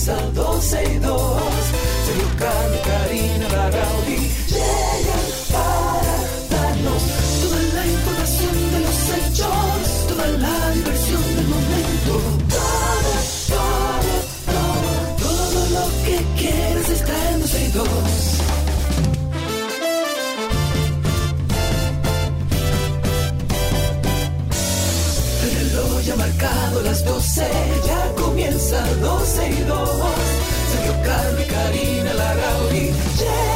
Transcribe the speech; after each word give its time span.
comienza 0.00 0.16
12 0.34 0.84
y 0.84 0.98
2. 0.98 1.42
Sergio 2.06 2.28
Carlos, 2.38 2.80
Karina, 2.86 3.48
Larrauri 3.48 4.30
llegan 4.48 5.26
para 5.52 6.16
darnos 6.50 7.02
toda 7.42 7.60
la 7.74 7.86
información 7.86 8.54
de 8.72 8.80
los 8.80 8.98
hechos, 9.16 10.06
toda 10.08 10.26
la 10.26 10.70
diversión 10.70 11.22
del 11.36 11.48
momento. 11.48 12.12
Todo, 12.48 13.12
todo, 13.48 14.12
todo, 14.46 14.90
todo 15.18 15.60
lo 15.76 15.86
que 16.04 16.16
quieres 16.40 16.88
está 16.88 17.30
en 17.32 17.40
12 17.40 17.64
y 17.64 17.70
2. 17.72 17.88
El 25.42 25.50
reloj 25.58 26.00
ya 26.02 26.16
marcado 26.16 26.82
las 26.82 27.04
12, 27.04 27.46
ya 27.86 28.14
comienza 28.22 28.78
12 29.00 29.50
y 29.50 29.62
2. 29.64 29.79
Sergio 31.50 31.60
Carlos 31.60 32.00
y 32.00 32.12
Karina 32.12 32.14
Larrauri 32.14 32.92
llegan 33.18 33.49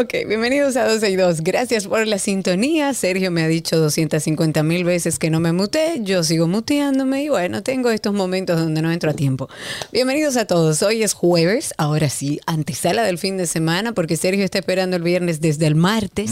Ok, 0.00 0.14
bienvenidos 0.26 0.78
a 0.78 0.88
12 0.88 1.10
y 1.10 1.16
2. 1.16 1.42
Gracias 1.42 1.86
por 1.86 2.06
la 2.06 2.18
sintonía. 2.18 2.94
Sergio 2.94 3.30
me 3.30 3.42
ha 3.42 3.48
dicho 3.48 3.76
250 3.76 4.62
mil 4.62 4.82
veces 4.82 5.18
que 5.18 5.28
no 5.28 5.40
me 5.40 5.52
muté. 5.52 5.98
Yo 6.00 6.24
sigo 6.24 6.48
muteándome 6.48 7.24
y 7.24 7.28
bueno, 7.28 7.62
tengo 7.62 7.90
estos 7.90 8.14
momentos 8.14 8.58
donde 8.58 8.80
no 8.80 8.90
entro 8.90 9.10
a 9.10 9.12
tiempo. 9.12 9.50
Bienvenidos 9.92 10.38
a 10.38 10.46
todos. 10.46 10.80
Hoy 10.80 11.02
es 11.02 11.12
jueves, 11.12 11.74
ahora 11.76 12.08
sí, 12.08 12.40
antesala 12.46 13.02
del 13.02 13.18
fin 13.18 13.36
de 13.36 13.46
semana 13.46 13.92
porque 13.92 14.16
Sergio 14.16 14.42
está 14.42 14.58
esperando 14.60 14.96
el 14.96 15.02
viernes 15.02 15.42
desde 15.42 15.66
el 15.66 15.74
martes. 15.74 16.30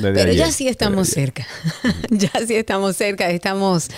Pero 0.00 0.32
ya 0.32 0.52
sí 0.52 0.68
estamos 0.68 1.08
cerca. 1.08 1.48
ya 2.10 2.30
sí 2.46 2.54
estamos 2.54 2.96
cerca. 2.96 3.28
Estamos 3.28 3.88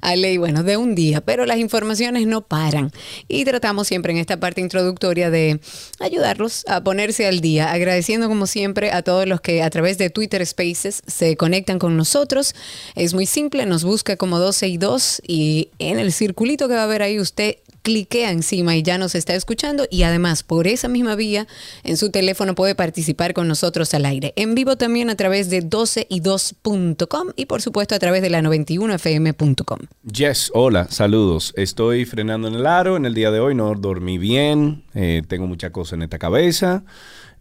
a 0.00 0.14
ley, 0.14 0.36
bueno, 0.36 0.62
de 0.62 0.76
un 0.76 0.94
día. 0.94 1.20
Pero 1.22 1.44
las 1.44 1.58
informaciones 1.58 2.28
no 2.28 2.42
paran. 2.42 2.92
Y 3.26 3.44
tratamos 3.44 3.88
siempre 3.88 4.12
en 4.12 4.18
esta 4.18 4.38
parte 4.38 4.60
introductoria 4.60 5.28
de 5.28 5.58
ayudarlos 5.98 6.64
a 6.68 6.84
ponerse 6.84 7.26
al 7.26 7.40
día. 7.40 7.72
Agradeciendo 7.72 8.28
como 8.28 8.43
siempre 8.46 8.92
a 8.92 9.02
todos 9.02 9.26
los 9.26 9.40
que 9.40 9.62
a 9.62 9.70
través 9.70 9.98
de 9.98 10.10
Twitter 10.10 10.44
Spaces 10.46 11.02
se 11.06 11.36
conectan 11.36 11.78
con 11.78 11.96
nosotros. 11.96 12.54
Es 12.94 13.14
muy 13.14 13.26
simple, 13.26 13.66
nos 13.66 13.84
busca 13.84 14.16
como 14.16 14.38
12 14.38 14.68
y 14.68 14.78
2 14.78 15.22
y 15.26 15.70
en 15.78 15.98
el 15.98 16.12
circulito 16.12 16.68
que 16.68 16.74
va 16.74 16.84
a 16.84 16.86
ver 16.86 17.02
ahí 17.02 17.18
usted 17.20 17.56
cliquea 17.84 18.30
encima 18.30 18.74
y 18.74 18.82
ya 18.82 18.96
nos 18.96 19.14
está 19.14 19.34
escuchando 19.34 19.86
y 19.90 20.02
además 20.02 20.42
por 20.42 20.66
esa 20.66 20.88
misma 20.88 21.14
vía 21.14 21.46
en 21.84 21.98
su 21.98 22.10
teléfono 22.10 22.54
puede 22.54 22.74
participar 22.74 23.34
con 23.34 23.46
nosotros 23.46 23.92
al 23.92 24.06
aire. 24.06 24.32
En 24.36 24.54
vivo 24.54 24.76
también 24.76 25.10
a 25.10 25.16
través 25.16 25.50
de 25.50 25.62
12y2.com 25.62 27.28
y 27.36 27.44
por 27.44 27.60
supuesto 27.60 27.94
a 27.94 27.98
través 27.98 28.22
de 28.22 28.30
la 28.30 28.40
91fm.com. 28.40 29.78
Yes, 30.10 30.50
hola, 30.54 30.88
saludos. 30.90 31.52
Estoy 31.56 32.06
frenando 32.06 32.48
en 32.48 32.54
el 32.54 32.66
aro 32.66 32.96
en 32.96 33.04
el 33.04 33.12
día 33.12 33.30
de 33.30 33.40
hoy, 33.40 33.54
no 33.54 33.74
dormí 33.74 34.16
bien, 34.16 34.82
eh, 34.94 35.22
tengo 35.28 35.46
mucha 35.46 35.70
cosa 35.70 35.94
en 35.94 36.02
esta 36.02 36.18
cabeza. 36.18 36.84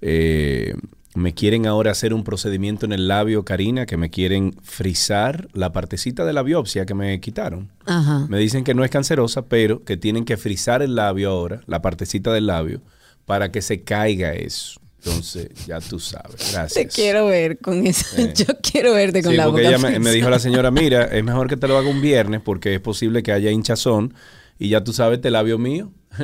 Eh, 0.05 0.75
me 1.15 1.33
quieren 1.33 1.65
ahora 1.65 1.91
hacer 1.91 2.13
un 2.13 2.23
procedimiento 2.23 2.85
en 2.85 2.91
el 2.91 3.07
labio, 3.07 3.45
Karina, 3.45 3.85
que 3.85 3.95
me 3.95 4.09
quieren 4.09 4.53
frizar 4.61 5.47
la 5.53 5.71
partecita 5.71 6.25
de 6.25 6.33
la 6.33 6.43
biopsia 6.43 6.85
que 6.85 6.93
me 6.93 7.19
quitaron. 7.21 7.71
Ajá. 7.85 8.25
Me 8.29 8.37
dicen 8.37 8.63
que 8.63 8.73
no 8.73 8.83
es 8.83 8.91
cancerosa, 8.91 9.45
pero 9.45 9.83
que 9.83 9.95
tienen 9.95 10.25
que 10.25 10.35
frizar 10.35 10.81
el 10.81 10.95
labio 10.95 11.29
ahora, 11.29 11.61
la 11.67 11.81
partecita 11.81 12.33
del 12.33 12.47
labio, 12.47 12.81
para 13.25 13.51
que 13.51 13.61
se 13.61 13.83
caiga 13.83 14.33
eso. 14.33 14.81
Entonces, 15.05 15.49
ya 15.67 15.79
tú 15.79 15.99
sabes. 15.99 16.51
Gracias. 16.51 16.73
Te 16.73 16.87
quiero 16.87 17.27
ver 17.27 17.57
con 17.59 17.85
eso. 17.85 18.05
Eh. 18.17 18.33
Yo 18.35 18.45
quiero 18.61 18.93
verte 18.93 19.21
con 19.21 19.31
Sí, 19.31 19.37
la 19.37 19.45
porque 19.45 19.63
boca 19.63 19.75
ella 19.75 19.99
me, 19.99 20.11
dijo 20.11 20.29
la 20.29 20.39
señora, 20.39 20.71
mira, 20.71 21.03
es 21.05 21.23
mejor 21.23 21.47
que 21.47 21.57
te 21.57 21.67
lo 21.67 21.77
haga 21.77 21.89
un 21.89 22.01
viernes 22.01 22.41
porque 22.41 22.73
es 22.73 22.79
posible 22.81 23.21
que 23.23 23.31
haya 23.31 23.51
hinchazón 23.51 24.13
y 24.57 24.69
ya 24.69 24.83
tú 24.83 24.93
sabes, 24.93 25.17
este 25.17 25.29
labio 25.29 25.57
mío. 25.57 25.91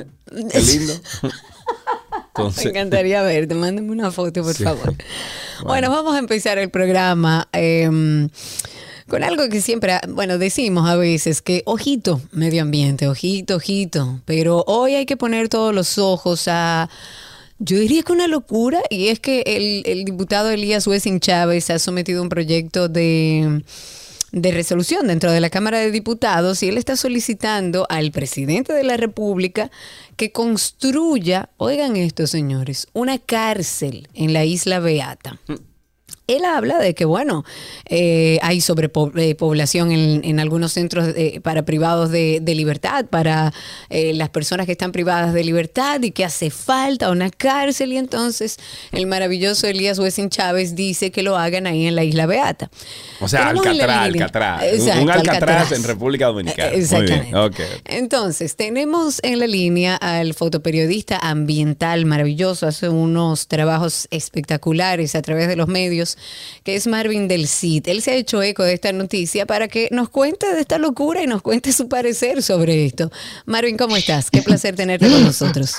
Qué 0.51 0.61
lindo. 0.61 0.93
Me 2.57 2.63
encantaría 2.69 3.21
verte. 3.21 3.55
Mándame 3.55 3.91
una 3.91 4.11
foto, 4.11 4.43
por 4.43 4.53
Sí. 4.55 4.63
favor. 4.63 4.93
Bueno, 5.63 5.89
vamos 5.89 6.15
a 6.15 6.19
empezar 6.19 6.57
el 6.57 6.69
programa 6.69 7.47
eh, 7.53 7.89
con 9.07 9.23
algo 9.23 9.49
que 9.49 9.59
siempre, 9.61 9.99
bueno, 10.07 10.37
decimos 10.37 10.87
a 10.89 10.95
veces 10.95 11.41
que 11.41 11.63
ojito, 11.65 12.21
medio 12.31 12.61
ambiente, 12.61 13.07
ojito, 13.07 13.55
ojito. 13.55 14.19
Pero 14.25 14.63
hoy 14.67 14.95
hay 14.95 15.05
que 15.05 15.17
poner 15.17 15.49
todos 15.49 15.73
los 15.73 15.97
ojos 15.97 16.43
a. 16.47 16.89
Yo 17.61 17.77
diría 17.77 18.03
que 18.03 18.13
una 18.13 18.27
locura, 18.27 18.79
y 18.89 19.09
es 19.09 19.19
que 19.19 19.41
el, 19.45 19.83
el 19.85 20.05
diputado 20.05 20.49
Elías 20.49 20.87
Wessing 20.87 21.19
Chávez 21.19 21.69
ha 21.69 21.77
sometido 21.79 22.21
un 22.21 22.29
proyecto 22.29 22.87
de, 22.87 23.63
de 24.31 24.51
resolución 24.51 25.07
dentro 25.07 25.31
de 25.31 25.39
la 25.39 25.49
Cámara 25.49 25.79
de 25.79 25.91
Diputados 25.91 26.61
y 26.63 26.69
él 26.69 26.77
está 26.77 26.95
solicitando 26.95 27.85
al 27.89 28.11
presidente 28.11 28.73
de 28.73 28.83
la 28.83 28.97
República 28.97 29.71
que 30.15 30.31
construya, 30.31 31.49
oigan 31.57 31.95
esto 31.95 32.27
señores, 32.27 32.87
una 32.93 33.17
cárcel 33.17 34.07
en 34.13 34.33
la 34.33 34.45
isla 34.45 34.79
Beata. 34.79 35.39
Él 36.35 36.45
habla 36.45 36.77
de 36.79 36.93
que, 36.93 37.05
bueno, 37.05 37.43
eh, 37.85 38.39
hay 38.41 38.61
sobrepoblación 38.61 39.91
en, 39.91 40.21
en 40.23 40.39
algunos 40.39 40.73
centros 40.73 41.07
eh, 41.15 41.39
para 41.41 41.63
privados 41.63 42.11
de, 42.11 42.39
de 42.41 42.55
libertad, 42.55 43.05
para 43.05 43.53
eh, 43.89 44.13
las 44.13 44.29
personas 44.29 44.65
que 44.65 44.73
están 44.73 44.91
privadas 44.91 45.33
de 45.33 45.43
libertad 45.43 46.01
y 46.01 46.11
que 46.11 46.23
hace 46.25 46.49
falta 46.49 47.09
una 47.09 47.29
cárcel. 47.29 47.93
Y 47.93 47.97
entonces 47.97 48.57
el 48.91 49.07
maravilloso 49.07 49.67
Elías 49.67 49.99
Wessing 49.99 50.29
Chávez 50.29 50.75
dice 50.75 51.11
que 51.11 51.23
lo 51.23 51.37
hagan 51.37 51.67
ahí 51.67 51.87
en 51.87 51.95
la 51.95 52.03
Isla 52.03 52.25
Beata. 52.25 52.69
o 53.19 53.27
sea, 53.27 53.49
Alcatraz, 53.49 53.89
Alcatraz. 54.05 54.61
Un- 54.61 54.67
Exacto, 54.69 55.01
un 55.03 55.09
Alcatraz, 55.09 55.41
Alcatraz. 55.41 55.71
en 55.71 55.83
República 55.83 56.27
Dominicana. 56.27 56.69
Eh, 56.73 56.79
Exactamente. 56.79 57.15
Muy 57.15 57.25
bien, 57.31 57.35
ok. 57.37 57.59
Entonces, 57.85 58.55
tenemos 58.55 59.19
en 59.23 59.39
la 59.39 59.47
línea 59.47 59.95
al 59.95 60.33
fotoperiodista 60.33 61.17
ambiental 61.17 62.05
maravilloso, 62.05 62.67
hace 62.67 62.89
unos 62.89 63.47
trabajos 63.47 64.07
espectaculares 64.11 65.15
a 65.15 65.21
través 65.21 65.47
de 65.47 65.55
los 65.55 65.67
medios, 65.67 66.17
que 66.63 66.75
es 66.75 66.87
Marvin 66.87 67.27
del 67.27 67.47
CID. 67.47 67.87
Él 67.87 68.01
se 68.01 68.11
ha 68.11 68.15
hecho 68.15 68.41
eco 68.41 68.63
de 68.63 68.73
esta 68.73 68.91
noticia 68.91 69.45
para 69.45 69.67
que 69.67 69.87
nos 69.91 70.09
cuente 70.09 70.53
de 70.53 70.61
esta 70.61 70.77
locura 70.77 71.23
y 71.23 71.27
nos 71.27 71.41
cuente 71.41 71.71
su 71.73 71.87
parecer 71.89 72.41
sobre 72.43 72.85
esto. 72.85 73.11
Marvin, 73.45 73.77
¿cómo 73.77 73.95
estás? 73.97 74.29
Qué 74.31 74.41
placer 74.41 74.75
tenerte 74.75 75.09
con 75.09 75.23
nosotros. 75.23 75.75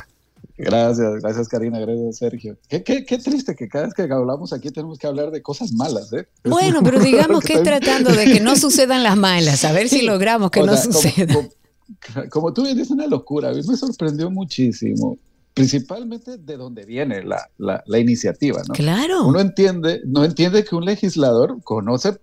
Gracias, 0.62 1.23
gracias 1.23 1.49
Karina, 1.49 1.78
gracias 1.81 2.19
Sergio. 2.19 2.56
Qué, 2.69 2.83
qué, 2.83 3.06
qué 3.06 3.17
triste 3.17 3.55
que 3.55 3.67
cada 3.67 3.84
vez 3.87 3.95
que 3.95 4.03
hablamos 4.03 4.53
aquí 4.53 4.71
tenemos 4.71 4.99
que 4.99 5.06
hablar 5.06 5.31
de 5.31 5.41
cosas 5.41 5.73
malas, 5.73 6.12
¿eh? 6.12 6.27
Es 6.45 6.51
Bueno, 6.51 6.81
pero 6.84 7.01
digamos 7.01 7.43
que 7.43 7.55
es 7.55 7.62
también- 7.62 7.81
tratando 7.81 8.12
de 8.12 8.25
que 8.27 8.41
no 8.41 8.55
sucedan 8.57 9.03
las 9.03 9.17
malas, 9.17 9.65
a 9.65 9.72
ver 9.72 9.89
si 9.89 10.03
logramos 10.03 10.51
que 10.51 10.61
O 10.61 10.67
no 10.67 10.77
sea, 10.77 10.83
como- 10.84 11.01
suceda. 11.01 11.33
Como, 11.34 12.28
como 12.28 12.53
tú 12.53 12.65
dices, 12.67 12.91
una 12.91 13.07
locura. 13.07 13.49
A 13.49 13.53
mí 13.53 13.62
me 13.67 13.75
sorprendió 13.77 14.31
muchísimo, 14.31 15.17
principalmente 15.55 16.38
de 16.38 16.56
dónde 16.56 16.84
viene 16.84 17.22
la, 17.22 17.49
la, 17.59 17.83
la 17.87 17.99
iniciativa, 17.99 18.62
¿no? 18.66 18.75
Claro. 18.75 19.27
Uno 19.27 19.41
entiende, 19.41 20.00
no 20.06 20.25
entiende 20.25 20.65
que 20.65 20.75
un 20.77 20.84
legislador 20.84 21.59
conoce, 21.65 22.19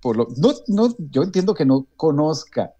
por 0.00 0.16
lo, 0.16 0.28
no, 0.36 0.54
no, 0.68 0.94
yo 1.10 1.22
entiendo 1.22 1.54
que 1.54 1.64
no 1.64 1.86
conozca 1.96 2.72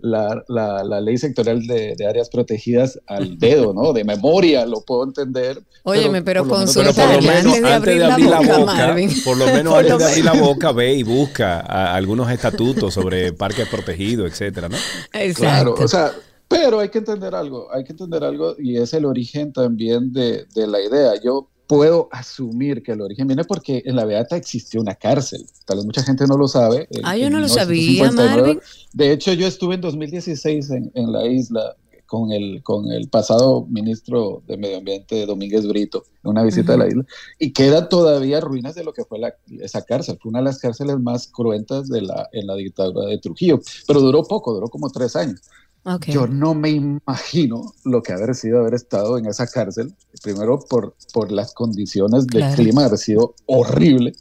la, 0.00 0.44
la, 0.48 0.84
la 0.84 1.00
ley 1.00 1.18
sectorial 1.18 1.66
de, 1.66 1.94
de 1.96 2.06
áreas 2.06 2.28
protegidas 2.28 3.00
al 3.08 3.36
dedo, 3.38 3.74
¿no? 3.74 3.92
De 3.92 4.04
memoria, 4.04 4.64
lo 4.64 4.80
puedo 4.82 5.02
entender. 5.04 5.60
Óyeme, 5.82 6.22
pero 6.22 6.44
menos 6.44 6.76
antes 6.76 7.62
de 7.62 7.72
abrir 7.72 7.96
la 7.98 8.16
boca, 8.16 8.64
Marvin. 8.64 9.10
por 9.24 9.36
lo 9.36 9.46
menos 9.46 9.72
Por 9.72 9.80
antes 9.80 9.90
lo 9.92 9.98
de 9.98 10.04
abrir 10.04 10.24
la 10.24 10.32
boca, 10.34 10.70
ve 10.72 10.94
y 10.94 11.02
busca 11.02 11.58
a- 11.60 11.94
algunos 11.96 12.30
estatutos 12.30 12.94
sobre 12.94 13.32
parques 13.32 13.66
protegidos, 13.68 14.30
etcétera, 14.30 14.68
¿no? 14.68 14.76
Claro, 15.10 15.24
Exacto. 15.74 15.74
o 15.84 15.88
sea, 15.88 16.12
pero 16.48 16.80
hay 16.80 16.88
que 16.88 16.98
entender 16.98 17.34
algo, 17.34 17.72
hay 17.72 17.84
que 17.84 17.92
entender 17.92 18.24
algo 18.24 18.54
y 18.58 18.76
es 18.78 18.92
el 18.94 19.04
origen 19.04 19.52
también 19.52 20.12
de, 20.12 20.46
de 20.54 20.66
la 20.66 20.80
idea. 20.80 21.12
Yo 21.22 21.48
puedo 21.66 22.08
asumir 22.10 22.82
que 22.82 22.92
el 22.92 23.02
origen 23.02 23.26
viene 23.26 23.44
porque 23.44 23.82
en 23.84 23.94
la 23.96 24.06
Beata 24.06 24.36
existió 24.36 24.80
una 24.80 24.94
cárcel. 24.94 25.44
Tal 25.66 25.76
vez 25.76 25.84
mucha 25.86 26.02
gente 26.02 26.26
no 26.26 26.38
lo 26.38 26.48
sabe. 26.48 26.88
Ah, 27.04 27.16
yo 27.16 27.28
no 27.28 27.38
lo 27.40 27.48
sabía, 27.48 27.76
1959. 27.82 28.40
Marvin. 28.42 28.60
De 28.94 29.12
hecho, 29.12 29.32
yo 29.34 29.46
estuve 29.46 29.74
en 29.74 29.82
2016 29.82 30.70
en, 30.70 30.90
en 30.94 31.12
la 31.12 31.26
isla 31.26 31.76
con 32.06 32.32
el, 32.32 32.62
con 32.62 32.90
el 32.90 33.10
pasado 33.10 33.66
ministro 33.68 34.42
de 34.46 34.56
Medio 34.56 34.78
Ambiente, 34.78 35.26
Domínguez 35.26 35.66
Brito, 35.68 36.04
en 36.24 36.30
una 36.30 36.42
visita 36.42 36.72
a 36.72 36.76
la 36.78 36.88
isla, 36.88 37.04
y 37.38 37.52
quedan 37.52 37.90
todavía 37.90 38.40
ruinas 38.40 38.74
de 38.74 38.82
lo 38.82 38.94
que 38.94 39.04
fue 39.04 39.18
la- 39.18 39.34
esa 39.60 39.82
cárcel. 39.84 40.18
Fue 40.22 40.30
una 40.30 40.38
de 40.38 40.46
las 40.46 40.58
cárceles 40.58 40.98
más 40.98 41.28
cruentas 41.28 41.86
de 41.90 42.00
la, 42.00 42.26
en 42.32 42.46
la 42.46 42.54
dictadura 42.54 43.06
de 43.10 43.18
Trujillo, 43.18 43.60
pero 43.86 44.00
duró 44.00 44.22
poco, 44.22 44.54
duró 44.54 44.68
como 44.68 44.88
tres 44.88 45.16
años. 45.16 45.42
Yo 46.08 46.26
no 46.26 46.54
me 46.54 46.68
imagino 46.70 47.72
lo 47.84 48.02
que 48.02 48.12
haber 48.12 48.34
sido 48.34 48.60
haber 48.60 48.74
estado 48.74 49.16
en 49.16 49.24
esa 49.26 49.46
cárcel, 49.46 49.94
primero 50.22 50.58
por, 50.68 50.94
por 51.14 51.32
las 51.32 51.54
condiciones 51.54 52.26
del 52.26 52.42
Claro. 52.42 52.56
clima, 52.56 52.84
haber 52.84 52.98
sido 52.98 53.34
horrible. 53.46 54.12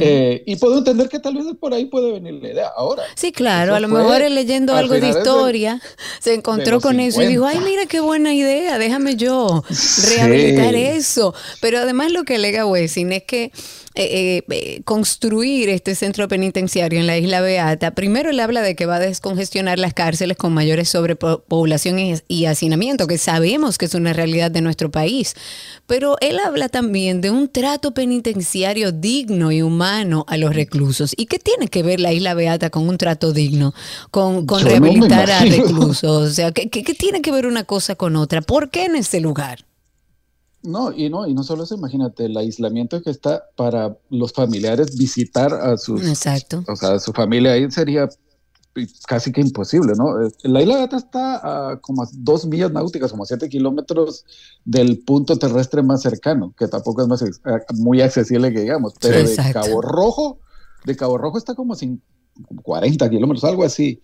Eh, 0.00 0.42
y 0.44 0.56
puedo 0.56 0.78
entender 0.78 1.08
que 1.08 1.20
tal 1.20 1.34
vez 1.36 1.44
por 1.60 1.72
ahí 1.72 1.84
puede 1.84 2.10
venir 2.12 2.34
la 2.42 2.48
idea. 2.50 2.68
Ahora, 2.76 3.04
Sí, 3.14 3.30
claro, 3.30 3.74
a 3.76 3.80
lo 3.80 3.86
mejor 3.88 4.22
él 4.22 4.34
leyendo 4.34 4.74
algo 4.74 4.94
de 4.94 5.02
del- 5.02 5.10
historia 5.16 5.80
se 6.20 6.34
encontró 6.34 6.80
con 6.80 6.98
eso 6.98 7.22
y 7.22 7.26
dijo, 7.28 7.44
ay, 7.44 7.54
50. 7.58 7.70
mira 7.70 7.86
qué 7.86 8.00
buena 8.00 8.34
idea, 8.34 8.78
déjame 8.78 9.14
yo 9.14 9.62
Sí. 9.70 10.16
rehabilitar 10.16 10.74
eso. 10.74 11.32
Pero 11.60 11.78
además 11.78 12.10
lo 12.10 12.24
que 12.24 12.34
alega 12.36 12.66
Wessing 12.66 13.12
es 13.12 13.22
que 13.24 13.52
eh, 13.96 14.42
eh, 14.42 14.44
eh, 14.50 14.82
construir 14.82 15.68
este 15.68 15.94
centro 15.94 16.26
penitenciario 16.26 16.98
en 16.98 17.06
la 17.06 17.16
isla 17.16 17.40
Beata, 17.40 17.92
primero 17.92 18.30
él 18.30 18.40
habla 18.40 18.60
de 18.60 18.74
que 18.74 18.86
va 18.86 18.96
a 18.96 18.98
descongestionar 19.00 19.78
las 19.78 19.94
cárceles 19.94 20.36
con 20.36 20.52
mayores 20.52 20.88
sobrepoblación 20.88 22.00
y, 22.00 22.14
y 22.26 22.46
hacinamiento, 22.46 23.06
que 23.06 23.18
sabemos 23.18 23.78
que 23.78 23.84
es 23.84 23.94
una 23.94 24.12
realidad 24.12 24.50
de 24.50 24.62
nuestro 24.62 24.90
país. 24.90 25.36
Pero 25.86 26.16
él 26.20 26.40
habla 26.40 26.68
también 26.68 27.20
de 27.20 27.30
un 27.30 27.48
trato 27.48 27.94
penitenciario 27.94 28.90
digno 28.90 29.52
y 29.52 29.62
humano 29.62 30.24
a 30.26 30.38
los 30.38 30.56
reclusos. 30.56 31.14
¿Y 31.16 31.26
qué 31.26 31.38
tiene 31.38 31.68
que 31.68 31.84
ver 31.84 32.00
la 32.00 32.12
isla 32.12 32.34
Beata 32.34 32.70
con 32.70 32.88
un 32.88 32.98
trato 32.98 33.32
digno? 33.32 33.74
Con, 34.10 34.44
no 34.44 34.58
rehabilitar 34.58 35.30
a 35.30 35.44
reclusos. 35.44 36.30
O 36.30 36.34
sea, 36.34 36.50
¿qué, 36.50 36.68
qué, 36.68 36.82
qué 36.82 36.94
tiene 36.94 37.22
que 37.22 37.30
ver 37.30 37.46
una 37.46 37.62
cosa 37.62 37.94
con 37.94 38.16
otra? 38.16 38.42
¿Por 38.42 38.70
qué 38.70 38.86
en 38.86 38.96
ese 38.96 39.20
lugar? 39.20 39.64
No, 40.64 40.92
y 40.92 41.10
no, 41.10 41.26
y 41.26 41.34
no 41.34 41.44
solo 41.44 41.64
eso, 41.64 41.74
imagínate 41.74 42.24
el 42.24 42.36
aislamiento 42.36 43.00
que 43.02 43.10
está 43.10 43.44
para 43.54 43.96
los 44.10 44.32
familiares 44.32 44.96
visitar 44.96 45.52
a 45.52 45.76
sus, 45.76 46.06
Exacto. 46.06 46.64
o 46.66 46.74
sea, 46.74 46.94
a 46.94 46.98
su 46.98 47.12
familia 47.12 47.52
ahí 47.52 47.70
sería 47.70 48.08
casi 49.06 49.30
que 49.30 49.40
imposible, 49.40 49.92
¿no? 49.96 50.20
Eh, 50.26 50.30
La 50.42 50.62
isla 50.62 50.78
Gata 50.78 50.96
está 50.96 51.72
a 51.72 51.80
como 51.80 52.02
a 52.02 52.08
dos 52.12 52.46
millas 52.46 52.72
náuticas, 52.72 53.10
como 53.10 53.22
a 53.22 53.26
siete 53.26 53.48
kilómetros 53.48 54.24
del 54.64 54.98
punto 55.04 55.38
terrestre 55.38 55.82
más 55.82 56.02
cercano, 56.02 56.52
que 56.58 56.66
tampoco 56.66 57.02
es 57.02 57.08
más 57.08 57.22
eh, 57.22 57.30
muy 57.74 58.00
accesible 58.00 58.52
que 58.52 58.60
digamos, 58.60 58.94
pero 59.00 59.18
de. 59.18 59.52
Cabo 59.52 59.80
Rojo, 59.80 60.40
de 60.84 60.96
Cabo 60.96 61.18
Rojo 61.18 61.38
está 61.38 61.54
como 61.54 61.74
sin 61.74 62.02
40 62.62 63.08
kilómetros, 63.10 63.44
algo 63.44 63.64
así. 63.64 64.02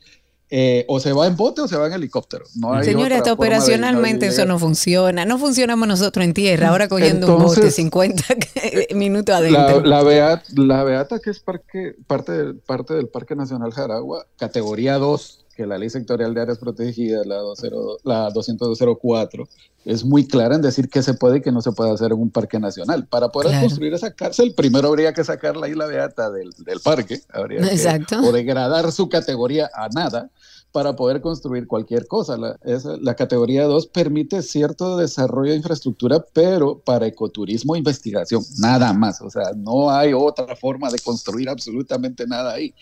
Eh, 0.52 0.84
o 0.88 0.98
se 0.98 1.12
va 1.12 1.28
en 1.28 1.36
bote 1.36 1.60
o 1.60 1.68
se 1.68 1.76
va 1.76 1.86
en 1.86 1.92
helicóptero. 1.92 2.44
No 2.56 2.72
hay 2.74 2.84
Señora, 2.84 3.18
hasta 3.18 3.32
operacionalmente 3.32 4.26
eso 4.26 4.44
no 4.46 4.58
funciona. 4.58 5.24
No 5.24 5.38
funcionamos 5.38 5.86
nosotros 5.86 6.24
en 6.24 6.34
tierra, 6.34 6.70
ahora 6.70 6.88
cogiendo 6.88 7.28
un 7.28 7.42
bote 7.44 7.54
Entonces- 7.60 7.74
50 7.76 8.24
minutos 8.94 9.28
La, 9.50 9.62
adentro. 9.62 9.88
la, 9.88 10.02
Beata, 10.02 10.42
la 10.56 10.82
Beata, 10.82 11.18
que 11.20 11.30
es 11.30 11.38
parque, 11.38 11.94
parte, 12.08 12.32
del, 12.32 12.56
parte 12.56 12.94
del 12.94 13.06
Parque 13.08 13.36
Nacional 13.36 13.72
Jaragua, 13.72 14.26
categoría 14.36 14.98
2, 14.98 15.44
que 15.54 15.66
la 15.66 15.78
Ley 15.78 15.90
Sectorial 15.90 16.34
de 16.34 16.40
Áreas 16.40 16.58
Protegidas, 16.58 17.26
la, 17.26 17.36
20 17.42 17.70
la 18.04 18.30
204, 18.30 19.48
es 19.84 20.04
muy 20.04 20.26
clara 20.26 20.54
en 20.56 20.62
decir 20.62 20.88
qué 20.88 21.02
se 21.02 21.14
puede 21.14 21.38
y 21.38 21.40
qué 21.42 21.52
no 21.52 21.60
se 21.62 21.72
puede 21.72 21.90
hacer 21.92 22.12
en 22.12 22.18
un 22.18 22.30
parque 22.30 22.58
nacional. 22.58 23.06
Para 23.06 23.28
poder 23.28 23.50
Claro. 23.50 23.66
construir 23.66 23.94
esa 23.94 24.12
cárcel, 24.14 24.54
primero 24.56 24.88
habría 24.88 25.12
que 25.12 25.22
sacar 25.24 25.56
la 25.56 25.68
Isla 25.68 25.86
Beata 25.86 26.30
del, 26.30 26.50
del 26.64 26.80
parque, 26.80 27.20
habría 27.32 27.60
que- 27.60 27.74
Exacto. 27.74 28.20
o 28.20 28.32
degradar 28.32 28.90
su 28.92 29.08
categoría 29.08 29.70
a 29.74 29.88
nada 29.88 30.30
para 30.72 30.94
poder 30.94 31.20
construir 31.20 31.66
cualquier 31.66 32.06
cosa. 32.06 32.36
La, 32.36 33.14
categoría 33.14 33.64
2 33.64 33.86
permite 33.88 34.42
cierto 34.42 34.96
desarrollo 34.96 35.50
de 35.50 35.58
infraestructura, 35.58 36.24
pero 36.32 36.78
para 36.78 37.06
ecoturismo 37.06 37.76
investigación, 37.76 38.42
nada 38.58 38.92
más. 38.92 39.20
O 39.20 39.30
sea, 39.30 39.52
no 39.56 39.90
hay 39.90 40.12
otra 40.12 40.54
forma 40.56 40.90
de 40.90 40.98
construir 40.98 41.48
absolutamente 41.48 42.26
nada 42.26 42.54
ahí. 42.54 42.74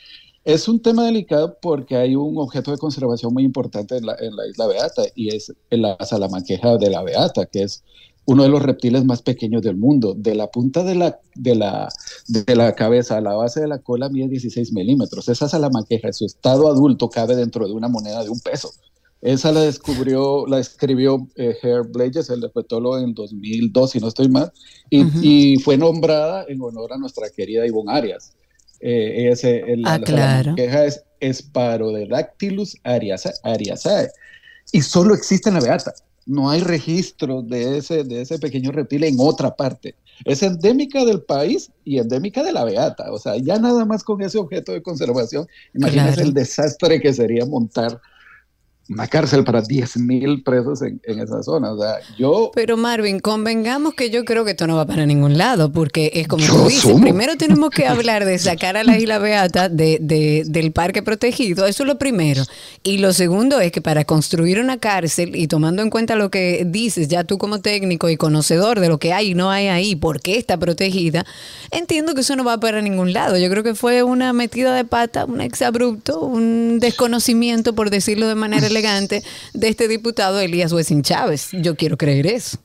Es 0.44 0.68
un 0.68 0.80
tema 0.80 1.04
delicado 1.04 1.58
porque 1.60 1.96
hay 1.96 2.14
un 2.14 2.38
objeto 2.38 2.70
de 2.70 2.78
conservación 2.78 3.34
muy 3.34 3.44
importante 3.44 3.96
en 3.96 4.06
la, 4.06 4.16
en 4.18 4.34
la 4.34 4.46
isla 4.46 4.66
Beata 4.66 5.02
y 5.14 5.34
es 5.34 5.52
la 5.70 5.96
salamanqueja 6.04 6.76
de 6.78 6.90
la 6.90 7.02
Beata, 7.02 7.46
que 7.46 7.64
es 7.64 7.84
uno 8.30 8.42
de 8.42 8.50
los 8.50 8.62
reptiles 8.62 9.06
más 9.06 9.22
pequeños 9.22 9.62
del 9.62 9.76
mundo. 9.78 10.12
De 10.14 10.34
la 10.34 10.48
punta 10.50 10.84
de 10.84 10.94
la, 10.94 11.18
de 11.34 11.54
la, 11.54 11.88
de 12.26 12.54
la 12.54 12.74
cabeza 12.74 13.16
a 13.16 13.22
la 13.22 13.32
base 13.32 13.60
de 13.60 13.68
la 13.68 13.78
cola 13.78 14.10
mide 14.10 14.28
16 14.28 14.70
milímetros. 14.74 15.30
Esa 15.30 15.48
salamanqueja 15.48 16.08
en 16.08 16.12
su 16.12 16.26
estado 16.26 16.68
adulto 16.70 17.08
cabe 17.08 17.34
dentro 17.36 17.66
de 17.66 17.72
una 17.72 17.88
moneda 17.88 18.22
de 18.22 18.28
un 18.28 18.38
peso. 18.40 18.70
Esa 19.22 19.50
la 19.50 19.62
descubrió, 19.62 20.46
la 20.46 20.58
escribió 20.60 21.26
eh, 21.36 21.56
Herb 21.62 21.90
Blayes, 21.90 22.28
el 22.28 22.44
herpetólogo, 22.44 22.98
en 22.98 23.14
2002, 23.14 23.90
si 23.92 23.98
no 23.98 24.08
estoy 24.08 24.28
mal, 24.28 24.52
y, 24.90 25.04
Ujú. 25.04 25.18
y 25.22 25.56
fue 25.60 25.78
nombrada 25.78 26.44
en 26.48 26.60
honor 26.60 26.92
a 26.92 26.98
nuestra 26.98 27.30
querida 27.30 27.66
Ivonne 27.66 27.92
Arias. 27.92 28.34
Eh, 28.80 29.30
ese, 29.32 29.60
el, 29.72 29.86
Ah, 29.86 29.98
la 29.98 30.04
claro. 30.04 30.54
salamanqueja 30.54 30.84
es 30.84 31.02
Sparodactylus 31.38 32.76
ariasa- 32.84 33.34
ariasae 33.42 34.08
y 34.72 34.82
solo 34.82 35.14
existe 35.14 35.48
en 35.48 35.54
la 35.56 35.60
Beata. 35.62 35.94
No 36.28 36.50
hay 36.50 36.60
registro 36.60 37.42
de 37.42 37.78
ese, 37.78 38.04
de 38.04 38.20
ese 38.20 38.38
pequeño 38.38 38.70
reptil 38.70 39.02
en 39.04 39.16
otra 39.18 39.56
parte. 39.56 39.94
Es 40.24 40.42
endémica 40.42 41.04
del 41.04 41.22
país 41.22 41.70
y 41.84 41.98
endémica 41.98 42.42
de 42.44 42.52
la 42.52 42.64
Beata. 42.64 43.10
O 43.12 43.18
sea, 43.18 43.36
ya 43.38 43.58
nada 43.58 43.84
más 43.86 44.04
con 44.04 44.20
ese 44.20 44.36
objeto 44.38 44.72
de 44.72 44.82
conservación, 44.82 45.46
imagínese 45.74 46.12
Claro. 46.14 46.28
el 46.28 46.34
desastre 46.34 47.00
que 47.00 47.12
sería 47.14 47.46
montar 47.46 48.00
una 48.88 49.06
cárcel 49.06 49.44
para 49.44 49.62
10.000 49.62 50.42
presos 50.42 50.82
en, 50.82 51.00
en 51.04 51.18
esa 51.20 51.42
zona. 51.42 51.72
O 51.72 51.78
sea, 51.80 51.96
yo 52.18 52.50
Pero 52.54 52.76
Marvin, 52.76 53.20
convengamos 53.20 53.94
que 53.94 54.10
yo 54.10 54.24
creo 54.24 54.44
que 54.44 54.52
esto 54.52 54.66
no 54.66 54.76
va 54.76 54.86
para 54.86 55.04
ningún 55.06 55.36
lado, 55.36 55.70
porque 55.72 56.10
es 56.14 56.26
como 56.28 56.44
Yo 56.44 56.54
tú 56.54 56.68
dices, 56.68 57.00
primero 57.00 57.36
tenemos 57.36 57.70
que 57.70 57.86
hablar 57.86 58.24
de 58.24 58.38
sacar 58.38 58.76
a 58.76 58.84
la 58.84 58.98
isla 58.98 59.18
Beata 59.18 59.68
de, 59.68 59.98
de- 60.00 60.44
del 60.46 60.72
parque 60.72 61.02
protegido, 61.02 61.66
eso 61.66 61.82
es 61.82 61.86
lo 61.86 61.98
primero. 61.98 62.42
Y 62.82 62.98
lo 62.98 63.12
segundo 63.12 63.60
es 63.60 63.72
que 63.72 63.82
para 63.82 64.04
construir 64.04 64.58
una 64.60 64.78
cárcel, 64.78 65.36
y 65.36 65.48
tomando 65.48 65.82
en 65.82 65.90
cuenta 65.90 66.16
lo 66.16 66.30
que 66.30 66.64
dices, 66.66 67.08
ya 67.08 67.24
tú 67.24 67.36
como 67.38 67.60
técnico 67.60 68.08
y 68.08 68.16
conocedor 68.16 68.80
de 68.80 68.88
lo 68.88 68.98
que 68.98 69.12
hay 69.12 69.30
y 69.30 69.34
no 69.34 69.50
hay 69.50 69.68
ahí, 69.68 69.96
por 69.96 70.20
qué 70.20 70.38
está 70.38 70.56
protegida, 70.56 71.26
entiendo 71.70 72.14
que 72.14 72.22
eso 72.22 72.36
no 72.36 72.44
va 72.44 72.58
para 72.58 72.80
ningún 72.80 73.12
lado. 73.12 73.36
Yo 73.36 73.50
creo 73.50 73.62
que 73.62 73.74
fue 73.74 74.02
una 74.02 74.32
metida 74.32 74.74
de 74.74 74.84
pata, 74.84 75.24
un 75.26 75.40
exabrupto, 75.40 76.20
un 76.20 76.78
desconocimiento, 76.80 77.74
por 77.74 77.90
decirlo 77.90 78.28
de 78.28 78.34
manera 78.34 78.68
de 78.82 79.68
este 79.68 79.88
diputado 79.88 80.38
Elías 80.40 80.72
Wessing 80.72 81.02
Chávez. 81.02 81.50
Yo 81.52 81.76
quiero 81.76 81.96
creer 81.96 82.26
eso. 82.26 82.58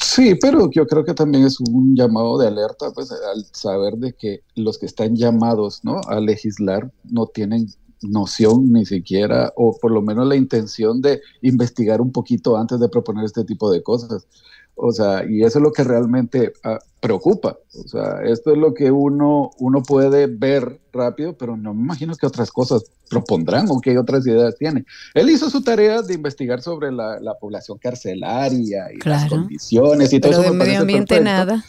Sí, 0.00 0.34
pero 0.40 0.70
yo 0.70 0.86
creo 0.86 1.04
que 1.04 1.14
también 1.14 1.46
es 1.46 1.58
un 1.60 1.96
llamado 1.96 2.36
de 2.38 2.48
alerta, 2.48 2.90
pues, 2.90 3.10
al 3.10 3.46
saber 3.52 3.94
de 3.94 4.12
que 4.12 4.40
los 4.54 4.78
que 4.78 4.84
están 4.86 5.16
llamados, 5.16 5.80
¿no? 5.82 6.00
a 6.08 6.20
legislar 6.20 6.90
no 7.04 7.26
tienen 7.26 7.68
noción 8.02 8.70
ni 8.72 8.84
siquiera, 8.84 9.52
o 9.56 9.78
por 9.80 9.92
lo 9.92 10.02
menos 10.02 10.26
la 10.26 10.36
intención 10.36 11.00
de 11.00 11.20
investigar 11.40 12.00
un 12.00 12.12
poquito 12.12 12.56
antes 12.56 12.80
de 12.80 12.88
proponer 12.88 13.24
este 13.24 13.44
tipo 13.44 13.70
de 13.70 13.82
cosas. 13.82 14.26
O 14.74 14.90
sea, 14.90 15.24
y 15.28 15.42
eso 15.44 15.58
es 15.58 15.62
lo 15.62 15.72
que 15.72 15.84
realmente 15.84 16.52
ah, 16.64 16.78
preocupa. 17.00 17.58
O 17.84 17.88
sea, 17.88 18.22
esto 18.24 18.52
es 18.52 18.58
lo 18.58 18.72
que 18.74 18.90
uno, 18.90 19.50
uno 19.58 19.82
puede 19.82 20.26
ver 20.26 20.80
rápido, 20.92 21.36
pero 21.36 21.56
no 21.56 21.74
me 21.74 21.82
imagino 21.82 22.14
que 22.16 22.26
otras 22.26 22.50
cosas 22.50 22.84
propondrán 23.10 23.66
o 23.68 23.80
qué 23.80 23.98
otras 23.98 24.26
ideas 24.26 24.56
tiene. 24.56 24.84
Él 25.14 25.28
hizo 25.30 25.50
su 25.50 25.62
tarea 25.62 26.00
de 26.02 26.14
investigar 26.14 26.62
sobre 26.62 26.90
la, 26.90 27.20
la 27.20 27.34
población 27.38 27.78
carcelaria 27.78 28.90
y 28.92 28.96
las 29.06 29.24
Claro. 29.26 29.36
condiciones 29.42 30.12
y 30.12 30.20
todo 30.20 30.30
Pero 30.32 30.42
eso. 30.42 30.52
de 30.52 30.58
me 30.58 30.64
medio 30.64 30.80
ambiente 30.80 31.16
perfecto, 31.16 31.44
nada. 31.46 31.64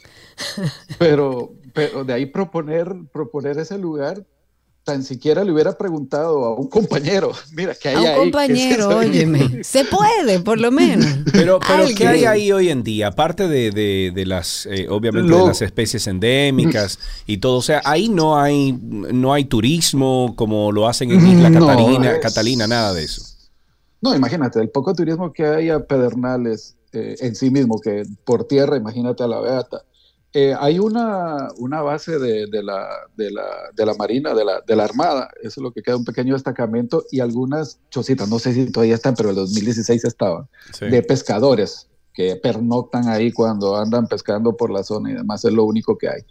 Pero, 0.98 1.54
pero 1.74 2.04
de 2.04 2.14
ahí 2.14 2.26
proponer, 2.26 2.88
proponer 3.12 3.58
ese 3.58 3.78
lugar, 3.78 4.26
tan 4.84 5.02
siquiera 5.04 5.44
le 5.46 5.52
hubiera 5.54 5.78
preguntado 5.78 6.44
a 6.46 6.56
un 6.60 6.68
compañero, 6.68 7.32
mira, 7.54 7.74
que 7.76 7.90
hay 7.90 7.96
A 7.96 8.00
un 8.00 8.06
ahí? 8.06 8.14
¿Qué 8.14 8.16
es 8.16 8.20
compañero, 8.24 8.90
eso? 8.92 8.98
óyeme. 9.00 9.50
Se 9.64 9.86
puede, 9.86 10.40
por 10.42 10.60
lo 10.60 10.72
menos. 10.72 11.08
Pero, 11.32 11.60
pero 11.66 11.86
¿qué 11.96 12.08
hay 12.08 12.26
ahí 12.26 12.52
hoy 12.52 12.70
en 12.70 12.84
día? 12.84 13.08
Aparte 13.08 13.48
de, 13.48 13.72
de- 13.72 14.12
de 14.14 14.26
las, 14.26 14.66
eh, 14.66 14.88
obviamente, 14.90 15.34
de 15.34 15.46
las 15.46 15.62
especies 15.62 16.06
endémicas 16.08 17.00
y 17.26 17.38
todo. 17.38 17.58
O 17.58 17.62
sea, 17.62 17.82
ahí 17.86 18.10
no 18.10 18.38
hay, 18.40 18.74
no 18.74 19.34
hay 19.34 19.46
turismo 19.46 20.34
como 20.36 20.72
lo 20.72 20.88
hacen 20.88 21.12
en 21.12 21.26
Isla 21.28 21.50
No, 21.50 21.60
Catalina, 21.66 22.12
es- 22.12 22.20
Catalina, 22.20 22.68
nada 22.68 22.94
de 22.94 23.04
eso. 23.06 23.22
No, 24.02 24.14
imagínate, 24.14 24.60
el 24.60 24.70
poco 24.70 24.94
turismo 24.94 25.32
que 25.32 25.46
hay 25.46 25.70
a 25.70 25.80
Pedernales 25.80 26.76
eh, 26.92 27.16
en 27.22 27.36
sí 27.36 27.50
mismo, 27.50 27.80
que 27.80 28.04
por 28.26 28.46
tierra, 28.48 28.76
imagínate 28.76 29.24
a 29.24 29.28
la 29.28 29.40
Beata. 29.40 29.84
Eh, 30.36 30.56
hay 30.60 30.80
una, 30.80 31.50
una 31.58 31.82
base 31.82 32.18
de, 32.18 32.48
de 32.48 32.64
la, 32.64 32.88
de, 33.16 33.30
la, 33.32 33.46
de 33.76 33.86
la 33.86 33.94
Marina, 33.94 34.34
de 34.34 34.44
la, 34.44 34.62
de 34.66 34.76
la 34.76 34.84
Armada, 34.86 35.30
eso 35.42 35.60
es 35.60 35.64
lo 35.64 35.72
que 35.72 35.84
queda, 35.84 35.96
un 35.96 36.06
pequeño 36.06 36.34
destacamento 36.34 37.04
y 37.12 37.20
algunas 37.20 37.80
chocitas, 37.92 38.28
no 38.30 38.40
sé 38.40 38.54
si 38.54 38.72
todavía 38.72 38.96
están, 38.96 39.14
pero 39.16 39.30
en 39.30 39.36
el 39.36 39.42
2016 39.44 40.04
estaban, 40.06 40.48
Sí. 40.72 40.88
de 40.88 41.04
pescadores 41.04 41.88
que 42.14 42.36
pernoctan 42.36 43.08
ahí 43.10 43.32
cuando 43.32 43.76
andan 43.76 44.08
pescando 44.08 44.58
por 44.58 44.72
la 44.72 44.84
zona 44.84 45.12
y 45.12 45.14
demás, 45.14 45.46
es 45.46 45.54
lo 45.54 45.66
único 45.66 45.98
que 45.98 46.10
hay. 46.10 46.22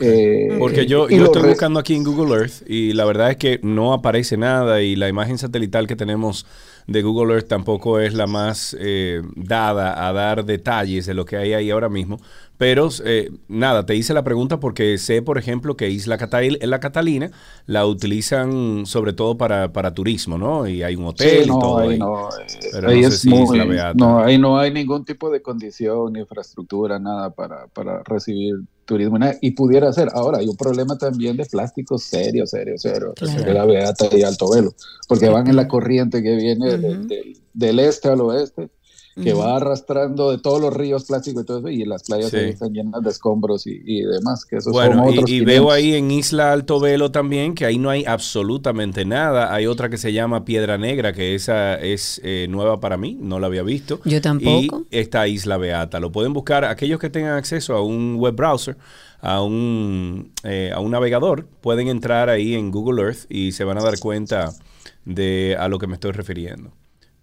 Eh, 0.00 0.56
Porque 0.58 0.86
yo, 0.86 1.10
yo 1.10 1.24
estoy 1.26 1.42
buscando 1.42 1.78
aquí 1.78 1.94
en 1.94 2.04
Google 2.04 2.34
Earth 2.34 2.62
y 2.66 2.94
la 2.94 3.04
verdad 3.04 3.30
es 3.30 3.36
que 3.36 3.60
no 3.62 3.92
aparece 3.92 4.38
nada 4.38 4.80
y 4.80 4.96
la 4.96 5.08
imagen 5.08 5.36
satelital 5.36 5.86
que 5.86 5.96
tenemos 5.96 6.46
de 6.86 7.02
Google 7.02 7.34
Earth 7.34 7.48
tampoco 7.48 8.00
es 8.00 8.14
la 8.14 8.26
más 8.26 8.74
eh, 8.80 9.20
dada 9.36 10.08
a 10.08 10.12
dar 10.14 10.46
detalles 10.46 11.04
de 11.04 11.12
lo 11.12 11.26
que 11.26 11.36
hay 11.36 11.52
ahí 11.52 11.70
ahora 11.70 11.90
mismo. 11.90 12.18
Pero 12.58 12.88
eh, 13.04 13.30
nada, 13.48 13.86
te 13.86 13.96
hice 13.96 14.14
la 14.14 14.22
pregunta 14.22 14.60
porque 14.60 14.96
sé, 14.98 15.20
por 15.20 15.36
ejemplo, 15.36 15.76
que 15.76 15.90
Isla, 15.90 16.16
Catalina, 16.16 16.58
la 16.60 16.80
Catalina 16.80 17.30
la 17.66 17.86
utilizan 17.86 18.86
sobre 18.86 19.12
todo 19.12 19.36
para, 19.36 19.72
para 19.72 19.94
turismo, 19.94 20.38
¿no? 20.38 20.68
Y 20.68 20.82
hay 20.82 20.94
un 20.94 21.06
hotel 21.06 21.44
y 21.44 21.48
todo 21.48 21.78
ahí. 21.78 21.98
No, 21.98 22.28
Pero 22.72 22.88
ahí 22.88 23.00
no 23.00 23.10
sé 23.10 23.18
si. 23.18 23.30
No, 23.94 24.20
ahí 24.20 24.38
no 24.38 24.58
hay 24.58 24.72
ningún 24.72 25.04
tipo 25.04 25.30
de 25.30 25.42
condición, 25.42 26.12
ni 26.12 26.20
infraestructura, 26.20 26.98
nada 26.98 27.30
para, 27.30 27.66
para 27.68 28.02
recibir 28.04 28.54
turismo 28.84 29.18
y 29.40 29.50
pudiera 29.52 29.92
ser. 29.92 30.08
Ahora, 30.12 30.38
hay 30.38 30.48
un 30.48 30.56
problema 30.56 30.96
también 30.96 31.36
de 31.36 31.46
plástico 31.46 31.98
serio, 31.98 32.46
serio, 32.46 32.78
serio, 32.78 33.14
de 33.20 33.54
la 33.54 33.64
Beata 33.64 34.08
y 34.12 34.22
Alto 34.22 34.50
Velo, 34.50 34.74
porque 35.08 35.28
van 35.28 35.48
en 35.48 35.56
la 35.56 35.66
corriente 35.68 36.22
que 36.22 36.36
viene 36.36 36.78
del 37.54 37.78
este 37.78 38.08
al 38.08 38.20
oeste 38.20 38.70
que 39.14 39.32
va 39.32 39.56
arrastrando 39.56 40.30
de 40.30 40.38
todos 40.38 40.60
los 40.60 40.72
ríos 40.72 41.04
plásticos 41.04 41.42
y 41.42 41.46
todo 41.46 41.58
eso, 41.58 41.68
y 41.68 41.84
las 41.84 42.04
playas 42.04 42.32
están 42.32 42.72
llenas 42.72 43.02
de 43.02 43.10
escombros 43.10 43.66
y, 43.66 44.02
demás. 44.02 44.44
Que 44.44 44.56
eso 44.56 44.70
bueno, 44.70 45.10
y, 45.10 45.36
y 45.36 45.40
veo 45.44 45.70
ahí 45.70 45.94
en 45.94 46.10
Isla 46.10 46.52
Alto 46.52 46.80
Velo 46.80 47.10
también 47.10 47.54
que 47.54 47.66
ahí 47.66 47.78
no 47.78 47.90
hay 47.90 48.04
absolutamente 48.04 49.04
nada. 49.04 49.52
Hay 49.54 49.66
otra 49.66 49.88
que 49.88 49.98
se 49.98 50.12
llama 50.12 50.44
Piedra 50.44 50.78
Negra, 50.78 51.12
que 51.12 51.34
esa 51.34 51.74
es 51.74 52.20
eh, 52.24 52.46
nueva 52.48 52.80
para 52.80 52.96
mí, 52.96 53.18
no 53.20 53.38
la 53.38 53.48
había 53.48 53.62
visto. 53.62 54.00
Yo 54.04 54.20
tampoco. 54.20 54.84
Y 54.90 54.98
esta 54.98 55.26
Isla 55.28 55.56
Beata. 55.56 56.00
Lo 56.00 56.12
pueden 56.12 56.32
buscar 56.32 56.64
aquellos 56.64 56.98
que 56.98 57.10
tengan 57.10 57.36
acceso 57.36 57.74
a 57.74 57.82
un 57.82 58.16
web 58.16 58.34
browser 58.34 58.76
a 59.22 59.40
un, 59.40 60.32
eh, 60.42 60.72
a 60.74 60.80
un 60.80 60.90
navegador, 60.90 61.46
pueden 61.60 61.86
entrar 61.86 62.28
ahí 62.28 62.54
en 62.54 62.72
Google 62.72 63.02
Earth 63.02 63.30
y 63.30 63.52
se 63.52 63.62
van 63.62 63.78
a 63.78 63.82
dar 63.82 63.98
cuenta 64.00 64.52
de 65.04 65.56
a 65.58 65.68
lo 65.68 65.78
que 65.78 65.86
me 65.86 65.94
estoy 65.94 66.10
refiriendo. 66.10 66.72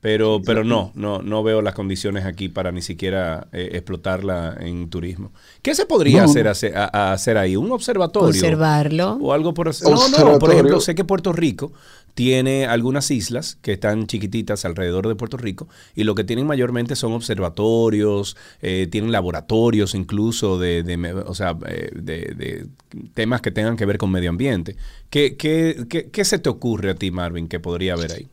Pero, 0.02 0.42
pero 0.46 0.64
no, 0.64 0.92
no, 0.96 1.22
no 1.22 1.44
veo 1.44 1.62
las 1.62 1.74
condiciones 1.74 2.24
aquí 2.24 2.48
para 2.48 2.72
ni 2.72 2.82
siquiera 2.82 3.48
eh, 3.52 3.72
explotarla 3.74 4.56
en 4.62 4.90
turismo. 4.90 5.34
¿Qué 5.62 5.76
se 5.76 5.86
podría 5.86 6.24
hacer, 6.24 6.48
hacer, 6.48 7.38
ahí? 7.38 7.58
¿Un 7.58 7.72
observatorio? 7.72 8.30
Observarlo. 8.30 9.18
O 9.22 9.34
algo 9.34 9.54
por 9.54 9.68
No, 9.84 10.08
no, 10.10 10.40
por 10.40 10.54
ejemplo, 10.54 10.80
sé 10.80 10.96
que 10.96 11.04
Puerto 11.04 11.34
Rico 11.34 11.74
tiene 12.14 12.66
algunas 12.66 13.12
islas 13.12 13.58
que 13.62 13.74
están 13.74 14.08
chiquititas 14.08 14.66
alrededor 14.66 15.08
de 15.08 15.16
Puerto 15.16 15.38
Rico 15.38 15.68
y 15.96 16.04
lo 16.04 16.16
que 16.16 16.24
tienen 16.24 16.48
mayormente 16.48 16.96
son 16.96 17.14
observatorios, 17.14 18.36
eh, 18.62 18.88
tienen 18.92 19.12
laboratorios 19.12 19.96
incluso 19.96 20.60
de, 20.60 20.84
de 20.84 21.14
o 21.14 21.36
sea, 21.36 21.58
eh, 21.68 21.92
de, 21.94 22.34
de, 22.36 22.68
temas 23.14 23.42
que 23.42 23.52
tengan 23.52 23.76
que 23.78 23.86
ver 23.86 23.98
con 23.98 24.12
medio 24.12 24.30
ambiente. 24.30 24.76
¿Qué, 25.10 25.36
qué, 25.36 25.86
qué, 25.90 26.10
qué 26.10 26.26
se 26.26 26.40
te 26.40 26.50
ocurre 26.50 26.92
a 26.92 26.96
ti, 26.96 27.12
Marvin, 27.12 27.48
que 27.48 27.60
podría 27.60 27.94
haber 27.94 28.14
ahí? 28.14 28.28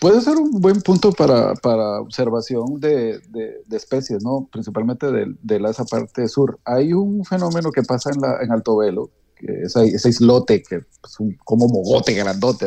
Puede 0.00 0.20
ser 0.20 0.36
un 0.36 0.60
buen 0.60 0.80
punto 0.80 1.12
para, 1.12 1.54
para 1.54 2.00
observación 2.00 2.80
de, 2.80 3.18
de, 3.28 3.76
especies, 3.76 4.22
¿no? 4.22 4.48
principalmente 4.50 5.10
de, 5.10 5.34
de, 5.42 5.56
esa 5.68 5.84
parte 5.84 6.28
sur. 6.28 6.58
Hay 6.64 6.92
un 6.92 7.24
fenómeno 7.24 7.70
que 7.70 7.82
pasa 7.82 8.10
en, 8.14 8.20
la, 8.20 8.38
en 8.42 8.52
Alto 8.52 8.78
Velo, 8.78 9.10
que 9.36 9.62
es 9.62 9.76
ese 9.76 10.08
islote, 10.08 10.62
que 10.62 10.76
es 10.76 11.20
un, 11.20 11.36
como 11.44 11.68
mogote 11.68 12.14
grandote, 12.14 12.66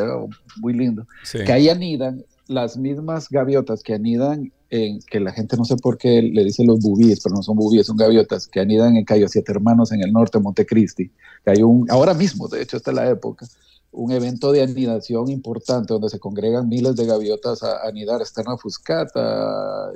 muy 0.57 0.73
lindo, 0.73 1.05
que 1.31 1.51
ahí 1.51 1.69
anidan 1.69 2.23
las 2.47 2.77
mismas 2.77 3.29
gaviotas 3.29 3.83
que 3.83 3.93
anidan 3.93 4.51
en, 4.69 4.99
que 4.99 5.19
la 5.19 5.31
gente 5.31 5.57
no 5.57 5.65
sé 5.65 5.75
por 5.77 5.97
qué 5.97 6.21
le 6.21 6.43
dice 6.43 6.63
los 6.65 6.79
bubíes, 6.79 7.21
pero 7.23 7.35
no 7.35 7.43
son 7.43 7.57
bubíes, 7.57 7.87
son 7.87 7.97
gaviotas, 7.97 8.47
que 8.47 8.59
anidan 8.59 8.95
en 8.97 9.05
Cayo 9.05 9.27
Siete 9.27 9.51
Hermanos 9.51 9.91
en 9.91 10.01
el 10.01 10.11
norte 10.11 10.37
de 10.37 10.43
Montecristi, 10.43 11.11
que 11.43 11.51
hay 11.51 11.63
un, 11.63 11.89
ahora 11.89 12.13
mismo, 12.13 12.47
de 12.47 12.61
hecho, 12.61 12.77
está 12.77 12.91
la 12.91 13.09
época, 13.09 13.47
un 13.91 14.11
evento 14.11 14.51
de 14.51 14.61
anidación 14.61 15.29
importante 15.29 15.93
donde 15.93 16.09
se 16.09 16.19
congregan 16.19 16.67
miles 16.67 16.95
de 16.95 17.05
gaviotas 17.05 17.63
a 17.63 17.87
anidar 17.87 18.25
Sterna 18.25 18.57
fuscata 18.57 19.91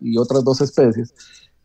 y 0.00 0.16
otras 0.18 0.44
dos 0.44 0.60
especies 0.60 1.14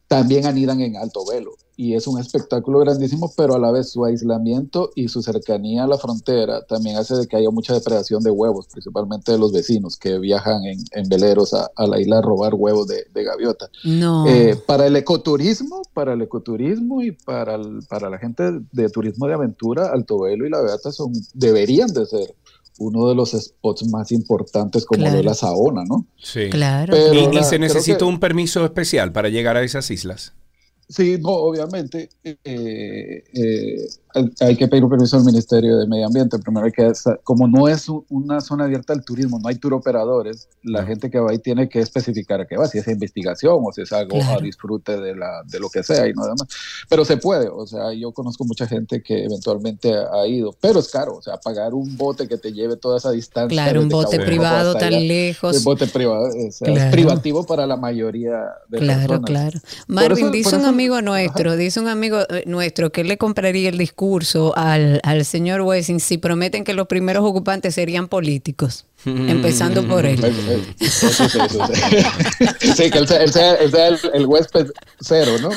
también 0.08 0.46
anidan 0.46 0.82
en 0.82 0.96
alto 0.96 1.26
velo. 1.26 1.52
Y 1.79 1.93
es 1.93 2.07
un 2.07 2.19
espectáculo 2.19 2.79
grandísimo, 2.79 3.31
pero 3.38 3.53
a 3.53 3.60
la 3.60 3.72
vez 3.72 3.91
su 3.91 4.03
aislamiento 4.03 4.89
y 4.96 5.10
su 5.10 5.22
cercanía 5.22 5.84
a 5.84 5.88
la 5.88 6.00
frontera 6.00 6.65
también 6.65 6.98
hace 6.98 7.15
de 7.15 7.27
que 7.27 7.38
haya 7.38 7.51
mucha 7.51 7.74
depredación 7.74 8.24
de 8.24 8.31
huevos, 8.31 8.67
principalmente 8.67 9.31
de 9.31 9.38
los 9.38 9.51
vecinos 9.51 9.96
que 9.96 10.17
viajan 10.17 10.63
en, 10.65 11.07
veleros 11.07 11.53
a, 11.53 11.69
la 11.86 12.01
isla 12.01 12.17
a 12.17 12.22
robar 12.22 12.55
huevos 12.55 12.88
de, 12.88 13.24
gaviota. 13.24 13.69
No. 13.84 14.27
Eh, 14.27 14.60
para 14.65 14.88
el 14.88 14.96
ecoturismo, 14.96 15.84
para 15.93 16.13
el 16.13 16.22
ecoturismo 16.24 17.03
y 17.03 17.12
para, 17.12 17.60
para 17.88 18.10
la 18.10 18.17
gente 18.17 18.60
de 18.72 18.89
turismo 18.89 19.27
de 19.27 19.36
aventura, 19.36 19.91
Alto 19.93 20.22
Velo 20.22 20.48
y 20.48 20.50
La 20.50 20.62
Beata 20.62 20.91
son, 20.91 21.13
deberían 21.36 21.93
de 21.93 22.07
ser 22.07 22.36
uno 22.79 23.07
de 23.07 23.15
los 23.15 23.31
spots 23.31 23.88
más 23.88 24.12
importantes 24.12 24.86
como 24.86 25.10
de 25.10 25.24
la 25.24 25.34
Saona, 25.34 25.84
¿no? 25.84 26.05
Sí. 26.17 26.50
Claro. 26.50 26.96
y, 27.13 27.43
se 27.43 27.60
necesita 27.60 28.05
un 28.05 28.19
permiso 28.19 28.63
especial 28.65 29.12
para 29.12 29.29
llegar 29.29 29.57
a 29.57 29.63
esas 29.63 29.89
islas. 29.91 30.34
Sí, 30.89 31.17
no, 31.20 31.29
obviamente. 31.32 32.10
Eh, 32.24 32.38
eh, 33.34 33.88
hay 34.40 34.56
que 34.56 34.68
pedir 34.68 34.88
permiso 34.88 35.18
al 35.18 35.24
Ministerio 35.24 35.78
de 35.78 35.88
Medio 35.88 36.08
Ambiente. 36.08 36.40
Primero 36.40 36.66
hay 36.66 36.72
que, 36.72 36.92
como 37.24 37.48
no 37.48 37.68
es 37.68 37.88
una 38.10 38.42
zona 38.42 38.66
abierta 38.66 38.94
al 38.94 39.04
turismo, 39.04 39.40
no 39.40 39.50
hay 39.50 39.56
tour 39.56 39.74
operadores, 39.74 40.48
la 40.64 40.86
gente 40.86 41.10
que 41.10 41.20
va 41.20 41.32
ahí 41.32 41.40
tiene 41.40 41.70
que 41.70 41.80
especificar 41.80 42.42
a 42.42 42.48
qué 42.48 42.58
va, 42.58 42.68
si 42.68 42.78
es 42.78 42.88
investigación 42.88 43.60
o 43.62 43.72
si 43.72 43.82
es 43.82 43.92
algo 43.92 44.18
a 44.22 44.38
disfrute 44.42 45.00
de, 45.00 45.16
la, 45.16 45.44
de 45.46 45.60
lo 45.60 45.70
que 45.70 45.84
sea 45.84 46.08
y 46.08 46.14
no 46.14 46.24
demás. 46.24 46.48
Pero 46.90 47.06
se 47.06 47.18
puede, 47.18 47.50
o 47.50 47.66
sea, 47.66 47.94
yo 47.94 48.12
conozco 48.12 48.46
mucha 48.46 48.68
gente 48.68 49.02
que 49.02 49.26
eventualmente 49.26 49.94
ha 49.94 50.28
ido, 50.28 50.56
pero 50.60 50.80
es 50.80 50.90
caro, 50.90 51.16
o 51.16 51.22
sea, 51.22 51.38
pagar 51.38 51.74
un 51.74 51.98
bote 51.98 52.28
que 52.28 52.38
te 52.38 52.52
lleve 52.54 52.78
toda 52.78 52.98
esa 52.98 53.12
distancia. 53.12 53.50
Claro, 53.50 53.82
un 53.82 53.90
bote 53.90 54.20
privado 54.20 54.76
tan 54.76 54.92
lejos. 54.92 55.58
Un 55.58 55.64
bote 55.64 55.88
privado, 55.88 56.28
es 56.28 56.62
privativo 56.92 57.46
para 57.46 57.66
la 57.66 57.78
mayoría 57.78 58.44
de 58.70 58.80
claro, 58.80 59.08
Claro, 59.08 59.22
claro. 59.22 59.60
Marvin, 59.88 60.32
dice 60.32 60.56
un 60.56 60.66
amigo 60.66 61.02
nuestro, 61.02 61.56
dice 61.56 61.80
un 61.80 61.88
amigo 61.88 62.20
eh, 62.30 62.44
nuestro 62.46 62.92
que 62.92 63.04
le 63.04 63.18
compraría 63.18 63.70
el 63.70 63.78
discurso 63.98 64.51
curso 64.51 64.54
al, 64.56 65.01
al 65.04 65.25
señor 65.25 65.62
Wessing 65.62 66.00
si 66.00 66.20
prometen 66.20 66.63
que 66.63 66.74
los 66.75 66.88
primeros 66.88 67.25
ocupantes 67.25 67.74
serían 67.74 68.08
políticos. 68.08 68.86
Empezando 69.08 69.88
por 69.88 70.06
él. 70.06 70.20
Sí, 72.76 72.92
que 72.92 72.98
él 72.98 73.08
sea, 73.08 73.56
el, 74.14 74.26
huésped 74.26 74.68
cero, 75.00 75.34
¿no? 75.42 75.50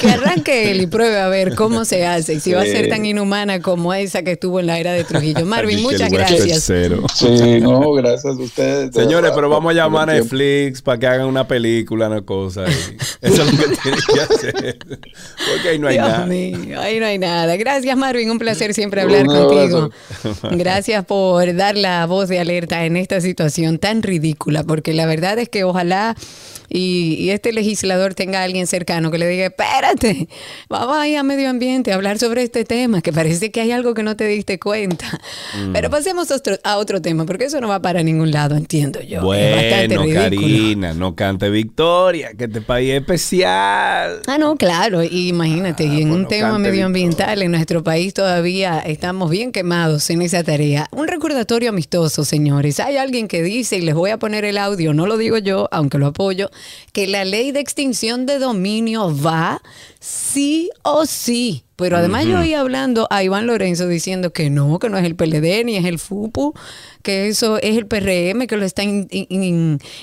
que 0.00 0.10
arranque 0.10 0.70
él 0.70 0.82
y 0.82 0.86
pruebe 0.86 1.18
a 1.18 1.28
ver 1.28 1.54
cómo 1.54 1.84
se 1.84 2.06
hace 2.06 2.34
y 2.34 2.40
si 2.40 2.52
va 2.52 2.62
a 2.62 2.64
ser 2.64 2.88
tan 2.88 3.04
inhumana 3.04 3.60
como 3.60 3.92
esa 3.94 4.22
que 4.22 4.32
estuvo 4.32 4.60
en 4.60 4.66
la 4.66 4.78
era 4.78 4.92
de 4.92 5.04
Trujillo. 5.04 5.44
Marvin, 5.46 5.82
muchas 5.82 6.10
gracias. 6.10 6.62
Sí, 6.62 7.60
no, 7.60 7.92
gracias 7.92 8.36
a 8.36 8.40
ustedes. 8.42 8.94
Señores, 8.94 9.32
pero 9.34 9.48
vamos 9.48 9.70
a 9.70 9.74
llamar 9.74 10.10
a 10.10 10.14
Netflix 10.14 10.82
para 10.82 10.98
que 10.98 11.06
hagan 11.06 11.26
una 11.26 11.46
película, 11.48 12.06
una 12.06 12.22
cosa. 12.22 12.64
Eso 13.20 13.42
es 13.42 13.52
lo 13.52 13.58
que 13.58 13.76
tienen 13.82 14.00
que 14.14 14.20
hacer. 14.20 14.78
Porque 14.78 15.68
ahí 15.70 15.78
no 15.78 15.88
hay 15.88 15.98
nada. 15.98 16.24
ahí 16.24 17.00
no 17.00 17.06
hay 17.06 17.18
nada. 17.18 17.56
Gracias, 17.56 17.96
Marvin. 17.96 18.30
Un 18.30 18.38
placer 18.38 18.74
siempre 18.74 19.00
hablar 19.02 19.26
contigo. 19.26 19.90
Gracias 20.52 21.04
por 21.04 21.39
dar 21.54 21.76
la 21.76 22.06
voz 22.06 22.28
de 22.28 22.38
alerta 22.38 22.84
en 22.84 22.96
esta 22.96 23.20
situación 23.20 23.78
tan 23.78 24.02
ridícula, 24.02 24.64
porque 24.64 24.94
la 24.94 25.06
verdad 25.06 25.38
es 25.38 25.48
que 25.48 25.64
ojalá 25.64 26.16
y, 26.70 27.30
este 27.30 27.52
legislador 27.52 28.14
tenga 28.14 28.40
a 28.40 28.44
alguien 28.44 28.66
cercano 28.66 29.10
que 29.10 29.18
le 29.18 29.26
diga, 29.28 29.46
espérate, 29.46 30.28
vamos 30.68 30.96
ahí 30.96 31.16
a 31.16 31.22
medio 31.22 31.50
ambiente 31.50 31.92
a 31.92 31.96
hablar 31.96 32.18
sobre 32.18 32.42
este 32.42 32.64
tema, 32.64 33.02
que 33.02 33.12
parece 33.12 33.50
que 33.50 33.60
hay 33.60 33.72
algo 33.72 33.94
que 33.94 34.02
no 34.02 34.16
te 34.16 34.26
diste 34.26 34.58
cuenta. 34.58 35.20
Mm. 35.58 35.72
Pero 35.72 35.90
pasemos 35.90 36.30
a 36.30 36.36
otro, 36.36 36.56
a 36.62 36.76
otro, 36.76 37.02
tema, 37.02 37.26
porque 37.26 37.44
eso 37.44 37.60
no 37.60 37.68
va 37.68 37.80
para 37.80 38.02
ningún 38.02 38.30
lado, 38.30 38.56
entiendo 38.56 39.00
yo. 39.00 39.22
Bueno, 39.22 40.12
Karina, 40.14 40.94
no 40.94 41.14
cante 41.14 41.50
victoria, 41.50 42.32
que 42.34 42.44
este 42.44 42.60
país 42.60 42.90
es 42.90 43.00
especial. 43.00 44.22
Ah, 44.26 44.38
no, 44.38 44.56
claro, 44.56 45.02
y 45.02 45.28
imagínate, 45.28 45.84
y 45.84 46.02
en 46.02 46.10
ah, 46.10 46.14
un 46.14 46.28
tema 46.28 46.58
medioambiental 46.58 47.42
en 47.42 47.50
nuestro 47.50 47.82
país 47.82 48.14
todavía 48.14 48.78
estamos 48.80 49.30
bien 49.30 49.50
quemados 49.50 50.08
en 50.10 50.22
esa 50.22 50.44
tarea. 50.44 50.88
Un 50.92 51.08
recordatorio 51.08 51.70
amistoso, 51.70 52.24
señores. 52.24 52.78
Hay 52.80 52.96
alguien 52.96 53.28
que 53.28 53.42
dice, 53.42 53.76
y 53.76 53.80
les 53.82 53.94
voy 53.94 54.10
a 54.10 54.18
poner 54.18 54.44
el 54.44 54.58
audio, 54.58 54.94
no 54.94 55.06
lo 55.06 55.16
digo 55.16 55.38
yo, 55.38 55.68
aunque 55.72 55.98
lo 55.98 56.06
apoyo, 56.06 56.50
que 56.92 57.06
la 57.06 57.24
ley 57.24 57.52
de 57.52 57.60
extinción 57.60 58.26
de 58.26 58.38
dominio 58.38 59.14
va 59.16 59.62
sí 60.00 60.70
o 60.82 61.06
sí. 61.06 61.64
Pero 61.76 61.96
además 61.96 62.26
yo 62.26 62.40
oí 62.40 62.52
hablando 62.52 63.06
a 63.08 63.22
Iván 63.22 63.46
Lorenzo 63.46 63.88
diciendo 63.88 64.34
que 64.34 64.50
no, 64.50 64.78
que 64.78 64.90
no 64.90 64.98
es 64.98 65.04
el 65.06 65.16
PLD 65.16 65.64
ni 65.64 65.78
es 65.78 65.86
el 65.86 65.98
FUPU, 65.98 66.52
que 67.02 67.28
eso 67.28 67.56
es 67.56 67.78
el 67.78 67.86
PRM 67.86 68.46
que 68.46 68.58
lo 68.58 68.66
está 68.66 68.82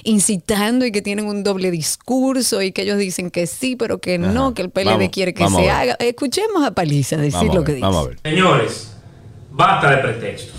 incitando 0.04 0.88
y 0.88 0.92
que 0.92 1.04
tienen 1.04 1.28
un 1.28 1.44
doble 1.44 1.70
discurso 1.70 2.64
y 2.64 2.72
que 2.72 2.82
ellos 2.82 2.98
dicen 2.98 3.30
que 3.30 3.46
sí, 3.46 3.76
pero 3.76 4.00
que 4.00 4.18
no, 4.18 4.56
que 4.56 4.64
el 4.64 4.72
PLD 4.72 5.12
quiere 5.12 5.36
que 5.36 5.48
se 5.48 5.70
haga. 5.70 5.96
Escuchemos 6.00 6.66
a 6.66 6.72
Paliza 6.72 7.18
decir 7.18 7.54
lo 7.54 7.64
que 7.64 7.74
dice. 7.74 7.86
Vamos 7.86 8.06
a 8.06 8.10
ver. 8.10 8.20
Señores, 8.24 8.92
basta 9.52 9.92
de 9.92 9.98
pretextos. 9.98 10.56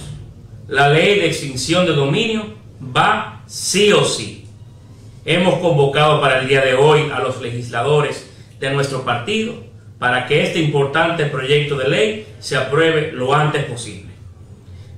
La 0.68 0.88
ley 0.90 1.18
de 1.18 1.26
extinción 1.26 1.84
de 1.84 1.94
dominio 1.94 2.54
va 2.80 3.42
sí 3.46 3.90
o 3.92 4.04
sí. 4.04 4.47
Hemos 5.30 5.58
convocado 5.58 6.22
para 6.22 6.38
el 6.40 6.48
día 6.48 6.62
de 6.62 6.72
hoy 6.72 7.10
a 7.12 7.18
los 7.18 7.42
legisladores 7.42 8.30
de 8.58 8.70
nuestro 8.70 9.04
partido 9.04 9.62
para 9.98 10.26
que 10.26 10.42
este 10.42 10.58
importante 10.58 11.26
proyecto 11.26 11.76
de 11.76 11.86
ley 11.86 12.26
se 12.38 12.56
apruebe 12.56 13.12
lo 13.12 13.34
antes 13.34 13.66
posible. 13.66 14.10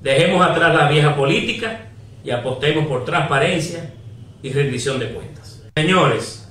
Dejemos 0.00 0.46
atrás 0.46 0.72
la 0.72 0.88
vieja 0.88 1.16
política 1.16 1.88
y 2.22 2.30
apostemos 2.30 2.86
por 2.86 3.04
transparencia 3.04 3.92
y 4.40 4.52
rendición 4.52 5.00
de 5.00 5.08
cuentas. 5.08 5.62
Señores, 5.74 6.48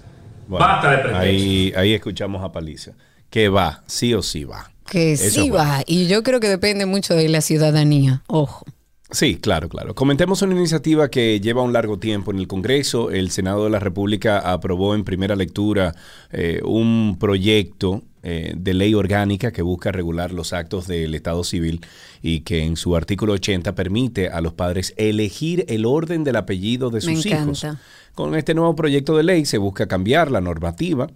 Bueno, 0.49 0.65
basta 0.65 0.91
de 0.91 0.97
pretextos. 0.97 1.23
ahí, 1.25 1.73
ahí 1.77 1.93
escuchamos 1.93 2.43
a 2.43 2.51
Paliza. 2.51 2.91
Que 3.29 3.47
va, 3.47 3.83
sí 3.87 4.13
o 4.13 4.21
sí 4.21 4.43
va. 4.43 4.69
Que 4.89 5.13
Eso 5.13 5.29
sí 5.29 5.49
va. 5.51 5.83
Y 5.85 6.07
yo 6.07 6.21
creo 6.23 6.41
que 6.41 6.49
depende 6.49 6.85
mucho 6.85 7.15
de 7.15 7.29
la 7.29 7.39
ciudadanía. 7.39 8.23
Ojo. 8.27 8.65
Sí, 9.11 9.37
claro, 9.37 9.69
claro. 9.69 9.95
Comentemos 9.95 10.43
una 10.43 10.53
iniciativa 10.53 11.09
que 11.09 11.39
lleva 11.39 11.63
un 11.63 11.73
largo 11.73 11.97
tiempo 11.97 12.31
en 12.31 12.37
el 12.37 12.47
Congreso. 12.47 13.09
El 13.09 13.31
Senado 13.31 13.63
de 13.63 13.71
la 13.71 13.79
República 13.79 14.37
aprobó 14.37 14.93
en 14.93 15.03
primera 15.03 15.35
lectura 15.35 15.95
eh, 16.31 16.61
un 16.63 17.17
proyecto 17.19 18.03
eh, 18.21 18.53
de 18.55 18.73
ley 18.75 18.93
orgánica 18.93 19.51
que 19.51 19.63
busca 19.63 19.91
regular 19.91 20.31
los 20.31 20.53
actos 20.53 20.85
del 20.85 21.15
Estado 21.15 21.43
civil 21.43 21.81
y 22.21 22.41
que 22.41 22.63
en 22.63 22.77
su 22.77 22.95
artículo 22.95 23.33
80 23.33 23.73
permite 23.73 24.27
a 24.29 24.41
los 24.41 24.53
padres 24.53 24.93
elegir 24.95 25.65
el 25.69 25.87
orden 25.87 26.23
del 26.23 26.35
apellido 26.35 26.91
de 26.91 26.97
Me 27.07 27.15
sus 27.15 27.25
hijos. 27.25 27.65
Con 28.13 28.35
este 28.35 28.53
nuevo 28.53 28.75
proyecto 28.75 29.17
de 29.17 29.23
ley 29.23 29.45
se 29.45 29.57
busca 29.57 29.87
cambiar 29.87 30.29
la 30.29 30.41
normativa 30.41 31.07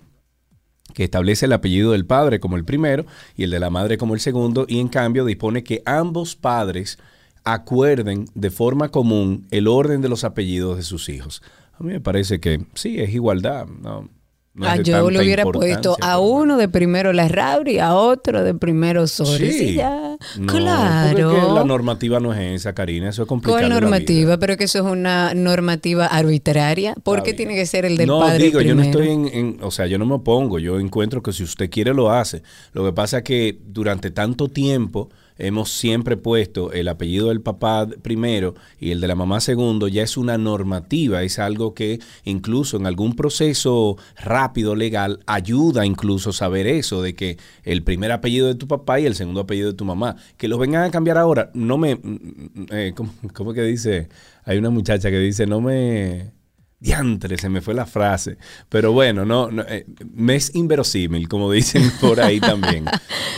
que 0.93 1.03
establece 1.03 1.45
el 1.45 1.53
apellido 1.53 1.91
del 1.91 2.05
padre 2.05 2.39
como 2.39 2.55
el 2.55 2.65
primero 2.65 3.05
y 3.35 3.43
el 3.43 3.51
de 3.51 3.59
la 3.59 3.69
madre 3.69 3.97
como 3.97 4.13
el 4.15 4.19
segundo, 4.19 4.65
y 4.67 4.79
en 4.79 4.87
cambio 4.87 5.25
dispone 5.25 5.63
que 5.63 5.81
ambos 5.85 6.35
padres 6.35 6.97
acuerden 7.43 8.25
de 8.33 8.51
forma 8.51 8.89
común 8.89 9.47
el 9.51 9.67
orden 9.67 10.01
de 10.01 10.09
los 10.09 10.23
apellidos 10.23 10.77
de 10.77 10.83
sus 10.83 11.09
hijos. 11.09 11.41
A 11.73 11.83
mí 11.83 11.91
me 11.93 12.01
parece 12.01 12.39
que 12.39 12.65
sí, 12.75 12.99
es 12.99 13.13
igualdad. 13.13 13.65
No, 13.65 14.09
no 14.53 14.67
Ah, 14.67 14.75
yo 14.77 15.03
tanta 15.03 15.21
hubiera 15.21 15.43
puesto 15.45 15.97
a 16.01 16.19
uno 16.19 16.57
de 16.57 16.69
primero 16.69 17.11
la 17.11 17.27
Rauri, 17.27 17.79
a 17.79 17.95
otro 17.95 18.43
de 18.43 18.53
primero 18.53 19.07
Sori. 19.07 19.51
Sí, 19.51 19.73
ya. 19.73 20.15
No, 20.37 20.45
claro. 20.45 21.55
la 21.55 21.63
normativa 21.63 22.19
no 22.19 22.31
es 22.33 22.61
esa, 22.61 22.73
Karina. 22.73 23.09
Eso 23.09 23.23
es 23.23 23.27
complicado. 23.27 23.57
¿Cuál 23.67 23.69
normativa? 23.71 24.37
Pero 24.37 24.55
que 24.55 24.65
eso 24.65 24.77
es 24.77 24.85
una 24.85 25.33
normativa 25.33 26.05
arbitraria. 26.05 26.93
¿Por 27.03 27.23
qué 27.23 27.33
tiene 27.33 27.55
que 27.55 27.65
ser 27.65 27.85
el 27.85 27.97
del 27.97 28.07
no, 28.07 28.19
padre 28.19 28.43
digo, 28.43 28.61
yo 28.61 28.75
no 28.75 28.83
estoy 28.83 29.09
en, 29.09 29.27
en- 29.27 29.57
o 29.63 29.71
sea, 29.71 29.87
yo 29.87 29.97
no 29.97 30.05
me 30.05 30.13
opongo, 30.13 30.59
yo 30.59 30.79
encuentro 30.79 31.23
que 31.23 31.33
si 31.33 31.43
usted 31.43 31.71
quiere 31.71 31.93
lo 31.95 32.11
hace. 32.11 32.43
Lo 32.73 32.85
que 32.85 32.93
pasa 32.93 33.17
es 33.17 33.23
que 33.23 33.59
durante 33.65 34.11
tanto 34.11 34.47
tiempo 34.49 35.09
hemos 35.37 35.71
siempre 35.71 36.17
puesto 36.17 36.71
el 36.71 36.87
apellido 36.87 37.29
del 37.29 37.41
papá 37.41 37.87
primero 38.01 38.55
y 38.79 38.91
el 38.91 39.01
de 39.01 39.07
la 39.07 39.15
mamá 39.15 39.39
segundo, 39.39 39.87
ya 39.87 40.03
es 40.03 40.17
una 40.17 40.37
normativa, 40.37 41.23
es 41.23 41.39
algo 41.39 41.73
que 41.73 41.99
incluso 42.23 42.77
en 42.77 42.85
algún 42.85 43.15
proceso 43.15 43.97
rápido 44.17 44.75
legal 44.75 45.19
ayuda 45.25 45.85
incluso 45.85 46.33
saber 46.33 46.67
eso, 46.67 47.01
de 47.01 47.15
que 47.15 47.37
el 47.63 47.83
primer 47.83 48.11
apellido 48.11 48.47
de 48.47 48.55
tu 48.55 48.67
papá 48.67 48.99
y 48.99 49.05
el 49.05 49.15
segundo 49.15 49.41
apellido 49.41 49.71
de 49.71 49.77
tu 49.77 49.85
mamá, 49.85 50.15
que 50.37 50.47
los 50.47 50.59
vengan 50.59 50.83
a 50.83 50.91
cambiar 50.91 51.17
ahora, 51.17 51.51
no 51.53 51.77
me, 51.77 51.95
mm, 51.95 52.65
eh, 52.71 52.93
¿cómo, 52.95 53.13
cómo 53.33 53.53
que 53.53 53.63
dice? 53.63 54.09
Hay 54.45 54.57
una 54.57 54.69
muchacha 54.69 55.09
que 55.09 55.19
dice, 55.19 55.45
no 55.45 55.61
me... 55.61 56.42
Diantre, 56.83 57.37
se 57.37 57.47
me 57.47 57.61
fue 57.61 57.73
la 57.73 57.85
frase. 57.85 58.35
Pero 58.67 58.91
bueno, 58.91 59.23
no, 59.23 59.49
no, 59.49 59.63
eh, 59.63 59.85
me 60.13 60.35
es 60.35 60.53
inverosímil, 60.53 61.29
como 61.29 61.49
dicen 61.49 61.89
por 62.01 62.19
ahí 62.19 62.41
también. 62.41 62.83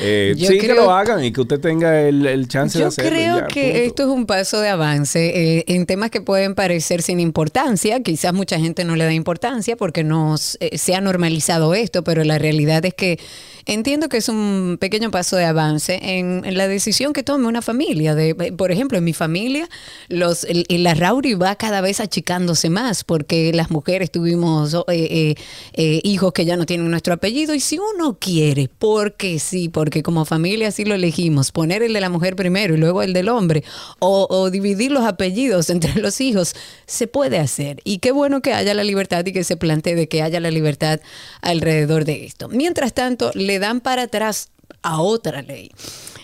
Eh, 0.01 0.33
Yo 0.35 0.47
sí, 0.47 0.57
que 0.57 0.63
creo- 0.69 0.83
lo 0.85 0.91
hagan 0.91 1.23
y 1.23 1.31
que 1.31 1.41
usted 1.41 1.59
tenga 1.59 2.01
el, 2.01 2.25
el 2.25 2.47
chance 2.47 2.79
de 2.79 2.83
Yo 2.83 2.87
hacerlo. 2.87 3.11
y 3.11 3.13
creo 3.13 3.39
ya, 3.41 3.47
que 3.47 3.61
punto. 3.71 3.77
esto 3.83 4.03
es 4.03 4.09
un 4.09 4.25
paso 4.25 4.59
de 4.61 4.69
avance 4.69 5.59
eh, 5.59 5.65
en 5.67 5.85
temas 5.85 6.09
que 6.09 6.21
pueden 6.21 6.55
parecer 6.55 7.03
sin 7.03 7.19
importancia. 7.19 8.01
Quizás 8.01 8.33
mucha 8.33 8.59
gente 8.59 8.83
no 8.83 8.95
le 8.95 9.03
da 9.05 9.13
importancia 9.13 9.75
porque 9.77 10.03
no 10.03 10.37
se 10.37 10.95
ha 10.95 11.01
normalizado 11.01 11.75
esto, 11.75 12.03
pero 12.03 12.23
la 12.23 12.39
realidad 12.39 12.83
es 12.83 12.95
que 12.95 13.19
entiendo 13.65 14.09
que 14.09 14.17
es 14.17 14.29
un 14.29 14.77
pequeño 14.79 15.11
paso 15.11 15.35
de 15.35 15.45
avance 15.45 15.99
en, 16.01 16.43
la 16.55 16.67
decisión 16.67 17.13
que 17.13 17.23
tome 17.23 17.47
una 17.47 17.61
familia. 17.61 18.15
De, 18.15 18.29
eh, 18.29 18.51
por 18.51 18.71
ejemplo, 18.71 18.97
en 18.97 19.03
mi 19.03 19.13
familia, 19.13 19.67
los, 20.07 20.43
el, 20.43 20.65
el- 20.69 20.85
Rauri 20.95 21.33
va 21.33 21.55
cada 21.55 21.81
vez 21.81 21.99
achicándose 21.99 22.69
más 22.69 23.03
porque 23.03 23.51
las 23.53 23.71
mujeres 23.71 24.11
tuvimos 24.11 24.73
oh, 24.73 24.85
eh, 24.87 25.35
eh, 25.73 25.99
hijos 26.03 26.31
que 26.31 26.45
ya 26.45 26.55
no 26.57 26.65
tienen 26.65 26.89
nuestro 26.89 27.13
apellido 27.13 27.53
y 27.53 27.59
si 27.59 27.79
uno 27.79 28.17
quiere, 28.19 28.69
porque 28.79 29.39
sí, 29.39 29.67
porque 29.67 30.03
como 30.03 30.25
familia 30.25 30.71
sí 30.71 30.85
lo 30.85 30.95
elegimos, 30.95 31.51
poner 31.51 31.83
el 31.83 31.93
de 31.93 32.01
la 32.01 32.09
mujer 32.09 32.35
primero 32.35 32.75
y 32.75 32.77
luego 32.77 33.01
el 33.01 33.13
del 33.13 33.29
hombre 33.29 33.63
o, 33.99 34.27
o 34.29 34.51
dividir 34.51 34.91
los 34.91 35.05
apellidos 35.05 35.69
entre 35.69 35.93
los 36.01 36.21
hijos, 36.21 36.55
se 36.85 37.07
puede 37.07 37.39
hacer. 37.39 37.81
Y 37.83 37.97
qué 37.97 38.11
bueno 38.11 38.41
que 38.41 38.53
haya 38.53 38.73
la 38.73 38.83
libertad 38.83 39.25
y 39.25 39.33
que 39.33 39.43
se 39.43 39.57
plantee 39.57 39.95
de 39.95 40.07
que 40.07 40.21
haya 40.21 40.39
la 40.39 40.51
libertad 40.51 40.99
alrededor 41.41 42.05
de 42.05 42.25
esto. 42.25 42.47
Mientras 42.49 42.93
tanto, 42.93 43.31
le 43.33 43.54
dan 43.59 43.81
para 43.81 44.03
atrás 44.03 44.49
a 44.81 45.01
otra 45.01 45.41
ley. 45.41 45.71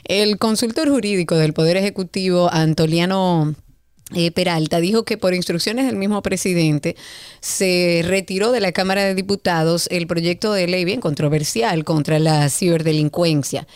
El 0.04 0.38
consultor 0.38 0.90
jurídico 0.90 1.36
del 1.36 1.54
Poder 1.54 1.78
Ejecutivo, 1.78 2.50
Antoliano 2.52 3.56
eh, 4.14 4.32
Peralta, 4.32 4.80
dijo 4.80 5.04
que 5.04 5.18
por 5.18 5.34
instrucciones 5.34 5.86
del 5.86 5.96
mismo 5.96 6.22
presidente 6.22 6.96
se 7.40 8.02
retiró 8.04 8.52
de 8.52 8.60
la 8.60 8.72
Cámara 8.72 9.04
de 9.04 9.16
Diputados 9.16 9.88
el 9.92 10.08
proyecto 10.08 10.54
de 10.54 10.68
ley 10.68 10.86
bien 10.86 11.02
controversial 11.02 11.84
contra 11.84 12.20
la 12.20 12.50
ciberdelincuencia. 12.50 13.68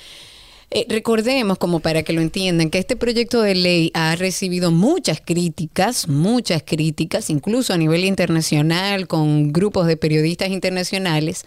Eh, 0.72 0.86
recordemos, 0.90 1.58
como 1.58 1.80
para 1.80 2.04
que 2.04 2.12
lo 2.12 2.22
entiendan, 2.22 2.70
que 2.70 2.80
este 2.80 2.96
proyecto 2.96 3.42
de 3.42 3.56
ley 3.56 3.92
ha 3.94 4.16
recibido 4.16 4.72
muchas 4.72 5.22
críticas, 5.22 6.08
muchas 6.08 6.64
críticas, 6.64 7.30
incluso 7.30 7.74
a 7.74 7.78
nivel 7.78 8.04
internacional, 8.04 9.08
con 9.08 9.54
grupos 9.54 9.88
de 9.88 9.96
periodistas 9.96 10.50
internacionales, 10.50 11.46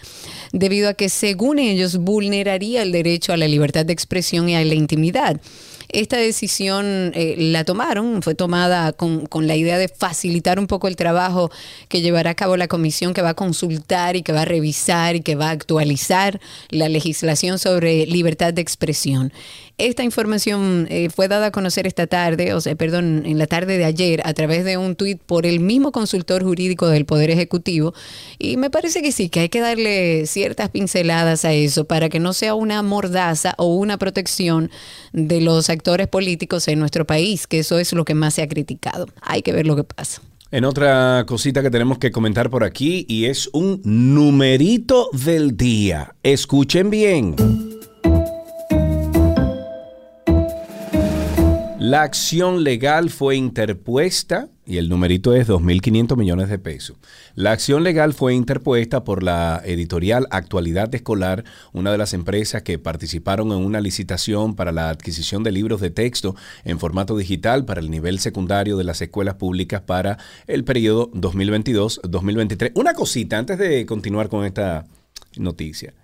debido 0.53 0.89
a 0.89 0.95
que, 0.95 1.09
según 1.09 1.59
ellos, 1.59 1.99
vulneraría 1.99 2.83
el 2.83 2.93
derecho 2.93 3.33
a 3.33 3.37
la 3.37 3.49
libertad 3.49 3.85
de 3.85 3.93
expresión 3.93 4.49
y 4.49 4.55
a 4.55 4.65
la 4.65 4.75
intimidad. 4.75 5.41
Esta 5.91 6.19
decisión 6.19 7.13
eh, 7.15 7.37
la 7.39 7.65
tomaron, 7.65 8.23
fue 8.23 8.35
tomada 8.35 8.93
con, 8.93 9.27
con 9.27 9.47
la 9.47 9.57
idea 9.57 9.79
de 9.79 9.89
facilitar 9.89 10.59
un 10.59 10.67
poco 10.67 10.87
el 10.87 10.97
trabajo 10.97 11.51
que 11.89 12.03
llevará 12.03 12.31
a 12.31 12.35
cabo 12.35 12.59
la 12.59 12.69
comisión 12.69 13.15
que 13.15 13.23
va 13.23 13.31
a 13.31 13.35
consultar 13.35 14.15
y 14.15 14.23
que 14.23 14.33
va 14.33 14.43
a 14.43 14.45
revisar 14.45 15.17
y 15.17 15.21
que 15.21 15.35
va 15.35 15.49
a 15.49 15.53
actualizar 15.53 16.41
la 16.69 16.89
legislación 16.91 17.59
sobre 17.59 18.05
libertad 18.07 18.53
de 18.53 18.61
expresión. 18.61 19.33
Esta 19.79 20.03
información 20.03 20.89
eh, 20.91 21.09
fue 21.09 21.29
dada 21.29 21.47
a 21.47 21.51
conocer 21.53 21.87
esta 21.87 22.09
tarde, 22.09 22.53
o 22.53 22.61
sea, 22.61 22.75
perdón, 22.75 23.23
en 23.25 23.39
la 23.39 23.47
tarde 23.47 23.79
de 23.79 23.85
ayer, 23.85 24.21
a 24.25 24.35
través 24.35 24.65
de 24.65 24.77
un 24.77 24.97
tuit 24.97 25.21
por 25.21 25.47
el 25.47 25.61
mismo 25.61 25.93
consultor 25.93 26.43
jurídico 26.43 26.89
del 26.89 27.05
Poder 27.05 27.31
Ejecutivo. 27.31 27.95
Y 28.41 28.57
me 28.57 28.71
parece 28.71 29.03
que 29.03 29.13
sí, 29.13 29.29
que 29.29 29.39
hay 29.39 29.49
que 29.49 29.61
darle 29.61 30.27
ciertas 30.27 30.71
pinceladas 30.71 31.45
a 31.45 31.53
eso 31.53 31.85
para 31.85 32.09
que 32.09 32.19
no 32.19 32.33
sea 32.33 32.55
una 32.55 32.83
mordaza 32.83 33.55
o 33.57 33.73
una 33.77 33.99
protección 33.99 34.69
de 35.13 35.41
los 35.41 35.71
actores 35.71 36.09
políticos 36.09 36.67
en 36.67 36.81
nuestro 36.81 37.07
país, 37.07 37.47
que 37.47 37.61
eso 37.61 37.79
es 37.79 37.93
lo 37.93 38.05
que 38.05 38.15
más 38.15 38.35
se 38.35 38.43
ha 38.43 38.49
criticado. 38.49 39.07
Hay 39.21 39.43
que 39.43 39.53
ver 39.53 39.69
lo 39.69 39.77
que 39.77 39.85
pasa. 39.85 40.21
En 40.51 40.65
otra 40.65 41.25
cosita 41.29 41.63
que 41.63 41.71
tenemos 41.71 41.99
que 41.99 42.11
comentar 42.11 42.51
por 42.51 42.65
aquí 42.65 43.07
y 43.09 43.27
es 43.27 43.49
un 43.53 43.81
numerito 43.85 45.09
del 45.13 45.57
día. 45.57 46.17
Escuchen 46.25 46.91
bien. 46.91 47.68
La 51.89 52.03
acción 52.03 52.65
legal 52.65 53.09
fue 53.09 53.37
interpuesta 53.37 54.51
y 54.67 54.77
el 54.77 54.91
numerito 54.91 55.35
es 55.35 55.49
2.500 55.49 56.19
millones 56.19 56.51
de 56.51 56.59
pesos. 56.59 56.99
La 57.35 57.53
acción 57.53 57.83
legal 57.83 58.13
fue 58.13 58.35
interpuesta 58.35 59.05
por 59.05 59.23
la 59.23 59.63
editorial 59.65 60.27
Actualidad 60.31 60.95
Escolar, 60.95 61.45
una 61.73 61.91
de 61.91 61.97
las 61.97 62.13
empresas 62.13 62.61
que 62.61 62.79
participaron 62.79 63.53
en 63.53 63.65
una 63.65 63.81
licitación 63.81 64.55
para 64.55 64.71
la 64.71 64.91
adquisición 64.91 65.43
de 65.43 65.53
libros 65.53 65.81
de 65.81 65.89
texto 65.89 66.37
en 66.63 66.79
formato 66.79 67.17
digital 67.17 67.65
para 67.65 67.81
el 67.81 67.91
nivel 67.91 68.19
secundario 68.19 68.77
de 68.77 68.85
las 68.85 69.01
escuelas 69.01 69.37
públicas 69.37 69.81
para 69.81 70.19
el 70.47 70.65
periodo 70.65 71.11
2022-2023. 71.13 72.73
Una 72.75 72.93
cosita 72.93 73.39
antes 73.39 73.57
de 73.57 73.87
continuar 73.87 74.29
con 74.29 74.45
esta 74.45 74.85
noticia. 75.39 75.95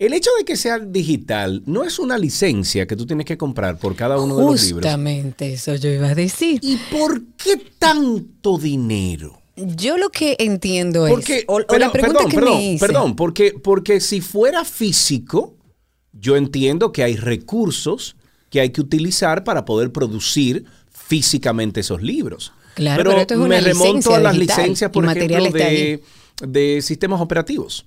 El 0.00 0.14
hecho 0.14 0.30
de 0.38 0.46
que 0.46 0.56
sea 0.56 0.78
digital 0.78 1.62
no 1.66 1.84
es 1.84 1.98
una 1.98 2.16
licencia 2.16 2.86
que 2.86 2.96
tú 2.96 3.04
tienes 3.04 3.26
que 3.26 3.36
comprar 3.36 3.78
por 3.78 3.94
cada 3.94 4.18
uno 4.18 4.34
de 4.34 4.44
los 4.46 4.64
libros. 4.64 4.82
Justamente 4.82 5.52
eso 5.52 5.74
yo 5.74 5.90
iba 5.90 6.08
a 6.08 6.14
decir. 6.14 6.58
¿Y 6.62 6.78
por 6.90 7.20
qué 7.36 7.60
tanto 7.78 8.56
dinero? 8.56 9.42
Yo 9.56 9.98
lo 9.98 10.08
que 10.08 10.36
entiendo 10.38 11.06
Porque, 11.06 11.40
es, 11.40 11.44
o, 11.46 11.56
o 11.56 11.66
pero- 11.66 11.78
la 11.78 11.92
pregunta 11.92 12.14
perdón, 12.20 12.30
que 12.30 12.34
perdón, 12.38 12.54
me 12.56 12.72
hice, 12.72 12.86
perdón, 12.86 13.14
porque, 13.14 13.52
porque 13.62 14.00
si 14.00 14.22
fuera 14.22 14.64
físico, 14.64 15.54
yo 16.14 16.38
entiendo 16.38 16.92
que 16.92 17.02
hay 17.02 17.16
recursos 17.16 18.16
que 18.48 18.60
hay 18.60 18.70
que 18.70 18.80
utilizar 18.80 19.44
para 19.44 19.66
poder 19.66 19.92
producir 19.92 20.64
físicamente 20.90 21.80
esos 21.80 22.00
libros. 22.00 22.54
Claro, 22.74 23.04
pero 23.04 23.20
esto 23.20 23.34
es 23.34 23.40
una 23.40 23.48
me 23.48 23.60
remonto 23.60 24.14
a 24.14 24.18
las 24.20 24.32
digital 24.32 24.56
licencias, 24.60 24.90
por 24.90 25.04
ejemplo, 25.04 25.44
de 26.46 26.80
sistemas 26.80 27.20
operativos. 27.20 27.84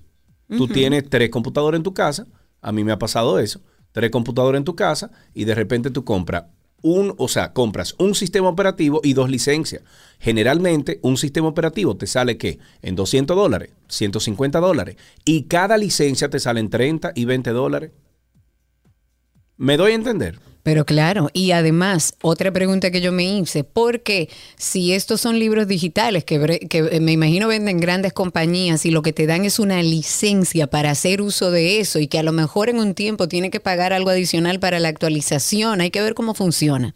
Tú 0.56 0.68
tienes 0.68 1.08
tres 1.08 1.30
computadoras 1.30 1.78
en 1.78 1.82
tu 1.82 1.94
casa, 1.94 2.26
a 2.60 2.72
mí 2.72 2.84
me 2.84 2.92
ha 2.92 2.98
pasado 2.98 3.38
eso, 3.38 3.60
tres 3.92 4.10
computadoras 4.10 4.58
en 4.58 4.64
tu 4.64 4.74
casa 4.74 5.10
y 5.34 5.44
de 5.44 5.54
repente 5.54 5.90
tú 5.90 6.04
compras 6.04 6.44
un, 6.82 7.14
o 7.16 7.28
sea, 7.28 7.54
compras 7.54 7.94
un 7.98 8.14
sistema 8.14 8.48
operativo 8.48 9.00
y 9.02 9.14
dos 9.14 9.30
licencias. 9.30 9.82
Generalmente 10.18 11.00
un 11.02 11.16
sistema 11.16 11.48
operativo 11.48 11.96
te 11.96 12.06
sale 12.06 12.36
que 12.36 12.58
en 12.82 12.94
200 12.94 13.34
dólares, 13.34 13.70
150 13.88 14.60
dólares 14.60 14.96
y 15.24 15.44
cada 15.44 15.78
licencia 15.78 16.28
te 16.28 16.38
sale 16.38 16.60
en 16.60 16.68
30 16.68 17.12
y 17.14 17.24
20 17.24 17.50
dólares. 17.50 17.92
¿Me 19.56 19.78
doy 19.78 19.92
a 19.92 19.94
entender? 19.94 20.38
Pero 20.64 20.86
claro, 20.86 21.28
y 21.34 21.50
además, 21.52 22.14
otra 22.22 22.50
pregunta 22.50 22.90
que 22.90 23.02
yo 23.02 23.12
me 23.12 23.22
hice, 23.36 23.64
porque 23.64 24.30
si 24.56 24.92
estos 24.94 25.20
son 25.20 25.38
libros 25.38 25.68
digitales 25.68 26.24
que, 26.24 26.66
que 26.70 26.78
eh, 26.90 27.00
me 27.00 27.12
imagino 27.12 27.48
venden 27.48 27.78
grandes 27.80 28.14
compañías 28.14 28.86
y 28.86 28.90
lo 28.90 29.02
que 29.02 29.12
te 29.12 29.26
dan 29.26 29.44
es 29.44 29.58
una 29.58 29.82
licencia 29.82 30.66
para 30.66 30.90
hacer 30.90 31.20
uso 31.20 31.50
de 31.50 31.80
eso 31.80 31.98
y 31.98 32.06
que 32.08 32.18
a 32.18 32.22
lo 32.22 32.32
mejor 32.32 32.70
en 32.70 32.78
un 32.78 32.94
tiempo 32.94 33.28
tiene 33.28 33.50
que 33.50 33.60
pagar 33.60 33.92
algo 33.92 34.08
adicional 34.08 34.58
para 34.58 34.80
la 34.80 34.88
actualización, 34.88 35.82
hay 35.82 35.90
que 35.90 36.00
ver 36.00 36.14
cómo 36.14 36.32
funciona. 36.32 36.94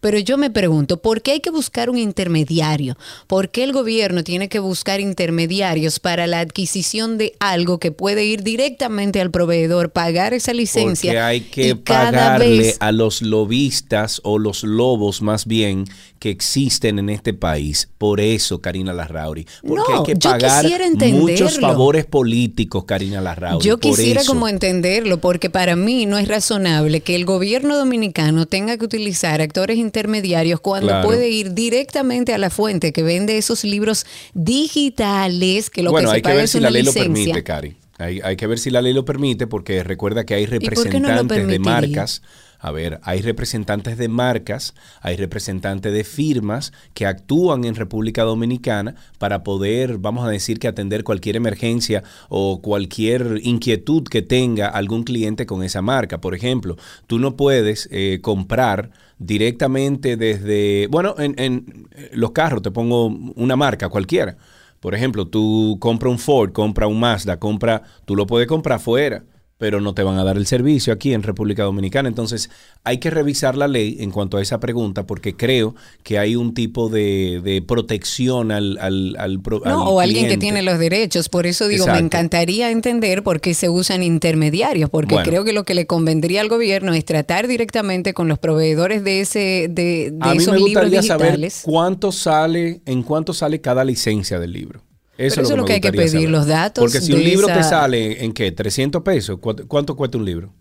Pero 0.00 0.18
yo 0.18 0.36
me 0.36 0.50
pregunto, 0.50 1.00
¿por 1.00 1.22
qué 1.22 1.30
hay 1.30 1.40
que 1.40 1.50
buscar 1.50 1.88
un 1.88 1.96
intermediario? 1.96 2.96
¿Por 3.28 3.50
qué 3.50 3.62
el 3.62 3.72
gobierno 3.72 4.24
tiene 4.24 4.48
que 4.48 4.58
buscar 4.58 4.98
intermediarios 4.98 6.00
para 6.00 6.26
la 6.26 6.40
adquisición 6.40 7.18
de 7.18 7.34
algo 7.38 7.78
que 7.78 7.92
puede 7.92 8.24
ir 8.24 8.42
directamente 8.42 9.20
al 9.20 9.30
proveedor, 9.30 9.90
pagar 9.92 10.34
esa 10.34 10.52
licencia? 10.54 11.12
Porque 11.12 11.20
hay 11.20 11.40
que 11.42 11.68
y 11.68 11.74
cada 11.76 12.10
pagarle 12.10 12.58
vez- 12.58 12.76
a 12.80 12.90
los 12.90 13.01
lobistas 13.20 14.20
o 14.22 14.38
los 14.38 14.62
lobos 14.62 15.22
más 15.22 15.46
bien 15.46 15.84
que 16.20 16.30
existen 16.30 17.00
en 17.00 17.08
este 17.08 17.34
país. 17.34 17.88
Por 17.98 18.20
eso, 18.20 18.60
Karina 18.60 18.92
Larrauri. 18.92 19.46
Porque 19.66 19.92
No, 19.92 19.98
hay 19.98 20.04
que 20.04 20.16
pagar 20.16 20.64
muchos 21.10 21.58
favores 21.58 22.04
políticos, 22.06 22.84
Karina 22.84 23.20
Larrauri. 23.20 23.66
Yo 23.66 23.78
por 23.78 23.90
quisiera 23.96 24.20
eso. 24.20 24.32
como 24.32 24.46
entenderlo, 24.48 25.18
porque 25.18 25.50
para 25.50 25.74
mí 25.74 26.06
no 26.06 26.16
es 26.18 26.28
razonable 26.28 27.00
que 27.00 27.16
el 27.16 27.24
gobierno 27.24 27.76
dominicano 27.76 28.46
tenga 28.46 28.76
que 28.78 28.84
utilizar 28.84 29.40
actores 29.40 29.78
intermediarios 29.78 30.60
cuando 30.60 30.88
Claro. 30.88 31.08
puede 31.08 31.28
ir 31.30 31.54
directamente 31.54 32.32
a 32.34 32.38
la 32.38 32.50
fuente 32.50 32.92
que 32.92 33.02
vende 33.02 33.36
esos 33.38 33.64
libros 33.64 34.06
digitales, 34.34 35.70
que 35.70 35.82
lo 35.82 35.90
bueno, 35.90 36.08
que 36.08 36.10
se 36.10 36.16
hay 36.16 36.22
que 36.22 36.24
paga 36.24 36.34
ver 36.36 36.44
es 36.44 36.50
si 36.52 36.58
una 36.58 36.66
la 36.68 36.70
ley 36.72 36.82
lo 36.82 36.92
permite, 36.92 37.42
Cari. 37.42 37.76
Hay, 37.98 38.20
hay 38.24 38.36
que 38.36 38.46
ver 38.46 38.58
si 38.58 38.70
la 38.70 38.82
ley 38.82 38.92
lo 38.92 39.04
permite 39.04 39.46
porque 39.46 39.84
recuerda 39.84 40.24
que 40.24 40.34
hay 40.34 40.44
no 40.46 40.52
representantes 40.52 41.46
de 41.46 41.58
marcas. 41.58 42.22
A 42.64 42.70
ver, 42.70 43.00
hay 43.02 43.22
representantes 43.22 43.98
de 43.98 44.06
marcas, 44.06 44.74
hay 45.00 45.16
representantes 45.16 45.92
de 45.92 46.04
firmas 46.04 46.72
que 46.94 47.06
actúan 47.06 47.64
en 47.64 47.74
República 47.74 48.22
Dominicana 48.22 48.94
para 49.18 49.42
poder, 49.42 49.98
vamos 49.98 50.24
a 50.24 50.30
decir 50.30 50.60
que 50.60 50.68
atender 50.68 51.02
cualquier 51.02 51.34
emergencia 51.34 52.04
o 52.28 52.62
cualquier 52.62 53.40
inquietud 53.42 54.04
que 54.04 54.22
tenga 54.22 54.68
algún 54.68 55.02
cliente 55.02 55.44
con 55.44 55.64
esa 55.64 55.82
marca. 55.82 56.20
Por 56.20 56.36
ejemplo, 56.36 56.76
tú 57.08 57.18
no 57.18 57.36
puedes 57.36 57.88
eh, 57.90 58.20
comprar 58.22 58.92
directamente 59.18 60.16
desde, 60.16 60.86
bueno, 60.88 61.16
en, 61.18 61.34
en 61.38 61.88
los 62.12 62.30
carros, 62.30 62.62
te 62.62 62.70
pongo 62.70 63.06
una 63.34 63.56
marca 63.56 63.88
cualquiera. 63.88 64.36
Por 64.78 64.94
ejemplo, 64.94 65.26
tú 65.26 65.78
compra 65.80 66.08
un 66.08 66.18
Ford, 66.20 66.52
compra 66.52 66.86
un 66.86 67.00
Mazda, 67.00 67.40
compra, 67.40 67.82
tú 68.04 68.14
lo 68.14 68.24
puedes 68.26 68.46
comprar 68.46 68.78
fuera, 68.78 69.24
pero 69.62 69.80
no 69.80 69.94
te 69.94 70.02
van 70.02 70.18
a 70.18 70.24
dar 70.24 70.36
el 70.38 70.46
servicio 70.46 70.92
aquí 70.92 71.14
en 71.14 71.22
República 71.22 71.62
Dominicana. 71.62 72.08
Entonces, 72.08 72.50
hay 72.82 72.98
que 72.98 73.10
revisar 73.10 73.56
la 73.56 73.68
ley 73.68 73.98
en 74.00 74.10
cuanto 74.10 74.38
a 74.38 74.42
esa 74.42 74.58
pregunta, 74.58 75.06
porque 75.06 75.36
creo 75.36 75.76
que 76.02 76.18
hay 76.18 76.34
un 76.34 76.52
tipo 76.52 76.88
de, 76.88 77.40
de 77.44 77.62
protección 77.62 78.50
al, 78.50 78.76
al, 78.80 79.14
al, 79.20 79.40
pro- 79.40 79.62
No, 79.64 79.82
al 79.82 79.88
o 79.88 80.00
alguien 80.00 80.26
que 80.26 80.36
tiene 80.36 80.62
los 80.62 80.80
derechos. 80.80 81.28
Por 81.28 81.46
eso 81.46 81.68
digo, 81.68 81.86
me 81.86 81.98
encantaría 82.00 82.72
entender 82.72 83.22
por 83.22 83.40
qué 83.40 83.54
se 83.54 83.68
usan 83.68 84.02
intermediarios, 84.02 84.90
porque 84.90 85.14
Bueno. 85.14 85.28
creo 85.30 85.44
que 85.44 85.52
lo 85.52 85.62
que 85.62 85.74
le 85.74 85.86
convendría 85.86 86.40
al 86.40 86.48
gobierno 86.48 86.92
es 86.92 87.04
tratar 87.04 87.46
directamente 87.46 88.14
con 88.14 88.26
los 88.26 88.40
proveedores 88.40 89.04
de 89.04 89.20
ese 89.20 89.68
de, 89.70 90.10
de 90.10 90.18
A 90.22 90.32
mí 90.34 90.38
esos 90.38 90.54
me 90.54 90.58
libros 90.58 90.90
gustaría 90.90 91.02
saber 91.02 91.52
cuánto 91.62 92.10
sale, 92.10 92.80
en 92.84 93.04
cuánto 93.04 93.32
sale 93.32 93.60
cada 93.60 93.84
licencia 93.84 94.40
del 94.40 94.54
libro. 94.54 94.82
Eso 95.18 95.34
Pero 95.36 95.42
eso 95.46 95.52
es 95.54 95.56
lo 95.58 95.64
que 95.64 95.72
hay 95.74 95.80
que 95.80 95.92
pedir, 95.92 96.08
saber. 96.10 96.30
los 96.30 96.46
datos 96.46 96.82
Porque 96.82 97.00
si 97.00 97.12
un 97.12 97.22
libro 97.22 97.46
te 97.46 97.52
esa- 97.60 97.64
sale 97.64 98.24
en 98.24 98.32
qué, 98.32 98.50
300 98.50 99.02
pesos, 99.02 99.38
¿cuánto, 99.40 99.68
cuánto 99.68 99.94
cuesta 99.96 100.16
un 100.18 100.24
libro? 100.24 100.52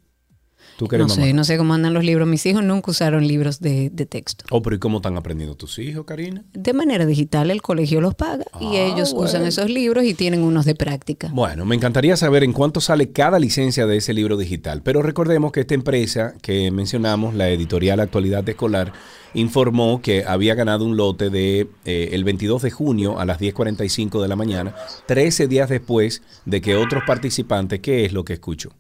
Tú 0.78 0.88
No 0.92 0.98
mamá. 1.08 1.14
sé, 1.14 1.34
no 1.34 1.44
sé 1.44 1.58
cómo 1.60 1.76
andan 1.76 1.94
los 1.94 2.04
libros. 2.04 2.28
Mis 2.28 2.44
hijos 2.48 2.64
nunca 2.64 2.90
usaron 2.90 3.28
libros 3.28 3.60
de, 3.60 3.92
de 3.92 4.06
texto. 4.08 4.46
Oh, 4.50 4.64
pero 4.64 4.76
¿y 4.76 4.80
cómo 4.80 4.98
están 4.98 5.16
aprendiendo 5.16 5.56
tus 5.56 5.78
hijos, 5.78 6.06
Karina? 6.06 6.44
De 6.54 6.74
manera 6.74 7.06
digital, 7.06 7.52
el 7.52 7.62
colegio 7.62 8.02
los 8.02 8.16
paga 8.16 8.46
y 8.60 8.78
Ah, 8.78 8.86
ellos 8.88 9.14
usan 9.16 9.46
esos 9.46 9.70
libros 9.70 10.04
y 10.06 10.16
tienen 10.16 10.42
unos 10.42 10.66
de 10.66 10.74
práctica. 10.74 11.30
Bueno, 11.34 11.66
me 11.66 11.76
encantaría 11.76 12.18
saber 12.18 12.44
en 12.44 12.52
cuánto 12.52 12.82
sale 12.82 13.12
cada 13.12 13.38
licencia 13.38 13.86
de 13.86 13.98
ese 13.98 14.14
libro 14.16 14.38
digital, 14.38 14.82
pero 14.82 15.04
recordemos 15.04 15.52
que 15.52 15.60
esta 15.60 15.76
empresa 15.76 16.34
que 16.42 16.72
mencionamos, 16.72 17.36
la 17.36 17.50
editorial 17.50 18.00
Actualidad 18.00 18.48
Escolar, 18.50 18.92
informó 19.34 20.02
que 20.02 20.26
había 20.26 20.56
ganado 20.56 20.86
un 20.86 20.98
lote 20.98 21.30
de 21.30 21.68
eh, 21.86 22.10
el 22.14 22.24
22 22.24 22.62
de 22.62 22.72
junio 22.72 23.20
a 23.20 23.26
las 23.26 23.40
10.45 23.40 24.22
de 24.22 24.28
la 24.28 24.36
mañana, 24.36 24.76
13 25.08 25.48
días 25.48 25.70
después 25.70 26.22
de 26.46 26.62
que 26.62 26.76
otros 26.76 27.04
participantes, 27.06 27.80
¿qué 27.80 28.06
es 28.06 28.14
lo 28.14 28.26
que 28.26 28.34
escucho? 28.34 28.74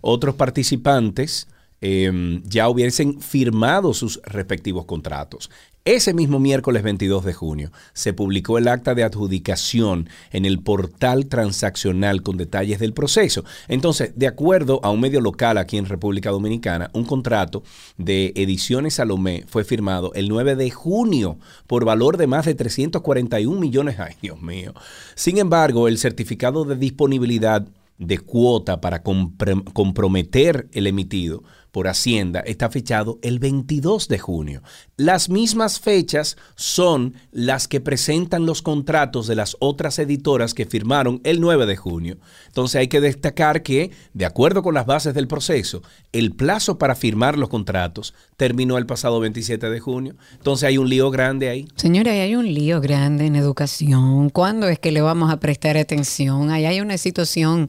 Otros 0.00 0.34
participantes 0.34 1.48
eh, 1.80 2.40
ya 2.44 2.68
hubiesen 2.68 3.20
firmado 3.20 3.94
sus 3.94 4.20
respectivos 4.24 4.84
contratos. 4.84 5.50
Ese 5.88 6.12
mismo 6.12 6.38
miércoles 6.38 6.82
22 6.82 7.24
de 7.24 7.32
junio 7.32 7.72
se 7.94 8.12
publicó 8.12 8.58
el 8.58 8.68
acta 8.68 8.94
de 8.94 9.04
adjudicación 9.04 10.10
en 10.32 10.44
el 10.44 10.60
portal 10.60 11.28
transaccional 11.28 12.20
con 12.20 12.36
detalles 12.36 12.78
del 12.78 12.92
proceso. 12.92 13.42
Entonces, 13.68 14.12
de 14.14 14.26
acuerdo 14.26 14.80
a 14.82 14.90
un 14.90 15.00
medio 15.00 15.22
local 15.22 15.56
aquí 15.56 15.78
en 15.78 15.86
República 15.86 16.28
Dominicana, 16.28 16.90
un 16.92 17.06
contrato 17.06 17.62
de 17.96 18.34
Ediciones 18.36 18.96
Salomé 18.96 19.44
fue 19.46 19.64
firmado 19.64 20.12
el 20.12 20.28
9 20.28 20.56
de 20.56 20.70
junio 20.70 21.38
por 21.66 21.86
valor 21.86 22.18
de 22.18 22.26
más 22.26 22.44
de 22.44 22.54
341 22.54 23.58
millones. 23.58 23.98
Ay, 23.98 24.12
Dios 24.20 24.42
mío. 24.42 24.74
Sin 25.14 25.38
embargo, 25.38 25.88
el 25.88 25.96
certificado 25.96 26.66
de 26.66 26.76
disponibilidad 26.76 27.66
de 27.96 28.18
cuota 28.18 28.82
para 28.82 29.02
comprometer 29.02 30.68
el 30.72 30.86
emitido 30.86 31.44
por 31.70 31.88
Hacienda 31.88 32.40
está 32.40 32.70
fechado 32.70 33.18
el 33.22 33.38
22 33.38 34.08
de 34.08 34.18
junio. 34.18 34.62
Las 34.96 35.28
mismas 35.28 35.80
fechas 35.80 36.36
son 36.56 37.14
las 37.30 37.68
que 37.68 37.80
presentan 37.80 38.46
los 38.46 38.62
contratos 38.62 39.26
de 39.26 39.36
las 39.36 39.56
otras 39.60 39.98
editoras 39.98 40.54
que 40.54 40.66
firmaron 40.66 41.20
el 41.24 41.40
9 41.40 41.66
de 41.66 41.76
junio. 41.76 42.18
Entonces 42.46 42.76
hay 42.76 42.88
que 42.88 43.00
destacar 43.00 43.62
que, 43.62 43.90
de 44.14 44.26
acuerdo 44.26 44.62
con 44.62 44.74
las 44.74 44.86
bases 44.86 45.14
del 45.14 45.28
proceso, 45.28 45.82
el 46.12 46.32
plazo 46.32 46.78
para 46.78 46.94
firmar 46.94 47.38
los 47.38 47.48
contratos 47.48 48.14
terminó 48.36 48.78
el 48.78 48.86
pasado 48.86 49.20
27 49.20 49.70
de 49.70 49.80
junio. 49.80 50.16
Entonces 50.32 50.66
hay 50.66 50.78
un 50.78 50.88
lío 50.88 51.10
grande 51.10 51.48
ahí. 51.48 51.68
Señora, 51.76 52.12
hay 52.12 52.34
un 52.34 52.52
lío 52.52 52.80
grande 52.80 53.26
en 53.26 53.36
educación. 53.36 54.30
¿Cuándo 54.30 54.68
es 54.68 54.78
que 54.78 54.92
le 54.92 55.00
vamos 55.00 55.30
a 55.30 55.40
prestar 55.40 55.76
atención? 55.76 56.50
Ahí 56.50 56.64
hay 56.64 56.80
una 56.80 56.98
situación 56.98 57.68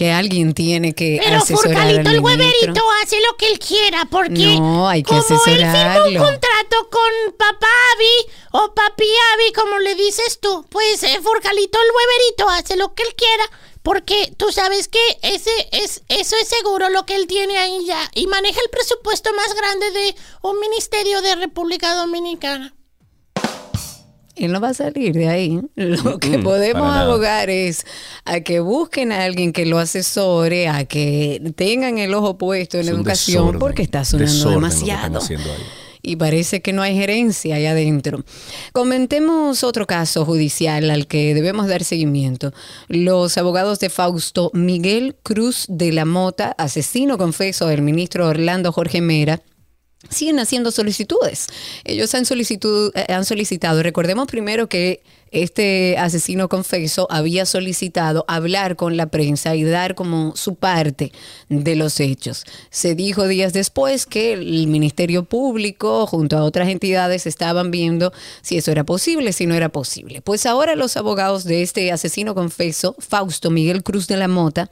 que 0.00 0.10
alguien 0.10 0.54
tiene 0.54 0.94
que 0.94 1.20
Pero 1.22 1.36
asesorar 1.36 1.76
al 1.82 1.96
Furcalito, 1.96 2.10
el 2.10 2.20
hueverito 2.20 2.82
hace 3.02 3.20
lo 3.20 3.36
que 3.36 3.48
él 3.48 3.58
quiera, 3.58 4.06
porque 4.06 4.56
No, 4.58 4.88
hay 4.88 5.02
que 5.02 5.10
como 5.10 5.20
él 5.44 5.58
firmó 5.58 6.06
un 6.06 6.16
contrato 6.16 6.88
con 6.90 7.36
papá 7.36 7.68
Avi 7.94 8.32
o 8.52 8.72
papi 8.72 9.04
Avi, 9.34 9.52
como 9.52 9.78
le 9.80 9.94
dices 9.96 10.38
tú, 10.40 10.64
pues 10.70 11.02
eh, 11.02 11.20
Furcalito, 11.22 11.78
el 11.78 11.88
hueverito 11.94 12.48
hace 12.48 12.76
lo 12.76 12.94
que 12.94 13.02
él 13.02 13.14
quiera, 13.14 13.44
porque 13.82 14.32
tú 14.38 14.50
sabes 14.52 14.88
que 14.88 15.18
ese 15.20 15.50
es 15.72 16.00
eso 16.08 16.34
es 16.40 16.48
seguro 16.48 16.88
lo 16.88 17.04
que 17.04 17.16
él 17.16 17.26
tiene 17.26 17.58
ahí 17.58 17.84
ya 17.84 18.10
y 18.14 18.26
maneja 18.26 18.58
el 18.58 18.70
presupuesto 18.70 19.34
más 19.34 19.54
grande 19.54 19.90
de 19.90 20.14
un 20.40 20.58
ministerio 20.60 21.20
de 21.20 21.34
República 21.34 21.94
Dominicana. 21.94 22.72
Él 24.36 24.52
no 24.52 24.60
va 24.60 24.68
a 24.70 24.74
salir 24.74 25.12
de 25.14 25.28
ahí. 25.28 25.60
Lo 25.76 26.18
que 26.18 26.38
Mm, 26.38 26.42
podemos 26.42 26.96
abogar 26.96 27.50
es 27.50 27.84
a 28.24 28.40
que 28.40 28.60
busquen 28.60 29.12
a 29.12 29.24
alguien 29.24 29.52
que 29.52 29.66
lo 29.66 29.78
asesore, 29.78 30.68
a 30.68 30.84
que 30.84 31.52
tengan 31.56 31.98
el 31.98 32.14
ojo 32.14 32.38
puesto 32.38 32.78
en 32.78 32.84
Es 32.84 32.88
educación, 32.88 33.36
desorden, 33.44 33.58
porque 33.58 33.82
está 33.82 34.04
sonando 34.04 34.50
demasiado. 34.50 35.20
Y 36.02 36.16
parece 36.16 36.62
que 36.62 36.72
no 36.72 36.80
hay 36.80 36.94
gerencia 36.94 37.56
ahí 37.56 37.66
adentro. 37.66 38.24
Comentemos 38.72 39.62
otro 39.62 39.86
caso 39.86 40.24
judicial 40.24 40.90
al 40.90 41.06
que 41.06 41.34
debemos 41.34 41.68
dar 41.68 41.84
seguimiento. 41.84 42.54
Los 42.88 43.36
abogados 43.36 43.80
de 43.80 43.90
Fausto 43.90 44.50
Miguel 44.54 45.14
Cruz 45.22 45.66
de 45.68 45.92
la 45.92 46.06
Mota, 46.06 46.54
asesino 46.56 47.18
confeso 47.18 47.66
del 47.66 47.82
ministro 47.82 48.28
Orlando 48.28 48.72
Jorge 48.72 49.02
Mera, 49.02 49.42
siguen 50.08 50.38
haciendo 50.38 50.70
solicitudes. 50.70 51.46
Ellos 51.84 52.14
han, 52.14 52.24
solicitud- 52.24 52.92
eh, 52.94 53.12
han 53.12 53.24
solicitado, 53.24 53.82
recordemos 53.82 54.26
primero 54.26 54.68
que 54.68 55.02
este 55.30 55.96
asesino 55.98 56.48
confeso 56.48 57.06
había 57.10 57.46
solicitado 57.46 58.24
hablar 58.28 58.76
con 58.76 58.96
la 58.96 59.06
prensa 59.06 59.54
y 59.54 59.64
dar 59.64 59.94
como 59.94 60.34
su 60.36 60.56
parte 60.56 61.12
de 61.48 61.76
los 61.76 62.00
hechos. 62.00 62.44
Se 62.70 62.94
dijo 62.94 63.28
días 63.28 63.52
después 63.52 64.06
que 64.06 64.32
el 64.32 64.66
Ministerio 64.66 65.24
Público 65.24 66.06
junto 66.06 66.36
a 66.36 66.44
otras 66.44 66.68
entidades 66.68 67.26
estaban 67.26 67.70
viendo 67.70 68.12
si 68.42 68.56
eso 68.56 68.72
era 68.72 68.84
posible, 68.84 69.32
si 69.32 69.46
no 69.46 69.54
era 69.54 69.68
posible. 69.68 70.20
Pues 70.20 70.46
ahora 70.46 70.74
los 70.74 70.96
abogados 70.96 71.44
de 71.44 71.62
este 71.62 71.92
asesino 71.92 72.34
confeso, 72.34 72.96
Fausto 72.98 73.50
Miguel 73.50 73.82
Cruz 73.82 74.06
de 74.08 74.16
la 74.16 74.28
Mota, 74.28 74.70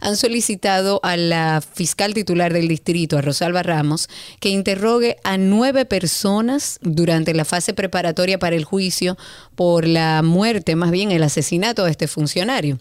han 0.00 0.16
solicitado 0.16 1.00
a 1.02 1.16
la 1.16 1.60
fiscal 1.60 2.14
titular 2.14 2.52
del 2.52 2.68
distrito, 2.68 3.18
a 3.18 3.22
Rosalba 3.22 3.62
Ramos, 3.62 4.08
que 4.40 4.48
interrogue 4.48 5.16
a 5.22 5.36
nueve 5.36 5.84
personas 5.84 6.78
durante 6.82 7.34
la 7.34 7.44
fase 7.44 7.72
preparatoria 7.72 8.38
para 8.38 8.56
el 8.56 8.64
juicio 8.64 9.16
por 9.54 9.86
la 9.92 10.22
muerte, 10.22 10.76
más 10.76 10.90
bien 10.90 11.10
el 11.10 11.22
asesinato 11.22 11.84
de 11.84 11.90
este 11.90 12.08
funcionario. 12.08 12.78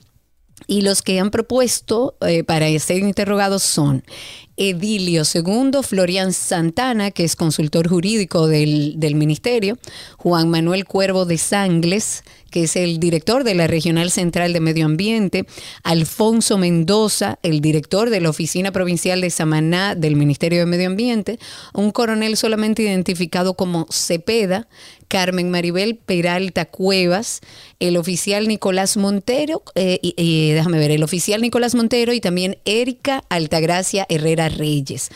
Y 0.67 0.81
los 0.81 1.01
que 1.01 1.19
han 1.19 1.31
propuesto 1.31 2.15
eh, 2.21 2.43
para 2.43 2.67
ser 2.79 2.99
interrogados 2.99 3.63
son 3.63 4.03
Edilio 4.57 5.23
II, 5.23 5.71
Florian 5.81 6.33
Santana, 6.33 7.09
que 7.09 7.23
es 7.23 7.35
consultor 7.35 7.87
jurídico 7.87 8.47
del, 8.47 8.93
del 8.97 9.15
ministerio, 9.15 9.77
Juan 10.17 10.49
Manuel 10.49 10.85
Cuervo 10.85 11.25
de 11.25 11.39
Sangles, 11.39 12.23
que 12.51 12.63
es 12.63 12.75
el 12.75 12.99
director 12.99 13.43
de 13.43 13.55
la 13.55 13.65
Regional 13.65 14.11
Central 14.11 14.53
de 14.53 14.59
Medio 14.59 14.85
Ambiente, 14.85 15.47
Alfonso 15.83 16.57
Mendoza, 16.59 17.39
el 17.41 17.61
director 17.61 18.09
de 18.11 18.21
la 18.21 18.29
Oficina 18.29 18.71
Provincial 18.71 19.21
de 19.21 19.29
Samaná 19.31 19.95
del 19.95 20.15
Ministerio 20.15 20.59
de 20.59 20.65
Medio 20.67 20.87
Ambiente, 20.87 21.39
un 21.73 21.91
coronel 21.91 22.37
solamente 22.37 22.83
identificado 22.83 23.55
como 23.55 23.87
Cepeda, 23.89 24.67
Carmen 25.11 25.51
Maribel 25.51 25.97
Peralta 25.97 26.63
Cuevas, 26.63 27.41
el 27.81 27.97
oficial 27.97 28.47
Nicolás 28.47 28.95
Montero, 28.95 29.61
eh, 29.75 29.99
y- 30.01 30.51
déjame 30.51 30.79
ver, 30.79 30.89
el 30.91 31.03
oficial 31.03 31.41
Nicolás 31.41 31.75
Montero 31.75 32.13
y 32.13 32.21
también 32.21 32.57
Erika 32.63 33.25
Altagracia 33.27 34.05
Herrera 34.07 34.47
Reyes 34.47 35.09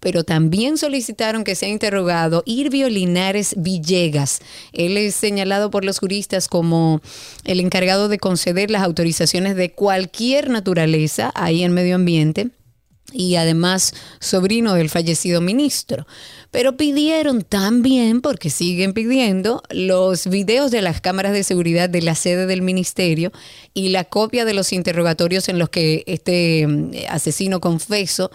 pero 0.00 0.24
también 0.24 0.78
solicitaron 0.78 1.44
que 1.44 1.54
sea 1.54 1.68
interrogado 1.68 2.42
Irvio 2.44 2.88
Linares 2.88 3.54
Villegas. 3.56 4.40
Él 4.72 4.96
es 4.96 5.14
señalado 5.14 5.70
por 5.70 5.84
los 5.84 6.00
juristas 6.00 6.48
como 6.48 7.00
el 7.44 7.60
encargado 7.60 8.08
de 8.08 8.18
conceder 8.18 8.72
las 8.72 8.82
autorizaciones 8.82 9.54
de 9.54 9.70
cualquier 9.70 10.50
naturaleza 10.50 11.30
ahí 11.36 11.62
en 11.62 11.70
medio 11.72 11.94
ambiente 11.94 12.48
y 13.12 13.36
además 13.36 13.94
sobrino 14.18 14.74
del 14.74 14.90
fallecido 14.90 15.40
ministro. 15.40 16.04
Pero 16.52 16.76
pidieron 16.76 17.40
también, 17.40 18.20
porque 18.20 18.50
siguen 18.50 18.92
pidiendo, 18.92 19.62
los 19.70 20.26
videos 20.26 20.70
de 20.70 20.82
las 20.82 21.00
cámaras 21.00 21.32
de 21.32 21.44
seguridad 21.44 21.88
de 21.88 22.02
la 22.02 22.14
sede 22.14 22.46
del 22.46 22.60
ministerio 22.60 23.32
y 23.72 23.88
la 23.88 24.04
copia 24.04 24.44
de 24.44 24.52
los 24.52 24.74
interrogatorios 24.74 25.48
en 25.48 25.58
los 25.58 25.70
que 25.70 26.04
este 26.06 26.66
mm, 26.66 26.90
asesino 27.08 27.58
confeso 27.62 28.30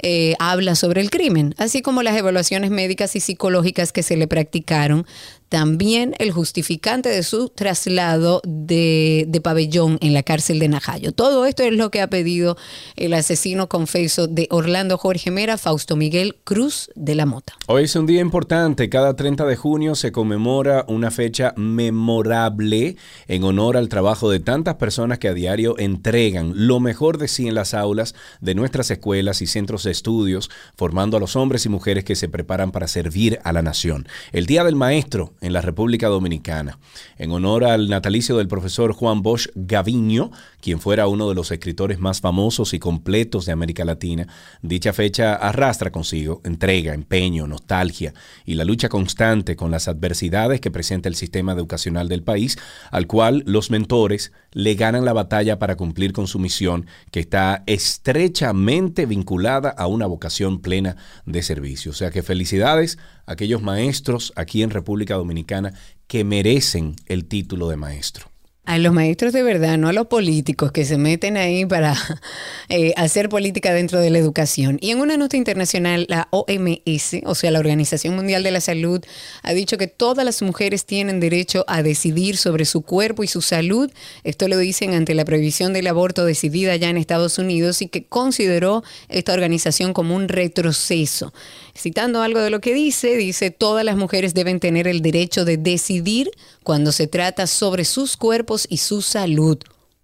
eh, 0.00 0.34
habla 0.38 0.76
sobre 0.76 1.02
el 1.02 1.10
crimen, 1.10 1.54
así 1.58 1.82
como 1.82 2.02
las 2.02 2.16
evaluaciones 2.16 2.70
médicas 2.70 3.14
y 3.16 3.20
psicológicas 3.20 3.92
que 3.92 4.02
se 4.02 4.16
le 4.16 4.26
practicaron. 4.26 5.06
También 5.50 6.14
el 6.18 6.30
justificante 6.30 7.10
de 7.10 7.22
su 7.22 7.50
traslado 7.50 8.40
de, 8.46 9.26
de 9.28 9.40
pabellón 9.42 9.98
en 10.00 10.14
la 10.14 10.22
cárcel 10.22 10.58
de 10.58 10.68
Najayo. 10.68 11.12
Todo 11.12 11.44
esto 11.44 11.64
es 11.64 11.72
lo 11.74 11.90
que 11.90 12.00
ha 12.00 12.08
pedido 12.08 12.56
el 12.96 13.12
asesino 13.12 13.68
confeso 13.68 14.26
de 14.26 14.46
Orlando 14.50 14.96
Jorge 14.96 15.30
Mera, 15.30 15.58
Fausto 15.58 15.96
Miguel 15.96 16.36
Cruz 16.44 16.90
de 16.94 17.14
la 17.14 17.26
Mota. 17.26 17.57
Hoy 17.66 17.84
es 17.84 17.96
un 17.96 18.06
día 18.06 18.22
importante. 18.22 18.88
Cada 18.88 19.14
30 19.14 19.44
de 19.44 19.54
junio 19.54 19.94
se 19.94 20.10
conmemora 20.10 20.86
una 20.88 21.10
fecha 21.10 21.52
memorable 21.56 22.96
en 23.26 23.44
honor 23.44 23.76
al 23.76 23.90
trabajo 23.90 24.30
de 24.30 24.40
tantas 24.40 24.76
personas 24.76 25.18
que 25.18 25.28
a 25.28 25.34
diario 25.34 25.78
entregan 25.78 26.52
lo 26.54 26.80
mejor 26.80 27.18
de 27.18 27.28
sí 27.28 27.46
en 27.46 27.54
las 27.54 27.74
aulas 27.74 28.14
de 28.40 28.54
nuestras 28.54 28.90
escuelas 28.90 29.42
y 29.42 29.46
centros 29.46 29.82
de 29.84 29.90
estudios, 29.90 30.50
formando 30.76 31.18
a 31.18 31.20
los 31.20 31.36
hombres 31.36 31.66
y 31.66 31.68
mujeres 31.68 32.04
que 32.04 32.16
se 32.16 32.30
preparan 32.30 32.70
para 32.70 32.88
servir 32.88 33.38
a 33.44 33.52
la 33.52 33.60
nación. 33.60 34.08
El 34.32 34.46
Día 34.46 34.64
del 34.64 34.74
Maestro 34.74 35.34
en 35.42 35.52
la 35.52 35.60
República 35.60 36.08
Dominicana, 36.08 36.78
en 37.18 37.32
honor 37.32 37.64
al 37.64 37.90
natalicio 37.90 38.38
del 38.38 38.48
profesor 38.48 38.94
Juan 38.94 39.22
Bosch 39.22 39.48
Gaviño, 39.54 40.30
quien 40.62 40.80
fuera 40.80 41.06
uno 41.06 41.28
de 41.28 41.34
los 41.34 41.50
escritores 41.50 41.98
más 41.98 42.22
famosos 42.22 42.72
y 42.72 42.78
completos 42.78 43.44
de 43.44 43.52
América 43.52 43.84
Latina. 43.84 44.26
Dicha 44.62 44.94
fecha 44.94 45.34
arrastra 45.34 45.92
consigo 45.92 46.40
entrega, 46.44 46.94
empeño, 46.94 47.46
nostalgia 47.48 48.14
y 48.44 48.54
la 48.54 48.64
lucha 48.64 48.88
constante 48.88 49.56
con 49.56 49.70
las 49.70 49.88
adversidades 49.88 50.60
que 50.60 50.70
presenta 50.70 51.08
el 51.08 51.14
sistema 51.14 51.52
educacional 51.52 52.08
del 52.08 52.22
país, 52.22 52.58
al 52.90 53.06
cual 53.06 53.42
los 53.46 53.70
mentores 53.70 54.32
le 54.52 54.74
ganan 54.74 55.04
la 55.04 55.12
batalla 55.12 55.58
para 55.58 55.76
cumplir 55.76 56.12
con 56.12 56.26
su 56.26 56.38
misión, 56.38 56.86
que 57.10 57.20
está 57.20 57.64
estrechamente 57.66 59.06
vinculada 59.06 59.70
a 59.70 59.86
una 59.86 60.06
vocación 60.06 60.60
plena 60.60 60.96
de 61.26 61.42
servicio. 61.42 61.90
O 61.90 61.94
sea 61.94 62.10
que 62.10 62.22
felicidades 62.22 62.98
a 63.26 63.32
aquellos 63.32 63.62
maestros 63.62 64.32
aquí 64.36 64.62
en 64.62 64.70
República 64.70 65.14
Dominicana 65.14 65.72
que 66.06 66.24
merecen 66.24 66.96
el 67.06 67.26
título 67.26 67.68
de 67.68 67.76
maestro. 67.76 68.30
A 68.68 68.76
los 68.76 68.92
maestros 68.92 69.32
de 69.32 69.42
verdad, 69.42 69.78
no 69.78 69.88
a 69.88 69.94
los 69.94 70.08
políticos 70.08 70.72
que 70.72 70.84
se 70.84 70.98
meten 70.98 71.38
ahí 71.38 71.64
para 71.64 71.96
eh, 72.68 72.92
hacer 72.98 73.30
política 73.30 73.72
dentro 73.72 73.98
de 73.98 74.10
la 74.10 74.18
educación. 74.18 74.76
Y 74.82 74.90
en 74.90 75.00
una 75.00 75.16
nota 75.16 75.38
internacional, 75.38 76.04
la 76.06 76.28
OMS, 76.32 77.22
o 77.24 77.34
sea, 77.34 77.50
la 77.50 77.60
Organización 77.60 78.14
Mundial 78.14 78.42
de 78.42 78.50
la 78.50 78.60
Salud, 78.60 79.02
ha 79.42 79.54
dicho 79.54 79.78
que 79.78 79.86
todas 79.86 80.22
las 80.22 80.42
mujeres 80.42 80.84
tienen 80.84 81.18
derecho 81.18 81.64
a 81.66 81.82
decidir 81.82 82.36
sobre 82.36 82.66
su 82.66 82.82
cuerpo 82.82 83.24
y 83.24 83.26
su 83.26 83.40
salud. 83.40 83.90
Esto 84.22 84.48
lo 84.48 84.58
dicen 84.58 84.92
ante 84.92 85.14
la 85.14 85.24
prohibición 85.24 85.72
del 85.72 85.86
aborto 85.86 86.26
decidida 86.26 86.76
ya 86.76 86.90
en 86.90 86.98
Estados 86.98 87.38
Unidos 87.38 87.80
y 87.80 87.88
que 87.88 88.04
consideró 88.04 88.84
esta 89.08 89.32
organización 89.32 89.94
como 89.94 90.14
un 90.14 90.28
retroceso. 90.28 91.32
Citando 91.78 92.22
algo 92.22 92.40
de 92.40 92.50
lo 92.50 92.60
que 92.60 92.74
dice, 92.74 93.16
dice, 93.16 93.52
todas 93.52 93.84
las 93.84 93.96
mujeres 93.96 94.34
deben 94.34 94.58
tener 94.58 94.88
el 94.88 95.00
derecho 95.00 95.44
de 95.44 95.56
decidir 95.56 96.32
cuando 96.64 96.90
se 96.90 97.06
trata 97.06 97.46
sobre 97.46 97.84
sus 97.84 98.16
cuerpos 98.16 98.66
y 98.68 98.78
su 98.78 99.00
salud. 99.00 99.58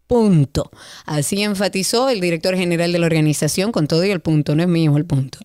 Punto. 0.06 0.70
Así 1.06 1.42
enfatizó 1.42 2.10
el 2.10 2.20
director 2.20 2.54
general 2.56 2.92
de 2.92 2.98
la 2.98 3.06
organización, 3.06 3.72
con 3.72 3.86
todo 3.86 4.04
y 4.04 4.10
el 4.10 4.20
punto, 4.20 4.54
no 4.54 4.62
es 4.62 4.68
mío 4.68 4.94
el 4.98 5.06
punto. 5.06 5.38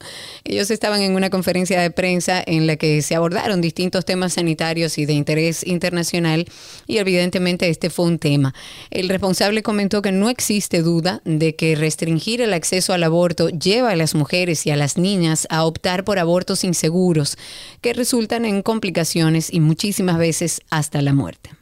Ellos 0.44 0.70
estaban 0.70 1.02
en 1.02 1.16
una 1.16 1.30
conferencia 1.30 1.82
de 1.82 1.92
prensa 1.92 2.44
en 2.46 2.68
la 2.68 2.76
que 2.76 3.02
se 3.02 3.16
abordaron 3.16 3.62
distintos 3.62 4.04
temas 4.04 4.34
sanitarios 4.34 4.98
y 4.98 5.06
de 5.06 5.14
interés 5.14 5.66
internacional 5.66 6.46
y 6.88 6.98
evidentemente 6.98 7.70
este 7.70 7.90
fue 7.90 8.08
un 8.08 8.20
tema. 8.20 8.54
El 8.92 9.08
responsable 9.08 9.64
comentó 9.64 10.02
que 10.02 10.12
no 10.12 10.30
existe 10.30 10.82
duda 10.82 11.22
de 11.24 11.56
que 11.56 11.76
restringir 11.76 12.42
el 12.42 12.54
acceso 12.54 12.92
al 12.92 13.04
aborto 13.04 13.48
lleva 13.48 13.92
a 13.92 13.96
las 13.96 14.14
mujeres 14.14 14.66
y 14.66 14.72
a 14.72 14.76
las 14.76 14.98
niñas 14.98 15.48
a 15.50 15.64
optar 15.64 16.04
por 16.04 16.20
abortos 16.20 16.66
inseguros 16.66 17.38
que 17.80 17.94
resultan 17.94 18.44
en 18.44 18.62
complicaciones 18.62 19.54
y 19.54 19.62
muchísimas 19.62 20.18
veces 20.18 20.62
hasta 20.70 21.02
la 21.02 21.14
muerte. 21.14 21.59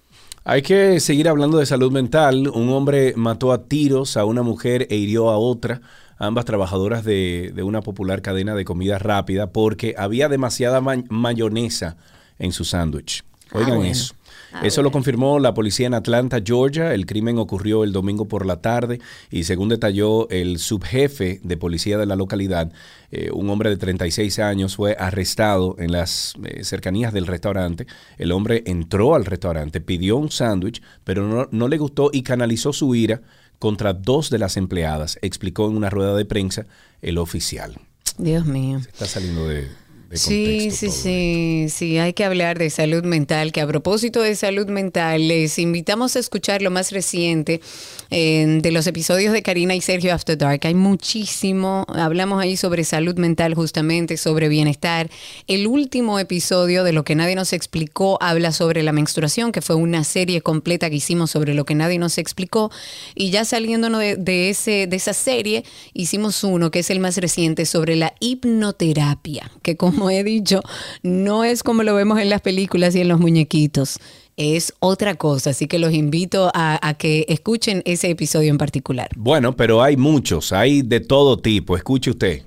Hay 0.50 0.62
que 0.62 1.02
seguir 1.02 1.28
hablando 1.28 1.58
de 1.58 1.66
salud 1.66 1.92
mental. 1.92 2.48
Un 2.48 2.70
hombre 2.70 3.14
mató 3.18 3.52
a 3.52 3.64
tiros 3.66 4.16
a 4.16 4.24
una 4.24 4.44
mujer 4.44 4.88
e 4.90 4.96
hirió 4.96 5.30
a 5.30 5.38
otra, 5.38 5.82
ambas 6.18 6.46
trabajadoras 6.46 7.04
de, 7.04 7.52
de 7.54 7.64
una 7.64 7.82
popular 7.82 8.22
cadena 8.22 8.56
de 8.56 8.64
comida 8.64 8.98
rápida, 8.98 9.52
porque 9.52 9.94
había 9.98 10.30
demasiada 10.30 10.80
ma- 10.80 11.04
mayonesa 11.10 11.98
en 12.40 12.54
su 12.54 12.64
sándwich. 12.64 13.26
Oigan 13.52 13.76
bueno. 13.76 13.92
eso. 13.92 14.14
Ah, 14.54 14.62
Eso 14.64 14.82
lo 14.82 14.92
confirmó 14.92 15.40
la 15.40 15.54
policía 15.54 15.88
en 15.88 15.94
Atlanta, 15.94 16.40
Georgia. 16.44 16.94
El 16.94 17.06
crimen 17.06 17.38
ocurrió 17.38 17.84
el 17.84 17.92
domingo 17.92 18.28
por 18.28 18.46
la 18.46 18.62
tarde 18.62 19.00
y 19.30 19.44
según 19.44 19.70
detalló 19.70 20.30
el 20.30 20.60
subjefe 20.60 21.40
de 21.44 21.58
policía 21.58 21.98
de 21.98 22.06
la 22.06 22.16
localidad, 22.16 22.72
eh, 23.12 23.30
un 23.32 23.50
hombre 23.50 23.70
de 23.70 23.78
36 23.78 24.40
años 24.40 24.76
fue 24.76 24.96
arrestado 25.00 25.76
en 25.80 25.92
las 25.92 26.34
eh, 26.44 26.64
cercanías 26.64 27.14
del 27.14 27.28
restaurante. 27.28 27.88
El 28.18 28.32
hombre 28.32 28.64
entró 28.66 29.16
al 29.16 29.26
restaurante, 29.26 29.82
pidió 29.82 30.18
un 30.18 30.32
sándwich, 30.32 30.82
pero 31.04 31.28
no, 31.28 31.48
no 31.52 31.68
le 31.68 31.78
gustó 31.78 32.10
y 32.12 32.24
canalizó 32.24 32.74
su 32.74 32.96
ira 32.96 33.22
contra 33.60 33.94
dos 33.94 34.30
de 34.30 34.38
las 34.38 34.58
empleadas, 34.58 35.18
explicó 35.22 35.68
en 35.68 35.76
una 35.76 35.90
rueda 35.90 36.16
de 36.16 36.26
prensa 36.26 36.66
el 37.02 37.18
oficial. 37.18 37.80
Dios 38.18 38.46
mío. 38.46 38.80
Está 38.80 39.06
saliendo 39.06 39.48
de, 39.48 39.68
de 40.10 40.18
Sí, 40.18 40.72
sí, 40.72 40.90
sí, 40.90 41.68
sí, 41.70 41.98
hay 41.98 42.14
que 42.14 42.24
hablar 42.24 42.58
de 42.58 42.70
salud 42.70 43.04
mental, 43.04 43.52
que 43.52 43.62
a 43.62 43.68
propósito 43.68 44.22
de 44.22 44.36
salud 44.36 44.68
mental, 44.68 45.28
les 45.28 45.60
invitamos 45.60 46.16
a 46.16 46.20
escuchar 46.20 46.62
lo 46.62 46.72
más 46.72 46.92
reciente 46.92 47.62
eh, 48.10 48.60
de 48.62 48.72
los 48.72 48.88
episodios 48.88 49.34
de 49.34 49.42
Karina 49.42 49.76
y 49.76 49.82
Sergio 49.82 50.14
After 50.14 50.38
Dark. 50.38 50.62
Hay 50.64 50.76
muchísimo, 50.76 51.86
hablamos 51.90 52.42
ahí 52.42 52.56
sobre 52.56 52.84
salud 52.84 53.18
mental 53.18 53.54
justamente, 53.54 54.18
sobre 54.18 54.48
bienestar. 54.48 55.10
El 55.48 55.68
último 55.68 56.20
episodio 56.20 56.84
de 56.84 56.94
Lo 56.94 57.04
que 57.04 57.16
nadie 57.16 57.36
nos 57.36 57.52
explicó 57.52 58.18
habla 58.22 58.52
sobre 58.52 58.84
la 58.84 58.94
menstruación, 58.94 59.52
que 59.52 59.62
fue 59.62 59.76
una 59.76 60.04
serie 60.04 60.42
completa 60.42 60.90
que 60.90 60.96
hicimos 60.96 61.32
sobre 61.32 61.54
lo 61.54 61.66
que 61.66 61.76
nadie 61.76 62.00
nos 62.00 62.18
explicó. 62.18 62.72
Y 63.14 63.30
ya 63.30 63.44
saliéndonos 63.44 64.00
de, 64.00 64.16
de 64.16 64.50
ese, 64.50 64.88
de 64.88 64.96
esa 64.96 65.14
serie, 65.14 65.66
hicimos 65.94 66.44
uno 66.44 66.72
que 66.72 66.80
es 66.80 66.90
el 66.90 67.00
más 67.00 67.18
reciente 67.18 67.66
sobre 67.66 67.96
la 67.96 68.14
hipnoterapia, 68.20 69.52
que 69.62 69.76
como 69.98 70.12
he 70.12 70.24
dicho, 70.24 70.62
no 71.02 71.44
es 71.44 71.64
como 71.64 71.82
lo 71.82 71.96
vemos 71.96 72.20
en 72.20 72.30
las 72.30 72.42
películas 72.42 72.96
y 72.96 73.02
en 73.02 73.08
los 73.08 73.20
muñequitos. 73.20 73.98
Es 74.36 74.72
otra 74.80 75.16
cosa, 75.16 75.50
así 75.50 75.66
que 75.66 75.80
los 75.80 75.92
invito 75.92 76.52
a, 76.54 76.94
que 77.00 77.26
escuchen 77.30 77.82
ese 77.86 78.12
episodio 78.12 78.52
en 78.52 78.60
particular. 78.60 79.10
Bueno, 79.16 79.56
pero 79.56 79.82
hay 79.82 79.98
muchos, 79.98 80.52
hay 80.52 80.84
de 80.84 81.00
todo 81.00 81.40
tipo. 81.40 81.76
Escuche 81.76 82.12
usted. 82.12 82.44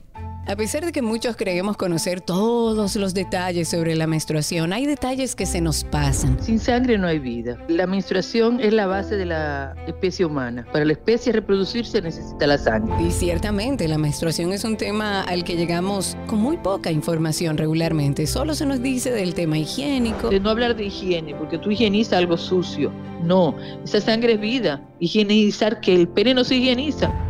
A 0.50 0.56
pesar 0.56 0.84
de 0.84 0.90
que 0.90 1.00
muchos 1.00 1.36
creemos 1.36 1.76
conocer 1.76 2.20
todos 2.20 2.96
los 2.96 3.14
detalles 3.14 3.68
sobre 3.68 3.94
la 3.94 4.08
menstruación, 4.08 4.72
hay 4.72 4.84
detalles 4.84 5.36
que 5.36 5.46
se 5.46 5.60
nos 5.60 5.84
pasan. 5.84 6.42
Sin 6.42 6.58
sangre 6.58 6.98
no 6.98 7.06
hay 7.06 7.20
vida. 7.20 7.56
La 7.68 7.86
menstruación 7.86 8.58
es 8.58 8.72
la 8.72 8.88
base 8.88 9.16
de 9.16 9.26
la 9.26 9.76
especie 9.86 10.26
humana. 10.26 10.66
Para 10.72 10.84
la 10.84 10.94
especie 10.94 11.32
reproducirse 11.32 12.02
necesita 12.02 12.48
la 12.48 12.58
sangre. 12.58 12.92
Y 13.00 13.12
ciertamente 13.12 13.86
la 13.86 13.96
menstruación 13.96 14.52
es 14.52 14.64
un 14.64 14.76
tema 14.76 15.22
al 15.22 15.44
que 15.44 15.54
llegamos 15.54 16.16
con 16.26 16.40
muy 16.40 16.56
poca 16.56 16.90
información 16.90 17.56
regularmente. 17.56 18.26
Solo 18.26 18.54
se 18.54 18.66
nos 18.66 18.82
dice 18.82 19.12
del 19.12 19.34
tema 19.34 19.56
higiénico. 19.56 20.30
De 20.30 20.40
no 20.40 20.50
hablar 20.50 20.74
de 20.74 20.86
higiene, 20.86 21.32
porque 21.36 21.58
tú 21.58 21.70
higienizas 21.70 22.14
algo 22.14 22.36
sucio. 22.36 22.90
No, 23.22 23.54
esa 23.84 24.00
sangre 24.00 24.32
es 24.32 24.40
vida. 24.40 24.82
Higienizar 24.98 25.80
que 25.80 25.94
el 25.94 26.08
pene 26.08 26.34
no 26.34 26.42
se 26.42 26.56
higieniza. 26.56 27.29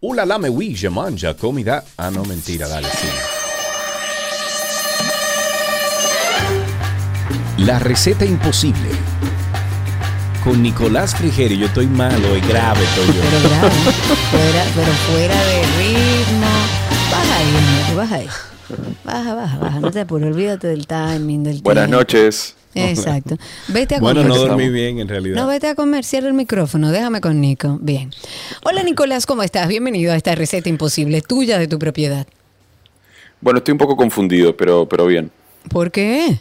Ula 0.00 0.24
la 0.24 0.38
me 0.38 0.48
ouija, 0.48 0.90
manja, 0.90 1.34
comida. 1.34 1.82
Ah, 1.96 2.10
no, 2.10 2.24
mentira, 2.24 2.68
dale, 2.68 2.88
sí. 2.88 3.08
La 7.58 7.78
receta 7.80 8.24
imposible. 8.24 8.90
Con 10.44 10.62
Nicolás 10.62 11.16
Frigerio, 11.16 11.58
yo 11.58 11.66
estoy 11.66 11.88
malo 11.88 12.36
y 12.36 12.40
grave, 12.42 12.80
estoy 12.84 13.06
yo. 13.08 13.20
Pero 13.22 13.48
grave, 13.48 13.70
fuera, 14.30 14.64
pero 14.76 14.92
fuera 14.92 15.44
de 15.44 15.62
ritmo. 15.78 16.46
Baja 17.10 17.36
ahí, 17.38 17.94
baja 17.96 18.14
ahí. 18.14 18.28
Baja, 19.04 19.34
baja, 19.34 19.58
baja. 19.58 19.80
No 19.80 19.90
te 19.90 20.00
apures, 20.02 20.28
olvídate 20.32 20.68
del 20.68 20.86
timing, 20.86 21.42
del 21.42 21.60
Buenas 21.62 21.86
tiempo. 21.86 21.98
noches. 21.98 22.54
Exacto. 22.78 23.36
Vete 23.68 23.96
a 23.96 24.00
Bueno, 24.00 24.22
comer. 24.22 24.36
no 24.36 24.42
dormí 24.46 24.68
bien 24.68 24.98
en 25.00 25.08
realidad. 25.08 25.36
No, 25.36 25.46
vete 25.46 25.68
a 25.68 25.74
comer, 25.74 26.04
cierra 26.04 26.28
el 26.28 26.34
micrófono, 26.34 26.90
déjame 26.90 27.20
con 27.20 27.40
Nico. 27.40 27.78
Bien. 27.80 28.10
Hola 28.64 28.82
Nicolás, 28.82 29.26
¿cómo 29.26 29.42
estás? 29.42 29.68
Bienvenido 29.68 30.12
a 30.12 30.16
esta 30.16 30.34
receta 30.34 30.68
imposible, 30.68 31.20
tuya 31.22 31.58
de 31.58 31.68
tu 31.68 31.78
propiedad. 31.78 32.26
Bueno, 33.40 33.58
estoy 33.58 33.72
un 33.72 33.78
poco 33.78 33.96
confundido, 33.96 34.56
pero, 34.56 34.88
pero 34.88 35.06
bien. 35.06 35.30
¿Por 35.68 35.90
qué? 35.90 36.38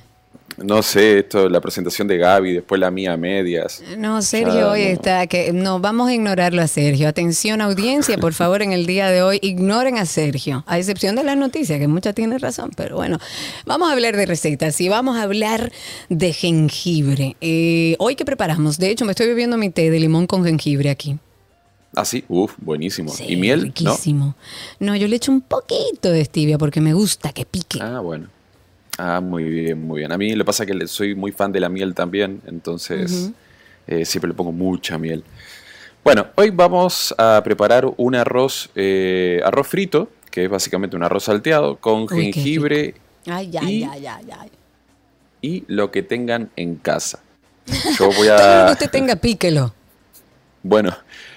No 0.57 0.81
sé, 0.81 1.19
esto, 1.19 1.49
la 1.49 1.61
presentación 1.61 2.07
de 2.07 2.17
Gaby, 2.17 2.53
después 2.53 2.81
la 2.81 2.89
mía 2.89 3.13
a 3.13 3.17
medias. 3.17 3.83
No, 3.95 4.21
Sergio 4.23 4.69
Ah, 4.69 4.71
hoy 4.71 4.81
no. 4.85 4.89
está 4.89 5.27
que 5.27 5.53
no 5.53 5.79
vamos 5.79 6.09
a 6.09 6.13
ignorarlo 6.15 6.63
a 6.63 6.67
Sergio. 6.67 7.07
Atención 7.07 7.61
audiencia, 7.61 8.17
por 8.17 8.33
favor, 8.33 8.63
en 8.63 8.71
el 8.71 8.87
día 8.87 9.09
de 9.11 9.21
hoy 9.21 9.37
ignoren 9.43 9.99
a 9.99 10.05
Sergio, 10.07 10.63
a 10.65 10.79
excepción 10.79 11.15
de 11.15 11.23
las 11.23 11.37
noticias 11.37 11.79
que 11.79 11.87
muchas 11.87 12.15
tienen 12.15 12.39
razón, 12.39 12.71
pero 12.75 12.95
bueno, 12.95 13.19
vamos 13.67 13.89
a 13.89 13.93
hablar 13.93 14.17
de 14.17 14.25
recetas 14.25 14.81
y 14.81 14.89
vamos 14.89 15.17
a 15.17 15.21
hablar 15.23 15.71
de 16.09 16.33
jengibre. 16.33 17.35
Eh, 17.39 17.95
hoy 17.99 18.15
qué 18.15 18.25
preparamos, 18.25 18.79
de 18.79 18.89
hecho 18.89 19.05
me 19.05 19.11
estoy 19.11 19.27
bebiendo 19.27 19.57
mi 19.57 19.69
té 19.69 19.91
de 19.91 19.99
limón 19.99 20.25
con 20.25 20.43
jengibre 20.43 20.89
aquí. 20.89 21.17
Ah, 21.95 22.03
sí, 22.03 22.23
uff, 22.27 22.53
buenísimo. 22.57 23.09
Sí, 23.11 23.25
¿Y 23.29 23.35
miel? 23.37 23.59
¿No? 23.59 23.65
Riquísimo. 23.65 24.35
¿No? 24.79 24.95
yo 24.95 25.07
le 25.07 25.15
echo 25.15 25.31
un 25.31 25.41
poquito 25.41 26.09
de 26.11 26.25
stevia 26.25 26.57
porque 26.57 26.81
me 26.81 26.93
gusta 26.93 27.31
que 27.31 27.45
pique. 27.45 27.79
Ah, 27.81 27.99
bueno. 28.01 28.27
Ah, 28.97 29.21
muy 29.21 29.43
bien, 29.43 29.79
muy 29.85 29.99
bien. 29.99 30.11
A 30.11 30.17
mí 30.17 30.35
le 30.35 30.43
pasa 30.43 30.65
que 30.65 30.87
soy 30.87 31.13
muy 31.15 31.31
fan 31.31 31.51
de 31.51 31.59
la 31.59 31.69
miel 31.69 31.93
también, 31.93 32.41
entonces 32.47 33.31
eh, 33.87 34.05
siempre 34.05 34.29
le 34.29 34.33
pongo 34.33 34.51
mucha 34.51 34.97
miel. 34.97 35.23
Bueno, 36.03 36.27
hoy 36.35 36.49
vamos 36.51 37.13
a 37.17 37.41
preparar 37.43 37.85
un 37.97 38.15
arroz, 38.15 38.69
eh, 38.75 39.41
arroz 39.43 39.67
frito, 39.67 40.09
que 40.31 40.45
es 40.45 40.49
básicamente 40.49 40.95
un 40.95 41.03
arroz 41.03 41.25
salteado, 41.25 41.77
con 41.77 42.03
Uy, 42.03 42.31
jengibre 42.31 42.95
Ay, 43.27 43.51
ay, 43.57 43.75
y- 43.75 43.83
ay, 43.83 44.07
ay, 44.07 44.27
ay. 44.39 44.51
y 45.41 45.63
lo 45.67 45.91
que 45.91 46.01
tengan 46.01 46.49
en 46.55 46.75
casa. 46.75 47.19
Yo 47.99 48.07
voy 48.07 48.27
Todo 48.27 48.37
lo 48.37 48.63
a... 48.63 48.65
que 48.67 48.71
usted 48.73 48.89
tenga, 48.89 49.15
píquelo. 49.17 49.73
Bueno, 50.63 50.95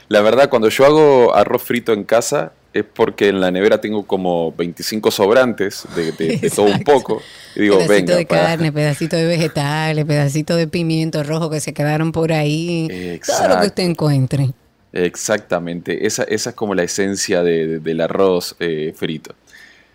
la 0.09 0.23
verdad, 0.23 0.49
cuando 0.49 0.69
yo 0.71 0.87
hago 0.87 1.35
arroz 1.37 1.63
frito 1.63 1.93
en 1.93 2.05
casa 2.05 2.53
es 2.73 2.85
porque 2.85 3.29
en 3.29 3.41
la 3.41 3.51
nevera 3.51 3.81
tengo 3.81 4.05
como 4.07 4.53
25 4.53 5.11
sobrantes 5.11 5.85
de, 5.97 6.13
de- 6.13 6.37
de 6.37 6.51
todo 6.51 6.67
un 6.67 6.73
Exacto. 6.81 6.93
poco. 6.93 7.23
Y 7.57 7.63
digo, 7.63 7.77
pedacito 7.79 7.95
venga, 7.95 8.17
de 8.17 8.27
para- 8.27 8.43
carne, 8.47 8.73
pedacito 8.73 9.17
de 9.17 9.25
vegetales, 9.27 10.05
pedacito 10.05 10.57
de 10.57 10.69
pimiento 10.69 11.23
rojo 11.25 11.51
que 11.51 11.61
se 11.61 11.73
quedaron 11.75 12.13
por 12.13 12.33
ahí. 12.33 12.87
Todo 12.89 12.97
lo 12.97 13.03
que 13.05 13.15
Exacto. 13.15 13.67
usted 13.67 13.83
encuentre. 13.83 14.51
Exactamente, 14.93 16.07
esa, 16.07 16.25
esa 16.25 16.51
es 16.51 16.57
como 16.57 16.75
la 16.75 16.83
esencia 16.83 17.43
de- 17.43 17.67
de- 17.67 17.79
del 17.81 18.01
arroz 18.01 18.55
eh, 18.61 18.93
frito. 18.97 19.35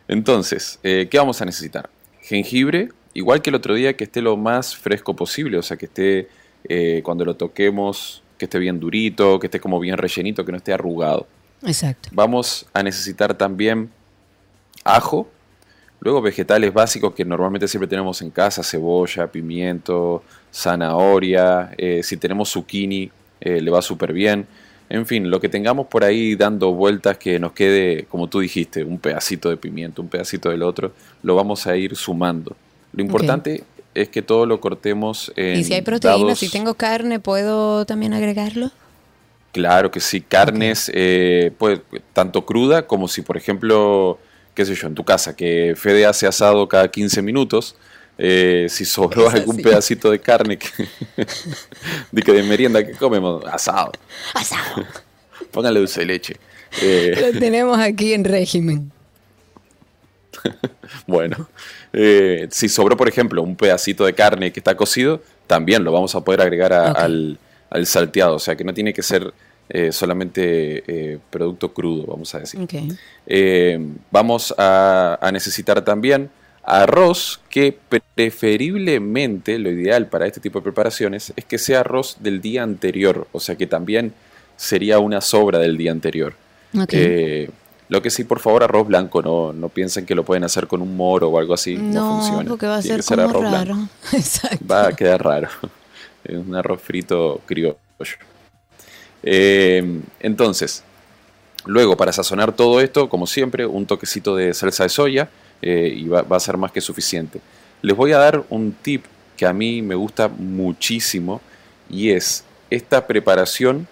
Entonces, 0.08 0.80
eh, 0.84 1.08
¿qué 1.10 1.18
vamos 1.18 1.42
a 1.42 1.46
necesitar? 1.46 1.90
Jengibre, 2.22 2.90
igual 3.14 3.42
que 3.42 3.50
el 3.50 3.56
otro 3.56 3.74
día, 3.76 3.96
que 3.96 4.04
esté 4.04 4.22
lo 4.22 4.36
más 4.38 4.76
fresco 4.76 5.16
posible, 5.16 5.58
o 5.58 5.62
sea, 5.64 5.78
que 5.78 5.86
esté 5.86 6.28
eh, 6.68 7.02
cuando 7.04 7.24
lo 7.26 7.36
toquemos, 7.36 8.22
que 8.38 8.46
esté 8.46 8.60
bien 8.60 8.80
durito, 8.80 9.40
que 9.40 9.48
esté 9.48 9.60
como 9.60 9.80
bien 9.80 9.98
rellenito, 9.98 10.44
que 10.46 10.52
no 10.52 10.58
esté 10.58 10.74
arrugado. 10.74 11.28
Exacto. 11.66 12.10
Vamos 12.12 12.66
a 12.74 12.84
necesitar 12.84 13.34
también 13.34 13.90
ajo, 14.84 15.28
luego 16.00 16.22
vegetales 16.22 16.74
básicos 16.74 17.14
que 17.14 17.26
normalmente 17.26 17.68
siempre 17.68 17.88
tenemos 17.88 18.22
en 18.22 18.30
casa, 18.30 18.64
cebolla, 18.64 19.28
pimiento, 19.28 20.24
zanahoria, 20.54 21.72
eh, 21.78 22.02
si 22.04 22.18
tenemos 22.18 22.50
zucchini 22.52 23.10
eh, 23.42 23.62
le 23.62 23.72
va 23.72 23.82
súper 23.82 24.14
bien. 24.14 24.48
En 24.88 25.06
fin, 25.08 25.30
lo 25.32 25.40
que 25.40 25.50
tengamos 25.50 25.88
por 25.88 26.04
ahí 26.04 26.36
dando 26.36 26.72
vueltas 26.74 27.18
que 27.18 27.40
nos 27.40 27.54
quede, 27.54 28.06
como 28.06 28.28
tú 28.28 28.40
dijiste, 28.40 28.84
un 28.84 29.00
pedacito 29.00 29.50
de 29.50 29.58
pimiento, 29.58 30.02
un 30.02 30.10
pedacito 30.10 30.50
del 30.50 30.62
otro, 30.62 30.94
lo 31.24 31.36
vamos 31.36 31.66
a 31.66 31.76
ir 31.76 31.96
sumando. 31.96 32.56
Lo 32.94 33.02
importante 33.02 33.64
es 33.96 34.10
que 34.10 34.22
todo 34.22 34.46
lo 34.46 34.62
cortemos 34.62 35.32
en 35.36 35.60
Y 35.60 35.64
si 35.64 35.74
hay 35.74 35.82
proteínas, 35.82 36.20
dados- 36.20 36.40
si 36.40 36.50
tengo 36.50 36.76
carne, 36.76 37.20
¿puedo 37.20 37.86
también 37.86 38.14
agregarlo? 38.14 38.70
Claro 39.56 39.90
que 39.90 40.02
sí, 40.02 40.20
carnes, 40.20 40.92
eh, 40.94 41.50
pues, 41.58 41.80
tanto 42.12 42.46
cruda 42.46 42.86
como 42.86 43.08
si, 43.08 43.22
por 43.22 43.38
ejemplo, 43.38 44.20
qué 44.54 44.66
sé 44.66 44.76
yo, 44.76 44.88
en 44.88 44.96
tu 44.96 45.06
casa, 45.06 45.34
que 45.34 45.76
Fede 45.78 46.06
hace 46.06 46.28
asado 46.28 46.68
cada 46.68 46.90
15 46.92 47.22
minutos, 47.22 47.78
eh, 48.18 48.68
si 48.70 48.84
sobró 48.84 49.30
algún 49.30 49.56
pedacito 49.56 50.12
de 50.12 50.20
carne 50.20 50.58
que, 50.58 50.68
de 52.12 52.22
que 52.22 52.34
de 52.34 52.44
merienda 52.44 52.86
que 52.86 52.92
comemos, 52.98 53.46
asado, 53.46 53.94
Asado. 54.34 54.86
póngale 55.52 55.80
dulce 55.80 56.02
de 56.02 56.06
leche. 56.06 56.36
Eh, 56.82 57.16
Lo 57.32 57.40
tenemos 57.40 57.80
aquí 57.80 58.12
en 58.14 58.26
régimen. 58.26 58.92
bueno, 61.08 61.48
eh, 61.94 62.50
si 62.52 62.68
sobró, 62.68 62.98
por 62.98 63.08
ejemplo, 63.08 63.42
un 63.42 63.56
pedacito 63.56 64.04
de 64.06 64.12
carne 64.14 64.52
que 64.52 64.60
está 64.60 64.76
cocido, 64.76 65.22
también 65.48 65.86
lo 65.86 65.94
vamos 65.94 66.14
a 66.14 66.20
poder 66.26 66.42
agregar 66.42 66.74
a- 66.74 66.92
al, 66.92 67.40
al 67.70 67.86
salteado, 67.86 68.36
o 68.36 68.40
sea 68.40 68.56
que 68.58 68.64
no 68.66 68.74
tiene 68.74 68.94
que 68.94 69.02
ser 69.02 69.34
eh, 69.70 69.92
solamente 69.92 70.84
eh, 70.88 71.20
producto 71.30 71.74
crudo, 71.74 72.06
vamos 72.08 72.34
a 72.36 72.40
decir. 72.40 72.68
Eh, 73.26 73.80
vamos 74.12 74.54
a, 74.58 75.18
a 75.22 75.32
necesitar 75.32 75.84
también 75.84 76.30
arroz 76.64 77.40
que 77.50 77.78
preferiblemente, 78.16 79.60
lo 79.60 79.70
ideal 79.70 80.08
para 80.08 80.26
este 80.28 80.40
tipo 80.40 80.60
de 80.60 80.64
preparaciones, 80.64 81.34
es 81.36 81.46
que 81.46 81.58
sea 81.58 81.82
arroz 81.82 82.18
del 82.20 82.42
día 82.42 82.64
anterior, 82.64 83.28
o 83.32 83.40
sea 83.40 83.56
que 83.56 83.68
también 83.68 84.14
sería 84.58 85.00
una 85.00 85.22
sobra 85.22 85.60
del 85.60 85.78
día 85.78 85.92
anterior. 85.92 86.34
Eh, 86.92 87.50
lo 87.88 88.02
que 88.02 88.10
sí, 88.10 88.24
por 88.24 88.40
favor, 88.40 88.64
arroz 88.64 88.88
blanco, 88.88 89.22
no, 89.22 89.54
no 89.54 89.70
piensen 89.70 90.06
que 90.06 90.16
lo 90.16 90.26
pueden 90.26 90.44
hacer 90.44 90.66
con 90.68 90.82
un 90.82 90.98
moro 90.98 91.30
o 91.30 91.38
algo 91.40 91.54
así. 91.54 91.76
No, 91.76 91.94
no, 91.94 92.10
funciona. 92.18 92.50
porque 92.50 92.66
va 92.68 92.78
a 92.78 92.82
Tiene 92.82 93.02
ser 93.04 93.16
como 93.16 93.30
arroz 93.30 93.42
blanco. 93.42 93.58
raro. 93.58 93.90
Exacto. 94.14 94.66
Va 94.70 94.88
a 94.88 94.94
quedar 94.96 95.24
raro. 95.24 95.50
Es 96.24 96.36
un 96.38 96.56
arroz 96.56 96.82
frito 96.82 97.42
criollo. 97.46 97.78
Eh, 99.26 100.02
entonces, 100.20 100.84
luego 101.66 101.98
para 101.98 102.14
sazonar 102.14 102.54
todo 102.54 102.80
esto, 102.80 103.10
como 103.10 103.28
siempre, 103.28 103.66
un 103.66 103.86
toquecito 103.86 104.36
de 104.36 104.54
salsa 104.54 104.84
de 104.84 104.90
soya 104.90 105.30
eh, 105.62 105.94
y 105.98 106.08
va, 106.08 106.22
va 106.22 106.38
a 106.38 106.40
ser 106.40 106.58
más 106.58 106.72
que 106.72 106.80
suficiente. 106.80 107.42
Les 107.82 107.96
voy 107.98 108.14
a 108.14 108.20
dar 108.20 108.46
un 108.50 108.72
tip 108.72 109.04
que 109.36 109.46
a 109.46 109.54
mí 109.54 109.82
me 109.82 109.96
gusta 109.96 110.28
muchísimo 110.28 111.42
y 111.90 112.12
es 112.12 112.44
esta 112.70 113.06
preparación 113.06 113.88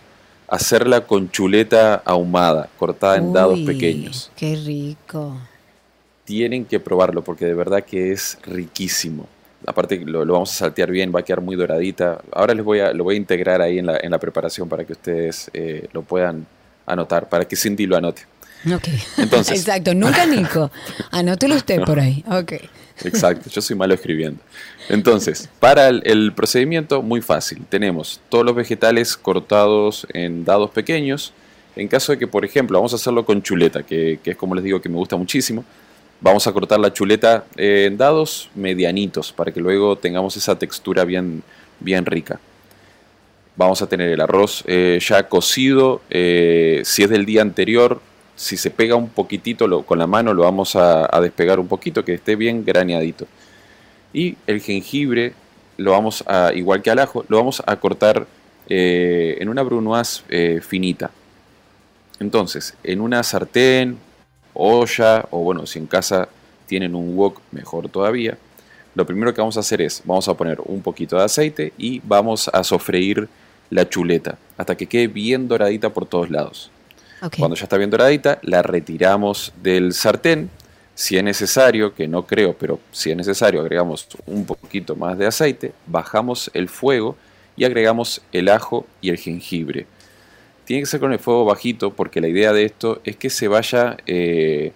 hacerla 0.47 1.05
con 1.05 1.31
chuleta 1.31 1.95
ahumada, 2.05 2.69
cortada 2.77 3.17
en 3.17 3.33
dados 3.33 3.59
pequeños. 3.61 4.31
Qué 4.35 4.55
rico. 4.55 5.37
Tienen 6.25 6.65
que 6.65 6.79
probarlo 6.79 7.23
porque 7.23 7.45
de 7.45 7.53
verdad 7.53 7.83
que 7.83 8.11
es 8.11 8.37
riquísimo. 8.43 9.27
Aparte 9.65 9.97
lo, 10.05 10.25
lo 10.25 10.33
vamos 10.33 10.51
a 10.51 10.55
saltear 10.55 10.91
bien, 10.91 11.11
va 11.15 11.21
a 11.21 11.23
quedar 11.23 11.41
muy 11.41 11.55
doradita. 11.55 12.21
Ahora 12.31 12.53
les 12.53 12.63
voy 12.65 12.79
a, 12.79 12.93
lo 12.93 13.03
voy 13.03 13.15
a 13.15 13.17
integrar 13.17 13.61
ahí 13.61 13.79
en 13.79 13.85
la, 13.87 13.97
en 14.01 14.11
la 14.11 14.19
preparación 14.19 14.67
para 14.69 14.83
que 14.85 14.93
ustedes 14.93 15.49
eh, 15.53 15.87
lo 15.93 16.01
puedan 16.03 16.45
anotar, 16.85 17.29
para 17.29 17.45
que 17.45 17.55
Cindy 17.55 17.85
lo 17.85 17.95
anote. 17.97 18.23
Ok. 18.73 18.87
Entonces- 19.17 19.59
Exacto. 19.65 19.93
Nunca 19.93 20.25
Nico. 20.25 20.71
Anótelo 21.11 21.55
usted 21.55 21.81
por 21.83 21.99
ahí. 21.99 22.23
Ok. 22.29 22.53
Exacto, 23.03 23.49
yo 23.49 23.61
soy 23.61 23.75
malo 23.75 23.93
escribiendo. 23.95 24.39
Entonces, 24.89 25.49
para 25.59 25.87
el, 25.87 26.01
el 26.05 26.31
procedimiento, 26.33 27.01
muy 27.01 27.21
fácil. 27.21 27.65
Tenemos 27.67 28.21
todos 28.29 28.45
los 28.45 28.53
vegetales 28.55 29.17
cortados 29.17 30.05
en 30.13 30.45
dados 30.45 30.69
pequeños. 30.71 31.33
En 31.75 31.87
caso 31.87 32.11
de 32.11 32.19
que, 32.19 32.27
por 32.27 32.45
ejemplo, 32.45 32.77
vamos 32.77 32.93
a 32.93 32.97
hacerlo 32.97 33.25
con 33.25 33.41
chuleta, 33.41 33.81
que, 33.81 34.19
que 34.23 34.31
es 34.31 34.37
como 34.37 34.53
les 34.53 34.63
digo 34.63 34.79
que 34.79 34.89
me 34.89 34.95
gusta 34.97 35.15
muchísimo. 35.15 35.65
Vamos 36.23 36.47
a 36.47 36.53
cortar 36.53 36.79
la 36.79 36.93
chuleta 36.93 37.43
en 37.57 37.97
dados 37.97 38.49
medianitos 38.55 39.33
para 39.33 39.51
que 39.51 39.59
luego 39.59 39.97
tengamos 39.97 40.37
esa 40.37 40.57
textura 40.57 41.03
bien, 41.03 41.43
bien 41.81 42.05
rica. 42.05 42.39
Vamos 43.57 43.81
a 43.81 43.87
tener 43.87 44.09
el 44.09 44.21
arroz 44.21 44.63
eh, 44.65 44.99
ya 45.01 45.27
cocido. 45.27 46.01
eh, 46.09 46.81
si 46.85 47.03
es 47.03 47.09
del 47.09 47.25
día 47.25 47.41
anterior, 47.41 47.99
si 48.37 48.55
se 48.55 48.71
pega 48.71 48.95
un 48.95 49.09
poquitito 49.09 49.67
lo- 49.67 49.83
con 49.83 49.99
la 49.99 50.07
mano, 50.07 50.33
lo 50.33 50.43
vamos 50.43 50.77
a, 50.77 51.09
despegar 51.19 51.59
un 51.59 51.67
poquito, 51.67 52.05
que 52.05 52.13
esté 52.13 52.37
bien 52.37 52.63
graneadito. 52.63 53.27
Y 54.13 54.37
el 54.47 54.61
jengibre, 54.61 55.33
lo 55.75 55.91
vamos 55.91 56.23
a, 56.25 56.53
igual 56.55 56.81
que 56.81 56.89
al 56.89 56.99
ajo, 56.99 57.25
lo 57.27 57.35
vamos 57.35 57.61
a 57.65 57.75
cortar 57.75 58.27
eh, 58.69 59.37
en 59.41 59.49
una 59.49 59.61
brunoise 59.61 60.23
finita. 60.61 61.11
Entonces, 62.21 62.75
en 62.81 63.01
una 63.01 63.21
sartén, 63.23 63.97
olla, 64.53 65.25
o 65.31 65.39
bueno, 65.39 65.65
si 65.65 65.79
en 65.79 65.87
casa 65.87 66.27
tienen 66.65 66.95
un 66.95 67.15
wok, 67.15 67.39
mejor 67.51 67.89
todavía. 67.89 68.37
Lo 68.95 69.05
primero 69.05 69.33
que 69.33 69.41
vamos 69.41 69.57
a 69.57 69.61
hacer 69.61 69.81
es, 69.81 70.01
vamos 70.05 70.27
a 70.27 70.33
poner 70.35 70.59
un 70.65 70.81
poquito 70.81 71.17
de 71.17 71.23
aceite 71.23 71.73
y 71.77 71.99
vamos 72.03 72.49
a 72.53 72.63
sofreír 72.63 73.27
la 73.69 73.89
chuleta 73.89 74.37
hasta 74.57 74.75
que 74.75 74.85
quede 74.85 75.07
bien 75.07 75.47
doradita 75.47 75.89
por 75.89 76.05
todos 76.05 76.29
lados. 76.29 76.69
Cuando 77.37 77.55
ya 77.55 77.63
está 77.63 77.77
bien 77.77 77.89
doradita, 77.89 78.39
la 78.41 78.61
retiramos 78.61 79.53
del 79.63 79.93
sartén. 79.93 80.49
Si 80.93 81.17
es 81.17 81.23
necesario, 81.23 81.95
que 81.95 82.07
no 82.07 82.23
creo, 82.27 82.53
pero 82.53 82.79
si 82.91 83.11
es 83.11 83.17
necesario, 83.17 83.61
agregamos 83.61 84.07
un 84.27 84.45
poquito 84.45 84.95
más 84.95 85.17
de 85.17 85.25
aceite, 85.25 85.73
bajamos 85.87 86.51
el 86.53 86.67
fuego 86.67 87.15
y 87.55 87.63
agregamos 87.63 88.21
el 88.31 88.49
ajo 88.49 88.85
y 89.01 89.09
el 89.09 89.17
jengibre. 89.17 89.87
Tiene 90.65 90.83
que 90.83 90.85
ser 90.85 90.99
con 90.99 91.11
el 91.11 91.19
fuego 91.19 91.45
bajito 91.45 91.91
porque 91.91 92.21
la 92.21 92.27
idea 92.27 92.53
de 92.53 92.63
esto 92.63 93.01
es 93.03 93.17
que 93.17 93.29
se 93.29 93.47
vaya 93.47 93.97
eh, 94.05 94.71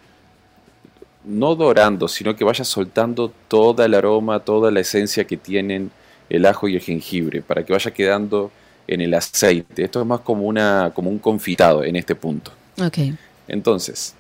no 1.24 1.56
dorando, 1.56 2.08
sino 2.08 2.36
que 2.36 2.44
vaya 2.44 2.64
soltando 2.64 3.32
toda 3.48 3.86
el 3.86 3.94
aroma, 3.94 4.40
toda 4.40 4.72
la 4.72 4.80
esencia 4.80 5.26
que 5.26 5.38
tienen 5.38 5.92
el 6.30 6.46
ajo 6.46 6.68
y 6.68 6.76
el 6.76 6.82
jengibre, 6.82 7.42
para 7.42 7.64
que 7.64 7.74
vaya 7.74 7.92
quedando 7.92 8.52
en 8.88 9.02
el 9.02 9.14
aceite. 9.14 9.84
Esto 9.84 10.02
es 10.02 10.08
más 10.08 10.22
como, 10.22 10.44
una, 10.44 10.92
como 10.94 11.10
un 11.10 11.20
confitado 11.20 11.84
en 11.84 11.96
este 11.96 12.16
punto. 12.16 12.52
Ok. 12.82 13.00
Entonces, 13.48 14.14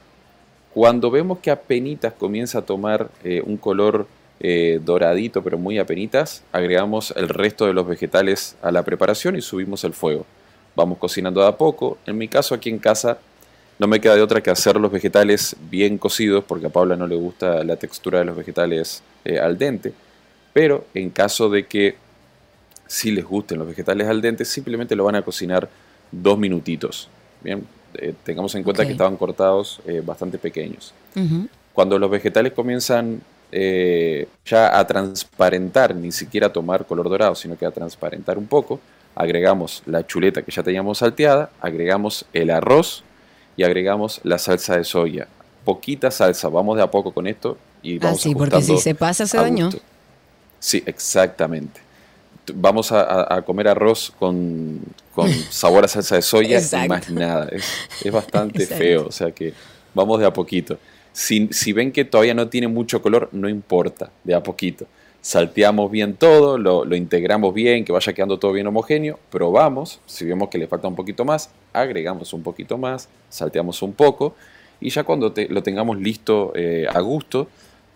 cuando 0.73 1.09
vemos 1.09 1.39
que 1.39 1.51
apenitas 1.51 2.13
comienza 2.13 2.59
a 2.59 2.61
tomar 2.61 3.09
eh, 3.23 3.41
un 3.45 3.57
color 3.57 4.07
eh, 4.39 4.79
doradito, 4.83 5.41
pero 5.43 5.57
muy 5.57 5.79
apenitas, 5.79 6.43
agregamos 6.51 7.13
el 7.15 7.29
resto 7.29 7.65
de 7.65 7.73
los 7.73 7.87
vegetales 7.87 8.55
a 8.61 8.71
la 8.71 8.83
preparación 8.83 9.35
y 9.35 9.41
subimos 9.41 9.83
el 9.83 9.93
fuego. 9.93 10.25
Vamos 10.77 10.99
cocinando 10.99 11.41
de 11.41 11.47
a 11.47 11.57
poco. 11.57 11.97
En 12.05 12.15
mi 12.15 12.27
caso, 12.27 12.53
aquí 12.53 12.69
en 12.69 12.77
casa, 12.77 13.17
no 13.79 13.87
me 13.87 13.99
queda 13.99 14.15
de 14.15 14.21
otra 14.21 14.41
que 14.41 14.51
hacer 14.51 14.75
los 14.77 14.91
vegetales 14.91 15.55
bien 15.71 15.97
cocidos, 15.97 16.43
porque 16.43 16.67
a 16.67 16.69
Paula 16.69 16.95
no 16.95 17.07
le 17.07 17.15
gusta 17.15 17.63
la 17.63 17.75
textura 17.77 18.19
de 18.19 18.25
los 18.25 18.37
vegetales 18.37 19.01
eh, 19.25 19.39
al 19.39 19.57
dente. 19.57 19.91
Pero 20.53 20.85
en 20.93 21.09
caso 21.09 21.49
de 21.49 21.65
que 21.65 21.95
si 22.85 23.09
les 23.11 23.25
gusten 23.25 23.57
los 23.57 23.67
vegetales 23.67 24.07
al 24.07 24.21
dente, 24.21 24.45
simplemente 24.45 24.95
lo 24.95 25.03
van 25.05 25.15
a 25.15 25.23
cocinar 25.23 25.67
dos 26.11 26.37
minutitos. 26.37 27.09
Bien, 27.43 27.65
Eh, 27.99 28.13
tengamos 28.23 28.53
en 28.53 28.63
cuenta 28.63 28.85
que 28.85 28.91
estaban 28.91 29.17
cortados 29.17 29.79
eh, 29.87 30.03
bastante 30.05 30.37
pequeños. 30.37 30.93
Cuando 31.73 31.97
los 31.97 32.09
vegetales 32.11 32.51
comienzan 32.53 33.21
ya 34.51 34.77
a 34.77 34.85
transparentar, 34.85 35.95
ni 35.95 36.11
siquiera 36.11 36.47
a 36.47 36.51
tomar 36.51 36.85
color 36.85 37.07
dorado, 37.09 37.33
sino 37.33 37.55
que 37.57 37.65
a 37.65 37.71
transparentar 37.71 38.37
un 38.37 38.45
poco, 38.45 38.79
agregamos 39.17 39.83
la 39.85 40.05
chuleta 40.05 40.43
que 40.43 40.51
ya 40.51 40.63
teníamos 40.63 40.99
salteada, 40.99 41.49
agregamos 41.59 42.25
el 42.33 42.51
arroz 42.51 43.03
y 43.55 43.63
agregamos 43.63 44.21
la 44.23 44.37
salsa 44.37 44.77
de 44.77 44.83
soya. 44.83 45.27
Poquita 45.65 46.11
salsa, 46.11 46.49
vamos 46.49 46.77
de 46.77 46.83
a 46.83 46.91
poco 46.91 47.11
con 47.11 47.27
esto 47.27 47.57
y 47.81 47.95
Ah, 47.95 47.99
vamos 48.03 48.21
sí, 48.21 48.35
porque 48.35 48.61
si 48.61 48.77
se 48.77 48.95
pasa 48.95 49.25
se 49.25 49.37
dañó. 49.37 49.69
Sí, 50.59 50.83
exactamente. 50.85 51.81
Vamos 52.53 52.91
a, 52.93 53.41
comer 53.45 53.67
arroz 53.67 54.13
con, 54.17 54.79
con 55.13 55.29
sabor 55.49 55.83
a 55.83 55.87
salsa 55.87 56.15
de 56.15 56.21
soya 56.21 56.59
y 56.59 56.87
más 56.87 57.09
nada. 57.09 57.49
Es, 57.51 57.65
es 58.03 58.11
bastante 58.11 58.63
Exacto. 58.63 58.83
feo, 58.83 59.07
o 59.07 59.11
sea 59.11 59.31
que 59.31 59.53
vamos 59.93 60.19
de 60.19 60.25
a 60.25 60.31
poquito. 60.31 60.77
Si, 61.11 61.49
si 61.51 61.73
ven 61.73 61.91
que 61.91 62.05
todavía 62.05 62.35
no 62.35 62.47
tiene 62.47 62.67
mucho 62.67 63.01
color, 63.01 63.29
no 63.31 63.49
importa, 63.49 64.11
de 64.23 64.35
a 64.35 64.43
poquito. 64.43 64.85
Salteamos 65.21 65.91
bien 65.91 66.15
todo, 66.15 66.57
lo, 66.57 66.85
lo 66.85 66.95
integramos 66.95 67.53
bien, 67.53 67.83
que 67.83 67.91
vaya 67.91 68.13
quedando 68.13 68.39
todo 68.39 68.53
bien 68.53 68.67
homogéneo, 68.67 69.19
probamos, 69.29 69.99
si 70.05 70.23
vemos 70.25 70.47
que 70.49 70.57
le 70.57 70.67
falta 70.67 70.87
un 70.87 70.95
poquito 70.95 71.25
más, 71.25 71.49
agregamos 71.73 72.31
un 72.33 72.43
poquito 72.43 72.77
más, 72.77 73.09
salteamos 73.29 73.81
un 73.81 73.91
poco 73.93 74.35
y 74.79 74.89
ya 74.89 75.03
cuando 75.03 75.33
te- 75.33 75.49
lo 75.49 75.61
tengamos 75.63 75.97
listo 75.99 76.53
eh, 76.55 76.87
a 76.89 76.99
gusto, 77.01 77.47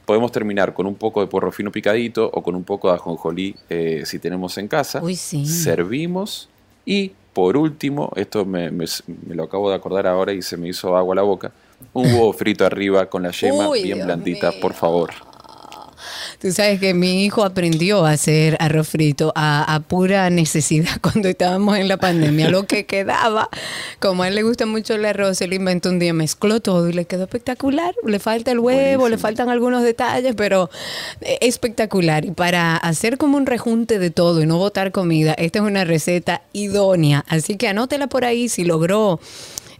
podemos 0.05 0.31
terminar 0.33 0.73
con 0.73 0.87
un 0.87 0.95
poco 0.95 1.21
de 1.21 1.27
porro 1.27 1.51
fino 1.53 1.71
picadito 1.71 2.29
o 2.33 2.41
con 2.43 2.53
un 2.55 2.63
poco 2.65 2.89
de 2.89 2.95
ajonjolí 2.95 3.55
eh, 3.69 4.01
si 4.05 4.19
tenemos 4.19 4.57
en 4.57 4.67
casa. 4.67 5.01
Uy, 5.01 5.15
sí. 5.15 5.45
Servimos 5.45 6.49
y 6.85 7.13
por 7.33 7.55
último, 7.55 8.11
esto 8.17 8.43
me, 8.43 8.71
me- 8.71 8.85
me 9.25 9.35
lo 9.35 9.43
acabo 9.43 9.69
de 9.69 9.75
acordar 9.77 10.05
ahora 10.05 10.33
y 10.33 10.41
se 10.41 10.57
me 10.57 10.67
hizo 10.67 10.97
agua 10.97 11.13
a 11.13 11.17
la 11.17 11.21
boca, 11.21 11.53
un 11.93 12.07
huevo 12.13 12.33
frito 12.33 12.65
arriba 12.65 13.05
con 13.09 13.23
la 13.23 13.31
yema 13.31 13.69
Uy, 13.69 13.83
bien 13.83 13.95
Dios 13.99 14.05
blandita, 14.07 14.51
mío. 14.51 14.59
por 14.59 14.73
favor. 14.73 15.11
Tú 16.41 16.51
sabes 16.51 16.79
que 16.79 16.95
mi 16.95 17.23
hijo 17.23 17.43
aprendió 17.43 18.03
a 18.03 18.13
hacer 18.13 18.57
arroz 18.59 18.87
frito 18.87 19.31
a, 19.35 19.75
a 19.75 19.79
pura 19.81 20.27
necesidad 20.31 20.89
cuando 21.01 21.29
estábamos 21.29 21.77
en 21.77 21.87
la 21.87 21.97
pandemia. 21.97 22.49
Lo 22.49 22.65
que 22.65 22.87
quedaba, 22.87 23.47
como 23.99 24.23
a 24.23 24.27
él 24.27 24.33
le 24.33 24.41
gusta 24.41 24.65
mucho 24.65 24.95
el 24.95 25.05
arroz, 25.05 25.39
él 25.41 25.53
inventó 25.53 25.89
un 25.89 25.99
día, 25.99 26.13
mezcló 26.13 26.59
todo 26.59 26.89
y 26.89 26.93
le 26.93 27.05
quedó 27.05 27.25
espectacular. 27.25 27.93
Le 28.03 28.17
falta 28.17 28.49
el 28.49 28.57
huevo, 28.57 29.07
le 29.07 29.19
faltan 29.19 29.49
algunos 29.49 29.83
detalles, 29.83 30.33
pero 30.35 30.71
eh, 31.21 31.37
espectacular. 31.41 32.25
Y 32.25 32.31
para 32.31 32.75
hacer 32.75 33.19
como 33.19 33.37
un 33.37 33.45
rejunte 33.45 33.99
de 33.99 34.09
todo 34.09 34.41
y 34.41 34.47
no 34.47 34.57
botar 34.57 34.91
comida, 34.91 35.35
esta 35.35 35.59
es 35.59 35.65
una 35.65 35.85
receta 35.85 36.41
idónea. 36.53 37.23
Así 37.27 37.55
que 37.55 37.67
anótela 37.67 38.07
por 38.07 38.25
ahí 38.25 38.49
si 38.49 38.63
logró 38.63 39.19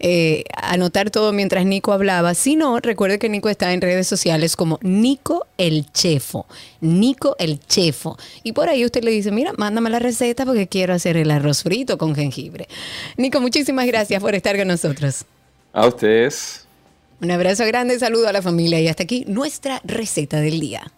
eh, 0.04 0.46
anotar 0.56 1.12
todo 1.12 1.32
mientras 1.32 1.64
Nico 1.64 1.94
hablaba. 1.94 2.34
Si 2.34 2.56
no, 2.56 2.80
recuerde 2.80 3.20
que 3.20 3.30
Nico 3.30 3.50
está 3.50 3.72
en 3.72 3.82
redes 3.82 4.08
sociales 4.08 4.56
como 4.56 4.80
Nico 4.82 5.46
el 5.60 5.92
Chefo. 5.92 6.48
Nico 6.82 7.36
el 7.38 7.60
Chefo. 7.60 8.18
Y 8.42 8.54
por 8.54 8.68
ahí 8.68 8.84
usted 8.84 9.04
le 9.04 9.12
dice, 9.12 9.32
mira, 9.32 9.54
mándame 9.58 9.92
la 9.92 10.00
receta 10.00 10.44
porque 10.44 10.68
quiero 10.68 10.96
hacer 10.96 11.18
el 11.18 11.30
arroz 11.30 11.62
frito 11.62 12.00
con 12.00 12.16
jengibre. 12.16 12.68
Nico, 13.16 13.40
muchísimas 13.40 13.86
gracias 13.86 14.22
por 14.22 14.34
estar 14.34 14.58
con 14.58 14.68
nosotros. 14.68 15.24
A 15.72 15.86
ustedes. 15.86 16.66
Un 17.22 17.30
abrazo 17.30 17.64
grande, 17.68 18.00
saludo 18.00 18.28
a 18.28 18.34
la 18.34 18.42
familia 18.42 18.80
y 18.80 18.88
hasta 18.88 19.04
aquí 19.04 19.24
nuestra 19.28 19.82
receta 19.84 20.40
del 20.42 20.60
día. 20.60 20.92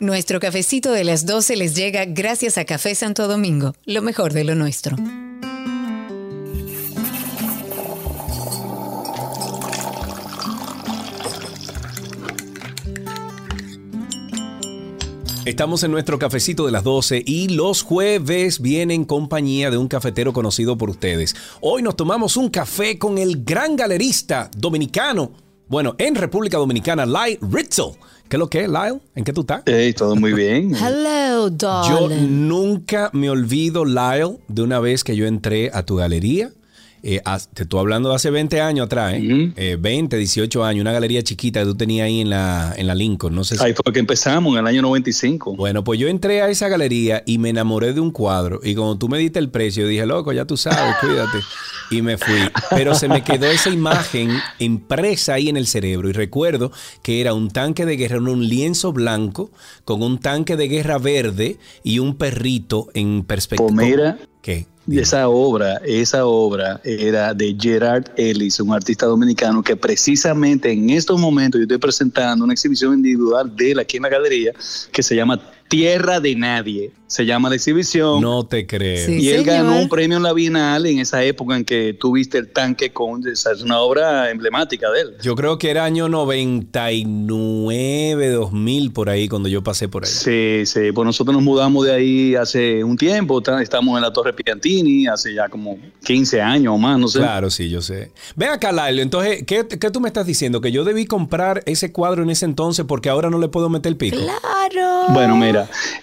Nuestro 0.00 0.40
cafecito 0.40 0.92
de 0.92 1.04
las 1.04 1.24
12 1.24 1.56
les 1.56 1.74
llega 1.74 2.04
gracias 2.04 2.58
a 2.58 2.66
Café 2.66 2.94
Santo 2.94 3.28
Domingo, 3.28 3.74
lo 3.86 4.02
mejor 4.02 4.34
de 4.34 4.44
lo 4.44 4.54
nuestro. 4.54 4.94
Estamos 15.46 15.82
en 15.82 15.92
nuestro 15.92 16.18
cafecito 16.18 16.66
de 16.66 16.72
las 16.72 16.84
12 16.84 17.22
y 17.24 17.48
los 17.48 17.82
jueves 17.82 18.60
viene 18.60 18.92
en 18.92 19.06
compañía 19.06 19.70
de 19.70 19.78
un 19.78 19.88
cafetero 19.88 20.34
conocido 20.34 20.76
por 20.76 20.90
ustedes. 20.90 21.34
Hoy 21.62 21.82
nos 21.82 21.96
tomamos 21.96 22.36
un 22.36 22.50
café 22.50 22.98
con 22.98 23.16
el 23.16 23.44
gran 23.44 23.76
galerista 23.76 24.50
dominicano, 24.54 25.32
bueno, 25.68 25.94
en 25.96 26.16
República 26.16 26.58
Dominicana, 26.58 27.06
Lyle 27.06 27.38
Ritzel. 27.40 27.92
¿Qué 28.28 28.36
es 28.36 28.38
lo 28.40 28.50
que 28.50 28.62
es, 28.64 28.68
Lyle? 28.68 29.00
¿En 29.14 29.24
qué 29.24 29.32
tú 29.32 29.42
estás? 29.42 29.62
Hey, 29.66 29.92
todo 29.92 30.16
muy 30.16 30.32
bien. 30.32 30.74
Hello, 30.80 31.48
Yo 31.48 32.08
darling. 32.08 32.48
nunca 32.48 33.10
me 33.12 33.30
olvido, 33.30 33.84
Lyle, 33.84 34.38
de 34.48 34.62
una 34.62 34.80
vez 34.80 35.04
que 35.04 35.14
yo 35.16 35.26
entré 35.26 35.70
a 35.72 35.84
tu 35.84 35.96
galería. 35.96 36.50
Eh, 37.08 37.22
te 37.54 37.62
estoy 37.62 37.78
hablando 37.78 38.08
de 38.08 38.16
hace 38.16 38.30
20 38.30 38.60
años 38.60 38.86
atrás, 38.86 39.14
¿eh? 39.14 39.52
Eh, 39.54 39.76
20, 39.78 40.16
18 40.16 40.64
años, 40.64 40.80
una 40.80 40.90
galería 40.90 41.22
chiquita 41.22 41.60
que 41.60 41.66
tú 41.66 41.76
tenías 41.76 42.06
ahí 42.06 42.20
en 42.20 42.30
la, 42.30 42.74
en 42.76 42.88
la 42.88 42.96
Lincoln. 42.96 43.32
No 43.32 43.44
sé 43.44 43.56
si 43.56 43.64
Ahí 43.64 43.74
fue 43.74 43.92
que 43.92 44.00
empezamos 44.00 44.52
en 44.54 44.58
el 44.58 44.66
año 44.66 44.82
95. 44.82 45.54
bueno, 45.54 45.84
pues 45.84 46.00
yo 46.00 46.08
entré 46.08 46.42
a 46.42 46.48
esa 46.48 46.66
galería 46.68 47.22
y 47.24 47.38
me 47.38 47.50
enamoré 47.50 47.92
de 47.92 48.00
un 48.00 48.10
cuadro. 48.10 48.58
Y 48.60 48.74
cuando 48.74 48.98
tú 48.98 49.08
me 49.08 49.18
diste 49.18 49.38
el 49.38 49.50
precio, 49.50 49.84
yo 49.84 49.88
dije, 49.88 50.04
loco, 50.04 50.32
ya 50.32 50.46
tú 50.46 50.56
sabes, 50.56 50.96
cuídate. 51.00 51.38
Y 51.92 52.02
me 52.02 52.18
fui. 52.18 52.40
Pero 52.70 52.96
se 52.96 53.06
me 53.06 53.22
quedó 53.22 53.46
esa 53.46 53.70
imagen 53.70 54.30
impresa 54.58 55.34
ahí 55.34 55.48
en 55.48 55.56
el 55.56 55.68
cerebro. 55.68 56.08
Y 56.08 56.12
recuerdo 56.12 56.72
que 57.04 57.20
era 57.20 57.34
un 57.34 57.52
tanque 57.52 57.86
de 57.86 57.96
guerra, 57.96 58.18
un 58.18 58.48
lienzo 58.48 58.92
blanco, 58.92 59.52
con 59.84 60.02
un 60.02 60.18
tanque 60.18 60.56
de 60.56 60.66
guerra 60.66 60.98
verde 60.98 61.58
y 61.84 62.00
un 62.00 62.16
perrito 62.16 62.88
en 62.94 63.22
perspectiva. 63.22 63.70
Pues 63.72 63.86
mira, 63.86 64.18
¿Qué? 64.42 64.66
Esa 64.90 65.28
obra, 65.28 65.80
esa 65.84 66.26
obra 66.26 66.80
era 66.84 67.34
de 67.34 67.56
Gerard 67.58 68.04
Ellis, 68.16 68.60
un 68.60 68.72
artista 68.72 69.06
dominicano 69.06 69.62
que 69.62 69.76
precisamente 69.76 70.70
en 70.70 70.90
estos 70.90 71.18
momentos 71.20 71.58
yo 71.58 71.62
estoy 71.62 71.78
presentando 71.78 72.44
una 72.44 72.52
exhibición 72.52 72.94
individual 72.94 73.54
de 73.54 73.72
él 73.72 73.78
aquí 73.78 73.96
en 73.96 74.04
la 74.04 74.08
galería 74.08 74.52
que 74.92 75.02
se 75.02 75.16
llama 75.16 75.40
Tierra 75.68 76.20
de 76.20 76.34
Nadie. 76.36 76.92
Se 77.08 77.24
llama 77.24 77.48
la 77.48 77.54
exhibición. 77.54 78.20
No 78.20 78.44
te 78.46 78.66
creo. 78.66 79.06
Sí. 79.06 79.20
y 79.20 79.28
él 79.28 79.44
señor. 79.44 79.54
ganó 79.64 79.78
un 79.80 79.88
premio 79.88 80.16
en 80.16 80.24
la 80.24 80.32
Bienal 80.32 80.86
en 80.86 80.98
esa 80.98 81.22
época 81.22 81.56
en 81.56 81.64
que 81.64 81.94
tuviste 81.94 82.36
el 82.38 82.50
tanque 82.52 82.92
con. 82.92 83.26
Esa 83.28 83.52
es 83.52 83.62
una 83.62 83.78
obra 83.78 84.28
emblemática 84.30 84.90
de 84.90 85.02
él. 85.02 85.14
Yo 85.22 85.36
creo 85.36 85.56
que 85.56 85.70
era 85.70 85.84
año 85.84 86.08
99, 86.08 88.28
2000, 88.30 88.92
por 88.92 89.08
ahí, 89.08 89.28
cuando 89.28 89.48
yo 89.48 89.62
pasé 89.62 89.86
por 89.88 90.04
ahí. 90.04 90.10
Sí, 90.10 90.62
sí, 90.66 90.90
pues 90.92 91.06
nosotros 91.06 91.32
nos 91.34 91.44
mudamos 91.44 91.86
de 91.86 91.94
ahí 91.94 92.34
hace 92.34 92.82
un 92.82 92.96
tiempo, 92.96 93.40
ta- 93.40 93.62
estamos 93.62 93.94
en 93.96 94.02
la 94.02 94.12
Torre 94.12 94.32
Piantini, 94.32 95.06
hace 95.06 95.32
ya 95.34 95.48
como 95.48 95.78
15 96.04 96.40
años 96.40 96.74
o 96.74 96.78
más, 96.78 96.98
no 96.98 97.06
sé. 97.08 97.18
Claro, 97.20 97.50
sí, 97.50 97.68
yo 97.70 97.80
sé. 97.82 98.10
Ve 98.34 98.46
acá, 98.46 98.72
Lailo, 98.72 99.02
entonces, 99.02 99.44
¿qué, 99.46 99.66
qué 99.68 99.90
tú 99.90 100.00
me 100.00 100.08
estás 100.08 100.26
diciendo? 100.26 100.60
¿Que 100.60 100.72
yo 100.72 100.82
debí 100.84 101.06
comprar 101.06 101.62
ese 101.66 101.92
cuadro 101.92 102.22
en 102.24 102.30
ese 102.30 102.44
entonces 102.46 102.84
porque 102.86 103.08
ahora 103.08 103.30
no 103.30 103.38
le 103.38 103.48
puedo 103.48 103.68
meter 103.68 103.90
el 103.90 103.96
pico? 103.96 104.16
Claro. 104.16 105.04
Bueno, 105.10 105.36
mira, 105.36 105.55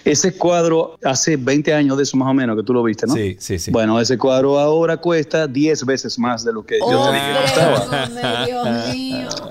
ese 0.04 0.36
cuadro 0.36 0.98
hace 1.04 1.36
20 1.36 1.74
años 1.74 1.96
de 1.96 2.02
eso 2.02 2.16
más 2.16 2.28
o 2.28 2.34
menos 2.34 2.56
que 2.56 2.62
tú 2.62 2.72
lo 2.72 2.82
viste, 2.82 3.06
¿no? 3.06 3.14
Sí, 3.14 3.36
sí, 3.38 3.58
sí. 3.58 3.70
Bueno, 3.70 4.00
ese 4.00 4.18
cuadro 4.18 4.58
ahora 4.58 4.96
cuesta 4.96 5.46
10 5.46 5.84
veces 5.86 6.18
más 6.18 6.44
de 6.44 6.52
lo 6.52 6.64
que 6.64 6.78
yo 6.78 7.04
te 7.04 7.12
dije 7.12 7.26
que 7.32 7.40
costaba. 7.40 8.03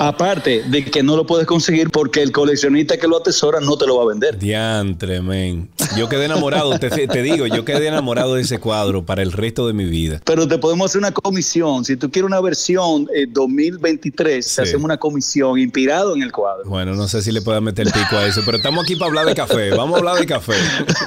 Aparte 0.07 0.63
de 0.67 0.85
que 0.85 1.01
no 1.03 1.15
lo 1.15 1.25
puedes 1.25 1.45
conseguir 1.47 1.89
porque 1.89 2.21
el 2.21 2.31
coleccionista 2.31 2.97
que 2.97 3.07
lo 3.07 3.17
atesora 3.17 3.59
no 3.59 3.77
te 3.77 3.85
lo 3.87 3.97
va 3.97 4.03
a 4.03 4.07
vender. 4.07 4.37
Diantre, 4.37 5.21
men. 5.21 5.69
Yo 5.97 6.09
quedé 6.09 6.25
enamorado, 6.25 6.77
te, 6.79 6.89
te 6.89 7.21
digo, 7.21 7.47
yo 7.47 7.63
quedé 7.65 7.87
enamorado 7.87 8.35
de 8.35 8.41
ese 8.41 8.59
cuadro 8.59 9.05
para 9.05 9.21
el 9.21 9.31
resto 9.31 9.67
de 9.67 9.73
mi 9.73 9.85
vida. 9.85 10.21
Pero 10.25 10.47
te 10.47 10.57
podemos 10.57 10.91
hacer 10.91 10.99
una 10.99 11.11
comisión. 11.11 11.85
Si 11.85 11.95
tú 11.97 12.09
quieres 12.11 12.27
una 12.27 12.41
versión 12.41 13.07
eh, 13.15 13.27
2023, 13.29 14.45
Sí. 14.45 14.55
te 14.55 14.61
hacemos 14.63 14.85
una 14.85 14.97
comisión 14.97 15.57
inspirado 15.59 16.15
en 16.15 16.23
el 16.23 16.31
cuadro. 16.31 16.63
Bueno, 16.65 16.95
no 16.95 17.07
sé 17.07 17.21
si 17.21 17.31
le 17.31 17.41
pueda 17.41 17.61
meter 17.61 17.87
el 17.87 17.93
pico 17.93 18.17
a 18.17 18.25
eso, 18.27 18.41
pero 18.45 18.57
estamos 18.57 18.83
aquí 18.83 18.95
para 18.95 19.09
hablar 19.09 19.25
de 19.25 19.35
café. 19.35 19.69
Vamos 19.71 19.95
a 19.95 19.99
hablar 19.99 20.15
de 20.19 20.25
café. 20.25 20.53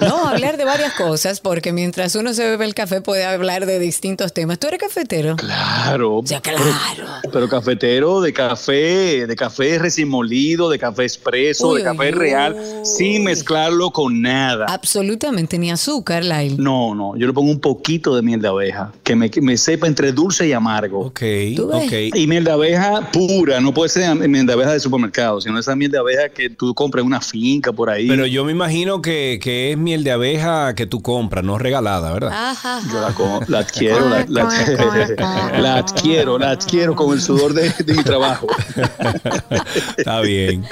No, 0.01 0.27
hablar 0.29 0.57
de 0.57 0.65
varias 0.65 0.93
cosas, 0.95 1.41
porque 1.41 1.73
mientras 1.73 2.15
uno 2.15 2.33
se 2.35 2.45
bebe 2.45 2.65
el 2.65 2.75
café 2.75 3.01
puede 3.01 3.25
hablar 3.25 3.67
de 3.67 3.79
distintos 3.79 4.33
temas. 4.33 4.59
¿Tú 4.59 4.69
eres 4.69 4.81
cafetero? 4.81 5.37
Claro. 5.37 6.21
Ya, 6.25 6.41
claro. 6.41 6.59
Pero 7.33 7.49
cafetero 7.49 8.21
de 8.21 8.33
café, 8.33 8.86
de 8.87 9.37
café 9.37 9.79
recién 9.79 10.09
molido, 10.09 10.69
de 10.71 10.79
café 10.79 11.03
expreso, 11.05 11.69
Uy, 11.71 11.79
de 11.79 11.85
café 11.85 12.07
uy, 12.07 12.11
real, 12.13 12.55
uy. 12.55 12.85
sin 12.87 13.25
mezclarlo 13.25 13.91
con 13.91 14.21
nada. 14.23 14.67
Absolutamente, 14.69 15.59
ni 15.59 15.71
azúcar, 15.71 16.25
Lail. 16.25 16.57
No, 16.63 16.95
no, 16.95 17.17
yo 17.17 17.27
le 17.27 17.33
pongo 17.33 17.51
un 17.51 17.61
poquito 17.61 18.15
de 18.17 18.23
miel 18.23 18.41
de 18.41 18.49
abeja, 18.49 18.93
que 19.03 19.17
me, 19.17 19.31
que 19.31 19.41
me 19.41 19.57
sepa 19.57 19.87
entre 19.87 20.13
dulce 20.13 20.47
y 20.47 20.53
amargo. 20.53 21.01
Ok, 21.07 21.23
ok. 21.73 21.93
Y 22.15 22.27
miel 22.27 22.45
de 22.45 22.51
abeja 22.53 23.11
pura, 23.13 23.61
no 23.61 23.73
puede 23.75 23.89
ser 23.89 24.15
miel 24.29 24.47
de 24.47 24.53
abeja 24.53 24.73
de 24.73 24.81
supermercado, 24.81 25.41
sino 25.41 25.59
esa 25.59 25.75
miel 25.77 25.91
de 25.91 25.99
abeja 25.99 26.29
que 26.29 26.51
tú 26.51 26.75
compras 26.75 27.01
en 27.03 27.07
una 27.07 27.21
finca 27.21 27.73
por 27.73 27.91
ahí. 27.91 28.09
Pero 28.09 28.27
yo 28.27 28.45
me 28.45 28.53
imagino 28.53 29.03
que, 29.03 29.39
que 29.43 29.73
es 29.73 29.79
miel 29.79 30.05
de 30.05 30.13
abeja 30.13 30.75
que 30.75 30.87
tú 30.87 31.03
compras, 31.03 31.45
no 31.45 31.59
regalada, 31.59 32.13
¿verdad? 32.13 32.33
Ajá. 32.51 32.81
Yo 32.91 33.01
la, 33.01 33.45
la 33.49 33.59
adquiero, 33.61 34.09
la, 34.09 34.25
la- 34.29 34.47
la 35.61 35.77
adquiero, 35.77 36.39
la 36.39 36.51
adquiero 36.51 36.95
con 36.95 37.13
el 37.13 37.21
sudor 37.21 37.53
de, 37.55 37.71
de 37.85 37.95
mi 37.95 38.03
trabajo. 38.03 38.47
Está 39.97 40.21
bien. 40.21 40.65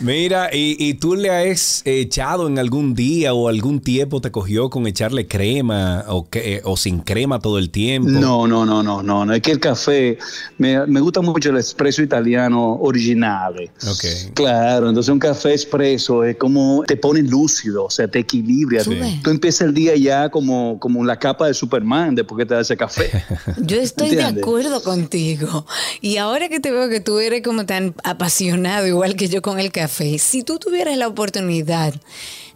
Mira, 0.00 0.50
¿y, 0.54 0.76
y 0.78 0.94
tú 0.94 1.14
le 1.14 1.30
has 1.30 1.82
echado 1.84 2.46
en 2.46 2.58
algún 2.58 2.94
día 2.94 3.34
o 3.34 3.48
algún 3.48 3.80
tiempo 3.80 4.20
te 4.20 4.30
cogió 4.30 4.70
con 4.70 4.86
echarle 4.86 5.26
crema 5.26 6.04
o, 6.08 6.28
que- 6.28 6.56
eh, 6.56 6.60
o 6.64 6.76
sin 6.76 7.00
crema 7.00 7.38
todo 7.40 7.58
el 7.58 7.70
tiempo? 7.70 8.08
No, 8.10 8.46
no, 8.46 8.64
no, 8.64 8.82
no, 8.82 9.02
no, 9.02 9.24
no. 9.24 9.34
Es 9.34 9.42
que 9.42 9.52
el 9.52 9.60
café, 9.60 10.18
me, 10.58 10.86
me 10.86 11.00
gusta 11.00 11.20
mucho 11.20 11.50
el 11.50 11.56
espresso 11.56 12.02
italiano 12.02 12.74
original. 12.80 13.54
Ok. 13.88 14.32
Claro, 14.34 14.88
entonces 14.88 15.10
un 15.12 15.18
café 15.18 15.52
expreso 15.52 16.24
es 16.24 16.36
como 16.36 16.82
te 16.86 16.96
pone 16.96 17.22
lúcido, 17.22 17.84
o 17.86 17.90
sea, 17.90 18.08
te 18.08 18.20
equilibra. 18.20 18.82
Sí. 18.84 19.20
Tú 19.22 19.30
empiezas 19.30 19.68
el 19.68 19.74
día 19.74 19.96
ya 19.96 20.28
como, 20.30 20.78
como 20.78 21.04
la 21.04 21.18
capa 21.18 21.46
de 21.46 21.54
Superman 21.54 22.14
después 22.14 22.38
que 22.38 22.46
te 22.46 22.54
da 22.54 22.60
ese 22.60 22.76
café. 22.76 23.10
Yo 23.58 23.76
estoy 23.76 24.10
de 24.10 24.22
acuerdo 24.24 24.82
contigo. 24.82 25.66
Y 26.00 26.16
ahora 26.16 26.48
que 26.48 26.60
te 26.60 26.70
veo 26.70 26.88
que 26.88 27.00
tú 27.00 27.18
eres 27.18 27.42
como 27.42 27.49
tan 27.66 27.94
apasionado, 28.04 28.86
igual 28.86 29.16
que 29.16 29.28
yo 29.28 29.42
con 29.42 29.58
el 29.60 29.72
café, 29.72 30.18
si 30.18 30.42
tú 30.42 30.58
tuvieras 30.58 30.96
la 30.96 31.08
oportunidad 31.08 31.94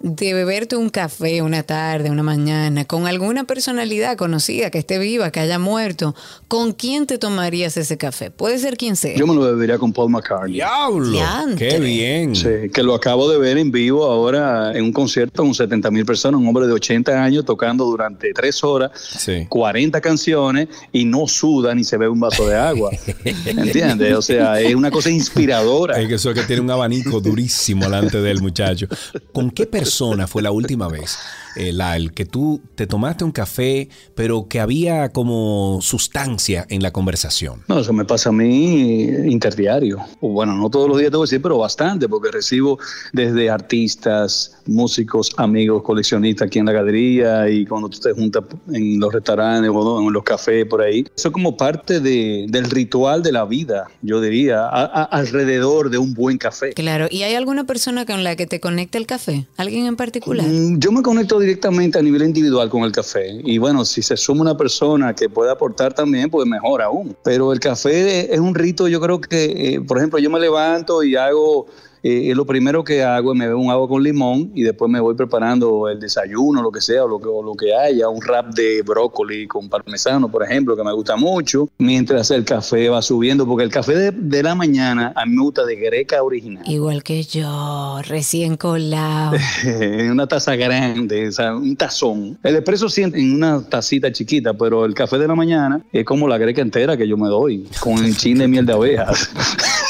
de 0.04 0.34
beberte 0.34 0.76
un 0.76 0.90
café 0.90 1.40
una 1.40 1.62
tarde, 1.62 2.10
una 2.10 2.22
mañana, 2.22 2.84
con 2.84 3.06
alguna 3.06 3.44
personalidad 3.44 4.18
conocida 4.18 4.70
que 4.70 4.76
esté 4.76 4.98
viva, 4.98 5.30
que 5.30 5.40
haya 5.40 5.58
muerto, 5.58 6.14
¿con 6.46 6.74
quién 6.74 7.06
te 7.06 7.16
tomarías 7.16 7.78
ese 7.78 7.96
café? 7.96 8.30
Puede 8.30 8.58
ser 8.58 8.76
quien 8.76 8.96
sea. 8.96 9.16
Yo 9.16 9.26
me 9.26 9.34
lo 9.34 9.40
bebería 9.40 9.78
con 9.78 9.94
Paul 9.94 10.10
McCartney. 10.10 10.52
¡Diablo! 10.56 11.08
Diantre. 11.08 11.68
¡Qué 11.68 11.80
bien! 11.80 12.36
Sí, 12.36 12.68
que 12.72 12.82
lo 12.82 12.94
acabo 12.94 13.30
de 13.30 13.38
ver 13.38 13.56
en 13.56 13.72
vivo 13.72 14.04
ahora 14.04 14.76
en 14.76 14.84
un 14.84 14.92
concierto 14.92 15.42
con 15.42 15.54
70 15.54 15.90
mil 15.90 16.04
personas, 16.04 16.38
un 16.38 16.46
hombre 16.48 16.66
de 16.66 16.74
80 16.74 17.24
años 17.24 17.46
tocando 17.46 17.86
durante 17.86 18.34
tres 18.34 18.62
horas, 18.62 18.90
Sí. 19.16 19.46
40 19.48 20.02
canciones 20.02 20.68
y 20.92 21.06
no 21.06 21.26
suda 21.26 21.74
ni 21.74 21.82
se 21.82 21.96
bebe 21.96 22.10
un 22.10 22.20
vaso 22.20 22.46
de 22.46 22.56
agua. 22.56 22.90
¿Entiendes? 23.46 24.14
O 24.14 24.20
sea, 24.22 24.60
es 24.60 24.74
una 24.74 24.90
cosa 24.90 25.08
inspiradora. 25.08 25.98
Es 25.98 26.08
que 26.08 26.16
eso 26.16 26.28
es 26.30 26.38
que 26.38 26.44
tiene 26.44 26.60
un 26.60 26.70
abanico 26.70 27.20
durísimo 27.22 27.84
delante 27.86 28.20
del 28.20 28.42
muchacho. 28.42 28.86
¿Con 29.32 29.50
qué 29.50 29.64
persona 29.64 29.93
fue 30.26 30.42
la 30.42 30.50
última 30.50 30.88
vez, 30.88 31.18
eh, 31.56 31.72
Lyle, 31.72 32.10
que 32.12 32.24
tú 32.24 32.60
te 32.74 32.86
tomaste 32.86 33.24
un 33.24 33.32
café, 33.32 33.88
pero 34.14 34.46
que 34.48 34.60
había 34.60 35.08
como 35.10 35.78
sustancia 35.82 36.66
en 36.68 36.82
la 36.82 36.90
conversación? 36.92 37.62
No, 37.68 37.80
eso 37.80 37.92
me 37.92 38.04
pasa 38.04 38.30
a 38.30 38.32
mí 38.32 39.02
interdiario. 39.26 39.98
O 40.20 40.28
Bueno, 40.30 40.54
no 40.56 40.68
todos 40.70 40.88
los 40.88 40.98
días 40.98 41.10
te 41.10 41.16
voy 41.16 41.24
a 41.24 41.26
decir, 41.26 41.42
pero 41.42 41.58
bastante, 41.58 42.08
porque 42.08 42.30
recibo 42.30 42.78
desde 43.12 43.50
artistas, 43.50 44.56
músicos, 44.66 45.32
amigos, 45.36 45.82
coleccionistas 45.82 46.46
aquí 46.46 46.58
en 46.58 46.66
la 46.66 46.72
galería 46.72 47.48
y 47.48 47.66
cuando 47.66 47.88
tú 47.88 47.98
te 48.00 48.12
juntas 48.12 48.44
en 48.72 48.98
los 48.98 49.12
restaurantes 49.12 49.70
o 49.72 50.00
en 50.00 50.12
los 50.12 50.22
cafés 50.24 50.64
por 50.66 50.80
ahí. 50.82 51.04
Eso 51.16 51.28
es 51.28 51.32
como 51.32 51.56
parte 51.56 52.00
de- 52.00 52.46
del 52.48 52.70
ritual 52.70 53.22
de 53.22 53.32
la 53.32 53.44
vida, 53.44 53.86
yo 54.02 54.20
diría, 54.20 54.60
a- 54.66 54.84
a- 54.84 55.04
alrededor 55.04 55.90
de 55.90 55.98
un 55.98 56.14
buen 56.14 56.38
café. 56.38 56.72
Claro, 56.72 57.06
¿y 57.10 57.22
hay 57.22 57.34
alguna 57.34 57.64
persona 57.64 58.06
con 58.06 58.24
la 58.24 58.36
que 58.36 58.46
te 58.46 58.60
conecta 58.60 58.98
el 58.98 59.06
café? 59.06 59.46
¿Alguien 59.56 59.86
en 59.86 59.96
particular? 59.96 60.46
Mm, 60.46 60.78
Yo 60.78 60.92
me 60.92 61.02
conecto 61.02 61.38
directamente 61.44 61.98
a 61.98 62.02
nivel 62.02 62.22
individual 62.22 62.68
con 62.68 62.82
el 62.82 62.92
café. 62.92 63.40
Y 63.44 63.58
bueno, 63.58 63.84
si 63.84 64.02
se 64.02 64.16
suma 64.16 64.42
una 64.42 64.56
persona 64.56 65.14
que 65.14 65.28
pueda 65.28 65.52
aportar 65.52 65.92
también, 65.92 66.30
pues 66.30 66.46
mejor 66.46 66.82
aún. 66.82 67.16
Pero 67.22 67.52
el 67.52 67.60
café 67.60 68.32
es 68.32 68.40
un 68.40 68.54
rito, 68.54 68.88
yo 68.88 69.00
creo 69.00 69.20
que, 69.20 69.74
eh, 69.74 69.80
por 69.80 69.98
ejemplo, 69.98 70.18
yo 70.18 70.30
me 70.30 70.40
levanto 70.40 71.02
y 71.02 71.16
hago, 71.16 71.66
eh, 72.06 72.34
lo 72.34 72.44
primero 72.44 72.84
que 72.84 73.02
hago 73.02 73.32
es 73.32 73.38
me 73.38 73.48
bebo 73.48 73.62
un 73.62 73.70
agua 73.70 73.88
con 73.88 74.02
limón 74.02 74.50
y 74.54 74.62
después 74.62 74.90
me 74.90 75.00
voy 75.00 75.14
preparando 75.14 75.88
el 75.88 75.98
desayuno, 75.98 76.62
lo 76.62 76.70
que 76.70 76.82
sea, 76.82 77.04
o 77.04 77.08
lo 77.08 77.18
que, 77.18 77.28
o 77.28 77.42
lo 77.42 77.54
que 77.54 77.74
haya, 77.74 78.10
un 78.10 78.20
wrap 78.20 78.52
de 78.52 78.82
brócoli 78.82 79.46
con 79.46 79.70
parmesano, 79.70 80.30
por 80.30 80.42
ejemplo, 80.42 80.76
que 80.76 80.84
me 80.84 80.92
gusta 80.92 81.16
mucho, 81.16 81.70
mientras 81.78 82.30
el 82.30 82.44
café 82.44 82.90
va 82.90 83.00
subiendo, 83.00 83.46
porque 83.46 83.64
el 83.64 83.70
café 83.70 83.94
de, 83.94 84.10
de 84.10 84.42
la 84.42 84.54
mañana 84.54 85.14
a 85.16 85.24
mí 85.24 85.34
me 85.34 85.42
gusta 85.44 85.64
de 85.64 85.76
greca 85.76 86.22
original. 86.22 86.62
Igual 86.66 87.02
que 87.02 87.22
yo, 87.22 88.02
recién 88.02 88.58
colado. 88.58 89.38
en 89.64 90.10
una 90.10 90.26
taza 90.26 90.56
grande, 90.56 91.28
o 91.28 91.32
sea, 91.32 91.56
un 91.56 91.74
tazón. 91.74 92.38
El 92.42 92.56
expreso 92.56 92.90
siente 92.90 93.18
en 93.18 93.32
una 93.32 93.66
tacita 93.66 94.12
chiquita, 94.12 94.52
pero 94.52 94.84
el 94.84 94.92
café 94.92 95.16
de 95.16 95.26
la 95.26 95.34
mañana 95.34 95.82
es 95.90 96.04
como 96.04 96.28
la 96.28 96.36
greca 96.36 96.60
entera 96.60 96.98
que 96.98 97.08
yo 97.08 97.16
me 97.16 97.28
doy, 97.28 97.66
con 97.80 97.94
un 97.94 98.14
chin 98.14 98.36
de 98.36 98.46
miel 98.46 98.66
de 98.66 98.74
abejas. 98.74 99.30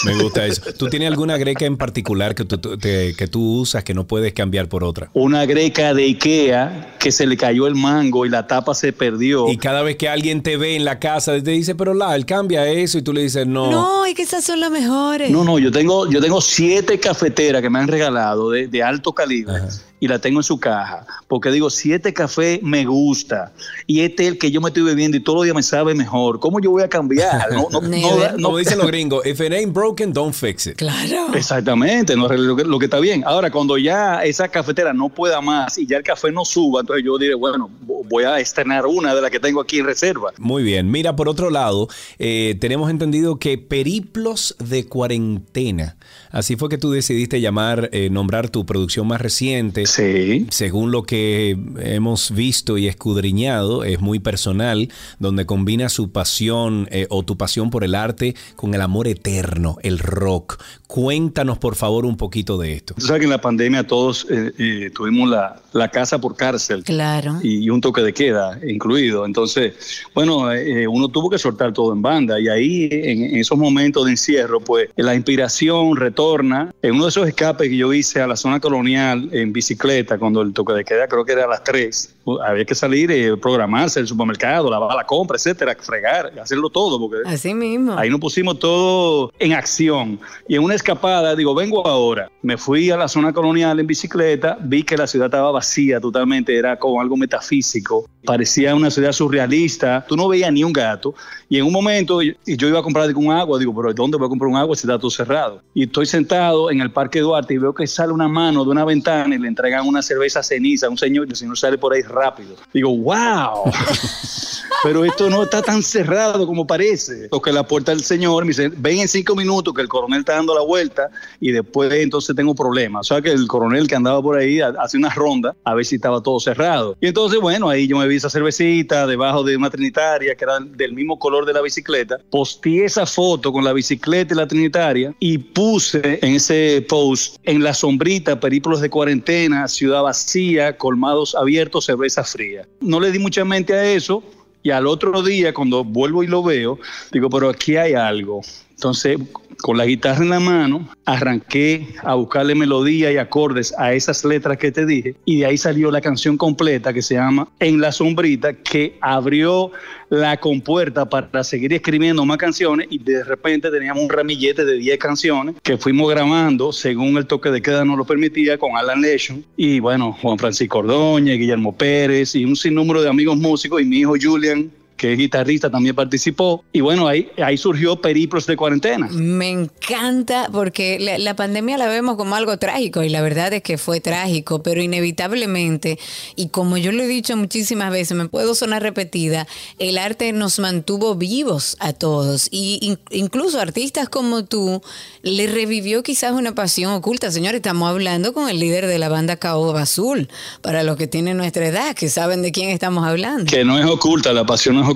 Me 0.04 0.22
gusta 0.22 0.44
eso. 0.44 0.60
¿Tú 0.76 0.88
tienes 0.88 1.08
alguna 1.08 1.38
greca 1.38 1.64
en 1.64 1.78
particular 1.78 2.03
que 2.04 2.44
tú, 2.44 2.58
te- 2.58 3.14
que 3.16 3.26
tú 3.26 3.60
usas 3.60 3.82
que 3.82 3.94
no 3.94 4.06
puedes 4.06 4.32
cambiar 4.32 4.68
por 4.68 4.84
otra? 4.84 5.10
Una 5.14 5.44
greca 5.46 5.94
de 5.94 6.04
Ikea 6.04 6.96
que 6.98 7.10
se 7.10 7.26
le 7.26 7.36
cayó 7.36 7.66
el 7.66 7.74
mango 7.74 8.24
y 8.24 8.28
la 8.30 8.46
tapa 8.46 8.74
se 8.74 8.92
perdió. 8.92 9.48
Y 9.50 9.56
cada 9.58 9.82
vez 9.82 9.96
que 9.96 10.08
alguien 10.08 10.42
te 10.42 10.56
ve 10.56 10.76
en 10.76 10.84
la 10.84 10.98
casa, 10.98 11.32
te 11.42 11.50
dice, 11.50 11.74
pero 11.74 11.92
Lyle, 11.94 12.24
cambia 12.24 12.66
eso. 12.68 12.98
Y 12.98 13.02
tú 13.02 13.12
le 13.12 13.22
dices, 13.22 13.46
no. 13.46 13.70
No, 13.70 14.06
y 14.06 14.14
que 14.14 14.22
esas 14.22 14.44
son 14.44 14.60
las 14.60 14.70
mejores. 14.70 15.30
No, 15.30 15.44
no, 15.44 15.58
yo 15.58 15.70
tengo, 15.70 16.08
yo 16.10 16.20
tengo 16.20 16.40
siete 16.40 16.98
cafeteras 17.00 17.60
que 17.62 17.70
me 17.70 17.78
han 17.78 17.88
regalado 17.88 18.50
de, 18.50 18.68
de 18.68 18.82
alto 18.82 19.12
calibre 19.12 19.54
y 20.00 20.08
la 20.08 20.18
tengo 20.18 20.40
en 20.40 20.44
su 20.44 20.58
caja. 20.58 21.06
Porque 21.28 21.50
digo, 21.50 21.70
siete 21.70 22.12
café 22.12 22.60
me 22.62 22.84
gusta 22.84 23.52
y 23.86 24.00
este 24.00 24.24
es 24.24 24.32
el 24.32 24.38
que 24.38 24.50
yo 24.50 24.60
me 24.60 24.68
estoy 24.68 24.82
bebiendo 24.82 25.16
y 25.16 25.20
todos 25.20 25.36
los 25.36 25.44
días 25.44 25.56
me 25.56 25.62
sabe 25.62 25.94
mejor. 25.94 26.40
¿Cómo 26.40 26.60
yo 26.60 26.70
voy 26.70 26.82
a 26.82 26.88
cambiar? 26.88 27.52
No, 27.52 27.68
no, 27.70 27.80
no, 28.36 28.42
Como 28.42 28.58
dicen 28.58 28.78
los 28.78 28.86
gringos, 28.94 29.24
if 29.26 29.40
it 29.40 29.52
ain't 29.52 29.72
broken, 29.72 30.12
don't 30.12 30.34
fix 30.34 30.66
it. 30.66 30.76
Claro. 30.76 31.34
Exactamente, 31.34 32.16
no 32.16 32.28
lo 32.28 32.56
que, 32.56 32.64
lo 32.64 32.78
que 32.78 32.86
está 32.86 33.00
bien. 33.00 33.22
Ahora, 33.26 33.50
cuando 33.50 33.78
ya 33.78 34.24
esa 34.24 34.48
cafetera 34.48 34.92
no 34.92 35.08
pueda 35.08 35.40
más 35.40 35.78
y 35.78 35.86
ya 35.86 35.98
el 35.98 36.02
café 36.02 36.30
no 36.30 36.44
suba, 36.44 36.80
entonces 36.80 37.04
yo 37.04 37.18
diré, 37.18 37.34
bueno, 37.34 37.70
voy 37.80 38.24
a 38.24 38.38
estrenar 38.38 38.86
una 38.86 39.14
de 39.14 39.22
las 39.22 39.30
que 39.30 39.40
tengo 39.40 39.60
aquí 39.60 39.78
en 39.78 39.86
reserva. 39.86 40.32
Muy 40.38 40.62
bien. 40.62 40.90
Mira, 40.90 41.16
por 41.16 41.28
otro 41.28 41.50
lado, 41.50 41.88
eh, 42.18 42.56
tenemos 42.60 42.90
entendido 42.90 43.38
que 43.38 43.58
periplos 43.58 44.56
de 44.58 44.86
cuarentena. 44.86 45.96
Así 46.34 46.56
fue 46.56 46.68
que 46.68 46.78
tú 46.78 46.90
decidiste 46.90 47.40
llamar, 47.40 47.90
eh, 47.92 48.10
nombrar 48.10 48.50
tu 48.50 48.66
producción 48.66 49.06
más 49.06 49.20
reciente 49.20 49.86
Sí. 49.86 50.46
según 50.50 50.90
lo 50.90 51.04
que 51.04 51.56
hemos 51.78 52.32
visto 52.32 52.76
y 52.76 52.88
escudriñado, 52.88 53.84
es 53.84 54.00
muy 54.00 54.18
personal, 54.18 54.88
donde 55.20 55.46
combina 55.46 55.88
su 55.88 56.10
pasión 56.10 56.88
eh, 56.90 57.06
o 57.08 57.22
tu 57.22 57.36
pasión 57.36 57.70
por 57.70 57.84
el 57.84 57.94
arte 57.94 58.34
con 58.56 58.74
el 58.74 58.80
amor 58.80 59.06
eterno, 59.06 59.76
el 59.84 60.00
rock. 60.00 60.60
Cuéntanos, 60.88 61.58
por 61.58 61.76
favor, 61.76 62.04
un 62.04 62.16
poquito 62.16 62.58
de 62.58 62.72
esto. 62.72 62.94
Tú 62.94 63.06
sabes 63.06 63.20
que 63.20 63.24
en 63.26 63.30
la 63.30 63.40
pandemia 63.40 63.86
todos 63.86 64.26
eh, 64.28 64.52
eh, 64.58 64.90
tuvimos 64.92 65.30
la, 65.30 65.60
la 65.72 65.88
casa 65.88 66.20
por 66.20 66.34
cárcel. 66.34 66.82
Claro. 66.82 67.38
y, 67.42 67.64
y 67.64 67.70
un 67.70 67.80
toque 67.80 68.00
de 68.02 68.12
queda 68.12 68.58
incluido. 68.66 69.24
Entonces, 69.24 69.74
bueno, 70.14 70.52
eh, 70.52 70.88
uno 70.88 71.08
tuvo 71.08 71.30
que 71.30 71.38
soltar 71.38 71.72
todo 71.72 71.92
en 71.92 72.02
banda 72.02 72.40
y 72.40 72.48
ahí 72.48 72.88
en, 72.90 73.22
en 73.22 73.36
esos 73.36 73.56
momentos 73.56 74.04
de 74.06 74.12
encierro, 74.12 74.58
pues 74.60 74.88
la 74.96 75.14
inspiración 75.14 75.94
retorna. 75.96 76.23
En 76.32 76.94
uno 76.94 77.04
de 77.04 77.08
esos 77.10 77.28
escapes 77.28 77.68
que 77.68 77.76
yo 77.76 77.92
hice 77.92 78.22
a 78.22 78.26
la 78.26 78.36
zona 78.36 78.58
colonial 78.58 79.28
en 79.32 79.52
bicicleta, 79.52 80.16
cuando 80.18 80.40
el 80.40 80.54
toque 80.54 80.72
de 80.72 80.84
queda 80.84 81.06
creo 81.06 81.22
que 81.24 81.32
era 81.32 81.44
a 81.44 81.48
las 81.48 81.62
3, 81.62 82.13
había 82.46 82.64
que 82.64 82.74
salir, 82.74 83.10
eh, 83.10 83.36
programarse 83.36 84.00
el 84.00 84.06
supermercado, 84.06 84.70
lavar 84.70 84.94
la 84.94 85.04
compra, 85.04 85.36
etcétera, 85.36 85.76
fregar, 85.78 86.32
hacerlo 86.40 86.70
todo, 86.70 86.98
porque 86.98 87.28
Así 87.28 87.54
mismo. 87.54 87.96
Ahí 87.96 88.10
nos 88.10 88.20
pusimos 88.20 88.58
todo 88.58 89.32
en 89.38 89.52
acción. 89.52 90.18
Y 90.48 90.56
en 90.56 90.62
una 90.62 90.74
escapada, 90.74 91.34
digo, 91.34 91.54
vengo 91.54 91.86
ahora. 91.86 92.30
Me 92.42 92.56
fui 92.56 92.90
a 92.90 92.96
la 92.96 93.08
zona 93.08 93.32
colonial 93.32 93.78
en 93.80 93.86
bicicleta, 93.86 94.58
vi 94.60 94.82
que 94.82 94.96
la 94.96 95.06
ciudad 95.06 95.26
estaba 95.26 95.50
vacía 95.50 96.00
totalmente, 96.00 96.56
era 96.56 96.78
como 96.78 97.00
algo 97.00 97.16
metafísico. 97.16 98.08
Parecía 98.24 98.74
una 98.74 98.90
ciudad 98.90 99.12
surrealista. 99.12 100.04
Tú 100.08 100.16
no 100.16 100.28
veías 100.28 100.52
ni 100.52 100.64
un 100.64 100.72
gato. 100.72 101.14
Y 101.48 101.58
en 101.58 101.66
un 101.66 101.72
momento, 101.72 102.22
y 102.22 102.36
yo 102.44 102.68
iba 102.68 102.78
a 102.78 102.82
comprar 102.82 103.14
un 103.14 103.30
agua, 103.30 103.58
digo, 103.58 103.74
pero 103.74 103.92
¿dónde 103.92 104.16
voy 104.16 104.26
a 104.26 104.28
comprar 104.28 104.48
un 104.48 104.56
agua 104.56 104.74
si 104.76 104.86
está 104.86 104.98
todo 104.98 105.10
cerrado? 105.10 105.62
Y 105.74 105.84
estoy 105.84 106.06
sentado 106.06 106.70
en 106.70 106.80
el 106.80 106.90
Parque 106.90 107.20
Duarte 107.20 107.54
y 107.54 107.58
veo 107.58 107.74
que 107.74 107.86
sale 107.86 108.12
una 108.12 108.28
mano 108.28 108.64
de 108.64 108.70
una 108.70 108.84
ventana 108.84 109.34
y 109.34 109.38
le 109.38 109.48
entregan 109.48 109.86
una 109.86 110.02
cerveza 110.02 110.42
ceniza 110.42 110.86
a 110.86 110.90
un 110.90 110.98
señor 110.98 111.26
y 111.26 111.30
el 111.30 111.36
señor 111.36 111.58
sale 111.58 111.78
por 111.78 111.92
ahí 111.92 112.02
rápido. 112.14 112.56
Digo, 112.72 112.90
wow. 112.96 113.64
pero 114.82 115.04
esto 115.04 115.30
no 115.30 115.42
está 115.44 115.62
tan 115.62 115.82
cerrado 115.82 116.46
como 116.46 116.66
parece. 116.66 117.28
Toqué 117.28 117.52
la 117.52 117.66
puerta 117.66 117.92
del 117.92 118.02
señor, 118.02 118.44
me 118.44 118.48
dice, 118.48 118.68
ven 118.76 118.98
en 118.98 119.08
cinco 119.08 119.34
minutos 119.34 119.72
que 119.74 119.80
el 119.82 119.88
coronel 119.88 120.20
está 120.20 120.34
dando 120.34 120.54
la 120.54 120.62
vuelta 120.62 121.10
y 121.40 121.52
después 121.52 121.92
entonces 121.92 122.34
tengo 122.36 122.54
problemas. 122.54 123.10
O 123.10 123.14
sea 123.14 123.22
que 123.22 123.30
el 123.30 123.46
coronel 123.46 123.86
que 123.88 123.94
andaba 123.94 124.20
por 124.22 124.36
ahí 124.38 124.60
ha- 124.60 124.74
hace 124.78 124.96
una 124.96 125.10
ronda 125.10 125.54
a 125.64 125.74
ver 125.74 125.84
si 125.86 125.96
estaba 125.96 126.22
todo 126.22 126.38
cerrado. 126.40 126.96
Y 127.00 127.06
entonces, 127.08 127.40
bueno, 127.40 127.68
ahí 127.68 127.86
yo 127.86 127.96
me 127.98 128.06
vi 128.08 128.16
esa 128.16 128.30
cervecita 128.30 129.06
debajo 129.06 129.42
de 129.42 129.56
una 129.56 129.70
trinitaria 129.70 130.34
que 130.34 130.44
era 130.44 130.58
del 130.60 130.92
mismo 130.92 131.18
color 131.18 131.46
de 131.46 131.52
la 131.52 131.62
bicicleta. 131.62 132.18
Posteé 132.30 132.84
esa 132.84 133.06
foto 133.06 133.52
con 133.52 133.64
la 133.64 133.72
bicicleta 133.72 134.34
y 134.34 134.36
la 134.36 134.46
trinitaria 134.46 135.14
y 135.18 135.38
puse 135.38 136.18
en 136.22 136.34
ese 136.34 136.84
post 136.88 137.36
en 137.44 137.62
la 137.62 137.72
sombrita 137.74 138.38
periplos 138.40 138.80
de 138.80 138.90
cuarentena, 138.90 139.66
ciudad 139.68 140.02
vacía, 140.02 140.76
colmados 140.76 141.34
abiertos, 141.34 141.86
cerveza 141.86 142.24
fría. 142.24 142.66
No 142.80 143.00
le 143.00 143.10
di 143.10 143.18
mucha 143.18 143.44
mente 143.44 143.72
a 143.74 143.84
eso 143.92 144.22
y 144.64 144.70
al 144.70 144.86
otro 144.86 145.22
día, 145.22 145.52
cuando 145.52 145.84
vuelvo 145.84 146.22
y 146.22 146.26
lo 146.26 146.42
veo, 146.42 146.78
digo, 147.12 147.28
pero 147.28 147.50
aquí 147.50 147.76
hay 147.76 147.92
algo. 147.92 148.40
Entonces, 148.70 149.18
con 149.64 149.78
la 149.78 149.86
guitarra 149.86 150.22
en 150.22 150.28
la 150.28 150.40
mano, 150.40 150.86
arranqué 151.06 151.86
a 152.02 152.16
buscarle 152.16 152.54
melodía 152.54 153.10
y 153.10 153.16
acordes 153.16 153.72
a 153.78 153.94
esas 153.94 154.22
letras 154.22 154.58
que 154.58 154.70
te 154.70 154.84
dije, 154.84 155.14
y 155.24 155.38
de 155.38 155.46
ahí 155.46 155.56
salió 155.56 155.90
la 155.90 156.02
canción 156.02 156.36
completa 156.36 156.92
que 156.92 157.00
se 157.00 157.14
llama 157.14 157.48
En 157.60 157.80
la 157.80 157.90
sombrita, 157.90 158.52
que 158.52 158.98
abrió 159.00 159.72
la 160.10 160.36
compuerta 160.36 161.08
para 161.08 161.42
seguir 161.44 161.72
escribiendo 161.72 162.26
más 162.26 162.36
canciones, 162.36 162.88
y 162.90 162.98
de 162.98 163.24
repente 163.24 163.70
teníamos 163.70 164.02
un 164.02 164.10
ramillete 164.10 164.66
de 164.66 164.76
10 164.76 164.98
canciones 164.98 165.54
que 165.62 165.78
fuimos 165.78 166.10
grabando 166.10 166.70
según 166.70 167.16
el 167.16 167.26
toque 167.26 167.50
de 167.50 167.62
queda 167.62 167.86
nos 167.86 167.96
lo 167.96 168.04
permitía 168.04 168.58
con 168.58 168.76
Alan 168.76 169.00
Nation, 169.00 169.42
y 169.56 169.80
bueno, 169.80 170.12
Juan 170.20 170.36
Francisco 170.36 170.80
Ordóñez, 170.80 171.38
Guillermo 171.38 171.74
Pérez, 171.74 172.34
y 172.34 172.44
un 172.44 172.54
sinnúmero 172.54 173.00
de 173.00 173.08
amigos 173.08 173.38
músicos, 173.38 173.80
y 173.80 173.86
mi 173.86 174.00
hijo 174.00 174.12
Julian 174.20 174.70
que 174.96 175.12
es 175.12 175.18
guitarrista, 175.18 175.70
también 175.70 175.94
participó. 175.94 176.64
Y 176.72 176.80
bueno, 176.80 177.06
ahí, 177.08 177.28
ahí 177.42 177.56
surgió 177.58 178.00
Periplos 178.00 178.46
de 178.46 178.56
Cuarentena. 178.56 179.08
Me 179.10 179.50
encanta 179.50 180.48
porque 180.52 180.98
la, 181.00 181.18
la 181.18 181.36
pandemia 181.36 181.76
la 181.78 181.86
vemos 181.88 182.16
como 182.16 182.34
algo 182.36 182.56
trágico 182.58 183.02
y 183.02 183.08
la 183.08 183.20
verdad 183.22 183.52
es 183.52 183.62
que 183.62 183.76
fue 183.78 184.00
trágico, 184.00 184.62
pero 184.62 184.80
inevitablemente, 184.82 185.98
y 186.36 186.48
como 186.48 186.76
yo 186.76 186.92
lo 186.92 187.02
he 187.02 187.06
dicho 187.08 187.36
muchísimas 187.36 187.90
veces, 187.90 188.16
me 188.16 188.28
puedo 188.28 188.54
sonar 188.54 188.82
repetida, 188.82 189.46
el 189.78 189.98
arte 189.98 190.32
nos 190.32 190.58
mantuvo 190.58 191.14
vivos 191.16 191.76
a 191.80 191.92
todos 191.92 192.48
y 192.50 192.78
in- 192.82 192.98
incluso 193.10 193.60
artistas 193.60 194.08
como 194.08 194.44
tú 194.44 194.82
le 195.22 195.46
revivió 195.46 196.02
quizás 196.02 196.32
una 196.32 196.54
pasión 196.54 196.92
oculta. 196.92 197.30
Señores, 197.30 197.56
estamos 197.58 197.88
hablando 197.88 198.32
con 198.32 198.48
el 198.48 198.58
líder 198.60 198.86
de 198.86 198.98
la 198.98 199.08
banda 199.08 199.36
Caoba 199.36 199.82
Azul, 199.82 200.28
para 200.62 200.82
los 200.82 200.96
que 200.96 201.06
tienen 201.06 201.36
nuestra 201.36 201.66
edad, 201.66 201.94
que 201.94 202.08
saben 202.08 202.42
de 202.42 202.52
quién 202.52 202.70
estamos 202.70 203.06
hablando. 203.06 203.44
Que 203.50 203.64
no 203.64 203.78
es 203.78 203.86
oculta, 203.86 204.32
la 204.32 204.44
pasión 204.46 204.74
no 204.74 204.80
es 204.82 204.84
oculta. 204.84 204.93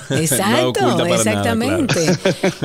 Exacto, 0.10 0.68
oculta 0.68 1.04
nada, 1.04 1.14
exactamente. 1.16 2.18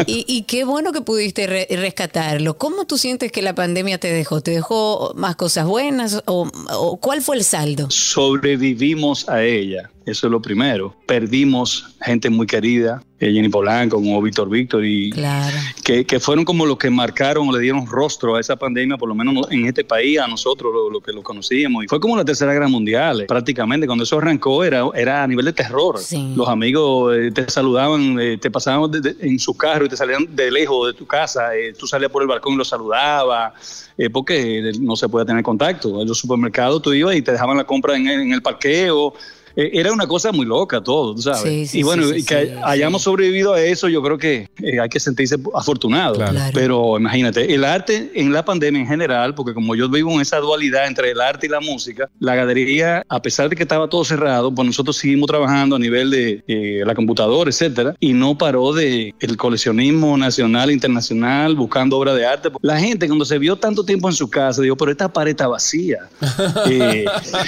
y, 0.07 0.25
y 0.27 0.43
qué 0.43 0.63
bueno 0.63 0.91
que 0.91 1.01
pudiste 1.01 1.47
re- 1.47 1.67
rescatarlo. 1.69 2.57
¿Cómo 2.57 2.85
tú 2.85 2.97
sientes 2.97 3.31
que 3.31 3.41
la 3.41 3.55
pandemia 3.55 3.97
te 3.97 4.11
dejó? 4.11 4.41
¿Te 4.41 4.51
dejó 4.51 5.13
más 5.15 5.35
cosas 5.35 5.65
buenas 5.65 6.21
o, 6.25 6.49
o 6.71 6.97
cuál 6.97 7.21
fue 7.21 7.37
el 7.37 7.43
saldo? 7.43 7.89
Sobrevivimos 7.89 9.27
a 9.29 9.43
ella, 9.43 9.89
eso 10.05 10.27
es 10.27 10.31
lo 10.31 10.41
primero. 10.41 10.95
Perdimos 11.07 11.95
gente 12.01 12.29
muy 12.29 12.45
querida, 12.45 13.01
eh, 13.19 13.31
Jenny 13.33 13.49
Polanco, 13.49 13.95
como 13.97 14.21
Víctor 14.21 14.49
Víctor, 14.49 14.85
y 14.85 15.09
Claro. 15.11 15.55
que, 15.83 16.05
que 16.05 16.19
fueron 16.19 16.45
como 16.45 16.65
los 16.65 16.77
que 16.77 16.89
marcaron 16.89 17.49
o 17.49 17.51
le 17.51 17.59
dieron 17.59 17.87
rostro 17.87 18.35
a 18.35 18.39
esa 18.41 18.55
pandemia, 18.55 18.97
por 18.97 19.09
lo 19.09 19.15
menos 19.15 19.33
no- 19.33 19.49
en 19.49 19.65
este 19.65 19.83
país, 19.83 20.19
a 20.19 20.27
nosotros, 20.27 20.71
lo, 20.73 20.89
lo 20.89 21.01
que 21.01 21.11
lo 21.11 21.23
conocíamos. 21.23 21.83
Y 21.83 21.87
fue 21.87 21.99
como 21.99 22.15
la 22.17 22.23
Tercera 22.25 22.53
Guerra 22.53 22.67
Mundial, 22.67 23.21
eh, 23.21 23.25
prácticamente. 23.25 23.87
Cuando 23.87 24.03
eso 24.03 24.17
arrancó 24.17 24.63
era, 24.63 24.83
era 24.93 25.23
a 25.23 25.27
nivel 25.27 25.45
de 25.45 25.53
terror. 25.53 25.97
Sí. 25.99 26.33
Los 26.35 26.47
amigos 26.49 27.15
eh, 27.17 27.31
te 27.31 27.49
saludaban, 27.49 28.19
eh, 28.19 28.37
te 28.37 28.51
pasaban 28.51 28.91
de- 28.91 29.01
de- 29.01 29.15
en 29.21 29.39
su 29.39 29.55
carro 29.55 29.85
y 29.85 29.89
te 29.89 29.97
salían 29.97 30.35
de 30.35 30.51
lejos 30.51 30.87
de 30.87 30.93
tu 30.93 31.05
casa. 31.07 31.55
eh, 31.55 31.73
tú 31.77 31.87
salías 31.87 32.11
por 32.11 32.21
el 32.21 32.27
balcón 32.27 32.53
y 32.53 32.57
los 32.57 32.67
saludabas, 32.67 33.89
porque 34.11 34.71
no 34.79 34.95
se 34.95 35.07
podía 35.09 35.25
tener 35.25 35.41
contacto. 35.43 36.01
En 36.01 36.07
los 36.07 36.17
supermercados 36.19 36.81
tú 36.81 36.93
ibas 36.93 37.15
y 37.15 37.21
te 37.21 37.31
dejaban 37.31 37.57
la 37.57 37.63
compra 37.63 37.95
en, 37.95 38.07
en 38.07 38.31
el 38.33 38.41
parqueo. 38.41 39.13
Eh, 39.55 39.71
Era 39.73 39.91
una 39.91 40.07
cosa 40.07 40.31
muy 40.31 40.45
loca 40.45 40.81
todo, 40.81 41.17
sabes. 41.17 41.41
Sí, 41.41 41.67
sí, 41.67 41.79
y 41.79 41.83
bueno, 41.83 42.03
sí, 42.03 42.13
sí, 42.15 42.19
y 42.19 42.23
que 42.23 42.45
sí, 42.47 42.51
hayamos 42.63 43.03
sobrevivido 43.03 43.53
a 43.53 43.61
eso, 43.61 43.87
yo 43.87 44.01
creo 44.01 44.17
que 44.17 44.49
eh, 44.61 44.79
hay 44.79 44.89
que 44.89 44.99
sentirse 44.99 45.37
afortunado. 45.53 46.15
Claro. 46.15 46.33
Claro. 46.33 46.51
Pero 46.53 46.97
imagínate, 46.97 47.53
el 47.53 47.63
arte 47.63 48.11
en 48.15 48.33
la 48.33 48.43
pandemia 48.43 48.81
en 48.81 48.87
general, 48.87 49.35
porque 49.35 49.53
como 49.53 49.75
yo 49.75 49.89
vivo 49.89 50.11
en 50.13 50.21
esa 50.21 50.37
dualidad 50.39 50.87
entre 50.87 51.11
el 51.11 51.21
arte 51.21 51.47
y 51.47 51.49
la 51.49 51.59
música, 51.59 52.09
la 52.19 52.35
galería, 52.35 53.03
a 53.07 53.21
pesar 53.21 53.49
de 53.49 53.55
que 53.55 53.63
estaba 53.63 53.89
todo 53.89 54.03
cerrado, 54.03 54.53
pues 54.53 54.65
nosotros 54.65 54.97
seguimos 54.97 55.27
trabajando 55.27 55.75
a 55.75 55.79
nivel 55.79 56.09
de 56.09 56.43
eh, 56.47 56.83
la 56.85 56.95
computadora, 56.95 57.49
etcétera, 57.49 57.95
y 57.99 58.13
no 58.13 58.37
paró 58.37 58.73
de 58.73 59.13
el 59.19 59.37
coleccionismo 59.37 60.17
nacional, 60.17 60.71
internacional, 60.71 61.55
buscando 61.55 61.97
obras 61.97 62.15
de 62.15 62.25
arte. 62.25 62.49
La 62.61 62.79
gente 62.79 63.07
cuando 63.07 63.25
se 63.25 63.39
vio 63.39 63.55
tanto 63.55 63.83
tiempo 63.83 64.09
en 64.09 64.15
su 64.15 64.29
casa, 64.29 64.61
dijo, 64.61 64.75
pero 64.75 64.91
esta 64.91 65.11
pared 65.11 65.31
está 65.31 65.47
vacía. 65.47 66.09
Eh, 66.67 67.05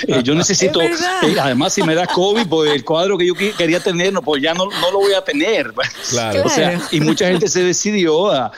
eh, 0.08 0.22
yo 0.24 0.36
necesito, 0.36 0.82
eh, 0.82 0.91
además 1.41 1.74
si 1.74 1.82
me 1.82 1.95
da 1.98 2.08
COVID, 2.08 2.48
pues 2.48 2.72
el 2.72 2.84
cuadro 2.86 3.18
que 3.18 3.28
yo 3.28 3.34
quería 3.34 3.80
tener, 3.80 4.14
no, 4.14 4.22
pues 4.22 4.41
ya 4.41 4.54
no, 4.54 4.66
no 4.66 4.91
lo 4.91 5.00
voy 5.00 5.14
a 5.14 5.24
tener. 5.24 5.74
Claro. 6.10 6.43
O 6.45 6.50
sea, 6.50 6.70
Claro. 6.72 6.86
y 6.91 7.02
mucha 7.02 7.28
gente 7.28 7.48
se 7.48 7.64
decidió 7.64 8.32
a, 8.32 8.52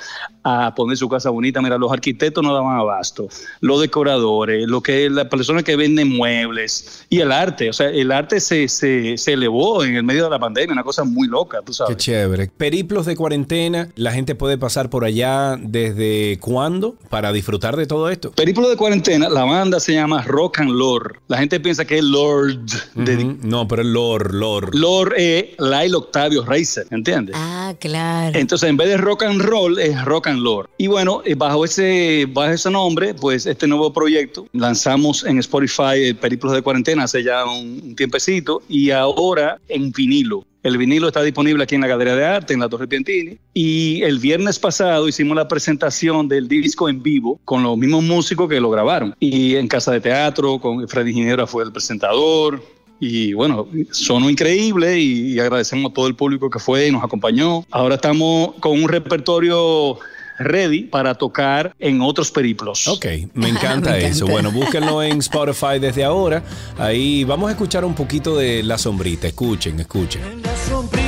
a 0.43 0.73
poner 0.75 0.97
su 0.97 1.09
casa 1.09 1.29
bonita. 1.29 1.61
Mira, 1.61 1.77
los 1.77 1.91
arquitectos 1.91 2.43
no 2.43 2.53
daban 2.53 2.77
abasto, 2.77 3.27
los 3.61 3.81
decoradores, 3.81 4.67
lo 4.67 4.81
que 4.81 5.09
las 5.09 5.25
personas 5.25 5.63
que 5.63 5.75
venden 5.75 6.15
muebles 6.15 7.05
y 7.09 7.19
el 7.19 7.31
arte. 7.31 7.69
O 7.69 7.73
sea, 7.73 7.89
el 7.89 8.11
arte 8.11 8.39
se, 8.39 8.67
se, 8.67 9.17
se 9.17 9.33
elevó 9.33 9.83
en 9.83 9.95
el 9.95 10.03
medio 10.03 10.23
de 10.25 10.29
la 10.29 10.39
pandemia, 10.39 10.73
una 10.73 10.83
cosa 10.83 11.03
muy 11.03 11.27
loca, 11.27 11.59
tú 11.59 11.67
Qué 11.71 11.73
sabes. 11.73 11.97
chévere. 11.97 12.51
Periplos 12.57 13.05
de 13.05 13.15
cuarentena, 13.15 13.89
la 13.95 14.11
gente 14.11 14.35
puede 14.35 14.57
pasar 14.57 14.89
por 14.89 15.03
allá 15.05 15.57
desde 15.59 16.37
cuándo 16.39 16.95
para 17.09 17.31
disfrutar 17.31 17.75
de 17.75 17.85
todo 17.85 18.09
esto. 18.09 18.31
Periplo 18.31 18.69
de 18.69 18.75
cuarentena, 18.77 19.29
la 19.29 19.43
banda 19.43 19.79
se 19.79 19.93
llama 19.93 20.21
Rock 20.23 20.59
and 20.59 20.71
Lord. 20.71 21.17
La 21.27 21.37
gente 21.37 21.59
piensa 21.59 21.85
que 21.85 21.97
es 21.97 22.03
Lord. 22.03 22.59
de-. 22.95 23.35
No, 23.43 23.67
pero 23.67 23.81
el 23.81 23.93
Lord, 23.93 24.33
Lord. 24.33 24.75
Lord 24.75 25.13
es 25.17 25.45
Lyle 25.59 25.95
Octavio 25.95 26.45
Racer, 26.45 26.87
¿entiendes? 26.91 27.35
Ah, 27.37 27.73
claro. 27.79 28.37
Entonces, 28.37 28.69
en 28.69 28.77
vez 28.77 28.87
de 28.89 28.97
rock 28.97 29.23
and 29.23 29.41
roll, 29.41 29.77
es 29.79 30.03
rock 30.05 30.27
and 30.27 30.38
lore. 30.43 30.69
Y 30.77 30.87
bueno, 30.87 31.21
eh, 31.25 31.35
bajo 31.35 31.65
ese, 31.65 32.27
bajo 32.31 32.51
ese 32.51 32.69
nombre, 32.71 33.13
pues 33.13 33.45
este 33.45 33.67
nuevo 33.67 33.91
proyecto 33.93 34.47
lanzamos 34.53 35.25
en 35.25 35.39
Spotify 35.39 35.95
eh, 35.95 36.15
Periplos 36.15 36.53
de 36.53 36.61
Cuarentena 36.61 37.03
hace 37.03 37.23
ya 37.23 37.45
un, 37.45 37.81
un 37.83 37.95
tiempecito 37.95 38.61
y 38.67 38.91
ahora 38.91 39.59
en 39.67 39.91
vinilo. 39.91 40.45
El 40.61 40.77
vinilo 40.77 41.07
está 41.07 41.23
disponible 41.23 41.63
aquí 41.63 41.75
en 41.75 41.81
la 41.81 41.87
Galería 41.87 42.15
de 42.15 42.25
Arte, 42.25 42.53
en 42.53 42.59
la 42.59 42.67
Torre 42.67 42.87
Piantini. 42.87 43.37
Y 43.53 44.01
el 44.03 44.19
viernes 44.19 44.59
pasado 44.59 45.07
hicimos 45.07 45.37
la 45.37 45.47
presentación 45.47 46.27
del 46.27 46.49
disco 46.49 46.89
en 46.89 47.01
vivo 47.01 47.39
con 47.45 47.63
los 47.63 47.77
mismos 47.77 48.03
músicos 48.03 48.49
que 48.49 48.59
lo 48.59 48.69
grabaron. 48.69 49.15
Y 49.21 49.55
en 49.55 49.69
Casa 49.69 49.93
de 49.93 50.01
Teatro, 50.01 50.59
con 50.59 50.85
Freddy 50.87 51.13
Ginebra 51.13 51.47
fue 51.47 51.63
el 51.63 51.71
presentador. 51.71 52.61
Y 52.99 53.33
bueno, 53.33 53.69
sonó 53.91 54.29
increíble 54.29 54.99
y 54.99 55.39
agradecemos 55.39 55.91
a 55.91 55.93
todo 55.93 56.07
el 56.07 56.15
público 56.15 56.49
que 56.49 56.59
fue 56.59 56.87
y 56.87 56.91
nos 56.91 57.05
acompañó. 57.05 57.65
Ahora 57.71 57.95
estamos 57.95 58.55
con 58.59 58.83
un 58.83 58.89
repertorio 58.89 59.97
ready 60.39 60.83
para 60.83 61.13
tocar 61.15 61.75
en 61.79 62.01
otros 62.01 62.31
periplos. 62.31 62.87
Ok, 62.87 63.05
me 63.33 63.49
encanta 63.49 63.91
Me 63.91 63.97
eso. 63.99 64.25
encanta. 64.25 64.31
Bueno, 64.31 64.51
búsquenlo 64.51 65.03
en 65.03 65.19
Spotify 65.19 65.79
desde 65.79 66.03
ahora. 66.03 66.41
Ahí 66.77 67.23
vamos 67.25 67.49
a 67.49 67.51
escuchar 67.51 67.85
un 67.85 67.93
poquito 67.93 68.37
de 68.37 68.63
La 68.63 68.77
Sombrita. 68.77 69.27
Escuchen, 69.27 69.79
escuchen. 69.79 70.21
En 70.23 70.41
la 70.41 70.55
sombrita, 70.55 70.98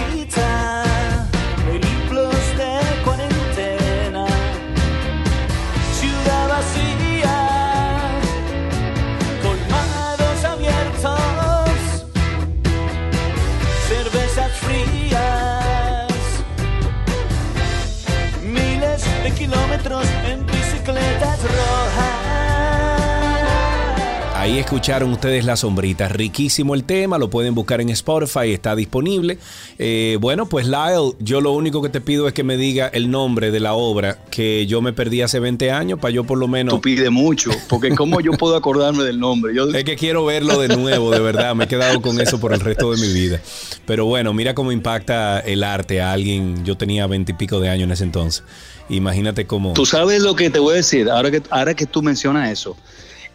Ahí 24.42 24.58
escucharon 24.58 25.12
ustedes 25.12 25.46
La 25.46 25.56
Sombrita. 25.56 26.08
Riquísimo 26.08 26.74
el 26.74 26.84
tema, 26.84 27.20
lo 27.20 27.30
pueden 27.30 27.54
buscar 27.54 27.80
en 27.80 27.90
Spotify, 27.90 28.52
está 28.52 28.76
disponible. 28.76 29.38
Eh, 29.78 30.18
bueno, 30.20 30.48
pues 30.48 30.66
Lyle, 30.66 31.14
yo 31.20 31.42
lo 31.42 31.52
único 31.52 31.84
que 31.84 31.90
te 31.90 32.02
pido 32.02 32.28
es 32.28 32.34
que 32.34 32.44
me 32.44 32.58
diga 32.58 32.88
el 32.88 33.12
nombre 33.12 33.52
de 33.52 33.60
la 33.60 33.74
obra 33.74 34.18
que 34.32 34.66
yo 34.66 34.82
me 34.82 34.94
perdí 34.94 35.22
hace 35.22 35.40
20 35.40 35.70
años, 35.70 36.00
para 36.00 36.12
yo 36.12 36.24
por 36.24 36.40
lo 36.40 36.48
menos... 36.48 36.74
Tú 36.74 36.82
pides 36.82 37.12
mucho, 37.12 37.52
porque 37.70 37.94
¿cómo 37.94 38.20
yo 38.20 38.32
puedo 38.32 38.56
acordarme 38.56 39.04
del 39.04 39.20
nombre? 39.20 39.54
Yo, 39.54 39.70
Es 39.70 39.84
que 39.84 39.96
quiero 39.96 40.26
verlo 40.26 40.60
de 40.60 40.76
nuevo, 40.76 41.12
de 41.12 41.20
verdad. 41.20 41.54
Me 41.54 41.66
he 41.66 41.68
quedado 41.68 42.02
con 42.02 42.20
eso 42.20 42.40
por 42.40 42.52
el 42.52 42.62
resto 42.62 42.92
de 42.96 43.00
mi 43.00 43.14
vida. 43.14 43.40
Pero 43.86 44.06
bueno, 44.06 44.34
mira 44.34 44.56
cómo 44.56 44.72
impacta 44.72 45.40
el 45.42 45.64
arte 45.64 46.02
a 46.02 46.14
alguien. 46.14 46.66
Yo 46.66 46.76
tenía 46.76 47.06
veintipico 47.06 47.60
de 47.60 47.70
años 47.70 47.84
en 47.84 47.92
ese 47.92 48.06
entonces. 48.06 48.44
Imagínate 48.90 49.46
cómo. 49.46 49.74
Tú 49.74 49.86
sabes 49.86 50.24
lo 50.24 50.36
que 50.36 50.50
te 50.50 50.58
voy 50.58 50.74
a 50.74 50.78
decir, 50.78 51.12
ahora 51.12 51.30
que, 51.30 51.44
ahora 51.52 51.76
que 51.76 51.86
tú 51.86 52.02
mencionas 52.02 52.52
eso. 52.52 52.76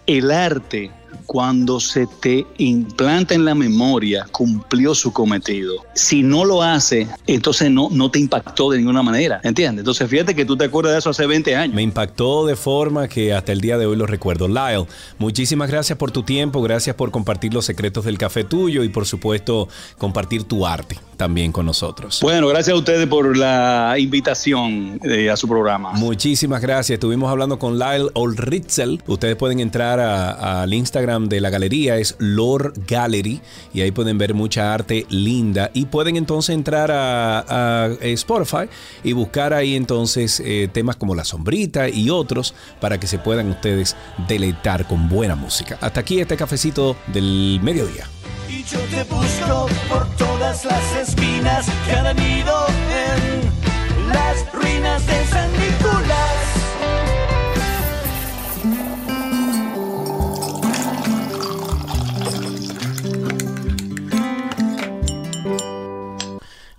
El 0.07 0.31
arte, 0.31 0.93
cuando 1.27 1.81
se 1.81 2.07
te 2.21 2.47
implanta 2.59 3.35
en 3.35 3.45
la 3.45 3.55
memoria, 3.55 4.27
cumplió 4.33 4.95
su 4.95 5.13
cometido. 5.13 5.75
Si 5.95 6.23
no 6.23 6.45
lo 6.45 6.63
hace, 6.63 7.09
entonces 7.27 7.71
no, 7.71 7.89
no 7.91 8.11
te 8.11 8.19
impactó 8.19 8.71
de 8.71 8.79
ninguna 8.79 9.03
manera. 9.03 9.41
¿Entiendes? 9.43 9.81
Entonces 9.83 10.09
fíjate 10.09 10.35
que 10.35 10.45
tú 10.45 10.57
te 10.57 10.65
acuerdas 10.65 10.93
de 10.95 10.99
eso 10.99 11.11
hace 11.11 11.27
20 11.27 11.57
años. 11.57 11.75
Me 11.75 11.83
impactó 11.83 12.47
de 12.47 12.57
forma 12.57 13.09
que 13.09 13.33
hasta 13.35 13.53
el 13.53 13.61
día 13.61 13.79
de 13.79 13.87
hoy 13.87 13.97
lo 13.97 14.07
recuerdo. 14.07 14.49
Lyle, 14.49 14.87
muchísimas 15.19 15.71
gracias 15.71 15.99
por 15.99 16.11
tu 16.11 16.23
tiempo, 16.23 16.63
gracias 16.63 16.97
por 16.97 17.11
compartir 17.11 17.55
los 17.55 17.65
secretos 17.65 18.05
del 18.05 18.19
café 18.19 18.45
tuyo 18.45 18.83
y 18.85 18.89
por 18.89 19.07
supuesto 19.07 19.69
compartir 19.99 20.45
tu 20.45 20.67
arte 20.67 20.99
también 21.17 21.51
con 21.53 21.65
nosotros. 21.65 22.19
Bueno, 22.21 22.47
gracias 22.49 22.75
a 22.75 22.79
ustedes 22.79 23.07
por 23.07 23.37
la 23.37 23.95
invitación 23.99 25.01
eh, 25.03 25.31
a 25.31 25.37
su 25.37 25.49
programa. 25.49 25.93
Muchísimas 25.93 26.61
gracias. 26.61 26.97
Estuvimos 26.97 27.31
hablando 27.31 27.59
con 27.59 27.79
Lyle 27.79 28.11
Olritzel. 28.15 29.03
Ustedes 29.07 29.37
pueden 29.37 29.61
entrar 29.61 29.99
a- 29.99 30.63
al 30.63 30.75
Instagram 30.75 31.06
de 31.07 31.41
la 31.41 31.51
galería, 31.51 31.99
es 31.99 32.17
Lore 32.19 32.73
Gallery, 32.89 33.41
y 33.73 33.81
ahí 33.81 33.93
pueden 33.93 34.19
ver 34.19 34.35
mucha 34.35 34.75
arte 34.75 35.07
linda. 35.09 35.71
Y 35.73 35.87
pueden 35.87 36.17
entonces 36.17 36.55
entrar 36.55 36.91
a, 36.91 37.85
a 37.85 37.87
Spotify 38.01 38.69
y 39.05 39.13
buscar 39.13 39.55
ahí 39.55 39.77
entonces 39.77 40.43
eh, 40.45 40.69
temas 40.73 40.97
como 40.97 41.15
La 41.15 41.25
Sombrita 41.25 41.89
y 41.89 42.11
otros 42.11 42.55
para 42.81 42.99
que 42.99 43.07
se 43.07 43.19
puedan 43.19 43.51
ustedes 43.51 43.97
deleitar 44.27 44.87
con 44.89 45.09
buena 45.09 45.37
música. 45.37 45.79
Hasta 45.81 46.01
aquí 46.01 46.21
este 46.21 46.37
cafecito 46.37 46.97
del 47.13 47.61
mediodía. 47.63 48.09
Y 48.49 48.65
yo 48.65 48.81
te 48.81 49.05
busco 49.05 49.69
por 49.89 50.07
todas 50.17 50.65
las 50.65 51.09
esquinas 51.09 51.67
que 51.87 51.93
han 51.93 52.19
ido 52.19 52.67
en 52.69 54.09
las 54.09 54.53
ruinas 54.53 55.07
de 55.07 55.27
San 55.27 55.51
Nicolás. 55.53 56.26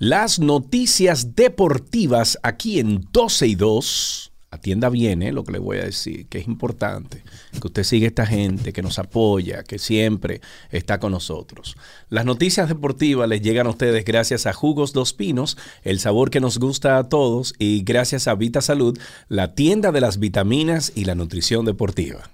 Las 0.10 0.40
noticias 0.40 1.36
deportivas 1.36 2.40
aquí 2.42 2.80
en 2.80 3.06
12 3.12 3.46
y 3.46 3.56
2. 3.56 4.32
Atienda 4.52 4.88
bien 4.88 5.22
eh, 5.22 5.34
lo 5.34 5.44
que 5.44 5.52
le 5.52 5.60
voy 5.60 5.80
a 5.80 5.84
decir, 5.84 6.28
que 6.28 6.38
es 6.38 6.48
importante. 6.48 7.24
Que 7.52 7.68
usted 7.68 7.84
siga 7.84 8.08
esta 8.08 8.26
gente, 8.26 8.72
que 8.72 8.82
nos 8.82 9.00
apoya, 9.00 9.64
que 9.64 9.78
siempre 9.78 10.40
está 10.72 11.02
con 11.02 11.12
nosotros. 11.12 11.76
Las 12.08 12.24
noticias 12.24 12.70
deportivas 12.70 13.28
les 13.28 13.42
llegan 13.42 13.68
a 13.68 13.72
ustedes 13.72 14.06
gracias 14.06 14.46
a 14.46 14.54
Jugos 14.54 14.94
Dos 14.94 15.12
Pinos, 15.12 15.58
el 15.84 16.00
sabor 16.00 16.30
que 16.30 16.40
nos 16.40 16.58
gusta 16.58 17.00
a 17.00 17.10
todos, 17.10 17.54
y 17.60 17.84
gracias 17.84 18.30
a 18.30 18.36
Vita 18.36 18.62
Salud, 18.62 18.98
la 19.28 19.56
tienda 19.56 19.92
de 19.92 20.00
las 20.00 20.20
vitaminas 20.20 20.94
y 20.96 21.04
la 21.04 21.16
nutrición 21.16 21.66
deportiva. 21.66 22.30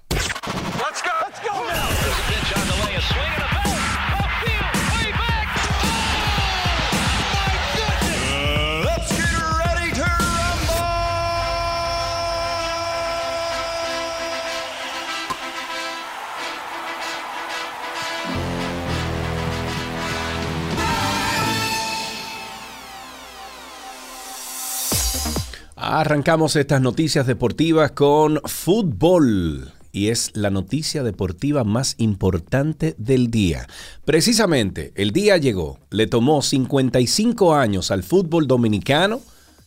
Arrancamos 25.96 26.56
estas 26.56 26.80
noticias 26.80 27.24
deportivas 27.24 27.92
con 27.92 28.40
fútbol. 28.46 29.70
Y 29.92 30.08
es 30.08 30.32
la 30.34 30.50
noticia 30.50 31.04
deportiva 31.04 31.62
más 31.62 31.94
importante 31.98 32.96
del 32.98 33.30
día. 33.30 33.68
Precisamente, 34.04 34.90
el 34.96 35.12
día 35.12 35.36
llegó. 35.36 35.78
Le 35.90 36.08
tomó 36.08 36.42
55 36.42 37.54
años 37.54 37.92
al 37.92 38.02
fútbol 38.02 38.48
dominicano, 38.48 39.20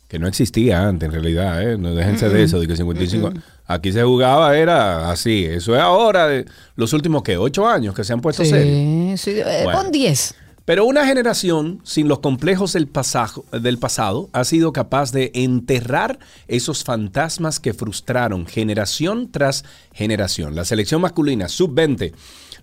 que 0.10 0.20
no 0.20 0.28
existía 0.28 0.86
antes 0.86 1.08
en 1.08 1.14
realidad, 1.14 1.64
¿eh? 1.64 1.78
No 1.78 1.96
déjense 1.96 2.28
de 2.28 2.44
eso, 2.44 2.60
de 2.60 2.68
que 2.68 2.76
55 2.76 3.32
Aquí 3.66 3.94
se 3.94 4.04
jugaba, 4.04 4.58
era 4.58 5.10
así. 5.10 5.46
Eso 5.46 5.76
es 5.78 5.82
ahora, 5.82 6.28
de 6.28 6.46
los 6.76 6.92
últimos, 6.92 7.24
¿qué? 7.24 7.38
¿Ocho 7.38 7.66
años 7.66 7.96
que 7.96 8.04
se 8.04 8.12
han 8.12 8.20
puesto 8.20 8.44
sí, 8.44 8.52
eh, 8.54 9.62
Bueno. 9.64 9.82
pon 9.82 9.92
10. 9.94 10.36
Pero 10.68 10.84
una 10.84 11.06
generación 11.08 11.80
sin 11.86 12.10
los 12.10 12.20
complejos 12.20 12.74
del, 12.74 12.90
pasajo- 12.90 13.46
del 13.58 13.78
pasado 13.80 14.30
ha 14.34 14.44
sido 14.44 14.74
capaz 14.74 15.14
de 15.14 15.32
enterrar 15.34 16.20
esos 16.50 16.84
fantasmas 16.84 17.62
que 17.62 17.74
frustraron 17.74 18.46
generación 18.46 19.32
tras 19.32 19.64
generación. 19.94 20.56
La 20.56 20.66
selección 20.66 21.00
masculina 21.00 21.48
sub-20 21.48 22.12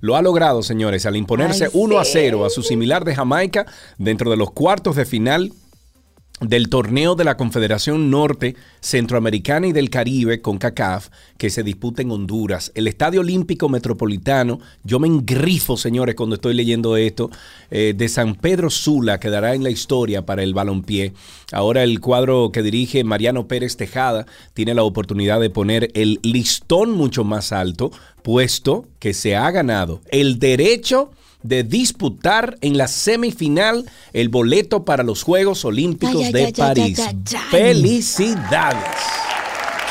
lo 0.00 0.16
ha 0.16 0.20
logrado, 0.22 0.62
señores, 0.62 1.06
al 1.06 1.16
imponerse 1.16 1.64
Ay, 1.64 1.70
1 1.72 1.98
a 1.98 2.04
sí. 2.04 2.10
0 2.12 2.44
a 2.44 2.50
su 2.50 2.62
similar 2.62 3.06
de 3.06 3.14
Jamaica 3.14 3.64
dentro 3.96 4.30
de 4.30 4.36
los 4.36 4.50
cuartos 4.50 4.96
de 4.96 5.06
final 5.06 5.52
del 6.40 6.68
torneo 6.68 7.14
de 7.14 7.22
la 7.22 7.36
Confederación 7.36 8.10
Norte 8.10 8.56
Centroamericana 8.80 9.68
y 9.68 9.72
del 9.72 9.88
Caribe 9.88 10.42
con 10.42 10.58
CACAF 10.58 11.08
que 11.38 11.48
se 11.48 11.62
disputa 11.62 12.02
en 12.02 12.10
Honduras. 12.10 12.72
El 12.74 12.88
Estadio 12.88 13.20
Olímpico 13.20 13.68
Metropolitano, 13.68 14.58
yo 14.82 14.98
me 14.98 15.06
engrifo, 15.06 15.76
señores, 15.76 16.16
cuando 16.16 16.34
estoy 16.34 16.54
leyendo 16.54 16.96
esto, 16.96 17.30
eh, 17.70 17.94
de 17.96 18.08
San 18.08 18.34
Pedro 18.34 18.68
Sula 18.68 19.20
quedará 19.20 19.54
en 19.54 19.62
la 19.62 19.70
historia 19.70 20.26
para 20.26 20.42
el 20.42 20.54
balompié. 20.54 21.12
Ahora 21.52 21.84
el 21.84 22.00
cuadro 22.00 22.50
que 22.52 22.62
dirige 22.62 23.04
Mariano 23.04 23.46
Pérez 23.46 23.76
Tejada 23.76 24.26
tiene 24.54 24.74
la 24.74 24.82
oportunidad 24.82 25.40
de 25.40 25.50
poner 25.50 25.90
el 25.94 26.18
listón 26.24 26.90
mucho 26.90 27.22
más 27.22 27.52
alto, 27.52 27.92
puesto 28.22 28.88
que 28.98 29.14
se 29.14 29.36
ha 29.36 29.50
ganado 29.52 30.00
el 30.10 30.40
derecho 30.40 31.12
de 31.44 31.62
disputar 31.62 32.56
en 32.62 32.76
la 32.76 32.88
semifinal 32.88 33.84
el 34.12 34.30
boleto 34.30 34.84
para 34.84 35.04
los 35.04 35.22
Juegos 35.22 35.64
Olímpicos 35.64 36.24
Ay, 36.24 36.32
de 36.32 36.44
ay, 36.46 36.52
París. 36.52 36.98
ay. 36.98 37.16
¡Felicidades! 37.50 38.82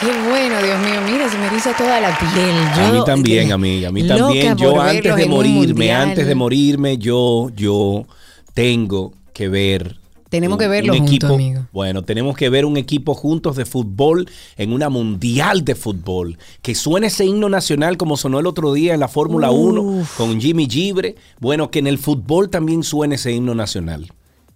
Qué 0.01 0.07
bueno, 0.27 0.61
Dios 0.61 0.79
mío. 0.81 0.99
Mira, 1.05 1.29
se 1.29 1.37
me 1.37 1.45
eriza 1.45 1.73
toda 1.77 2.01
la 2.01 2.17
piel. 2.17 2.57
a 2.85 2.91
mí 2.91 2.99
también, 3.05 3.49
eh, 3.49 3.53
amiga, 3.53 3.87
a 3.87 3.91
mí 3.91 4.01
loca 4.03 4.17
también. 4.17 4.57
Yo 4.57 4.81
antes 4.81 5.15
de 5.15 5.25
morirme, 5.27 5.93
antes 5.93 6.27
de 6.27 6.35
morirme, 6.35 6.97
yo, 6.97 7.49
yo 7.55 8.05
tengo 8.53 9.13
que 9.31 9.47
ver. 9.47 10.02
Tenemos 10.33 10.55
un- 10.55 10.59
que 10.59 10.67
verlo 10.67 10.93
un 10.93 10.99
juntos, 10.99 11.13
equipo- 11.15 11.33
amigo. 11.35 11.61
Bueno, 11.71 12.01
tenemos 12.01 12.35
que 12.35 12.49
ver 12.49 12.65
un 12.65 12.75
equipo 12.77 13.13
juntos 13.13 13.55
de 13.55 13.65
fútbol 13.65 14.27
en 14.57 14.73
una 14.73 14.89
mundial 14.89 15.63
de 15.63 15.75
fútbol. 15.75 16.37
Que 16.63 16.73
suene 16.73 17.07
ese 17.07 17.25
himno 17.25 17.49
nacional 17.49 17.97
como 17.97 18.17
sonó 18.17 18.39
el 18.39 18.47
otro 18.47 18.73
día 18.73 18.93
en 18.95 18.99
la 18.99 19.07
Fórmula 19.07 19.51
1 19.51 20.03
con 20.17 20.41
Jimmy 20.41 20.67
Gibre. 20.69 21.15
Bueno, 21.39 21.69
que 21.69 21.79
en 21.79 21.87
el 21.87 21.99
fútbol 21.99 22.49
también 22.49 22.81
suene 22.83 23.15
ese 23.15 23.31
himno 23.31 23.53
nacional. 23.53 24.11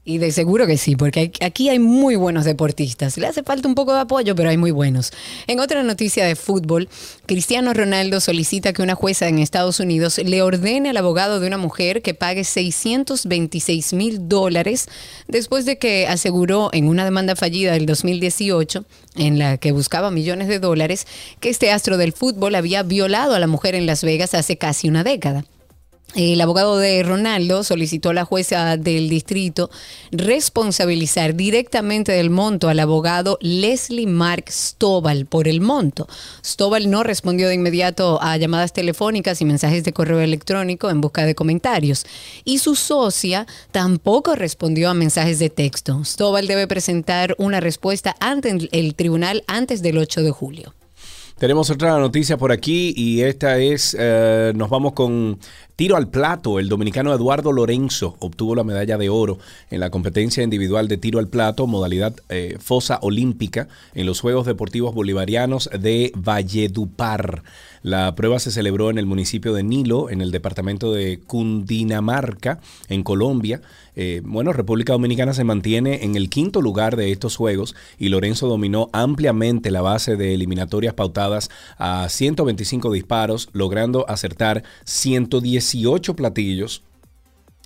Y 0.10 0.20
de 0.20 0.32
seguro 0.32 0.66
que 0.68 0.78
sí, 0.78 0.95
porque 0.95 1.34
aquí 1.41 1.68
hay 1.68 1.80
muy 1.80 2.16
buenos 2.16 2.45
deportistas. 2.45 3.18
Le 3.18 3.28
hace 3.28 3.43
falta 3.43 3.68
un 3.68 3.76
poco 3.76 3.93
de 3.93 3.99
apoyo, 3.99 4.36
pero 4.36 4.49
hay 4.49 4.55
muy 4.55 4.72
buenos. 4.72 5.12
En 5.47 5.60
otra 5.60 5.84
noticia 5.84 6.26
de 6.26 6.38
fútbol, 6.38 6.88
Cristiano 7.26 7.74
Ronaldo 7.74 8.22
solicita 8.22 8.72
que 8.72 8.82
una 8.82 8.95
jueza 8.95 9.28
en 9.28 9.39
Estados 9.39 9.82
Unidos 9.82 10.18
le 10.20 10.41
ordene 10.41 10.91
al 10.91 10.95
abogado 10.95 11.41
de 11.41 11.47
una 11.47 11.58
mujer 11.58 12.01
que 12.01 12.14
pague 12.14 12.45
626 12.45 13.91
mil 13.91 14.30
dólares 14.30 14.88
después 15.28 15.66
de 15.66 15.78
que 15.78 16.08
aseguró 16.08 16.70
en 16.72 16.88
una 16.88 17.03
demanda 17.03 17.36
fallida 17.36 17.74
del 17.74 17.86
2018, 17.86 18.86
en 19.18 19.38
la 19.38 19.58
que 19.58 19.74
buscaba 19.74 20.10
millones 20.10 20.47
de 20.47 20.60
dólares, 20.60 21.05
que 21.41 21.49
este 21.49 21.70
astro 21.70 21.97
del 21.97 22.14
fútbol 22.14 22.55
había 22.55 22.82
violado 22.82 23.36
a 23.36 23.39
la 23.39 23.47
mujer 23.47 23.76
en 23.76 23.86
Las 23.86 24.05
Vegas 24.05 24.36
hace 24.36 24.58
casi 24.58 24.88
una 24.88 25.03
década. 25.03 25.43
El 26.16 26.39
abogado 26.39 26.78
de 26.78 27.03
Ronaldo 27.03 27.66
solicitó 27.66 28.10
a 28.10 28.14
la 28.14 28.24
jueza 28.24 28.78
del 28.78 29.10
distrito 29.10 29.70
responsabilizar 30.12 31.36
directamente 31.36 32.14
del 32.14 32.30
monto 32.30 32.70
al 32.70 32.80
abogado 32.80 33.38
Leslie 33.41 34.08
Mark 34.08 34.45
Stovall 34.49 35.26
por 35.26 35.49
el 35.49 35.60
monto. 35.60 36.08
Stovall 36.43 36.89
no 36.89 37.03
respondió 37.03 37.49
de 37.49 37.55
inmediato 37.55 38.20
a 38.22 38.38
llamadas 38.38 38.72
telefónicas 38.72 39.41
y 39.41 39.45
mensajes 39.45 39.84
de 39.84 39.91
correo 39.91 40.22
electrónico 40.22 40.89
en 40.89 41.01
busca 41.01 41.26
de 41.26 41.36
comentarios. 41.36 42.05
Y 42.45 42.60
su 42.60 42.76
socia 42.76 43.45
tampoco 43.72 44.34
respondió 44.34 44.89
a 44.89 44.93
mensajes 44.93 45.39
de 45.39 45.49
texto. 45.49 46.05
Stovall 46.05 46.47
debe 46.47 46.68
presentar 46.68 47.36
una 47.38 47.60
respuesta 47.60 48.16
ante 48.22 48.70
el 48.72 48.95
tribunal 48.95 49.43
antes 49.45 49.82
del 49.82 49.97
8 49.97 50.24
de 50.24 50.32
julio. 50.32 50.76
Tenemos 51.38 51.69
otra 51.69 51.99
noticia 51.99 52.35
por 52.38 52.51
aquí 52.51 52.95
y 52.97 53.21
esta 53.21 53.59
es, 53.59 53.95
eh, 53.99 54.53
nos 54.55 54.71
vamos 54.71 54.93
con 54.93 55.38
tiro 55.75 55.95
al 55.95 56.07
plato. 56.07 56.57
El 56.57 56.67
dominicano 56.67 57.13
Eduardo 57.13 57.51
Lorenzo 57.51 58.15
obtuvo 58.17 58.55
la 58.55 58.63
medalla 58.63 58.97
de 58.97 59.09
oro 59.09 59.38
en 59.69 59.79
la 59.79 59.91
competencia 59.91 60.41
individual 60.41 60.88
de 60.88 60.97
tiro 60.97 61.19
al 61.19 61.27
plato, 61.27 61.67
modalidad 61.67 62.15
eh, 62.29 62.57
fosa 62.59 62.97
olímpica, 63.03 63.67
en 63.93 64.07
los 64.07 64.19
Juegos 64.19 64.47
Deportivos 64.47 64.95
Bolivarianos 64.95 65.69
de 65.79 66.11
Valledupar. 66.15 67.43
La 67.88 68.15
prueba 68.15 68.38
se 68.38 68.51
celebró 68.51 68.89
en 68.89 68.97
el 68.97 69.05
municipio 69.05 69.53
de 69.53 69.63
Nilo, 69.63 70.09
en 70.09 70.19
el 70.19 70.29
departamento 70.29 70.91
de 70.91 71.21
Cundinamarca, 71.25 72.59
en 72.89 73.01
Colombia. 73.01 73.61
Eh, 73.95 74.19
bueno, 74.25 74.51
República 74.51 74.91
Dominicana 74.91 75.33
se 75.33 75.45
mantiene 75.45 76.03
en 76.03 76.17
el 76.17 76.29
quinto 76.29 76.61
lugar 76.61 76.97
de 76.97 77.13
estos 77.13 77.38
juegos 77.38 77.75
y 77.97 78.09
Lorenzo 78.09 78.49
dominó 78.49 78.89
ampliamente 78.91 79.71
la 79.71 79.81
base 79.81 80.17
de 80.17 80.33
eliminatorias 80.33 80.95
pautadas 80.95 81.49
a 81.77 82.09
125 82.09 82.91
disparos, 82.91 83.47
logrando 83.53 84.03
acertar 84.09 84.63
118 84.83 86.13
platillos. 86.13 86.83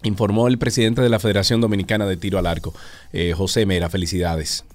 Informó 0.04 0.48
el 0.48 0.60
presidente 0.60 1.02
de 1.02 1.10
la 1.10 1.18
Federación 1.18 1.62
Dominicana 1.62 2.06
de 2.06 2.18
Tiro 2.18 2.38
al 2.38 2.46
Arco, 2.46 2.76
eh, 3.12 3.34
José 3.36 3.66
Mera. 3.66 3.90
Felicidades. 3.90 4.66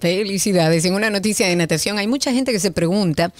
Felicidades. 0.00 0.84
En 0.84 0.94
una 0.94 1.10
noticia 1.10 1.46
de 1.46 1.54
natación, 1.54 1.98
hay 1.98 2.08
mucha 2.08 2.32
gente 2.32 2.50
que 2.50 2.58
se 2.58 2.72
pregunta 2.72 3.32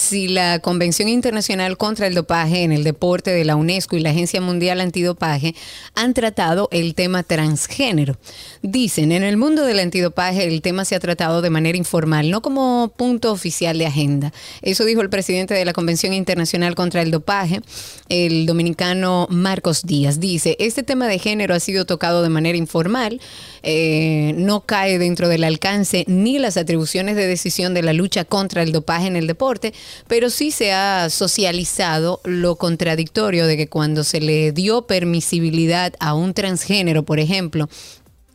si 0.00 0.28
la 0.28 0.60
Convención 0.60 1.08
Internacional 1.08 1.76
contra 1.76 2.06
el 2.06 2.14
Dopaje 2.14 2.62
en 2.62 2.72
el 2.72 2.84
Deporte 2.84 3.30
de 3.30 3.44
la 3.44 3.54
UNESCO 3.54 3.96
y 3.96 4.00
la 4.00 4.10
Agencia 4.10 4.40
Mundial 4.40 4.80
Antidopaje 4.80 5.54
han 5.94 6.14
tratado 6.14 6.68
el 6.72 6.94
tema 6.94 7.22
transgénero. 7.22 8.16
Dicen, 8.62 9.12
en 9.12 9.22
el 9.22 9.36
mundo 9.36 9.64
del 9.64 9.78
antidopaje 9.78 10.48
el 10.48 10.62
tema 10.62 10.86
se 10.86 10.94
ha 10.94 11.00
tratado 11.00 11.42
de 11.42 11.50
manera 11.50 11.76
informal, 11.76 12.30
no 12.30 12.40
como 12.40 12.92
punto 12.96 13.30
oficial 13.30 13.78
de 13.78 13.86
agenda. 13.86 14.32
Eso 14.62 14.84
dijo 14.86 15.02
el 15.02 15.10
presidente 15.10 15.52
de 15.52 15.66
la 15.66 15.74
Convención 15.74 16.14
Internacional 16.14 16.74
contra 16.74 17.02
el 17.02 17.10
Dopaje, 17.10 17.60
el 18.08 18.46
dominicano 18.46 19.26
Marcos 19.30 19.82
Díaz. 19.84 20.18
Dice, 20.18 20.56
este 20.58 20.82
tema 20.82 21.08
de 21.08 21.18
género 21.18 21.54
ha 21.54 21.60
sido 21.60 21.84
tocado 21.84 22.22
de 22.22 22.30
manera 22.30 22.56
informal, 22.56 23.20
eh, 23.62 24.34
no 24.36 24.60
cae 24.60 24.98
dentro 24.98 25.28
del 25.28 25.44
alcance 25.44 26.04
ni 26.06 26.38
las 26.38 26.56
atribuciones 26.56 27.16
de 27.16 27.26
decisión 27.26 27.74
de 27.74 27.82
la 27.82 27.92
lucha 27.92 28.24
contra 28.24 28.62
el 28.62 28.72
dopaje 28.72 29.06
en 29.06 29.16
el 29.16 29.26
deporte, 29.26 29.72
pero 30.08 30.30
sí 30.30 30.50
se 30.50 30.72
ha 30.72 31.08
socializado 31.10 32.20
lo 32.24 32.56
contradictorio 32.56 33.46
de 33.46 33.56
que 33.56 33.68
cuando 33.68 34.04
se 34.04 34.20
le 34.20 34.52
dio 34.52 34.82
permisibilidad 34.82 35.94
a 36.00 36.14
un 36.14 36.34
transgénero, 36.34 37.04
por 37.04 37.20
ejemplo, 37.20 37.68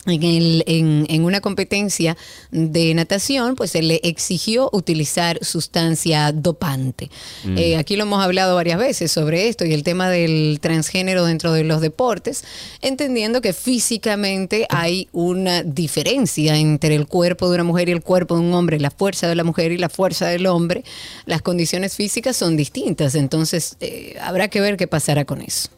en, 0.05 0.23
el- 0.23 0.63
en- 0.67 1.05
en 1.09 1.23
una 1.23 1.41
competencia 1.41 2.15
de 2.51 2.93
natación, 2.93 3.55
pues 3.55 3.71
se 3.71 3.81
le 3.81 3.99
exigió 4.03 4.69
utilizar 4.73 5.43
sustancia 5.43 6.31
dopante. 6.31 7.09
Mm. 7.43 7.57
Eh, 7.57 7.77
aquí 7.77 7.95
lo 7.95 8.03
hemos 8.03 8.23
hablado 8.23 8.55
varias 8.55 8.77
veces 8.79 9.11
sobre 9.11 9.47
esto 9.47 9.65
y 9.65 9.73
el 9.73 9.83
tema 9.83 10.09
del 10.09 10.59
transgénero 10.61 11.25
dentro 11.25 11.51
de 11.53 11.63
los 11.63 11.81
deportes, 11.81 12.43
entendiendo 12.81 13.41
que 13.41 13.53
físicamente 13.53 14.67
hay 14.69 15.07
una 15.11 15.63
diferencia 15.63 16.57
entre 16.57 16.95
el 16.95 17.07
cuerpo 17.07 17.49
de 17.49 17.55
una 17.55 17.63
mujer 17.63 17.89
y 17.89 17.91
el 17.91 18.01
cuerpo 18.01 18.35
de 18.35 18.41
un 18.41 18.53
hombre, 18.53 18.79
la 18.79 18.91
fuerza 18.91 19.27
de 19.27 19.35
la 19.35 19.43
mujer 19.43 19.71
y 19.71 19.77
la 19.77 19.89
fuerza 19.89 20.27
del 20.27 20.45
hombre. 20.47 20.83
Las 21.25 21.41
condiciones 21.41 21.95
físicas 21.95 22.35
son 22.35 22.57
distintas, 22.57 23.15
entonces 23.15 23.77
eh, 23.79 24.15
habrá 24.21 24.47
que 24.49 24.61
ver 24.61 24.77
qué 24.77 24.87
pasará 24.87 25.25
con 25.25 25.41
eso. 25.41 25.69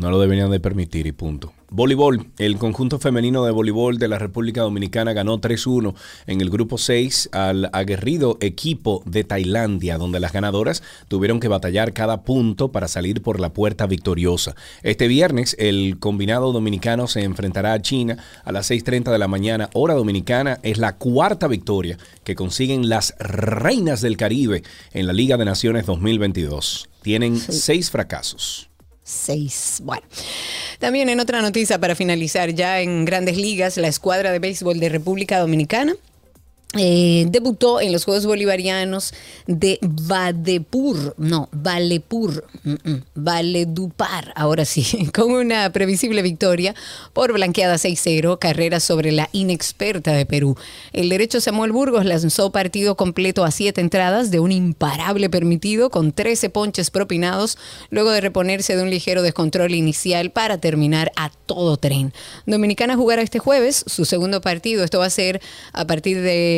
No 0.00 0.10
lo 0.10 0.20
deberían 0.20 0.50
de 0.50 0.60
permitir 0.60 1.06
y 1.06 1.12
punto. 1.12 1.52
Voleibol. 1.70 2.26
El 2.38 2.56
conjunto 2.56 2.98
femenino 2.98 3.44
de 3.44 3.50
voleibol 3.50 3.98
de 3.98 4.08
la 4.08 4.18
República 4.18 4.62
Dominicana 4.62 5.12
ganó 5.12 5.38
3-1 5.38 5.94
en 6.26 6.40
el 6.40 6.48
grupo 6.48 6.78
6 6.78 7.28
al 7.32 7.68
aguerrido 7.74 8.38
equipo 8.40 9.02
de 9.04 9.24
Tailandia, 9.24 9.98
donde 9.98 10.18
las 10.18 10.32
ganadoras 10.32 10.82
tuvieron 11.08 11.40
que 11.40 11.48
batallar 11.48 11.92
cada 11.92 12.22
punto 12.22 12.72
para 12.72 12.88
salir 12.88 13.20
por 13.20 13.38
la 13.38 13.52
puerta 13.52 13.86
victoriosa. 13.86 14.54
Este 14.82 15.08
viernes 15.08 15.56
el 15.58 15.98
combinado 15.98 16.52
dominicano 16.52 17.06
se 17.06 17.22
enfrentará 17.22 17.74
a 17.74 17.82
China 17.82 18.16
a 18.44 18.52
las 18.52 18.70
6.30 18.70 19.12
de 19.12 19.18
la 19.18 19.28
mañana, 19.28 19.68
hora 19.74 19.94
dominicana. 19.94 20.58
Es 20.62 20.78
la 20.78 20.96
cuarta 20.96 21.48
victoria 21.48 21.98
que 22.24 22.34
consiguen 22.34 22.88
las 22.88 23.14
reinas 23.18 24.00
del 24.00 24.16
Caribe 24.16 24.62
en 24.92 25.06
la 25.06 25.12
Liga 25.12 25.36
de 25.36 25.44
Naciones 25.44 25.84
2022. 25.84 26.88
Tienen 27.02 27.38
seis 27.38 27.90
fracasos. 27.90 28.67
Seis. 29.08 29.80
Bueno, 29.82 30.02
también 30.78 31.08
en 31.08 31.18
otra 31.18 31.40
noticia 31.40 31.80
para 31.80 31.94
finalizar, 31.94 32.50
ya 32.50 32.80
en 32.82 33.06
grandes 33.06 33.38
ligas, 33.38 33.78
la 33.78 33.88
escuadra 33.88 34.32
de 34.32 34.38
béisbol 34.38 34.78
de 34.78 34.90
República 34.90 35.38
Dominicana 35.38 35.94
eh, 36.76 37.24
debutó 37.30 37.80
en 37.80 37.92
los 37.92 38.04
Juegos 38.04 38.26
Bolivarianos 38.26 39.14
de 39.46 39.78
Vadepur, 39.80 41.14
no, 41.16 41.48
Valepur, 41.50 42.44
mm, 42.62 42.94
Valedupar, 43.14 44.34
ahora 44.36 44.66
sí, 44.66 45.08
con 45.14 45.30
una 45.32 45.72
previsible 45.72 46.20
victoria 46.20 46.74
por 47.14 47.32
blanqueada 47.32 47.76
6-0, 47.76 48.38
carrera 48.38 48.80
sobre 48.80 49.12
la 49.12 49.30
inexperta 49.32 50.12
de 50.12 50.26
Perú. 50.26 50.58
El 50.92 51.08
derecho 51.08 51.40
Samuel 51.40 51.72
Burgos 51.72 52.04
lanzó 52.04 52.52
partido 52.52 52.98
completo 52.98 53.44
a 53.44 53.50
siete 53.50 53.80
entradas 53.80 54.30
de 54.30 54.40
un 54.40 54.52
imparable 54.52 55.30
permitido 55.30 55.88
con 55.88 56.12
13 56.12 56.50
ponches 56.50 56.90
propinados, 56.90 57.56
luego 57.88 58.10
de 58.10 58.20
reponerse 58.20 58.76
de 58.76 58.82
un 58.82 58.90
ligero 58.90 59.22
descontrol 59.22 59.72
inicial 59.72 60.32
para 60.32 60.58
terminar 60.58 61.12
a 61.16 61.30
todo 61.46 61.78
tren. 61.78 62.12
Dominicana 62.44 62.94
jugará 62.94 63.22
este 63.22 63.38
jueves 63.38 63.84
su 63.86 64.04
segundo 64.04 64.42
partido, 64.42 64.84
esto 64.84 64.98
va 64.98 65.06
a 65.06 65.10
ser 65.10 65.40
a 65.72 65.86
partir 65.86 66.20
de 66.20 66.57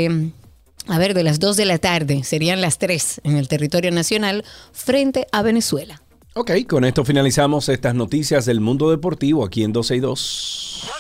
a 0.87 0.99
ver, 0.99 1.15
de 1.15 1.23
las 1.23 1.41
2 1.41 1.57
de 1.57 1.65
la 1.65 1.79
tarde, 1.79 2.25
serían 2.25 2.61
las 2.61 2.79
3 2.79 3.21
en 3.25 3.37
el 3.37 3.49
territorio 3.49 3.91
nacional 3.91 4.45
frente 4.73 5.27
a 5.33 5.43
Venezuela. 5.43 6.03
Ok, 6.35 6.53
con 6.69 6.85
esto 6.85 7.05
finalizamos 7.05 7.69
estas 7.69 7.95
noticias 7.95 8.45
del 8.45 8.61
mundo 8.61 8.91
deportivo 8.91 9.45
aquí 9.45 9.65
en 9.65 9.73
12 9.73 9.97
y 9.97 10.01
2. 10.01 10.91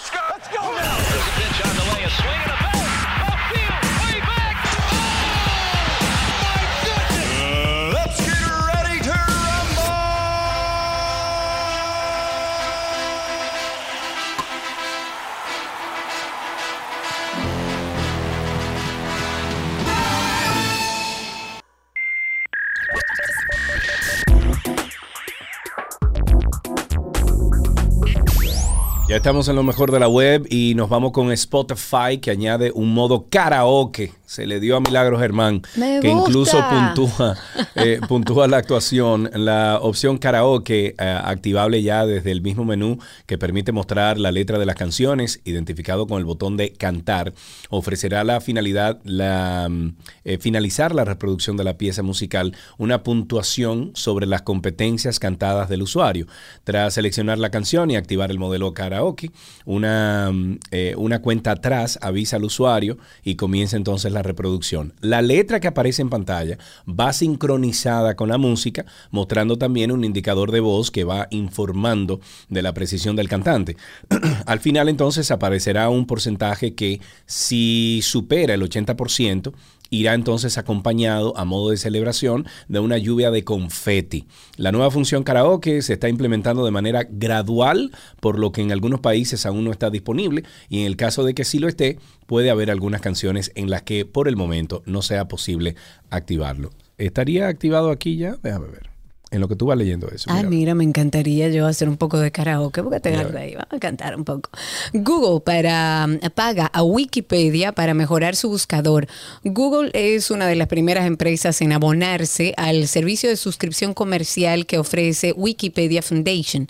Ya 29.10 29.16
estamos 29.16 29.48
en 29.48 29.56
lo 29.56 29.64
mejor 29.64 29.90
de 29.90 29.98
la 29.98 30.06
web 30.06 30.46
y 30.50 30.76
nos 30.76 30.88
vamos 30.88 31.10
con 31.10 31.32
Spotify 31.32 32.18
que 32.22 32.30
añade 32.30 32.70
un 32.72 32.94
modo 32.94 33.26
karaoke. 33.28 34.12
Se 34.30 34.46
le 34.46 34.60
dio 34.60 34.76
a 34.76 34.80
Milagro 34.80 35.18
Germán, 35.18 35.60
Me 35.74 35.98
que 35.98 36.08
incluso 36.08 36.64
puntúa, 36.70 37.36
eh, 37.74 37.98
puntúa 38.06 38.46
la 38.46 38.58
actuación, 38.58 39.28
la 39.34 39.80
opción 39.82 40.18
karaoke 40.18 40.94
eh, 40.96 41.20
activable 41.24 41.82
ya 41.82 42.06
desde 42.06 42.30
el 42.30 42.40
mismo 42.40 42.64
menú 42.64 42.98
que 43.26 43.38
permite 43.38 43.72
mostrar 43.72 44.18
la 44.20 44.30
letra 44.30 44.60
de 44.60 44.66
las 44.66 44.76
canciones, 44.76 45.40
identificado 45.44 46.06
con 46.06 46.18
el 46.18 46.24
botón 46.24 46.56
de 46.56 46.72
cantar, 46.72 47.32
ofrecerá 47.70 48.22
la 48.22 48.40
finalidad, 48.40 49.00
la, 49.02 49.66
mm, 49.68 49.96
eh, 50.24 50.38
finalizar 50.38 50.94
la 50.94 51.04
reproducción 51.04 51.56
de 51.56 51.64
la 51.64 51.76
pieza 51.76 52.04
musical, 52.04 52.54
una 52.78 53.02
puntuación 53.02 53.90
sobre 53.94 54.26
las 54.26 54.42
competencias 54.42 55.18
cantadas 55.18 55.68
del 55.68 55.82
usuario. 55.82 56.28
Tras 56.62 56.94
seleccionar 56.94 57.38
la 57.38 57.50
canción 57.50 57.90
y 57.90 57.96
activar 57.96 58.30
el 58.30 58.38
modelo 58.38 58.74
karaoke, 58.74 59.32
una, 59.64 60.30
mm, 60.32 60.58
eh, 60.70 60.94
una 60.96 61.20
cuenta 61.20 61.50
atrás 61.50 61.98
avisa 62.00 62.36
al 62.36 62.44
usuario 62.44 62.96
y 63.24 63.34
comienza 63.34 63.76
entonces 63.76 64.12
la 64.12 64.19
reproducción. 64.22 64.94
La 65.00 65.22
letra 65.22 65.60
que 65.60 65.68
aparece 65.68 66.02
en 66.02 66.10
pantalla 66.10 66.58
va 66.88 67.12
sincronizada 67.12 68.16
con 68.16 68.28
la 68.28 68.38
música, 68.38 68.84
mostrando 69.10 69.58
también 69.58 69.92
un 69.92 70.04
indicador 70.04 70.52
de 70.52 70.60
voz 70.60 70.90
que 70.90 71.04
va 71.04 71.28
informando 71.30 72.20
de 72.48 72.62
la 72.62 72.74
precisión 72.74 73.16
del 73.16 73.28
cantante. 73.28 73.76
al 74.46 74.60
final 74.60 74.88
entonces 74.88 75.30
aparecerá 75.30 75.88
un 75.88 76.06
porcentaje 76.06 76.74
que 76.74 77.00
si 77.26 78.00
supera 78.02 78.54
el 78.54 78.62
80%, 78.62 79.52
irá 79.90 80.14
entonces 80.14 80.56
acompañado 80.56 81.36
a 81.36 81.44
modo 81.44 81.70
de 81.70 81.76
celebración 81.76 82.46
de 82.68 82.78
una 82.78 82.96
lluvia 82.98 83.30
de 83.30 83.44
confeti. 83.44 84.26
La 84.56 84.72
nueva 84.72 84.90
función 84.90 85.24
karaoke 85.24 85.82
se 85.82 85.94
está 85.94 86.08
implementando 86.08 86.64
de 86.64 86.70
manera 86.70 87.06
gradual, 87.10 87.92
por 88.20 88.38
lo 88.38 88.52
que 88.52 88.62
en 88.62 88.72
algunos 88.72 89.00
países 89.00 89.44
aún 89.46 89.64
no 89.64 89.72
está 89.72 89.90
disponible 89.90 90.44
y 90.68 90.80
en 90.80 90.86
el 90.86 90.96
caso 90.96 91.24
de 91.24 91.34
que 91.34 91.44
sí 91.44 91.58
lo 91.58 91.68
esté, 91.68 91.98
puede 92.26 92.50
haber 92.50 92.70
algunas 92.70 93.00
canciones 93.00 93.52
en 93.54 93.70
las 93.70 93.82
que 93.82 94.06
por 94.06 94.28
el 94.28 94.36
momento 94.36 94.82
no 94.86 95.02
sea 95.02 95.28
posible 95.28 95.74
activarlo. 96.10 96.70
¿Estaría 96.96 97.48
activado 97.48 97.90
aquí 97.90 98.16
ya? 98.16 98.36
Déjame 98.42 98.68
ver. 98.68 98.89
En 99.32 99.40
lo 99.40 99.46
que 99.46 99.54
tú 99.54 99.66
vas 99.66 99.78
leyendo 99.78 100.08
eso. 100.08 100.28
Ay, 100.28 100.42
mira. 100.44 100.50
mira, 100.50 100.74
me 100.74 100.82
encantaría 100.82 101.48
yo 101.50 101.66
hacer 101.66 101.88
un 101.88 101.96
poco 101.96 102.18
de 102.18 102.32
karaoke, 102.32 102.82
porque 102.82 102.98
te 102.98 103.10
agarra 103.10 103.40
ahí, 103.40 103.54
vamos 103.54 103.68
a 103.70 103.78
cantar 103.78 104.16
un 104.16 104.24
poco. 104.24 104.50
Google 104.92 105.40
para, 105.40 106.08
paga 106.34 106.66
a 106.66 106.82
Wikipedia 106.82 107.70
para 107.72 107.94
mejorar 107.94 108.34
su 108.34 108.48
buscador. 108.48 109.06
Google 109.44 109.90
es 109.94 110.32
una 110.32 110.48
de 110.48 110.56
las 110.56 110.66
primeras 110.66 111.06
empresas 111.06 111.60
en 111.60 111.72
abonarse 111.72 112.54
al 112.56 112.88
servicio 112.88 113.28
de 113.28 113.36
suscripción 113.36 113.94
comercial 113.94 114.66
que 114.66 114.78
ofrece 114.78 115.32
Wikipedia 115.32 116.02
Foundation. 116.02 116.66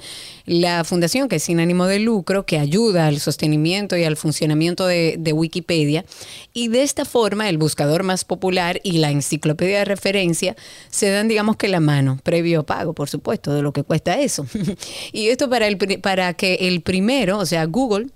La 0.52 0.82
fundación, 0.82 1.28
que 1.28 1.36
es 1.36 1.44
sin 1.44 1.60
ánimo 1.60 1.86
de 1.86 2.00
lucro, 2.00 2.44
que 2.44 2.58
ayuda 2.58 3.06
al 3.06 3.20
sostenimiento 3.20 3.96
y 3.96 4.02
al 4.02 4.16
funcionamiento 4.16 4.84
de, 4.84 5.14
de 5.16 5.32
Wikipedia. 5.32 6.04
Y 6.52 6.66
de 6.66 6.82
esta 6.82 7.04
forma, 7.04 7.48
el 7.48 7.56
buscador 7.56 8.02
más 8.02 8.24
popular 8.24 8.80
y 8.82 8.98
la 8.98 9.12
enciclopedia 9.12 9.78
de 9.78 9.84
referencia 9.84 10.56
se 10.90 11.08
dan, 11.08 11.28
digamos 11.28 11.56
que 11.56 11.68
la 11.68 11.78
mano, 11.78 12.18
previo 12.24 12.64
pago, 12.64 12.94
por 12.94 13.08
supuesto, 13.08 13.54
de 13.54 13.62
lo 13.62 13.72
que 13.72 13.84
cuesta 13.84 14.18
eso. 14.18 14.44
y 15.12 15.28
esto 15.28 15.48
para, 15.48 15.68
el, 15.68 15.78
para 16.00 16.34
que 16.34 16.54
el 16.62 16.80
primero, 16.80 17.38
o 17.38 17.46
sea, 17.46 17.64
Google, 17.66 18.08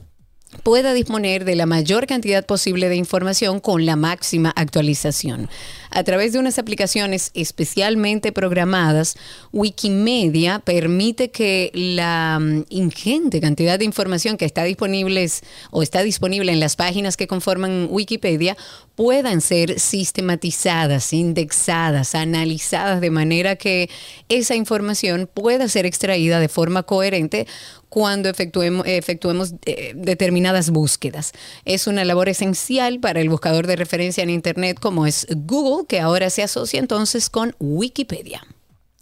pueda 0.62 0.92
disponer 0.92 1.44
de 1.44 1.56
la 1.56 1.66
mayor 1.66 2.06
cantidad 2.06 2.44
posible 2.44 2.88
de 2.88 2.96
información 2.96 3.60
con 3.60 3.86
la 3.86 3.96
máxima 3.96 4.52
actualización. 4.56 5.48
A 5.94 6.02
través 6.02 6.32
de 6.32 6.40
unas 6.40 6.58
aplicaciones 6.58 7.30
especialmente 7.34 8.32
programadas, 8.32 9.16
Wikimedia 9.52 10.58
permite 10.58 11.30
que 11.30 11.70
la 11.72 12.40
mm, 12.40 12.64
ingente 12.68 13.40
cantidad 13.40 13.78
de 13.78 13.84
información 13.84 14.36
que 14.36 14.44
está 14.44 14.64
disponible 14.64 15.24
o 15.70 15.84
está 15.84 16.02
disponible 16.02 16.50
en 16.50 16.58
las 16.58 16.74
páginas 16.74 17.16
que 17.16 17.28
conforman 17.28 17.86
Wikipedia 17.90 18.56
puedan 18.96 19.40
ser 19.40 19.78
sistematizadas, 19.78 21.12
indexadas, 21.12 22.16
analizadas 22.16 23.00
de 23.00 23.10
manera 23.10 23.54
que 23.54 23.88
esa 24.28 24.56
información 24.56 25.30
pueda 25.32 25.68
ser 25.68 25.86
extraída 25.86 26.40
de 26.40 26.48
forma 26.48 26.82
coherente 26.82 27.46
cuando 27.94 28.28
efectuemos, 28.28 28.84
efectuemos 28.88 29.54
eh, 29.66 29.92
determinadas 29.94 30.70
búsquedas. 30.70 31.30
Es 31.64 31.86
una 31.86 32.04
labor 32.04 32.28
esencial 32.28 32.98
para 32.98 33.20
el 33.20 33.28
buscador 33.28 33.68
de 33.68 33.76
referencia 33.76 34.24
en 34.24 34.30
Internet 34.30 34.80
como 34.80 35.06
es 35.06 35.28
Google, 35.30 35.83
que 35.84 36.00
ahora 36.00 36.30
se 36.30 36.42
asocia 36.42 36.78
entonces 36.80 37.30
con 37.30 37.54
Wikipedia. 37.58 38.42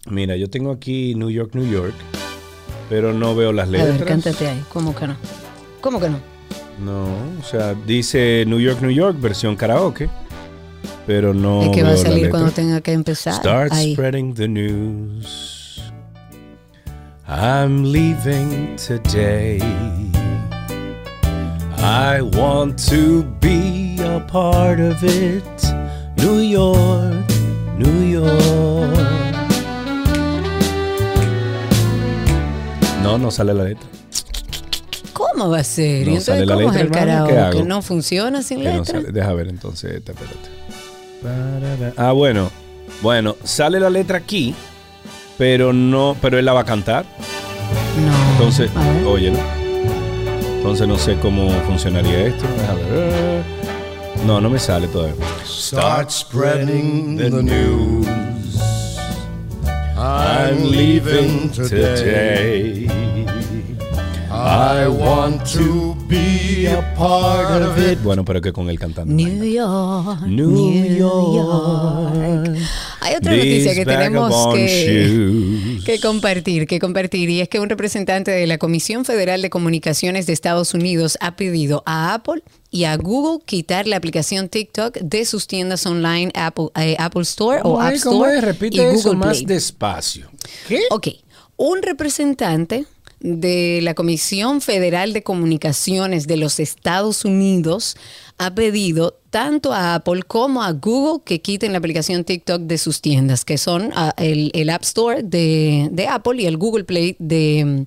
Mira, 0.07 0.37
yo 0.37 0.51
tengo 0.51 0.71
aquí 0.73 1.15
New 1.15 1.31
York, 1.31 1.55
New 1.55 1.71
York, 1.71 1.95
pero 2.89 3.13
no 3.13 3.35
veo 3.35 3.53
las 3.53 3.69
A 3.69 3.71
letras. 3.71 3.99
ver, 3.99 4.09
cántate 4.09 4.49
ahí. 4.49 4.65
¿Cómo 4.73 4.95
que 4.95 5.07
no? 5.07 5.17
¿Cómo 5.81 6.01
que 6.01 6.09
no? 6.11 6.21
No, 6.85 7.05
o 7.41 7.45
sea, 7.45 7.75
dice 7.75 8.45
New 8.47 8.59
York, 8.59 8.81
New 8.83 8.91
York, 8.91 9.17
versión 9.21 9.55
karaoke, 9.57 10.09
pero 11.07 11.33
no. 11.35 11.63
es 11.63 11.69
que 11.71 11.83
va 11.83 11.91
a 11.91 11.93
veo 11.95 12.03
salir 12.03 12.31
cuando 12.31 12.51
tenga 12.51 12.81
que 12.81 12.93
empezar. 12.93 13.35
Start 13.35 13.73
Ahí. 13.73 13.93
spreading 13.95 14.35
the 14.35 14.49
news. 14.49 15.83
I'm 17.29 17.85
leaving 17.93 18.77
today. 18.77 19.59
I 21.79 22.21
want 22.21 22.79
to 22.91 23.23
be 23.41 23.97
a 24.01 24.21
part 24.27 24.81
of 24.81 25.03
it. 25.03 25.43
New 26.23 26.41
York, 26.41 27.27
New 27.79 28.11
York. 28.13 28.99
No, 33.03 33.19
no 33.19 33.31
sale 33.31 33.53
la 33.55 33.65
letra. 33.65 33.87
¿Cómo 35.13 35.51
va 35.51 35.59
a 35.59 35.65
ser? 35.65 36.07
No 36.07 36.15
¿Y 36.15 36.21
sale 36.21 36.43
entonces 36.43 36.47
la 36.47 36.55
cómo 36.55 36.69
es 36.69 36.85
letra, 36.85 37.51
el. 37.51 37.69
¿No 37.69 37.83
funciona 37.83 38.43
sin 38.43 38.59
Que 38.59 38.65
no 38.65 38.79
letra? 38.79 39.01
sale. 39.01 39.13
Deja 39.13 39.33
ver 39.35 39.49
entonces 39.49 39.93
esta, 39.97 40.13
espérate. 40.13 41.95
Ah, 41.97 42.13
bueno. 42.13 42.51
Bueno, 43.03 43.37
sale 43.43 43.81
la 43.81 43.91
letra 43.91 44.19
aquí, 44.19 44.55
pero 45.39 45.73
no, 45.73 46.17
pero 46.21 46.39
él 46.39 46.45
la 46.45 46.53
va 46.53 46.61
a 46.61 46.65
cantar. 46.65 47.05
No. 48.07 48.33
Entonces, 48.33 48.71
óyelo. 49.07 49.39
Entonces 50.57 50.87
no 50.87 50.97
sé 50.97 51.17
cómo 51.17 51.51
funcionaría 51.67 52.27
esto. 52.27 52.45
Déjame 52.57 52.83
ver. 52.85 53.62
No, 54.25 54.41
no 54.41 54.49
me 54.49 54.59
sale 54.59 54.87
todavía. 54.87 55.25
Start 55.45 56.11
spreading 56.13 57.17
the 57.17 57.43
news. 57.43 58.07
I'm 59.97 60.63
leaving 60.71 61.51
today. 61.51 62.87
I 64.31 64.87
want 64.87 65.45
to 65.55 65.92
be 66.13 66.69
a 66.69 66.95
part 66.95 67.63
of 67.63 67.79
it. 67.79 67.99
Bueno, 68.03 68.25
pero 68.25 68.41
que 68.41 68.53
con 68.53 68.69
él 68.69 68.79
cantando. 68.79 69.13
New 69.13 69.45
York. 69.45 70.21
New 70.27 70.51
New 70.51 70.97
York. 70.97 72.15
York. 72.15 72.59
Hay 73.01 73.17
otra 73.17 73.35
noticia 73.37 73.75
que 73.75 73.85
tenemos 73.85 74.55
que, 74.55 75.99
compartir, 76.01 76.67
que 76.67 76.79
compartir, 76.79 77.31
y 77.31 77.41
es 77.41 77.49
que 77.49 77.59
un 77.59 77.69
representante 77.69 78.31
de 78.31 78.47
la 78.47 78.59
Comisión 78.59 79.05
Federal 79.05 79.43
de 79.43 79.51
Comunicaciones 79.51 80.27
de 80.27 80.33
Estados 80.33 80.75
Unidos 80.75 81.19
ha 81.21 81.35
pedido 81.37 81.83
a 81.87 82.15
Apple 82.15 82.43
y 82.71 82.85
a 82.85 82.97
Google 82.97 83.43
quitar 83.45 83.87
la 83.87 83.97
aplicación 83.97 84.49
TikTok 84.49 84.99
de 84.99 85.25
sus 85.25 85.47
tiendas 85.47 85.85
online 85.87 86.31
Apple, 86.35 86.69
eh, 86.77 86.95
Apple 86.99 87.23
Store 87.23 87.59
o 87.61 87.75
¿Cómo 87.75 87.81
App 87.83 87.95
Store 87.95 88.33
es? 88.37 88.43
y 88.43 88.47
Repite 88.47 88.77
eso 88.93 89.09
Google 89.11 89.17
más 89.17 89.29
Play. 89.39 89.47
despacio. 89.47 90.31
¿Qué? 90.69 90.81
Ok, 90.91 91.09
un 91.57 91.83
representante 91.83 92.87
de 93.23 93.81
la 93.83 93.95
Comisión 93.95 94.61
Federal 94.61 95.13
de 95.13 95.23
Comunicaciones 95.23 96.27
de 96.27 96.37
los 96.37 96.61
Estados 96.61 97.25
Unidos 97.25 97.97
ha 98.39 98.55
pedido 98.55 99.19
tanto 99.31 99.73
a 99.73 99.95
Apple 99.95 100.23
como 100.25 100.63
a 100.63 100.73
Google 100.73 101.23
que 101.25 101.41
quiten 101.41 101.73
la 101.73 101.79
aplicación 101.79 102.25
TikTok 102.25 102.63
de 102.63 102.79
sus 102.79 103.01
tiendas, 103.01 103.45
que 103.45 103.59
son 103.59 103.91
ah, 103.95 104.13
el, 104.19 104.51
el 104.55 104.71
App 104.71 104.83
Store 104.83 105.23
de, 105.23 105.89
de 105.93 106.09
Apple 106.09 106.43
y 106.43 106.47
el 106.47 106.57
Google 106.57 106.85
Play 106.85 107.17
de... 107.19 107.87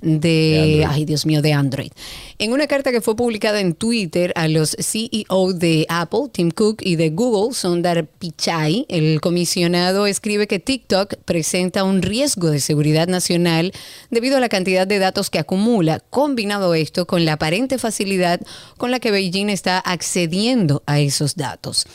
De, 0.00 0.86
ay 0.88 1.04
Dios 1.04 1.26
mío, 1.26 1.42
de 1.42 1.52
Android. 1.52 1.90
En 2.38 2.52
una 2.52 2.66
carta 2.66 2.90
que 2.90 3.00
fue 3.00 3.16
publicada 3.16 3.60
en 3.60 3.74
Twitter 3.74 4.32
a 4.34 4.48
los 4.48 4.76
CEO 4.80 5.52
de 5.52 5.86
Apple, 5.88 6.30
Tim 6.32 6.50
Cook, 6.50 6.78
y 6.82 6.96
de 6.96 7.10
Google, 7.10 7.54
Sundar 7.54 8.06
Pichai, 8.06 8.86
el 8.88 9.20
comisionado 9.20 10.06
escribe 10.06 10.46
que 10.46 10.58
TikTok 10.58 11.16
presenta 11.24 11.84
un 11.84 12.02
riesgo 12.02 12.50
de 12.50 12.60
seguridad 12.60 13.08
nacional 13.08 13.72
debido 14.10 14.38
a 14.38 14.40
la 14.40 14.48
cantidad 14.48 14.86
de 14.86 14.98
datos 14.98 15.30
que 15.30 15.38
acumula, 15.38 16.00
combinado 16.00 16.74
esto 16.74 17.06
con 17.06 17.24
la 17.24 17.34
aparente 17.34 17.78
facilidad 17.78 18.40
con 18.78 18.90
la 18.90 19.00
que 19.00 19.10
Beijing 19.10 19.50
está 19.50 19.78
accediendo 19.78 20.82
a 20.86 21.00
esos 21.00 21.36
datos. 21.36 21.86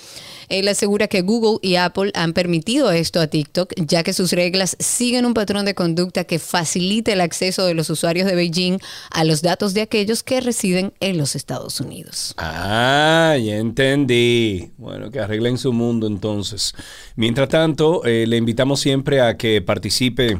Él 0.50 0.68
asegura 0.68 1.08
que 1.08 1.22
Google 1.22 1.60
y 1.62 1.76
Apple 1.76 2.12
han 2.14 2.34
permitido 2.34 2.92
esto 2.92 3.20
a 3.20 3.28
TikTok, 3.28 3.74
ya 3.78 4.04
que 4.04 4.14
sus 4.14 4.32
reglas 4.32 4.76
siguen 4.80 5.26
un 5.26 5.34
patrón 5.34 5.66
de 5.66 5.76
conducta 5.76 6.24
que 6.24 6.40
facilita 6.40 7.14
el 7.14 7.22
acceso 7.22 7.66
de 7.66 7.74
los 7.74 7.90
usuarios 7.90 8.28
de 8.28 8.36
Beijing 8.36 8.80
a 9.12 9.24
los 9.24 9.42
datos 9.42 9.74
de 9.74 9.82
aquellos 9.82 10.24
que 10.24 10.42
residen 10.42 10.94
en 11.00 11.18
los 11.18 11.36
Estados 11.36 11.80
Unidos. 11.80 12.34
Ah, 12.38 13.36
ya 13.42 13.58
entendí. 13.58 14.72
Bueno, 14.78 15.12
que 15.12 15.20
arreglen 15.20 15.58
su 15.58 15.74
mundo 15.74 16.08
entonces. 16.08 16.74
Mientras 17.16 17.50
tanto, 17.50 18.04
eh, 18.06 18.26
le 18.28 18.38
invitamos 18.38 18.80
siempre 18.80 19.22
a 19.22 19.38
que 19.38 19.62
participe 19.62 20.40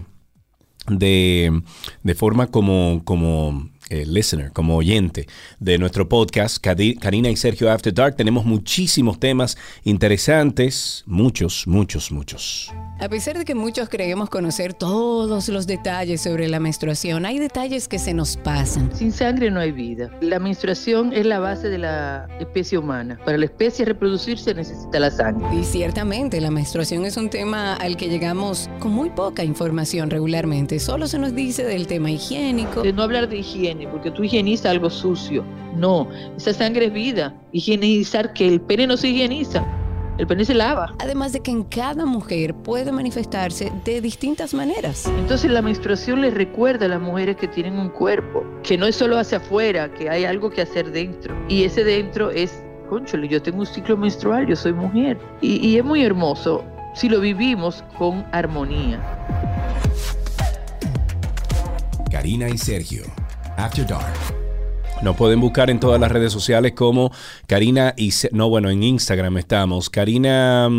de, 0.88 1.62
de 2.04 2.16
forma 2.16 2.48
como, 2.48 3.02
como 3.04 3.70
eh, 3.90 4.06
listener, 4.06 4.52
como 4.52 4.76
oyente 4.76 5.28
de 5.60 5.78
nuestro 5.78 6.10
podcast, 6.10 6.58
Karina 6.58 7.30
y 7.30 7.36
Sergio 7.36 7.72
After 7.72 7.94
Dark. 7.94 8.16
Tenemos 8.16 8.46
muchísimos 8.46 9.20
temas 9.20 9.58
interesantes, 9.84 11.04
muchos, 11.06 11.68
muchos, 11.68 12.12
muchos. 12.12 12.74
A 13.00 13.10
pesar 13.10 13.38
de 13.38 13.46
que 13.46 13.56
muchos 13.56 13.90
creemos 13.90 14.30
conocer 14.30 14.74
todos 14.74 15.50
los 15.50 15.68
detalles 15.68 16.22
sobre 16.22 16.48
la 16.48 16.60
menstruación, 16.60 17.26
hay 17.26 17.40
detalles 17.40 17.88
que 17.88 18.00
se 18.00 18.14
nos 18.14 18.38
pasan. 18.38 18.90
Sin 18.96 19.12
sangre 19.12 19.52
no 19.52 19.60
hay 19.60 19.72
vida. 19.72 20.10
La 20.22 20.40
menstruación 20.40 21.12
es 21.14 21.26
la 21.26 21.40
base 21.40 21.70
de 21.70 21.78
la 21.78 22.28
especie 22.40 22.78
humana. 22.78 23.20
Para 23.26 23.38
la 23.38 23.46
especie 23.46 23.86
reproducirse 23.86 24.54
necesita 24.54 25.00
la 25.00 25.12
sangre. 25.12 25.46
Y 25.60 25.64
ciertamente 25.64 26.40
la 26.40 26.52
menstruación 26.52 27.06
es 27.06 27.18
un 27.18 27.30
tema 27.30 27.76
al 27.76 27.98
que 27.98 28.08
llegamos 28.08 28.70
con 28.80 28.94
muy 28.94 29.10
poca 29.10 29.44
información 29.44 30.10
regularmente. 30.10 30.80
Solo 30.80 31.08
se 31.08 31.20
nos 31.20 31.36
dice 31.36 31.64
del 31.66 31.88
tema 31.88 32.12
higiénico. 32.12 32.82
De 32.82 32.94
no 32.94 33.04
hablar 33.04 33.28
de 33.28 33.40
higiene, 33.40 33.85
porque 33.88 34.12
tú 34.12 34.24
higienizas 34.24 34.68
algo 34.68 34.90
sucio. 34.90 35.44
No, 35.76 36.08
esa 36.38 36.54
sangre 36.54 36.86
es 36.86 36.94
vida. 36.94 37.36
Higienizar 37.52 38.34
que 38.34 38.48
el 38.48 38.62
pene 38.62 38.88
no 38.88 38.98
se 38.98 39.10
higieniza. 39.10 39.66
El 40.18 40.28
pene 40.28 40.46
se 40.46 40.54
lava. 40.54 40.96
Además 41.00 41.34
de 41.34 41.42
que 41.42 41.52
en 41.52 41.64
cada 41.64 42.06
mujer 42.06 42.54
puede 42.54 42.92
manifestarse 42.94 43.72
de 43.84 44.00
distintas 44.00 44.54
maneras. 44.54 45.12
Entonces 45.20 45.52
la 45.52 45.62
menstruación 45.62 46.22
les 46.22 46.34
recuerda 46.34 46.86
a 46.86 46.90
las 46.90 47.02
mujeres 47.02 47.36
que 47.36 47.50
tienen 47.50 47.78
un 47.78 47.90
cuerpo, 47.90 48.46
que 48.64 48.78
no 48.78 48.86
es 48.86 48.96
solo 48.96 49.18
hacia 49.18 49.40
afuera, 49.40 49.94
que 49.94 50.10
hay 50.10 50.24
algo 50.24 50.50
que 50.50 50.62
hacer 50.62 50.92
dentro. 50.92 51.36
Y 51.50 51.64
ese 51.64 51.84
dentro 51.84 52.32
es, 52.32 52.64
conchole, 52.90 53.28
yo 53.28 53.42
tengo 53.42 53.60
un 53.60 53.66
ciclo 53.66 53.98
menstrual, 53.98 54.48
yo 54.48 54.56
soy 54.56 54.72
mujer. 54.72 55.18
Y, 55.42 55.68
y 55.68 55.78
es 55.78 55.84
muy 55.84 56.02
hermoso 56.02 56.64
si 56.94 57.10
lo 57.10 57.20
vivimos 57.20 57.84
con 57.98 58.26
armonía. 58.32 59.02
Karina 62.10 62.48
y 62.48 62.58
Sergio. 62.58 63.04
After 63.58 63.86
Dark. 63.86 64.14
Nos 65.02 65.16
pueden 65.16 65.42
buscar 65.42 65.70
en 65.70 65.80
todas 65.80 66.00
las 66.00 66.12
redes 66.12 66.32
sociales 66.32 66.74
como 66.74 67.12
Karina 67.48 67.94
y... 67.98 68.12
No, 68.32 68.50
bueno, 68.50 68.70
en 68.70 68.84
Instagram 68.84 69.38
estamos. 69.38 69.90
Karina... 69.90 70.70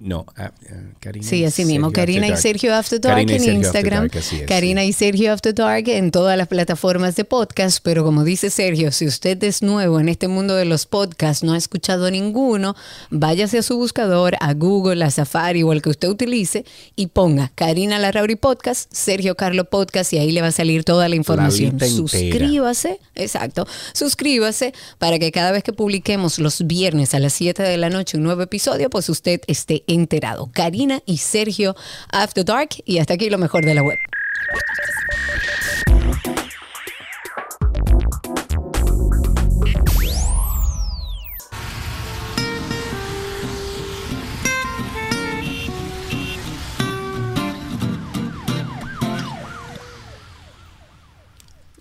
No, 0.00 0.26
ah, 0.36 0.52
eh, 0.64 0.92
Karina 1.00 1.26
Sí, 1.26 1.44
así 1.44 1.64
mismo. 1.64 1.88
Sergio 1.88 1.92
Karina 1.92 2.28
y. 2.28 2.36
Sergio 2.36 2.72
After 2.72 3.00
Dark 3.00 3.16
Karina 3.16 3.32
en 3.32 3.40
Sergio 3.40 3.50
After 3.50 3.64
Instagram. 3.64 4.00
Dark, 4.02 4.18
así 4.18 4.36
es, 4.36 4.46
Karina 4.46 4.84
y 4.84 4.92
Sergio 4.92 5.32
After 5.32 5.52
Dark 5.52 5.88
en 5.88 6.12
todas 6.12 6.38
las 6.38 6.46
plataformas 6.46 7.16
de 7.16 7.24
podcast. 7.24 7.80
Pero 7.82 8.04
como 8.04 8.22
dice 8.22 8.50
Sergio, 8.50 8.92
si 8.92 9.06
usted 9.06 9.42
es 9.42 9.60
nuevo 9.60 9.98
en 9.98 10.08
este 10.08 10.28
mundo 10.28 10.54
de 10.54 10.66
los 10.66 10.86
podcasts, 10.86 11.42
no 11.42 11.52
ha 11.52 11.56
escuchado 11.56 12.12
ninguno, 12.12 12.76
váyase 13.10 13.58
a 13.58 13.62
su 13.62 13.76
buscador, 13.76 14.36
a 14.38 14.54
Google, 14.54 15.04
a 15.04 15.10
Safari 15.10 15.64
o 15.64 15.72
el 15.72 15.82
que 15.82 15.90
usted 15.90 16.08
utilice 16.08 16.64
y 16.94 17.08
ponga 17.08 17.50
Karina 17.56 17.98
Larrauri 17.98 18.36
Podcast, 18.36 18.92
Sergio 18.92 19.34
Carlo 19.34 19.64
Podcast 19.64 20.12
y 20.12 20.18
ahí 20.18 20.30
le 20.30 20.42
va 20.42 20.48
a 20.48 20.52
salir 20.52 20.84
toda 20.84 21.08
la 21.08 21.16
información. 21.16 21.72
entera. 21.72 21.90
Suscríbase, 21.90 23.00
exacto. 23.16 23.66
Suscríbase 23.94 24.74
para 24.98 25.18
que 25.18 25.32
cada 25.32 25.50
vez 25.50 25.64
que 25.64 25.72
publiquemos 25.72 26.38
los 26.38 26.64
viernes 26.68 27.14
a 27.14 27.18
las 27.18 27.32
7 27.32 27.64
de 27.64 27.76
la 27.78 27.90
noche 27.90 28.16
un 28.16 28.22
nuevo 28.22 28.42
episodio, 28.42 28.90
pues 28.90 29.08
usted 29.08 29.40
esté 29.48 29.82
enterado. 29.88 30.50
Karina 30.52 31.00
y 31.06 31.18
Sergio 31.18 31.74
After 32.12 32.44
Dark 32.44 32.70
y 32.84 32.98
hasta 32.98 33.14
aquí 33.14 33.28
lo 33.30 33.38
mejor 33.38 33.64
de 33.64 33.74
la 33.74 33.82
web. 33.82 33.98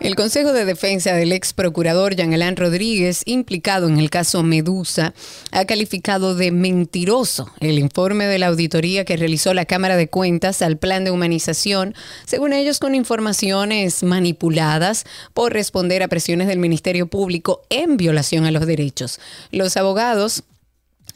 El 0.00 0.16
Consejo 0.16 0.52
de 0.52 0.64
Defensa 0.64 1.12
del 1.12 1.32
ex 1.32 1.52
procurador 1.52 2.16
Jean 2.16 2.32
Alain 2.32 2.56
Rodríguez, 2.56 3.22
implicado 3.26 3.88
en 3.88 3.98
el 3.98 4.08
caso 4.08 4.42
Medusa, 4.42 5.12
ha 5.50 5.64
calificado 5.66 6.34
de 6.34 6.50
mentiroso 6.50 7.50
el 7.60 7.78
informe 7.78 8.26
de 8.26 8.38
la 8.38 8.46
auditoría 8.46 9.04
que 9.04 9.16
realizó 9.16 9.52
la 9.52 9.66
Cámara 9.66 9.96
de 9.96 10.08
Cuentas 10.08 10.62
al 10.62 10.78
plan 10.78 11.04
de 11.04 11.10
humanización, 11.10 11.94
según 12.26 12.54
ellos 12.54 12.78
con 12.78 12.94
informaciones 12.94 14.02
manipuladas 14.02 15.04
por 15.34 15.52
responder 15.52 16.02
a 16.02 16.08
presiones 16.08 16.48
del 16.48 16.58
Ministerio 16.58 17.06
Público 17.06 17.62
en 17.68 17.96
violación 17.98 18.46
a 18.46 18.50
los 18.50 18.66
derechos. 18.66 19.20
Los 19.50 19.76
abogados 19.76 20.44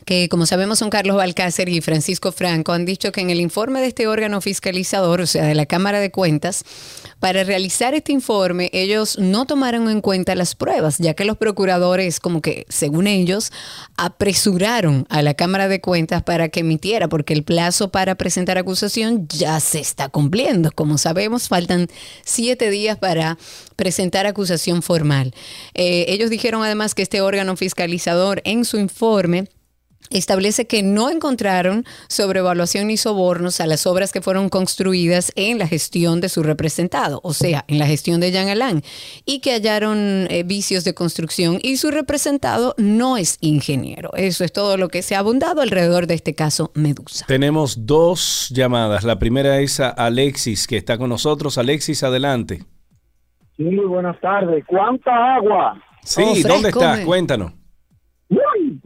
que 0.08 0.30
como 0.30 0.46
sabemos 0.46 0.78
son 0.78 0.88
Carlos 0.88 1.16
Balcácer 1.16 1.68
y 1.68 1.82
Francisco 1.82 2.32
Franco, 2.32 2.72
han 2.72 2.86
dicho 2.86 3.12
que 3.12 3.20
en 3.20 3.28
el 3.28 3.42
informe 3.42 3.82
de 3.82 3.88
este 3.88 4.06
órgano 4.06 4.40
fiscalizador, 4.40 5.20
o 5.20 5.26
sea, 5.26 5.44
de 5.44 5.54
la 5.54 5.66
Cámara 5.66 6.00
de 6.00 6.10
Cuentas, 6.10 6.64
para 7.20 7.44
realizar 7.44 7.94
este 7.94 8.12
informe 8.12 8.70
ellos 8.72 9.18
no 9.18 9.46
tomaron 9.46 9.88
en 9.90 10.00
cuenta 10.00 10.34
las 10.34 10.54
pruebas, 10.54 10.98
ya 10.98 11.14
que 11.14 11.24
los 11.24 11.36
procuradores, 11.36 12.20
como 12.20 12.40
que, 12.40 12.66
según 12.68 13.06
ellos, 13.06 13.52
apresuraron 13.96 15.06
a 15.08 15.22
la 15.22 15.34
Cámara 15.34 15.68
de 15.68 15.80
Cuentas 15.80 16.22
para 16.22 16.48
que 16.48 16.60
emitiera, 16.60 17.08
porque 17.08 17.34
el 17.34 17.42
plazo 17.42 17.90
para 17.90 18.14
presentar 18.14 18.58
acusación 18.58 19.26
ya 19.28 19.58
se 19.60 19.80
está 19.80 20.08
cumpliendo. 20.08 20.70
Como 20.72 20.98
sabemos, 20.98 21.48
faltan 21.48 21.88
siete 22.24 22.70
días 22.70 22.98
para 22.98 23.38
presentar 23.76 24.26
acusación 24.26 24.82
formal. 24.82 25.34
Eh, 25.74 26.06
ellos 26.08 26.30
dijeron 26.30 26.62
además 26.62 26.94
que 26.94 27.02
este 27.02 27.20
órgano 27.20 27.56
fiscalizador 27.56 28.42
en 28.44 28.64
su 28.64 28.78
informe 28.78 29.48
establece 30.10 30.66
que 30.66 30.82
no 30.82 31.10
encontraron 31.10 31.84
sobrevaluación 32.08 32.88
ni 32.88 32.96
sobornos 32.96 33.60
a 33.60 33.66
las 33.66 33.86
obras 33.86 34.12
que 34.12 34.20
fueron 34.20 34.48
construidas 34.48 35.32
en 35.36 35.58
la 35.58 35.66
gestión 35.66 36.20
de 36.20 36.28
su 36.28 36.42
representado, 36.42 37.20
o 37.22 37.34
sea, 37.34 37.64
en 37.68 37.78
la 37.78 37.86
gestión 37.86 38.20
de 38.20 38.30
Jean 38.32 38.48
Alain, 38.48 38.82
y 39.24 39.40
que 39.40 39.52
hallaron 39.52 40.26
eh, 40.30 40.42
vicios 40.44 40.84
de 40.84 40.94
construcción 40.94 41.58
y 41.62 41.76
su 41.76 41.90
representado 41.90 42.74
no 42.78 43.16
es 43.16 43.38
ingeniero. 43.40 44.10
Eso 44.14 44.44
es 44.44 44.52
todo 44.52 44.76
lo 44.76 44.88
que 44.88 45.02
se 45.02 45.14
ha 45.14 45.20
abundado 45.20 45.60
alrededor 45.60 46.06
de 46.06 46.14
este 46.14 46.34
caso 46.34 46.70
Medusa. 46.74 47.26
Tenemos 47.26 47.86
dos 47.86 48.48
llamadas. 48.50 49.04
La 49.04 49.18
primera 49.18 49.60
es 49.60 49.80
a 49.80 49.88
Alexis, 49.90 50.66
que 50.66 50.76
está 50.76 50.98
con 50.98 51.10
nosotros. 51.10 51.58
Alexis, 51.58 52.02
adelante. 52.02 52.64
Sí, 53.56 53.64
buenas 53.88 54.20
tardes. 54.20 54.64
¿Cuánta 54.66 55.34
agua? 55.36 55.82
Sí, 56.04 56.22
Oh, 56.24 56.48
¿dónde 56.48 56.68
estás? 56.68 57.00
Cuéntanos. 57.00 57.52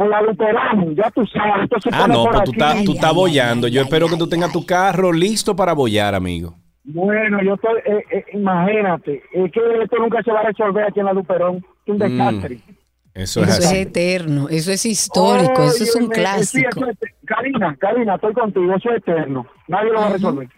La 0.08 0.22
luterano, 0.22 0.90
ya 0.92 1.10
tú 1.10 1.24
sabes. 1.26 1.64
Esto 1.64 1.80
se 1.80 1.90
Ah, 1.92 2.02
pone 2.02 2.14
no, 2.14 2.22
por 2.24 2.32
pues 2.32 2.44
tú 2.44 2.52
estás, 2.52 2.84
tú 2.84 2.92
estás 2.92 3.14
bollando. 3.14 3.68
Yo 3.68 3.80
ay, 3.80 3.84
espero 3.84 4.08
que 4.08 4.16
tú 4.16 4.28
tengas 4.28 4.52
tu 4.52 4.64
carro 4.66 5.12
listo 5.12 5.54
para 5.56 5.72
bollar, 5.72 6.14
amigo. 6.14 6.54
Bueno, 6.84 7.40
yo 7.42 7.54
estoy, 7.54 7.78
eh, 7.84 8.04
eh, 8.10 8.24
imagínate, 8.32 9.22
es 9.32 9.52
que 9.52 9.60
esto 9.82 9.96
nunca 9.98 10.22
se 10.22 10.32
va 10.32 10.40
a 10.40 10.44
resolver 10.44 10.84
aquí 10.84 10.98
en 11.00 11.06
la 11.06 11.12
Luperón. 11.12 11.56
Es 11.86 11.92
un 11.92 11.98
desastre. 11.98 12.58
Eso 13.14 13.42
es 13.42 13.48
Eso 13.50 13.58
es 13.60 13.66
así. 13.66 13.76
eterno, 13.76 14.48
eso 14.48 14.72
es 14.72 14.84
histórico, 14.86 15.62
eso 15.64 15.84
es 15.84 15.94
un 15.94 16.04
sí, 16.04 16.08
clásico. 16.10 16.68
eso 16.70 16.86
es- 16.90 16.98
Karina, 17.26 17.76
Karina, 17.78 18.14
estoy 18.14 18.32
contigo, 18.32 18.74
eso 18.74 18.90
es 18.90 18.96
eterno. 18.96 19.46
Nadie 19.68 19.90
lo 19.92 20.00
va 20.00 20.06
a 20.06 20.12
resolver. 20.14 20.48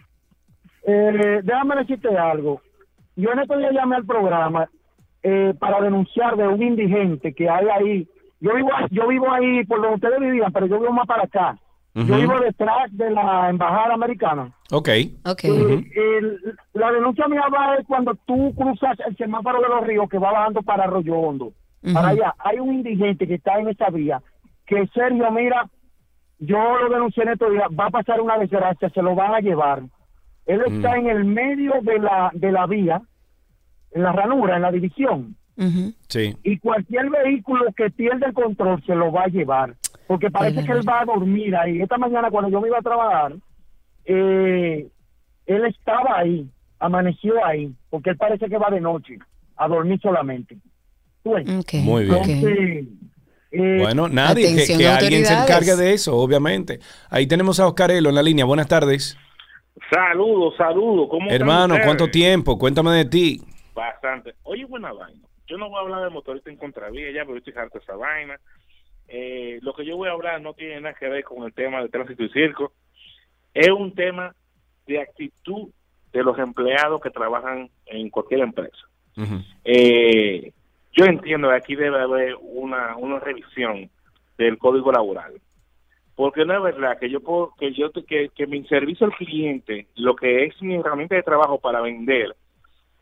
Eh, 0.87 1.39
déjame 1.43 1.75
decirte 1.77 2.15
algo. 2.17 2.61
Yo 3.15 3.31
en 3.31 3.39
estos 3.39 3.57
días 3.57 3.71
llamé 3.73 3.95
al 3.97 4.05
programa 4.05 4.69
eh, 5.23 5.53
para 5.59 5.81
denunciar 5.81 6.37
de 6.37 6.47
un 6.47 6.61
indigente 6.61 7.33
que 7.33 7.49
hay 7.49 7.65
ahí 7.67 8.07
Yo 8.41 8.53
vivo, 8.53 8.69
yo 8.91 9.07
vivo 9.07 9.31
ahí 9.31 9.63
por 9.65 9.81
donde 9.81 9.95
ustedes 9.95 10.19
vivían, 10.19 10.51
pero 10.51 10.65
yo 10.67 10.79
vivo 10.79 10.91
más 10.93 11.07
para 11.07 11.23
acá. 11.23 11.57
Yo 11.93 12.17
vivo 12.17 12.37
detrás 12.41 12.89
de 12.91 13.09
la 13.09 13.49
embajada 13.49 13.93
americana. 13.93 14.51
Ok. 14.71 14.89
Ok. 15.25 15.43
Y- 15.45 15.47
y 15.47 16.77
la 16.77 16.91
denuncia 16.91 17.25
mía 17.29 17.43
va 17.53 17.75
es 17.75 17.87
cuando 17.87 18.13
tú 18.25 18.53
cruzas 18.55 18.97
el 19.07 19.15
semáforo 19.15 19.61
de 19.61 19.69
los 19.69 19.87
ríos 19.87 20.09
que 20.09 20.17
va 20.17 20.33
bajando 20.33 20.61
para 20.61 20.83
Arroyo 20.83 21.15
Hondo. 21.15 21.53
Para 21.93 22.09
allá 22.09 22.35
hay 22.39 22.59
un 22.59 22.73
indigente 22.73 23.25
que 23.27 23.35
está 23.35 23.59
en 23.59 23.69
esa 23.69 23.89
vía 23.91 24.21
que 24.65 24.85
Sergio, 24.87 25.31
mira, 25.31 25.69
yo 26.39 26.57
lo 26.79 26.89
denuncié 26.89 27.23
en 27.23 27.29
estos 27.29 27.51
días, 27.51 27.67
va 27.79 27.85
a 27.85 27.91
pasar 27.91 28.19
una 28.19 28.37
desgracia, 28.37 28.89
se 28.89 29.01
lo 29.01 29.15
van 29.15 29.33
a 29.35 29.39
llevar. 29.39 29.83
Él 30.47 30.61
está 30.67 30.97
en 30.97 31.07
el 31.07 31.23
medio 31.25 31.73
de 31.81 31.99
la, 31.99 32.29
de 32.33 32.51
la 32.51 32.65
vía, 32.65 33.01
en 33.91 34.03
la 34.03 34.11
ranura, 34.11 34.55
en 34.57 34.63
la 34.63 34.71
división, 34.71 35.35
Sí. 36.07 36.35
y 36.43 36.59
cualquier 36.59 37.09
vehículo 37.09 37.71
que 37.75 37.89
pierda 37.89 38.27
el 38.27 38.33
control 38.33 38.83
se 38.85 38.93
lo 38.93 39.11
va 39.11 39.23
a 39.23 39.27
llevar, 39.27 39.75
porque 40.07 40.29
parece 40.29 40.59
Ay, 40.59 40.65
que 40.65 40.71
él 40.73 40.87
va 40.87 41.01
a 41.01 41.05
dormir 41.05 41.55
ahí. 41.55 41.81
Esta 41.81 41.97
mañana 41.97 42.29
cuando 42.29 42.49
yo 42.49 42.59
me 42.59 42.67
iba 42.67 42.77
a 42.77 42.81
trabajar, 42.81 43.35
eh, 44.05 44.87
él 45.45 45.65
estaba 45.65 46.19
ahí, 46.19 46.47
amaneció 46.79 47.43
ahí, 47.45 47.73
porque 47.89 48.09
él 48.11 48.17
parece 48.17 48.47
que 48.47 48.57
va 48.57 48.69
de 48.69 48.81
noche 48.81 49.17
a 49.55 49.67
dormir 49.67 49.99
solamente. 50.01 50.57
¿Tú 51.23 51.31
ves? 51.31 51.47
Ok, 51.49 51.73
Muy 51.75 52.03
bien. 52.03 52.15
Entonces, 52.15 52.87
eh, 53.51 53.77
Bueno, 53.81 54.09
nadie, 54.09 54.47
que, 54.47 54.53
Atención, 54.53 54.79
que 54.79 54.87
alguien 54.87 55.25
se 55.25 55.33
encargue 55.33 55.75
de 55.75 55.93
eso, 55.93 56.15
obviamente. 56.17 56.79
Ahí 57.09 57.25
tenemos 57.27 57.59
a 57.59 57.67
Oscarelo 57.67 58.09
en 58.09 58.15
la 58.15 58.21
línea. 58.23 58.45
Buenas 58.45 58.67
tardes. 58.67 59.17
Saludos, 59.89 60.55
saludos. 60.57 61.07
¿Cómo 61.09 61.25
están 61.25 61.41
Hermano? 61.41 61.75
¿cuánto 61.83 62.09
tiempo? 62.09 62.57
Cuéntame 62.57 62.91
de 62.91 63.05
ti. 63.05 63.41
Bastante. 63.73 64.35
Oye, 64.43 64.65
buena 64.65 64.91
vaina. 64.93 65.24
Yo 65.47 65.57
no 65.57 65.69
voy 65.69 65.77
a 65.77 65.81
hablar 65.81 66.03
de 66.03 66.09
motorista 66.09 66.49
en 66.49 66.57
contravía 66.57 67.11
ya, 67.11 67.21
estoy 67.21 67.53
harto 67.55 67.77
de 67.77 67.83
esa 67.83 67.95
vaina. 67.95 68.39
Eh, 69.07 69.59
lo 69.61 69.73
que 69.73 69.85
yo 69.85 69.97
voy 69.97 70.09
a 70.09 70.13
hablar 70.13 70.41
no 70.41 70.53
tiene 70.53 70.81
nada 70.81 70.95
que 70.95 71.07
ver 71.07 71.23
con 71.23 71.43
el 71.43 71.53
tema 71.53 71.81
de 71.81 71.89
tránsito 71.89 72.23
y 72.23 72.29
circo. 72.29 72.71
Es 73.53 73.69
un 73.69 73.93
tema 73.93 74.33
de 74.87 74.99
actitud 74.99 75.69
de 76.11 76.23
los 76.23 76.37
empleados 76.39 77.01
que 77.01 77.09
trabajan 77.09 77.69
en 77.85 78.09
cualquier 78.09 78.41
empresa. 78.41 78.77
Eh, 79.63 80.51
yo 80.93 81.05
entiendo 81.05 81.49
que 81.49 81.55
aquí 81.55 81.75
debe 81.75 82.01
haber 82.01 82.35
una, 82.41 82.95
una 82.97 83.19
revisión 83.19 83.89
del 84.37 84.57
código 84.57 84.91
laboral. 84.91 85.33
Porque 86.15 86.45
no 86.45 86.55
es 86.55 86.63
verdad 86.63 86.97
que 86.97 87.09
yo 87.09 87.19
puedo, 87.19 87.53
que 87.59 87.73
yo 87.73 87.91
que, 87.91 88.29
que 88.29 88.47
mi 88.47 88.65
servicio 88.67 89.05
al 89.05 89.13
cliente, 89.13 89.87
lo 89.95 90.15
que 90.15 90.45
es 90.45 90.61
mi 90.61 90.75
herramienta 90.75 91.15
de 91.15 91.23
trabajo 91.23 91.59
para 91.59 91.81
vender, 91.81 92.33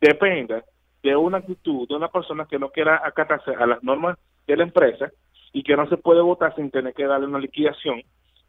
dependa 0.02 0.64
de 1.04 1.16
una 1.16 1.40
actitud 1.40 1.88
de 1.88 1.96
una 1.96 2.08
persona 2.08 2.46
que 2.50 2.58
no 2.58 2.70
quiera 2.70 3.02
acatarse 3.06 3.52
a 3.52 3.66
las 3.68 3.84
normas 3.84 4.18
de 4.48 4.58
la 4.58 4.64
empresa 4.64 5.12
y 5.52 5.62
que 5.64 5.76
no 5.76 5.88
se 5.88 5.98
puede 5.98 6.22
votar 6.22 6.56
sin 6.56 6.72
tener 6.72 6.94
que 6.94 7.06
darle 7.06 7.28
una 7.28 7.40
liquidación 7.40 8.02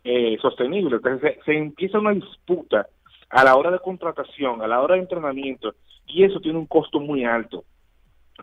eh, 0.05 0.39
sostenible. 0.41 0.97
Entonces 0.97 1.37
se, 1.45 1.53
empieza 1.57 1.99
una 1.99 2.13
disputa 2.13 2.87
a 3.31 3.45
la 3.45 3.57
hora 3.57 3.71
de 3.71 3.81
contratación, 3.81 4.63
a 4.63 4.67
la 4.67 4.81
hora 4.81 4.95
de 4.95 5.01
entrenamiento, 5.03 5.75
y 6.07 6.23
eso 6.25 6.41
tiene 6.41 6.59
un 6.59 6.67
costo 6.67 7.01
muy 7.01 7.25
alto. 7.25 7.65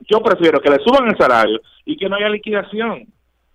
Yo 0.10 0.22
prefiero 0.22 0.60
que 0.60 0.70
le 0.70 0.80
suban 0.80 1.08
el 1.10 1.18
salario 1.18 1.60
y 1.86 1.96
que 1.98 2.10
no 2.10 2.16
haya 2.18 2.30
liquidación. 2.30 3.06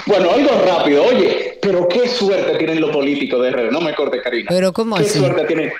Bueno, 0.07 0.31
algo 0.31 0.49
rápido, 0.65 1.05
oye, 1.05 1.59
pero 1.61 1.87
qué 1.87 2.07
suerte 2.07 2.57
tienen 2.57 2.81
los 2.81 2.89
políticos 2.89 3.41
de 3.43 3.51
RD, 3.51 3.71
no 3.71 3.79
me 3.81 3.93
corte, 3.93 4.19
Karina. 4.21 4.47
Pero 4.49 4.73
¿cómo 4.73 4.95
¿Qué 4.97 5.03
así? 5.03 5.19
suerte 5.19 5.45
tienen? 5.45 5.71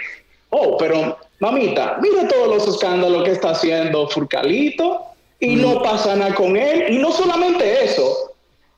Oh, 0.52 0.78
pero 0.78 1.18
mamita, 1.40 1.98
mira 2.02 2.28
todos 2.28 2.48
los 2.56 2.68
escándalos 2.76 3.24
que 3.24 3.32
está 3.32 3.50
haciendo 3.50 4.08
Furcalito 4.10 5.02
y 5.40 5.56
Mm. 5.56 5.62
no 5.62 5.82
pasa 5.82 6.16
nada 6.16 6.36
con 6.36 6.56
él. 6.56 6.94
Y 6.94 7.00
no 7.00 7.12
solamente 7.12 7.84
eso, 7.84 8.31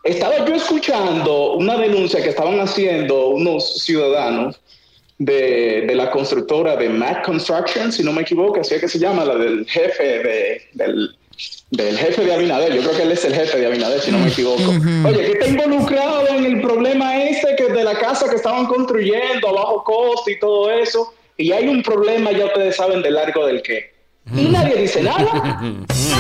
estaba 0.03 0.45
yo 0.45 0.55
escuchando 0.55 1.53
una 1.53 1.77
denuncia 1.77 2.21
que 2.21 2.29
estaban 2.29 2.59
haciendo 2.59 3.29
unos 3.29 3.83
ciudadanos 3.83 4.59
de, 5.17 5.85
de 5.87 5.95
la 5.95 6.11
constructora 6.11 6.75
de 6.75 6.89
Mac 6.89 7.25
Construction, 7.25 7.91
si 7.91 8.03
no 8.03 8.11
me 8.11 8.23
equivoco, 8.23 8.59
así 8.59 8.75
es 8.75 8.81
que 8.81 8.89
se 8.89 8.99
llama, 8.99 9.23
la 9.23 9.35
del 9.35 9.65
jefe 9.65 10.03
de, 10.03 10.61
del, 10.73 11.15
del 11.71 11.97
jefe 11.97 12.25
de 12.25 12.33
Abinader. 12.33 12.73
Yo 12.73 12.81
creo 12.81 12.97
que 12.97 13.03
él 13.03 13.11
es 13.11 13.23
el 13.23 13.33
jefe 13.33 13.59
de 13.59 13.67
Abinader, 13.67 14.01
si 14.01 14.11
no 14.11 14.19
me 14.19 14.27
equivoco. 14.27 14.61
Oye, 15.07 15.25
que 15.25 15.31
está 15.31 15.47
involucrado 15.47 16.27
en 16.27 16.45
el 16.45 16.61
problema 16.61 17.23
este 17.23 17.55
que 17.55 17.71
de 17.71 17.83
la 17.83 17.95
casa 17.95 18.29
que 18.29 18.35
estaban 18.35 18.65
construyendo 18.65 19.47
a 19.47 19.51
bajo 19.53 19.83
costo 19.83 20.29
y 20.29 20.39
todo 20.39 20.69
eso. 20.71 21.13
Y 21.37 21.51
hay 21.51 21.67
un 21.67 21.81
problema, 21.81 22.31
ya 22.31 22.45
ustedes 22.45 22.75
saben, 22.75 23.01
de 23.01 23.11
largo 23.11 23.45
del 23.47 23.61
qué. 23.61 23.93
Y 24.35 24.49
nadie 24.49 24.75
dice 24.75 25.01
nada. 25.01 25.61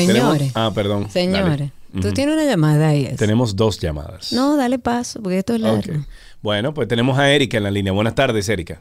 Señores, 0.00 0.52
Tenemos- 0.52 0.52
ah, 0.54 0.70
perdón. 0.74 1.10
señores, 1.10 1.70
Dale. 1.92 2.02
tú 2.02 2.12
tienes 2.12 2.34
una 2.34 2.44
llamada 2.44 2.88
ahí. 2.88 3.14
Tenemos 3.16 3.56
dos 3.56 3.78
llamadas. 3.80 4.32
No, 4.32 4.56
dale 4.56 4.78
paso, 4.78 5.22
porque 5.22 5.38
esto 5.38 5.54
es 5.54 5.60
largo. 5.60 5.92
Bueno, 6.42 6.74
pues 6.74 6.86
tenemos 6.88 7.18
a 7.18 7.30
Erika 7.30 7.56
en 7.56 7.62
la 7.64 7.70
línea. 7.70 7.92
Buenas 7.92 8.14
tardes, 8.14 8.48
Erika. 8.48 8.80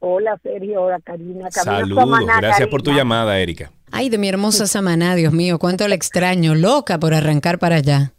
Hola, 0.00 0.38
Sergio. 0.42 0.82
Hola, 0.82 1.00
Karina. 1.02 1.48
Camino 1.48 1.50
Saludos. 1.50 1.98
Samaná, 2.04 2.40
Gracias 2.40 2.68
por 2.68 2.82
tu 2.82 2.92
llamada, 2.92 3.38
Erika. 3.40 3.72
Ay, 3.90 4.08
de 4.10 4.18
mi 4.18 4.28
hermosa 4.28 4.66
Samaná, 4.66 5.14
Dios 5.14 5.32
mío, 5.32 5.58
cuánto 5.58 5.88
la 5.88 5.94
extraño, 5.94 6.54
loca 6.54 6.98
por 7.00 7.14
arrancar 7.14 7.58
para 7.58 7.76
allá. 7.76 8.12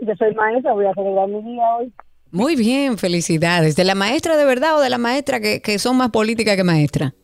Yo 0.00 0.14
soy 0.18 0.34
maestra, 0.34 0.72
voy 0.72 0.86
a 0.86 0.94
celebrar 0.94 1.28
mi 1.28 1.42
día 1.42 1.62
hoy. 1.78 1.92
Muy 2.30 2.56
bien, 2.56 2.96
felicidades. 2.98 3.76
¿De 3.76 3.84
la 3.84 3.94
maestra 3.94 4.36
de 4.36 4.44
verdad 4.46 4.78
o 4.78 4.80
de 4.80 4.88
la 4.90 4.98
maestra 4.98 5.38
que, 5.38 5.60
que 5.60 5.78
son 5.78 5.96
más 5.98 6.10
políticas 6.10 6.56
que 6.56 6.64
maestra? 6.64 7.14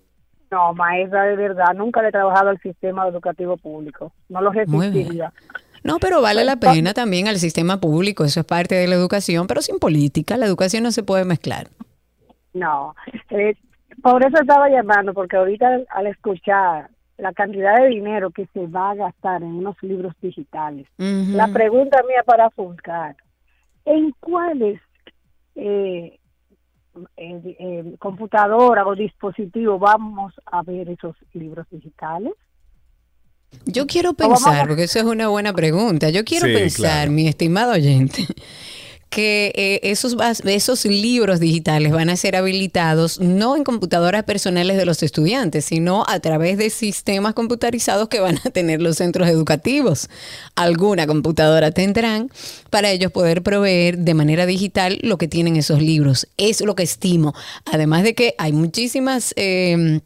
No, 0.51 0.73
maestra 0.75 1.25
de 1.25 1.37
verdad. 1.37 1.75
Nunca 1.75 2.03
le 2.03 2.09
he 2.09 2.12
trabajado 2.12 2.51
al 2.51 2.61
sistema 2.61 3.07
educativo 3.07 3.57
público. 3.57 4.12
No 4.29 4.41
lo 4.41 4.51
resistiría. 4.51 5.33
No, 5.85 5.99
pero 5.99 6.20
vale 6.20 6.45
la 6.45 6.57
pena 6.57 6.93
también 6.93 7.29
al 7.29 7.39
sistema 7.39 7.81
público, 7.81 8.25
eso 8.25 8.41
es 8.41 8.47
parte 8.47 8.75
de 8.75 8.89
la 8.89 8.97
educación, 8.97 9.47
pero 9.47 9.62
sin 9.62 9.79
política, 9.79 10.37
la 10.37 10.47
educación 10.47 10.83
no 10.83 10.91
se 10.91 11.03
puede 11.03 11.25
mezclar. 11.25 11.69
No. 12.53 12.95
Eh, 13.31 13.55
por 14.03 14.25
eso 14.25 14.41
estaba 14.41 14.69
llamando, 14.69 15.15
porque 15.15 15.37
ahorita 15.37 15.81
al 15.91 16.07
escuchar 16.09 16.91
la 17.16 17.33
cantidad 17.33 17.77
de 17.77 17.89
dinero 17.89 18.31
que 18.31 18.47
se 18.53 18.66
va 18.66 18.91
a 18.91 18.95
gastar 18.95 19.43
en 19.43 19.55
unos 19.55 19.77
libros 19.83 20.15
digitales, 20.20 20.87
la 20.99 21.49
pregunta 21.49 21.99
mía 22.07 22.23
para 22.25 22.51
Fulcar, 22.51 23.16
¿en 23.85 24.12
cuáles 24.20 24.81
eh, 25.57 26.19
eh, 27.16 27.57
eh, 27.59 27.95
computadora 27.99 28.87
o 28.87 28.95
dispositivo 28.95 29.79
vamos 29.79 30.35
a 30.47 30.62
ver 30.62 30.89
esos 30.91 31.16
libros 31.33 31.66
digitales? 31.70 32.33
Yo 33.65 33.87
quiero 33.87 34.12
pensar, 34.12 34.69
porque 34.69 34.85
eso 34.85 34.99
es 34.99 35.05
una 35.07 35.29
buena 35.29 35.53
pregunta, 35.53 36.11
yo 36.11 36.25
quiero 36.25 36.47
Sí, 36.47 36.53
pensar, 36.53 36.91
claro. 36.91 37.12
mi 37.12 37.29
estimado 37.29 37.73
oyente, 37.73 38.27
que 39.19 39.51
eh, 39.57 39.81
esos, 39.82 40.16
esos 40.45 40.85
libros 40.85 41.40
digitales 41.40 41.90
van 41.90 42.09
a 42.09 42.16
ser 42.16 42.36
habilitados 42.36 43.19
no 43.19 43.57
en 43.57 43.65
computadoras 43.65 44.23
personales 44.23 44.77
de 44.77 44.85
los 44.85 45.03
estudiantes, 45.03 45.65
sino 45.65 46.05
a 46.07 46.20
través 46.20 46.57
de 46.57 46.70
sistemas 46.70 47.35
computarizados 47.35 48.09
que 48.09 48.20
van 48.20 48.39
a 48.45 48.51
tener 48.51 48.81
los 48.81 48.99
centros 48.99 49.28
educativos. 49.28 50.09
Alguna 50.55 51.09
computadora 51.09 51.73
tendrán 51.73 52.31
para 52.70 52.93
ellos 52.93 53.11
poder 53.11 53.43
proveer 53.43 53.99
de 53.99 54.15
manera 54.15 54.47
digital 54.47 55.01
lo 55.03 55.19
que 55.19 55.27
tienen 55.27 55.57
esos 55.57 55.82
libros. 55.82 56.28
Es 56.36 56.61
lo 56.61 56.77
que 56.77 56.85
estimo. 56.85 57.35
Además 57.65 58.05
de 58.05 58.15
que 58.15 58.36
hay 58.39 58.53
muchísimas... 58.53 59.35
eh, 59.35 59.99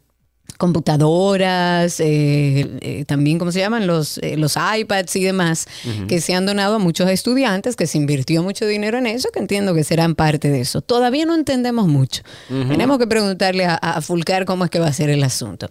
computadoras, 0.57 1.99
eh, 1.99 2.69
eh, 2.81 3.05
también, 3.05 3.39
¿cómo 3.39 3.51
se 3.51 3.59
llaman? 3.59 3.87
Los, 3.87 4.17
eh, 4.19 4.37
los 4.37 4.55
iPads 4.57 5.15
y 5.15 5.23
demás, 5.23 5.67
que 6.07 6.21
se 6.21 6.33
han 6.35 6.45
donado 6.45 6.75
a 6.75 6.79
muchos 6.79 7.09
estudiantes, 7.09 7.75
que 7.75 7.87
se 7.87 7.97
invirtió 7.97 8.43
mucho 8.43 8.65
dinero 8.65 8.97
en 8.97 9.07
eso, 9.07 9.29
que 9.33 9.39
entiendo 9.39 9.73
que 9.73 9.83
serán 9.83 10.15
parte 10.15 10.49
de 10.49 10.61
eso. 10.61 10.81
Todavía 10.81 11.25
no 11.25 11.35
entendemos 11.35 11.87
mucho. 11.87 12.23
Tenemos 12.47 12.97
que 12.99 13.07
preguntarle 13.07 13.65
a, 13.65 13.75
a 13.75 14.01
Fulcar 14.01 14.45
cómo 14.45 14.63
es 14.65 14.69
que 14.71 14.79
va 14.79 14.87
a 14.87 14.93
ser 14.93 15.09
el 15.09 15.23
asunto. 15.23 15.67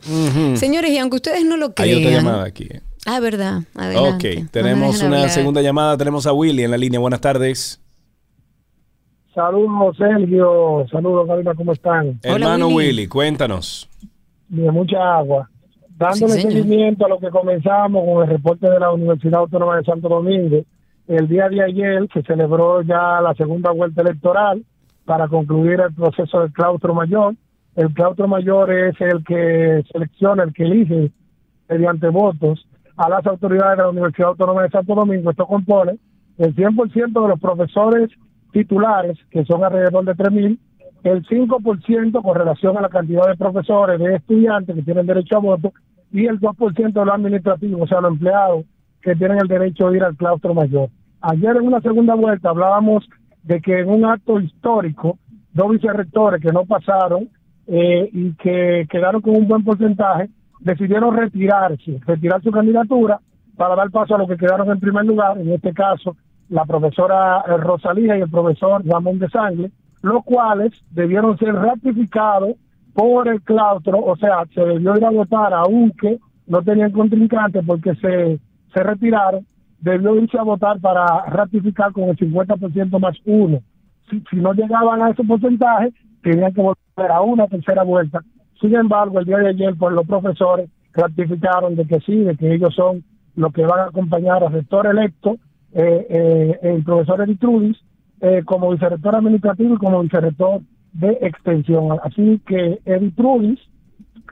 Señores, 0.55 0.91
y 0.91 0.99
aunque 0.99 1.17
ustedes 1.17 1.45
no 1.45 1.57
lo 1.57 1.67
Hay 1.67 1.73
crean... 1.75 1.99
otra 1.99 2.11
llamada 2.11 2.45
aquí. 2.45 2.69
eh. 2.71 2.81
Ah, 3.05 3.19
verdad. 3.19 3.63
Adelante. 3.75 4.39
Ok, 4.43 4.51
tenemos 4.53 5.01
una 5.03 5.17
hablar. 5.17 5.31
segunda 5.31 5.61
llamada. 5.61 5.97
Tenemos 5.97 6.25
a 6.27 6.33
Willy 6.33 6.63
en 6.63 6.71
la 6.71 6.77
línea. 6.79 7.01
Buenas 7.01 7.21
tardes. 7.21 7.81
Saludos, 9.35 9.97
Sergio. 9.97 10.87
Saludos, 10.91 11.27
Karina, 11.27 11.55
¿cómo 11.55 11.73
están? 11.73 12.21
Hermano 12.23 12.69
Willy. 12.69 13.07
cuéntanos. 13.09 13.89
De 14.53 14.71
mucha 14.71 15.17
agua. 15.17 15.49
Dándole 15.97 16.35
Sí, 16.35 16.43
seguimiento 16.43 17.07
a 17.07 17.09
lo 17.09 17.19
que 17.19 17.31
comenzamos 17.31 18.05
con 18.05 18.23
el 18.23 18.29
reporte 18.29 18.69
de 18.69 18.79
la 18.79 18.93
Universidad 18.93 19.41
Autónoma 19.41 19.79
de 19.79 19.85
Santo 19.85 20.11
Domingo. 20.11 20.63
El 21.09 21.27
día 21.27 21.49
de 21.49 21.63
ayer 21.63 22.07
se 22.13 22.23
celebró 22.23 22.83
ya 22.83 23.23
la 23.23 23.33
segunda 23.35 23.71
vuelta 23.71 24.03
electoral 24.03 24.63
para 25.07 25.27
concluir 25.29 25.81
el 25.81 25.95
proceso 25.95 26.41
del 26.41 26.53
claustro 26.53 26.93
mayor. 26.93 27.35
El 27.77 27.95
claustro 27.95 28.29
mayor 28.29 28.71
es 28.71 28.95
el 29.01 29.25
que 29.25 29.83
selecciona, 29.91 30.43
el 30.43 30.53
que 30.53 30.65
elige 30.65 31.11
mediante 31.71 32.09
votos 32.09 32.69
a 32.99 33.09
las 33.09 33.27
autoridades 33.27 33.79
de 33.79 33.85
la 33.85 33.89
Universidad 33.89 34.29
Autónoma 34.29 34.65
de 34.65 34.69
Santo 34.69 34.95
Domingo. 34.95 35.31
Esto 35.31 35.47
compone 35.47 35.99
el 36.37 36.55
100% 36.55 37.23
de 37.23 37.29
los 37.29 37.41
profesores 37.41 38.11
titulares, 38.53 39.17
que 39.31 39.47
son 39.47 39.65
alrededor 39.65 40.05
de 40.05 40.13
3.000, 40.13 40.59
el 41.05 41.25
5% 41.27 42.23
con 42.23 42.35
relación 42.35 42.77
a 42.77 42.81
la 42.81 42.89
cantidad 42.89 43.27
de 43.27 43.37
profesores, 43.37 43.99
de 43.99 44.17
estudiantes 44.17 44.77
que 44.77 44.83
tienen 44.83 45.07
derecho 45.07 45.37
a 45.37 45.41
voto, 45.41 45.73
y 46.13 46.27
el 46.27 46.39
2% 46.39 46.93
de 46.93 47.05
los 47.05 47.15
administrativos, 47.15 47.83
o 47.83 47.87
sea, 47.87 48.01
los 48.01 48.13
empleados 48.13 48.65
que 49.01 49.17
tienen 49.17 49.39
el 49.41 49.49
derecho 49.49 49.91
de 49.91 49.97
ir 49.97 50.05
al 50.05 50.17
claustro 50.17 50.55
mayor. 50.55 50.89
Ayer 51.21 51.57
en 51.57 51.67
una 51.67 51.81
segunda 51.81 52.15
vuelta 52.15 52.51
hablábamos 52.51 53.09
de 53.43 53.61
que 53.61 53.81
en 53.81 53.89
un 53.89 54.05
acto 54.05 54.39
histórico, 54.41 55.19
dos 55.53 55.71
vicerrectores 55.71 56.41
que 56.41 56.53
no 56.53 56.65
pasaron 56.65 57.29
eh, 57.67 58.09
y 58.13 58.33
que 58.35 58.87
quedaron 58.91 59.23
con 59.23 59.37
un 59.37 59.49
buen 59.49 59.65
porcentaje, 59.65 60.29
decidieron 60.61 61.17
retirarse, 61.17 62.01
retirar 62.07 62.43
su 62.43 62.51
candidatura 62.51 63.21
para 63.57 63.75
dar 63.75 63.91
paso 63.91 64.15
a 64.15 64.19
los 64.19 64.29
que 64.29 64.37
quedaron 64.37 64.71
en 64.71 64.81
primer 64.81 65.05
lugar, 65.05 65.39
en 65.39 65.51
este 65.51 65.73
caso 65.73 66.17
la 66.49 66.65
profesora 66.65 67.43
eh, 67.49 67.57
Rosalía 67.57 68.19
y 68.19 68.21
el 68.21 68.31
profesor 68.31 68.83
Ramón 68.85 69.19
de 69.19 69.29
Sangle, 69.29 69.71
los 70.03 70.25
cuales 70.25 70.73
debieron 70.91 71.39
ser 71.39 71.55
ratificados 71.55 72.57
por 72.93 73.29
el 73.29 73.41
claustro, 73.43 74.05
o 74.05 74.17
sea, 74.17 74.45
se 74.55 74.61
debió 74.61 74.97
ir 74.97 75.05
a 75.05 75.11
votar 75.11 75.55
aunque 75.55 76.19
no 76.47 76.63
tenían 76.63 76.93
contrincante 76.93 77.63
porque 77.63 77.95
se, 77.95 78.39
se 78.75 78.83
retiraron, 78.83 79.47
debió 79.81 80.17
irse 80.17 80.39
a 80.39 80.43
votar 80.43 80.81
para 80.81 81.25
ratificar 81.27 81.93
con 81.93 82.05
el 82.05 82.17
50% 82.17 82.99
más 82.99 83.17
uno. 83.25 83.61
Si, 84.11 84.37
no 84.37 84.53
llegaban 84.53 85.01
a 85.01 85.11
ese 85.11 85.25
porcentaje, 85.25 85.93
tenían 86.23 86.53
que 86.53 86.61
volver 86.61 87.11
a 87.11 87.23
una 87.23 87.47
tercera 87.47 87.83
vuelta. 87.83 88.21
Sin 88.61 88.75
embargo, 88.75 89.19
el 89.19 89.25
día 89.25 89.39
de 89.39 89.49
ayer, 89.49 89.75
pues 89.79 89.95
los 89.95 90.07
profesores 90.07 90.69
ratificaron 90.93 91.75
de 91.77 91.87
que 91.87 92.01
sí, 92.01 92.17
de 92.17 92.37
que 92.37 92.55
ellos 92.55 92.75
son 92.75 93.03
los 93.35 93.53
que 93.53 93.63
van 93.63 93.81
a 93.81 93.85
acompañar 93.85 94.45
al 94.45 94.53
rector 94.53 94.87
electo, 94.87 95.37
eh, 95.73 96.07
eh, 96.11 96.59
el 96.63 96.85
profesor 96.85 97.23
Eritrudis, 97.23 97.79
eh, 98.23 98.43
como 98.45 98.71
vicerrector 98.71 99.17
administrativo 99.17 99.75
y 99.75 99.79
como 99.79 100.01
vicerrector 100.01 100.61
de 100.93 101.19
extensión. 101.23 101.99
Así 102.03 102.41
que 102.47 102.79
Eritrudis 102.85 103.59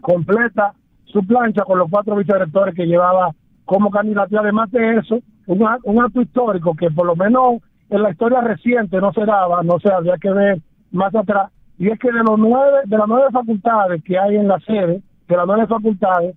completa 0.00 0.74
su 1.06 1.26
plancha 1.26 1.64
con 1.64 1.78
los 1.78 1.90
cuatro 1.90 2.14
vicerrectores 2.14 2.74
que 2.74 2.86
llevaba 2.86 3.32
como 3.64 3.90
candidato. 3.90 4.38
Además 4.38 4.70
de 4.70 4.98
eso, 4.98 5.18
un, 5.46 5.66
un 5.84 6.02
acto 6.02 6.22
histórico 6.22 6.74
que 6.76 6.90
por 6.90 7.04
lo 7.04 7.16
menos 7.16 7.62
en 7.88 8.02
la 8.02 8.10
historia 8.12 8.40
reciente 8.40 9.00
no 9.00 9.12
se 9.12 9.24
daba, 9.24 9.62
no 9.64 9.80
sé, 9.80 9.92
habría 9.92 10.16
que 10.18 10.30
ver 10.30 10.60
más 10.92 11.12
atrás, 11.12 11.50
y 11.76 11.88
es 11.88 11.98
que 11.98 12.12
de 12.12 12.22
los 12.22 12.38
nueve, 12.38 12.78
de 12.84 12.96
las 12.96 13.08
nueve 13.08 13.26
facultades 13.32 14.04
que 14.04 14.16
hay 14.16 14.36
en 14.36 14.46
la 14.46 14.60
sede, 14.60 15.02
de 15.28 15.36
las 15.36 15.46
nueve 15.46 15.66
facultades, 15.66 16.36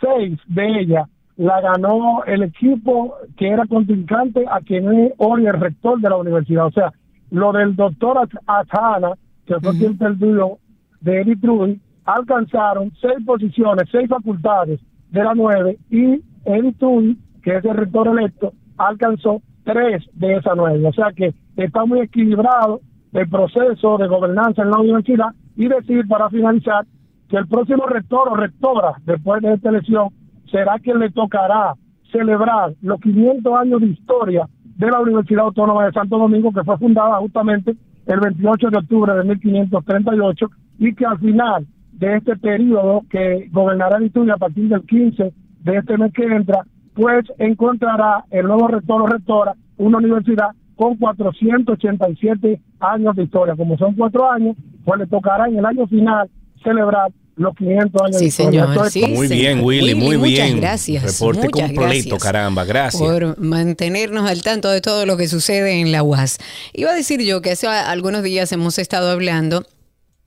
seis 0.00 0.38
de 0.46 0.80
ellas 0.80 1.08
la 1.36 1.60
ganó 1.60 2.24
el 2.24 2.42
equipo 2.42 3.14
que 3.36 3.48
era 3.48 3.66
contrincante 3.66 4.44
a 4.48 4.60
quien 4.60 4.92
es 4.92 5.12
hoy 5.18 5.46
el 5.46 5.60
rector 5.60 6.00
de 6.00 6.08
la 6.08 6.16
universidad. 6.16 6.66
O 6.66 6.72
sea, 6.72 6.92
lo 7.30 7.52
del 7.52 7.76
doctor 7.76 8.28
Atana, 8.46 9.12
que 9.46 9.60
fue 9.60 9.76
quien 9.76 9.98
perdió 9.98 10.58
de 11.00 11.20
Eric 11.20 11.40
Trudy, 11.40 11.80
alcanzaron 12.04 12.92
seis 13.00 13.18
posiciones, 13.26 13.88
seis 13.90 14.08
facultades 14.08 14.80
de 15.10 15.24
las 15.24 15.36
nueve, 15.36 15.78
y 15.90 16.22
Eric 16.44 16.78
Trudy, 16.78 17.18
que 17.42 17.56
es 17.56 17.64
el 17.64 17.76
rector 17.76 18.08
electo, 18.08 18.52
alcanzó 18.78 19.42
tres 19.64 20.04
de 20.14 20.36
esas 20.36 20.54
nueve. 20.56 20.86
O 20.86 20.92
sea 20.92 21.12
que 21.12 21.34
está 21.56 21.84
muy 21.84 22.00
equilibrado 22.00 22.80
el 23.12 23.28
proceso 23.28 23.98
de 23.98 24.08
gobernanza 24.08 24.62
en 24.62 24.70
la 24.70 24.78
universidad 24.78 25.28
y 25.56 25.68
decir 25.68 26.06
para 26.08 26.28
finalizar 26.30 26.86
que 27.28 27.36
el 27.36 27.48
próximo 27.48 27.86
rector 27.86 28.28
o 28.28 28.36
rectora 28.36 28.94
después 29.04 29.42
de 29.42 29.54
esta 29.54 29.70
elección 29.70 30.08
será 30.50 30.78
quien 30.78 30.98
le 30.98 31.10
tocará 31.10 31.74
celebrar 32.10 32.74
los 32.82 33.00
500 33.00 33.54
años 33.54 33.80
de 33.80 33.88
historia 33.88 34.48
de 34.76 34.90
la 34.90 35.00
Universidad 35.00 35.44
Autónoma 35.44 35.86
de 35.86 35.92
Santo 35.92 36.18
Domingo 36.18 36.52
que 36.52 36.64
fue 36.64 36.78
fundada 36.78 37.16
justamente 37.18 37.76
el 38.06 38.20
28 38.20 38.70
de 38.70 38.78
octubre 38.78 39.14
de 39.14 39.24
1538 39.24 40.50
y 40.78 40.94
que 40.94 41.06
al 41.06 41.18
final 41.18 41.66
de 41.92 42.16
este 42.16 42.36
periodo 42.36 43.02
que 43.10 43.48
gobernará 43.52 43.98
estudio 44.04 44.34
a 44.34 44.38
partir 44.38 44.68
del 44.68 44.82
15 44.82 45.32
de 45.64 45.76
este 45.76 45.96
mes 45.98 46.12
que 46.12 46.24
entra, 46.24 46.62
pues 46.94 47.24
encontrará 47.38 48.24
el 48.30 48.46
nuevo 48.46 48.68
rector 48.68 49.02
o 49.02 49.06
rectora 49.06 49.54
una 49.78 49.98
universidad 49.98 50.50
con 50.76 50.96
487 50.96 52.60
años 52.80 53.16
de 53.16 53.24
historia. 53.24 53.56
Como 53.56 53.78
son 53.78 53.94
cuatro 53.94 54.30
años, 54.30 54.56
pues 54.84 55.00
le 55.00 55.06
tocará 55.06 55.48
en 55.48 55.58
el 55.58 55.64
año 55.64 55.86
final 55.86 56.28
celebrar 56.62 57.10
los 57.36 57.54
500 57.54 58.02
años 58.02 58.18
Sí, 58.18 58.30
señor, 58.30 58.90
sí, 58.90 59.00
Muy 59.06 59.28
señor. 59.28 59.42
bien, 59.42 59.60
Willy, 59.64 59.94
muy 59.94 60.16
muchas 60.16 60.46
bien. 60.46 60.60
gracias. 60.60 61.02
Reporte 61.04 61.42
muchas 61.42 61.68
completo, 61.68 61.82
gracias 61.82 62.22
caramba, 62.22 62.64
gracias. 62.64 63.02
Por 63.02 63.38
mantenernos 63.38 64.28
al 64.28 64.42
tanto 64.42 64.70
de 64.70 64.80
todo 64.80 65.06
lo 65.06 65.16
que 65.16 65.28
sucede 65.28 65.80
en 65.80 65.92
la 65.92 66.02
UAS. 66.02 66.38
Iba 66.72 66.90
a 66.90 66.94
decir 66.94 67.20
yo 67.22 67.42
que 67.42 67.52
hace 67.52 67.66
algunos 67.66 68.22
días 68.22 68.50
hemos 68.52 68.78
estado 68.78 69.10
hablando 69.10 69.64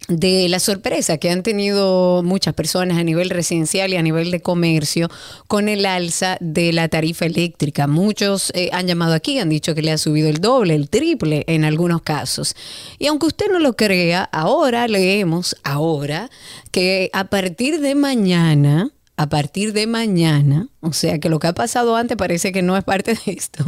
de 0.10 0.50
la 0.50 0.60
sorpresa 0.60 1.18
que 1.18 1.30
han 1.30 1.44
tenido 1.44 2.24
muchas 2.24 2.54
personas 2.56 2.98
a 2.98 3.04
nivel 3.04 3.30
residencial 3.30 3.94
y 3.94 3.96
a 3.96 4.02
nivel 4.02 4.32
de 4.32 4.42
comercio 4.42 5.08
con 5.48 5.70
el 5.70 5.86
alza 5.86 6.38
de 6.42 6.74
la 6.74 6.90
tarifa 6.90 7.26
eléctrica. 7.26 7.88
Muchos 7.88 8.52
eh, 8.56 8.70
han 8.74 8.88
llamado 8.88 9.14
aquí, 9.14 9.40
han 9.40 9.50
dicho 9.50 9.76
que 9.76 9.84
le 9.84 9.92
ha 9.92 9.98
subido 9.98 10.28
el 10.28 10.42
doble, 10.42 10.74
el 10.74 10.90
triple 10.90 11.44
en 11.48 11.64
algunos 11.64 12.02
casos. 12.02 12.56
Y 12.98 13.08
aunque 13.08 13.28
usted 13.28 13.46
no 13.52 13.60
lo 13.60 13.76
crea, 13.76 14.24
ahora 14.32 14.88
leemos, 14.88 15.56
ahora, 15.64 16.30
que 16.72 17.12
a 17.14 17.26
partir 17.26 17.80
de 17.80 17.94
mañana, 17.94 18.92
a 19.20 19.28
partir 19.28 19.74
de 19.74 19.86
mañana, 19.86 20.70
o 20.80 20.94
sea 20.94 21.20
que 21.20 21.28
lo 21.28 21.40
que 21.40 21.48
ha 21.48 21.54
pasado 21.54 21.98
antes 21.98 22.16
parece 22.16 22.54
que 22.54 22.62
no 22.62 22.78
es 22.78 22.86
parte 22.86 23.16
de 23.16 23.34
esto, 23.34 23.66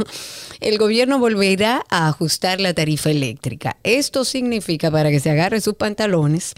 el 0.60 0.78
gobierno 0.78 1.18
volverá 1.18 1.84
a 1.90 2.08
ajustar 2.08 2.58
la 2.58 2.72
tarifa 2.72 3.10
eléctrica. 3.10 3.76
Esto 3.82 4.24
significa, 4.24 4.90
para 4.90 5.10
que 5.10 5.20
se 5.20 5.28
agarre 5.28 5.60
sus 5.60 5.74
pantalones, 5.74 6.54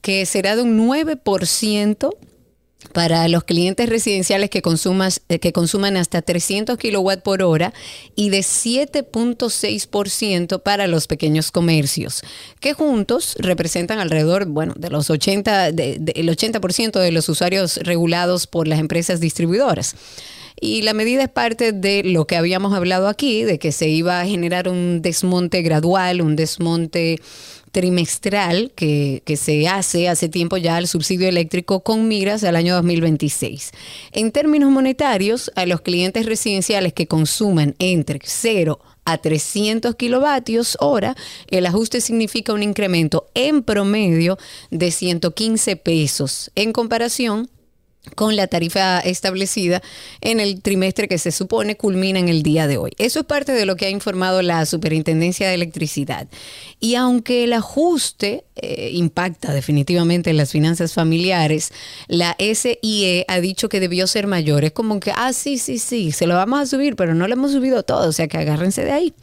que 0.00 0.24
será 0.24 0.56
de 0.56 0.62
un 0.62 0.88
9% 0.88 2.16
para 2.92 3.26
los 3.28 3.44
clientes 3.44 3.88
residenciales 3.88 4.50
que, 4.50 4.62
consumas, 4.62 5.20
eh, 5.28 5.38
que 5.38 5.52
consuman 5.52 5.96
hasta 5.96 6.22
300 6.22 6.78
kilowatt 6.78 7.22
por 7.22 7.42
hora 7.42 7.72
y 8.14 8.30
de 8.30 8.40
7.6% 8.42 10.62
para 10.62 10.86
los 10.86 11.06
pequeños 11.06 11.50
comercios, 11.50 12.22
que 12.60 12.74
juntos 12.74 13.36
representan 13.38 13.98
alrededor, 13.98 14.46
bueno, 14.46 14.74
de 14.76 14.90
los 14.90 15.10
80, 15.10 15.72
de- 15.72 15.98
de- 16.00 16.12
el 16.16 16.28
80% 16.28 17.00
de 17.00 17.12
los 17.12 17.28
usuarios 17.28 17.78
regulados 17.78 18.46
por 18.46 18.68
las 18.68 18.78
empresas 18.78 19.20
distribuidoras. 19.20 19.94
Y 20.60 20.82
la 20.82 20.94
medida 20.94 21.24
es 21.24 21.28
parte 21.28 21.72
de 21.72 22.02
lo 22.04 22.26
que 22.26 22.36
habíamos 22.36 22.74
hablado 22.74 23.08
aquí, 23.08 23.42
de 23.42 23.58
que 23.58 23.72
se 23.72 23.88
iba 23.88 24.20
a 24.20 24.26
generar 24.26 24.68
un 24.68 25.02
desmonte 25.02 25.62
gradual, 25.62 26.20
un 26.20 26.36
desmonte 26.36 27.18
trimestral 27.74 28.70
que, 28.76 29.20
se 29.36 29.66
hace 29.66 30.08
hace 30.08 30.28
tiempo 30.28 30.56
ya 30.56 30.76
al 30.76 30.86
subsidio 30.86 31.28
eléctrico 31.28 31.80
con 31.80 32.06
miras 32.06 32.44
al 32.44 32.54
año 32.54 32.76
2026. 32.76 33.72
En 34.12 34.30
términos 34.30 34.70
monetarios, 34.70 35.50
a 35.56 35.66
los 35.66 35.80
clientes 35.80 36.24
residenciales 36.24 36.92
que 36.92 37.08
consuman 37.08 37.74
entre 37.80 38.20
0 38.22 38.78
a 39.04 39.18
300 39.18 39.96
kilovatios 39.96 40.76
hora, 40.80 41.16
el 41.50 41.66
ajuste 41.66 42.00
significa 42.00 42.52
un 42.52 42.62
incremento 42.62 43.26
en 43.34 43.64
promedio 43.64 44.38
de 44.70 44.92
115 44.92 45.74
pesos 45.74 46.52
en 46.54 46.72
comparación 46.72 47.50
con 48.14 48.36
la 48.36 48.46
tarifa 48.46 49.00
establecida 49.00 49.82
en 50.20 50.40
el 50.40 50.60
trimestre 50.60 51.08
que 51.08 51.18
se 51.18 51.32
supone 51.32 51.76
culmina 51.76 52.18
en 52.18 52.28
el 52.28 52.42
día 52.42 52.66
de 52.66 52.76
hoy. 52.76 52.92
Eso 52.98 53.20
es 53.20 53.26
parte 53.26 53.52
de 53.52 53.66
lo 53.66 53.76
que 53.76 53.86
ha 53.86 53.90
informado 53.90 54.42
la 54.42 54.66
Superintendencia 54.66 55.48
de 55.48 55.54
Electricidad. 55.54 56.28
Y 56.80 56.96
aunque 56.96 57.44
el 57.44 57.52
ajuste 57.54 58.44
eh, 58.56 58.90
impacta 58.92 59.52
definitivamente 59.54 60.30
en 60.30 60.36
las 60.36 60.52
finanzas 60.52 60.92
familiares, 60.92 61.72
la 62.06 62.36
SIE 62.38 63.24
ha 63.26 63.40
dicho 63.40 63.68
que 63.68 63.80
debió 63.80 64.06
ser 64.06 64.26
mayor. 64.26 64.64
Es 64.64 64.72
como 64.72 65.00
que, 65.00 65.10
ah, 65.16 65.32
sí, 65.32 65.58
sí, 65.58 65.78
sí, 65.78 66.12
se 66.12 66.26
lo 66.26 66.34
vamos 66.34 66.60
a 66.60 66.66
subir, 66.66 66.96
pero 66.96 67.14
no 67.14 67.26
lo 67.26 67.32
hemos 67.32 67.52
subido 67.52 67.82
todo, 67.82 68.08
o 68.08 68.12
sea 68.12 68.28
que 68.28 68.36
agárrense 68.36 68.84
de 68.84 68.92
ahí. 68.92 69.14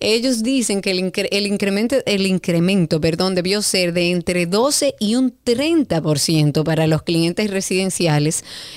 Ellos 0.00 0.42
dicen 0.42 0.80
que 0.82 0.90
el, 0.90 0.98
incre- 0.98 1.28
el 1.30 1.46
incremento, 1.46 1.96
el 2.06 2.26
incremento 2.26 3.00
perdón, 3.00 3.34
debió 3.34 3.62
ser 3.62 3.92
de 3.92 4.10
entre 4.10 4.46
12 4.46 4.94
y 4.98 5.14
un 5.14 5.32
30% 5.44 6.64
para 6.64 6.86
los 6.86 7.02
clientes 7.02 7.50
residenciales. 7.50 8.15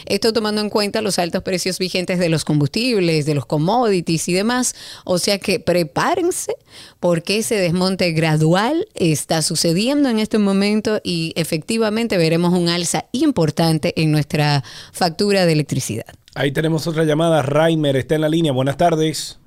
Esto 0.05 0.33
tomando 0.33 0.61
en 0.61 0.69
cuenta 0.69 1.01
los 1.01 1.19
altos 1.19 1.43
precios 1.43 1.79
vigentes 1.79 2.19
de 2.19 2.29
los 2.29 2.43
combustibles, 2.43 3.25
de 3.25 3.35
los 3.35 3.45
commodities 3.45 4.27
y 4.27 4.33
demás. 4.33 4.75
O 5.05 5.17
sea 5.17 5.39
que 5.39 5.59
prepárense 5.59 6.55
porque 6.99 7.37
ese 7.37 7.55
desmonte 7.55 8.11
gradual 8.11 8.87
está 8.95 9.41
sucediendo 9.41 10.09
en 10.09 10.19
este 10.19 10.37
momento 10.37 10.99
y 11.03 11.33
efectivamente 11.35 12.17
veremos 12.17 12.53
un 12.53 12.69
alza 12.69 13.05
importante 13.11 13.93
en 14.01 14.11
nuestra 14.11 14.63
factura 14.91 15.45
de 15.45 15.53
electricidad. 15.53 16.05
Ahí 16.35 16.51
tenemos 16.51 16.87
otra 16.87 17.03
llamada. 17.03 17.41
Raimer 17.41 17.95
está 17.95 18.15
en 18.15 18.21
la 18.21 18.29
línea. 18.29 18.51
Buenas 18.51 18.77
tardes. 18.77 19.39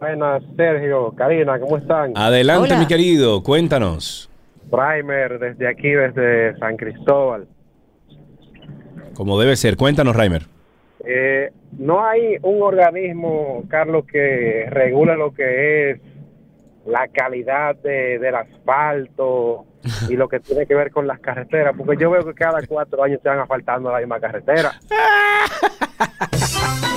Buenas, 0.00 0.42
Sergio, 0.56 1.12
Karina, 1.16 1.58
¿cómo 1.58 1.78
están? 1.78 2.12
Adelante, 2.16 2.76
mi 2.76 2.86
querido. 2.86 3.42
Cuéntanos. 3.42 4.28
Primer, 4.70 5.38
desde 5.38 5.68
aquí, 5.68 5.90
desde 5.90 6.58
San 6.58 6.76
Cristóbal. 6.76 7.46
Como 9.14 9.40
debe 9.40 9.56
ser. 9.56 9.76
Cuéntanos, 9.76 10.16
Raimer. 10.16 10.46
Eh, 11.06 11.50
no 11.78 12.04
hay 12.04 12.36
un 12.42 12.62
organismo, 12.62 13.64
Carlos, 13.68 14.04
que 14.06 14.66
regula 14.70 15.16
lo 15.16 15.34
que 15.34 15.90
es 15.90 16.00
la 16.86 17.08
calidad 17.08 17.76
de, 17.76 18.18
del 18.18 18.34
asfalto 18.34 19.66
y 20.08 20.16
lo 20.16 20.28
que 20.28 20.40
tiene 20.40 20.66
que 20.66 20.74
ver 20.74 20.90
con 20.90 21.06
las 21.06 21.20
carreteras, 21.20 21.74
porque 21.76 22.00
yo 22.00 22.10
veo 22.10 22.24
que 22.24 22.34
cada 22.34 22.60
cuatro 22.66 23.02
años 23.02 23.20
se 23.22 23.28
van 23.28 23.40
asfaltando 23.40 23.90
la 23.90 23.98
misma 23.98 24.20
carretera. 24.20 24.72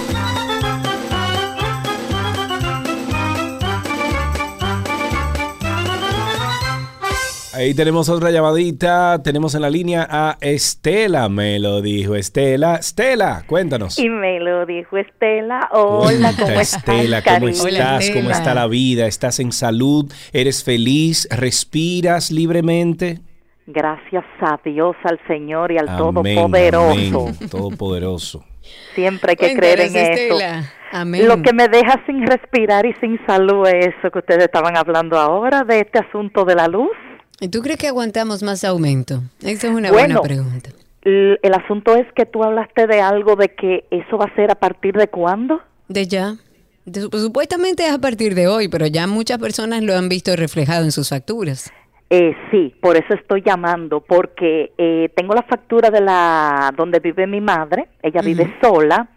Ahí 7.58 7.74
tenemos 7.74 8.08
otra 8.08 8.30
llamadita. 8.30 9.20
Tenemos 9.24 9.56
en 9.56 9.64
la 9.64 9.72
línea 9.72 10.06
a 10.08 10.38
Estela. 10.42 11.28
Me 11.28 11.58
lo 11.58 11.82
dijo 11.82 12.14
Estela. 12.14 12.76
Estela, 12.76 13.46
cuéntanos. 13.48 13.98
Y 13.98 14.10
me 14.10 14.40
lo 14.40 14.68
dijo 14.68 14.96
Estela. 14.96 15.68
Hola, 15.72 16.34
¿cómo 16.38 16.46
Cuenta, 16.46 16.62
estás, 16.62 16.74
Estela, 16.76 17.24
¿cómo 17.24 17.36
Karina? 17.48 17.70
estás? 17.98 18.10
¿Cómo 18.12 18.30
está 18.30 18.54
la 18.54 18.68
vida? 18.68 19.08
¿Estás 19.08 19.40
en 19.40 19.52
salud? 19.52 20.06
¿Eres 20.34 20.64
feliz? 20.64 21.28
¿Respiras 21.32 22.30
libremente? 22.30 23.22
Gracias 23.66 24.26
a 24.40 24.60
Dios, 24.64 24.96
al 25.04 25.20
Señor 25.28 25.72
y 25.72 25.80
al 25.80 25.90
Amén, 25.90 25.98
Todopoderoso. 25.98 27.28
amén, 27.28 27.50
Todopoderoso. 27.50 28.46
Siempre 28.94 29.32
hay 29.32 29.36
que 29.36 29.56
creer 29.56 29.80
en 29.80 29.96
eso. 29.96 30.38
Amén. 30.92 31.28
Lo 31.28 31.42
que 31.42 31.54
me 31.54 31.68
deja 31.70 32.04
sin 32.06 32.24
respirar 32.28 32.86
y 32.86 32.94
sin 33.02 33.20
salud 33.26 33.68
es 33.68 33.96
eso 33.98 34.12
que 34.12 34.20
ustedes 34.20 34.44
estaban 34.44 34.78
hablando 34.78 35.18
ahora 35.18 35.64
de 35.64 35.80
este 35.80 35.98
asunto 35.98 36.46
de 36.46 36.54
la 36.54 36.68
luz. 36.68 36.92
¿Y 37.40 37.50
tú 37.50 37.62
crees 37.62 37.78
que 37.78 37.88
aguantamos 37.88 38.42
más 38.44 38.64
aumento? 38.64 39.22
Esa 39.42 39.68
es 39.68 39.74
una 39.74 39.92
Bueno, 39.92 40.20
buena 40.20 40.22
pregunta. 40.22 40.70
El, 41.04 41.40
el 41.42 41.54
asunto 41.54 41.96
es 41.96 42.06
que 42.14 42.26
tú 42.26 42.44
hablaste 42.44 42.88
de 42.88 43.00
algo 43.02 43.36
de 43.36 43.50
que 43.50 43.86
eso 43.92 44.18
va 44.18 44.26
a 44.26 44.36
ser 44.36 44.52
a 44.52 44.56
partir 44.56 44.96
de 44.96 45.08
cuándo. 45.08 45.62
De 45.88 46.08
ya. 46.08 46.36
De- 46.86 47.08
pues, 47.10 47.22
supuestamente 47.24 47.86
es 47.86 47.94
a 47.94 48.00
partir 48.00 48.34
de 48.34 48.48
hoy, 48.48 48.68
pero 48.68 48.88
ya 48.88 49.08
muchas 49.08 49.38
personas 49.38 49.84
lo 49.84 49.96
han 49.96 50.10
visto 50.10 50.36
reflejado 50.36 50.84
en 50.84 50.92
sus 50.92 51.10
facturas. 51.10 51.72
Eh, 52.10 52.36
sí, 52.52 52.74
por 52.82 52.96
eso 52.96 53.14
estoy 53.14 53.44
llamando, 53.46 54.00
porque 54.00 54.72
eh, 54.78 55.10
tengo 55.16 55.34
la 55.34 55.44
factura 55.44 55.90
de 55.92 56.00
la 56.02 56.74
donde 56.76 57.00
vive 57.00 57.28
mi 57.28 57.42
madre, 57.42 57.90
ella 58.02 58.22
vive 58.22 58.56
sola, 58.62 59.10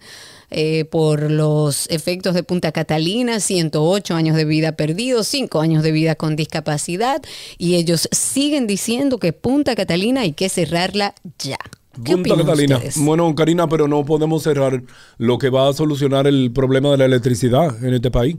Eh, 0.51 0.85
por 0.85 1.31
los 1.31 1.89
efectos 1.91 2.35
de 2.35 2.43
Punta 2.43 2.73
Catalina, 2.73 3.41
108 3.41 4.15
años 4.15 4.37
de 4.37 4.45
vida 4.45 4.73
perdidos, 4.73 5.27
5 5.29 5.61
años 5.61 5.83
de 5.83 5.93
vida 5.93 6.15
con 6.15 6.37
discapacidad, 6.37 7.23
y 7.59 7.77
ellos 7.77 8.09
siguen 8.13 8.67
diciendo 8.67 9.19
que 9.19 9.33
Punta 9.33 9.75
Catalina 9.75 10.23
hay 10.23 10.33
que 10.33 10.49
cerrarla 10.49 11.15
ya. 11.39 11.59
¿Qué 12.05 12.13
Punta 12.13 12.37
Catalina. 12.37 12.77
ustedes? 12.77 12.97
Bueno, 12.99 13.35
Karina, 13.35 13.69
pero 13.69 13.89
no 13.89 14.05
podemos 14.05 14.43
cerrar 14.43 14.83
lo 15.19 15.39
que 15.39 15.51
va 15.51 15.69
a 15.69 15.73
solucionar 15.73 16.27
el 16.27 16.53
problema 16.53 16.91
de 16.91 16.99
la 16.99 17.05
electricidad 17.05 17.85
en 17.85 17.95
este 17.95 18.11
país. 18.11 18.37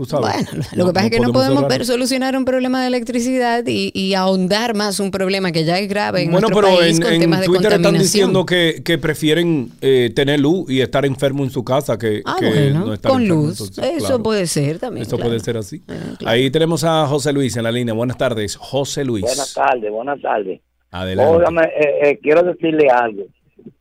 Tú 0.00 0.06
sabes. 0.06 0.46
Bueno, 0.50 0.64
lo 0.74 0.86
que 0.86 0.92
pasa 0.92 1.06
es 1.06 1.12
que 1.12 1.20
no 1.20 1.32
podemos 1.32 1.68
ver- 1.68 1.84
solucionar 1.84 2.36
un 2.36 2.44
problema 2.44 2.80
de 2.82 2.88
electricidad 2.88 3.64
y, 3.66 3.90
y 3.94 4.14
ahondar 4.14 4.74
más 4.74 4.98
un 5.00 5.10
problema 5.10 5.52
que 5.52 5.64
ya 5.64 5.78
es 5.78 5.88
grave 5.88 6.22
en 6.22 6.30
Bueno, 6.30 6.48
nuestro 6.48 6.66
pero 6.68 6.78
país 6.80 6.96
en, 6.96 7.02
con 7.02 7.12
en 7.12 7.20
temas 7.20 7.40
de 7.40 7.46
Twitter 7.46 7.66
están 7.66 7.82
contaminación. 7.82 8.02
diciendo 8.30 8.46
que, 8.46 8.82
que 8.84 8.98
prefieren 8.98 9.70
eh, 9.80 10.10
tener 10.14 10.40
luz 10.40 10.70
y 10.70 10.80
estar 10.80 11.04
enfermo 11.04 11.44
en 11.44 11.50
su 11.50 11.62
casa 11.64 11.98
que, 11.98 12.22
Ah, 12.24 12.36
que 12.40 12.48
bueno, 12.48 12.86
no 12.86 12.94
estar 12.94 13.10
con 13.12 13.22
enfermo. 13.22 13.42
luz. 13.44 13.60
Entonces, 13.60 13.84
Eso 13.96 14.06
claro, 14.06 14.22
puede 14.22 14.46
ser 14.46 14.78
también. 14.78 15.02
Eso 15.06 15.16
claro. 15.16 15.28
puede 15.30 15.40
ser 15.40 15.56
así. 15.56 15.82
Ahí 16.24 16.50
tenemos 16.50 16.82
a 16.84 17.06
José 17.06 17.32
Luis 17.32 17.56
en 17.56 17.64
la 17.64 17.72
línea. 17.72 17.94
Buenas 17.94 18.16
tardes, 18.16 18.56
José 18.56 19.04
Luis. 19.04 19.22
Buenas 19.24 19.52
tardes, 19.54 19.90
buenas 19.90 20.20
tardes. 20.20 20.60
Adelante. 20.90 21.32
Óigame, 21.36 21.62
eh, 21.66 21.94
eh, 22.10 22.18
quiero 22.22 22.42
decirle 22.42 22.88
algo. 22.90 23.22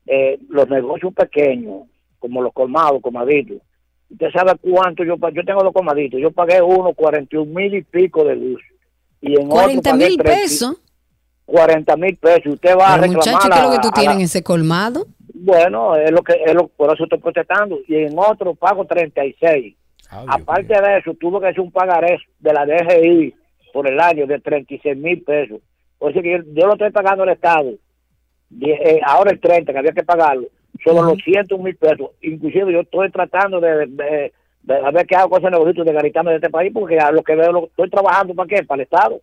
Eh, 0.06 0.38
los 0.50 0.68
negocios 0.70 1.14
pequeños, 1.14 1.84
como 2.20 2.42
los 2.42 2.52
colmados, 2.54 3.02
colmaditos, 3.02 3.58
usted 4.10 4.28
sabe 4.32 4.54
cuánto 4.62 5.04
yo 5.04 5.18
pagué. 5.18 5.36
Yo 5.38 5.46
tengo 5.46 5.64
dos 5.64 5.74
colmaditos. 5.74 6.20
Yo 6.20 6.32
pagué 6.32 6.62
uno 6.62 6.94
41 6.94 7.46
mil 7.54 7.74
y 7.76 7.82
pico 7.84 8.24
de 8.24 8.36
luz. 8.36 8.62
Y 9.22 9.34
en 9.34 9.46
otro 9.48 9.56
40 9.62 9.92
pagué 9.92 10.08
mil 10.10 10.18
30 10.18 10.24
pesos. 10.42 10.82
40 11.46 11.96
mil 11.98 12.16
pesos. 12.18 12.54
Usted 12.54 12.78
va 12.78 12.94
a 12.94 13.00
Pero 13.00 13.14
reclamar. 13.14 13.16
muchacho, 13.16 13.50
¿qué 13.50 13.58
es 13.60 13.64
lo 13.64 13.72
que 13.72 13.78
a- 13.78 13.82
tú 13.82 13.88
a 13.88 13.92
tienes 13.92 14.08
la- 14.16 14.20
en 14.20 14.22
ese 14.26 14.44
colmado? 14.44 15.08
Bueno, 15.34 15.96
es 15.96 16.12
lo 16.12 16.22
que 16.22 16.34
es 16.46 16.54
lo, 16.54 16.68
por 16.68 16.94
eso 16.94 17.04
estoy 17.06 17.20
protestando. 17.20 17.80
Y 17.88 17.96
en 17.96 18.18
otro 18.18 18.54
pago 18.56 18.86
36. 18.86 19.76
Aparte 20.10 20.74
de 20.82 20.98
eso, 20.98 21.14
tuvo 21.20 21.40
que 21.40 21.48
hacer 21.48 21.62
un 21.62 21.72
pagaré 21.72 22.18
de 22.40 22.54
la 22.54 22.66
DGI 22.66 23.34
por 23.72 23.88
el 23.88 24.00
año 24.00 24.26
de 24.26 24.40
36 24.40 24.98
mil 24.98 25.22
pesos. 25.24 25.60
O 26.00 26.12
sea 26.12 26.22
que 26.22 26.32
yo, 26.32 26.38
yo 26.54 26.66
lo 26.68 26.74
estoy 26.74 26.90
pagando 26.92 27.24
al 27.24 27.30
Estado. 27.30 27.72
Die- 28.50 28.72
eh, 28.74 29.00
ahora 29.06 29.32
el 29.32 29.40
30, 29.40 29.72
que 29.72 29.78
había 29.80 29.92
que 29.92 30.04
pagarlo. 30.04 30.48
Son 30.84 30.96
los 30.96 31.06
200 31.06 31.60
mil 31.60 31.76
pesos. 31.76 32.12
Inclusive 32.22 32.72
yo 32.72 32.82
estoy 32.82 33.12
tratando 33.12 33.60
de, 33.60 33.88
de, 33.88 34.34
de 34.64 34.76
a 34.76 34.92
ver 34.92 35.06
qué 35.06 35.16
hago 35.16 35.30
con 35.30 35.42
ese 35.42 35.52
negocio 35.52 35.84
de 35.84 35.94
garitarme 35.94 36.32
de 36.32 36.38
este 36.38 36.50
país, 36.50 36.72
porque 36.74 37.00
a 37.00 37.12
lo 37.12 37.24
que 37.24 37.36
veo, 37.36 37.52
lo, 37.52 37.66
estoy 37.66 37.90
trabajando 37.90 38.34
para 38.34 38.48
qué, 38.48 38.64
para 38.64 38.82
el 38.82 38.84
Estado. 38.84 39.22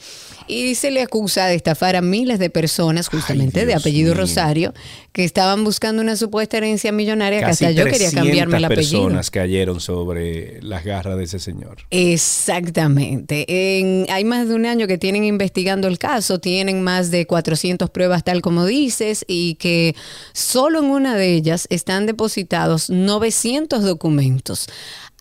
y 0.48 0.74
se 0.74 0.90
le 0.90 1.02
acusa 1.02 1.46
de 1.46 1.54
estafar 1.54 1.94
a 1.96 2.00
miles 2.00 2.38
de 2.38 2.50
personas, 2.50 3.08
justamente 3.08 3.66
de 3.66 3.74
apellido 3.74 4.14
Rosario, 4.14 4.72
que 5.12 5.24
estaban 5.24 5.64
buscando 5.64 6.00
una 6.02 6.16
supuesta 6.16 6.56
herencia 6.56 6.90
millonaria 6.92 7.40
que 7.40 7.44
hasta 7.46 7.70
yo 7.70 7.84
quería 7.84 7.98
300 8.10 8.14
cambiarme 8.24 8.56
el 8.58 8.64
apellido. 8.64 9.02
personas 9.04 9.30
cayeron 9.30 9.80
sobre 9.80 10.62
las 10.62 10.84
garras 10.84 11.16
de 11.18 11.24
ese 11.24 11.38
señor. 11.38 11.78
Exactamente. 11.90 13.44
En- 13.78 14.06
hay 14.10 14.24
más 14.24 14.48
de 14.48 14.54
un 14.54 14.64
año 14.66 14.86
que 14.86 14.98
tienen 14.98 15.24
investigando 15.24 15.86
el 15.88 15.98
caso, 15.98 16.38
tienen 16.38 16.82
más 16.82 17.10
de 17.10 17.26
400 17.26 17.90
pruebas 17.90 18.24
tal 18.24 18.42
como 18.42 18.64
dices 18.64 19.24
y 19.28 19.54
que 19.56 19.94
solo 20.32 20.78
en 20.80 20.86
una 20.86 21.16
de 21.16 21.34
ellas 21.34 21.66
están 21.70 22.06
depositados 22.06 22.90
900 22.90 23.82
documentos. 23.82 24.66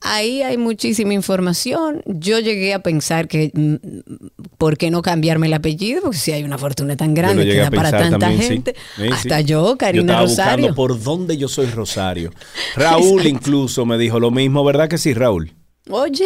Ahí 0.01 0.43
hay 0.43 0.57
muchísima 0.57 1.13
información. 1.13 2.01
Yo 2.05 2.39
llegué 2.39 2.73
a 2.73 2.79
pensar 2.83 3.27
que, 3.27 3.51
mm, 3.53 3.75
¿por 4.57 4.77
qué 4.77 4.91
no 4.91 5.01
cambiarme 5.01 5.47
el 5.47 5.53
apellido? 5.53 6.01
Porque 6.01 6.17
si 6.17 6.31
hay 6.31 6.43
una 6.43 6.57
fortuna 6.57 6.95
tan 6.95 7.09
Yo 7.09 7.21
grande 7.21 7.45
que 7.45 7.55
da 7.55 7.71
para 7.71 7.91
tanta 7.91 8.19
también, 8.19 8.41
gente. 8.51 8.75
Sí, 8.95 9.01
sí. 9.03 9.09
Hasta 9.11 9.41
yo, 9.41 9.71
Yo 9.71 9.77
Karina 9.77 10.03
estaba 10.13 10.21
Rosario. 10.21 10.67
buscando 10.67 10.75
por 10.75 11.01
dónde 11.03 11.37
yo 11.37 11.47
soy 11.47 11.65
Rosario. 11.67 12.31
Raúl 12.75 13.25
incluso 13.25 13.85
me 13.85 13.97
dijo 13.97 14.19
lo 14.19 14.29
mismo, 14.31 14.63
¿verdad 14.63 14.87
que 14.87 14.97
sí, 14.97 15.13
Raúl? 15.13 15.53
Oye, 15.89 16.25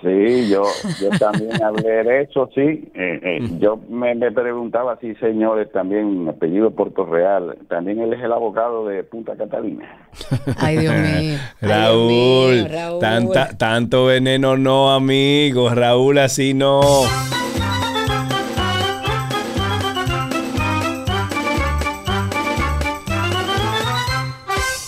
Sí, 0.00 0.48
yo, 0.48 0.62
yo 1.00 1.10
también 1.18 1.60
hablé 1.62 2.04
de 2.04 2.22
eso, 2.22 2.48
sí. 2.54 2.60
Eh, 2.94 3.20
eh, 3.22 3.38
yo 3.58 3.78
me, 3.88 4.14
me 4.14 4.30
preguntaba 4.30 4.96
si 5.00 5.14
señores 5.16 5.72
también, 5.72 6.28
apellido 6.28 6.70
Puerto 6.70 7.04
Real, 7.04 7.58
también 7.68 7.98
él 8.00 8.12
es 8.12 8.22
el 8.22 8.32
abogado 8.32 8.86
de 8.86 9.02
Punta 9.02 9.36
Catalina. 9.36 9.84
Ay, 10.58 10.78
Dios 10.78 10.94
mío. 10.94 11.38
Raúl, 11.60 12.52
mío, 12.52 12.66
Raúl. 12.70 13.00
Tanta, 13.00 13.56
tanto 13.56 14.06
veneno 14.06 14.56
no, 14.56 14.92
amigo. 14.92 15.70
Raúl, 15.70 16.18
así 16.18 16.54
no. 16.54 16.80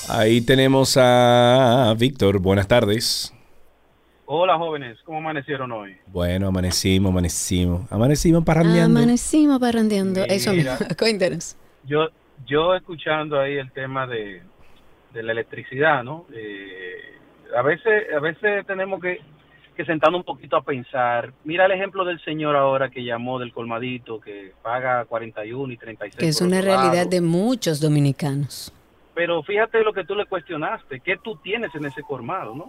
Ahí 0.08 0.40
tenemos 0.40 0.96
a 1.00 1.94
Víctor. 1.96 2.40
Buenas 2.40 2.68
tardes. 2.68 3.32
Hola 4.32 4.56
jóvenes, 4.58 4.96
¿cómo 5.04 5.18
amanecieron 5.18 5.72
hoy? 5.72 5.96
Bueno, 6.06 6.46
amanecimos, 6.46 7.10
amanecimos. 7.10 7.90
Amanecimos 7.90 8.44
parrandeando. 8.44 9.00
amanecimos 9.00 9.58
parrandeando. 9.58 10.22
Eso 10.22 10.52
mismo. 10.52 10.70
Mira. 10.78 10.94
Cuéntanos. 10.98 11.56
Yo, 11.82 12.06
yo 12.46 12.76
escuchando 12.76 13.40
ahí 13.40 13.54
el 13.54 13.72
tema 13.72 14.06
de, 14.06 14.40
de 15.12 15.22
la 15.24 15.32
electricidad, 15.32 16.04
¿no? 16.04 16.26
Eh, 16.32 17.18
a 17.56 17.62
veces, 17.62 18.04
a 18.16 18.20
veces 18.20 18.64
tenemos 18.68 19.00
que, 19.00 19.20
que 19.76 19.84
sentarnos 19.84 20.20
un 20.20 20.24
poquito 20.24 20.56
a 20.56 20.62
pensar. 20.62 21.32
Mira 21.42 21.66
el 21.66 21.72
ejemplo 21.72 22.04
del 22.04 22.22
señor 22.22 22.54
ahora 22.54 22.88
que 22.88 23.02
llamó 23.02 23.40
del 23.40 23.52
colmadito, 23.52 24.20
que 24.20 24.52
paga 24.62 25.06
41 25.06 25.72
y 25.72 25.76
36. 25.76 26.20
Que 26.20 26.28
es 26.28 26.40
una 26.40 26.62
lado. 26.62 26.82
realidad 26.82 27.10
de 27.10 27.20
muchos 27.20 27.80
dominicanos. 27.80 28.72
Pero 29.12 29.42
fíjate 29.42 29.82
lo 29.82 29.92
que 29.92 30.04
tú 30.04 30.14
le 30.14 30.26
cuestionaste, 30.26 31.00
¿qué 31.00 31.16
tú 31.16 31.34
tienes 31.42 31.74
en 31.74 31.86
ese 31.86 32.02
colmado, 32.04 32.54
no? 32.54 32.66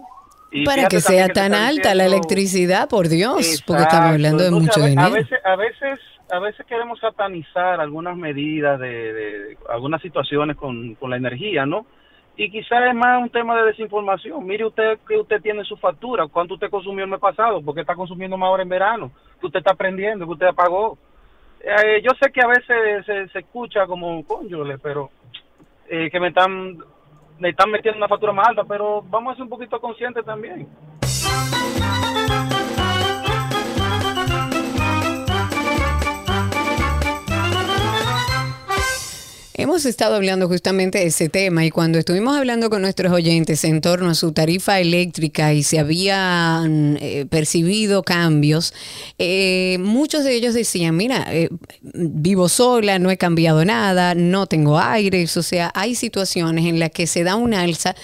Y 0.52 0.64
Para 0.66 0.86
que 0.88 1.00
sea 1.00 1.28
tan 1.28 1.54
alta 1.54 1.94
la 1.94 2.04
electricidad, 2.06 2.88
por 2.88 3.08
Dios, 3.08 3.62
porque 3.66 3.82
estamos 3.82 4.10
hablando 4.10 4.44
de 4.44 4.50
mucho 4.50 4.82
a 4.82 4.86
dinero. 4.86 5.08
A 5.08 5.10
veces, 5.10 5.38
a 5.44 5.56
veces, 5.56 5.98
a 6.30 6.38
veces 6.40 6.66
queremos 6.66 7.00
satanizar 7.00 7.80
algunas 7.80 8.16
medidas 8.16 8.78
de, 8.78 9.12
de- 9.12 9.58
algunas 9.70 10.02
situaciones 10.02 10.56
con, 10.56 10.94
con 10.96 11.08
la 11.10 11.16
energía, 11.16 11.64
¿no? 11.64 11.86
Y 12.36 12.50
quizás 12.50 12.82
es 12.88 12.94
más 12.94 13.22
un 13.22 13.30
tema 13.30 13.56
de 13.58 13.66
desinformación. 13.66 14.44
Mire 14.46 14.66
usted 14.66 14.98
que 15.08 15.16
usted 15.18 15.40
tiene 15.40 15.64
su 15.64 15.76
factura, 15.76 16.26
cuánto 16.28 16.54
usted 16.54 16.70
consumió 16.70 17.04
el 17.04 17.10
mes 17.10 17.20
pasado, 17.20 17.62
porque 17.62 17.82
está 17.82 17.94
consumiendo 17.94 18.36
más 18.36 18.48
ahora 18.48 18.62
en 18.62 18.68
verano, 18.68 19.10
que 19.40 19.46
usted 19.46 19.58
está 19.60 19.72
aprendiendo, 19.72 20.26
que 20.26 20.32
usted 20.32 20.46
apagó. 20.46 20.98
Eh, 21.60 22.02
yo 22.02 22.10
sé 22.20 22.30
que 22.32 22.40
a 22.42 22.46
veces 22.48 23.06
se, 23.06 23.28
se 23.28 23.38
escucha 23.38 23.86
como 23.86 24.24
cónyole, 24.26 24.78
pero 24.78 25.10
eh, 25.88 26.10
que 26.10 26.20
me 26.20 26.28
están 26.28 26.78
están 27.50 27.70
metiendo 27.70 27.98
una 27.98 28.08
factura 28.08 28.32
más 28.32 28.48
alta, 28.48 28.64
pero 28.64 29.02
vamos 29.02 29.32
a 29.32 29.36
ser 29.36 29.44
un 29.44 29.50
poquito 29.50 29.80
conscientes 29.80 30.24
también. 30.24 30.68
Hemos 39.54 39.84
estado 39.84 40.14
hablando 40.14 40.48
justamente 40.48 40.98
de 40.98 41.06
ese 41.06 41.28
tema 41.28 41.66
y 41.66 41.70
cuando 41.70 41.98
estuvimos 41.98 42.34
hablando 42.34 42.70
con 42.70 42.80
nuestros 42.80 43.12
oyentes 43.12 43.64
en 43.64 43.82
torno 43.82 44.08
a 44.08 44.14
su 44.14 44.32
tarifa 44.32 44.80
eléctrica 44.80 45.52
y 45.52 45.62
se 45.62 45.78
habían 45.78 46.96
eh, 47.02 47.26
percibido 47.28 48.02
cambios, 48.02 48.72
eh, 49.18 49.76
muchos 49.78 50.24
de 50.24 50.34
ellos 50.34 50.54
decían, 50.54 50.96
mira, 50.96 51.26
eh, 51.28 51.50
vivo 51.82 52.48
sola, 52.48 52.98
no 52.98 53.10
he 53.10 53.18
cambiado 53.18 53.62
nada, 53.66 54.14
no 54.14 54.46
tengo 54.46 54.78
aires, 54.78 55.36
o 55.36 55.42
sea, 55.42 55.70
hay 55.74 55.96
situaciones 55.96 56.64
en 56.64 56.78
las 56.78 56.90
que 56.90 57.06
se 57.06 57.22
da 57.22 57.36
un 57.36 57.52
alza 57.52 57.94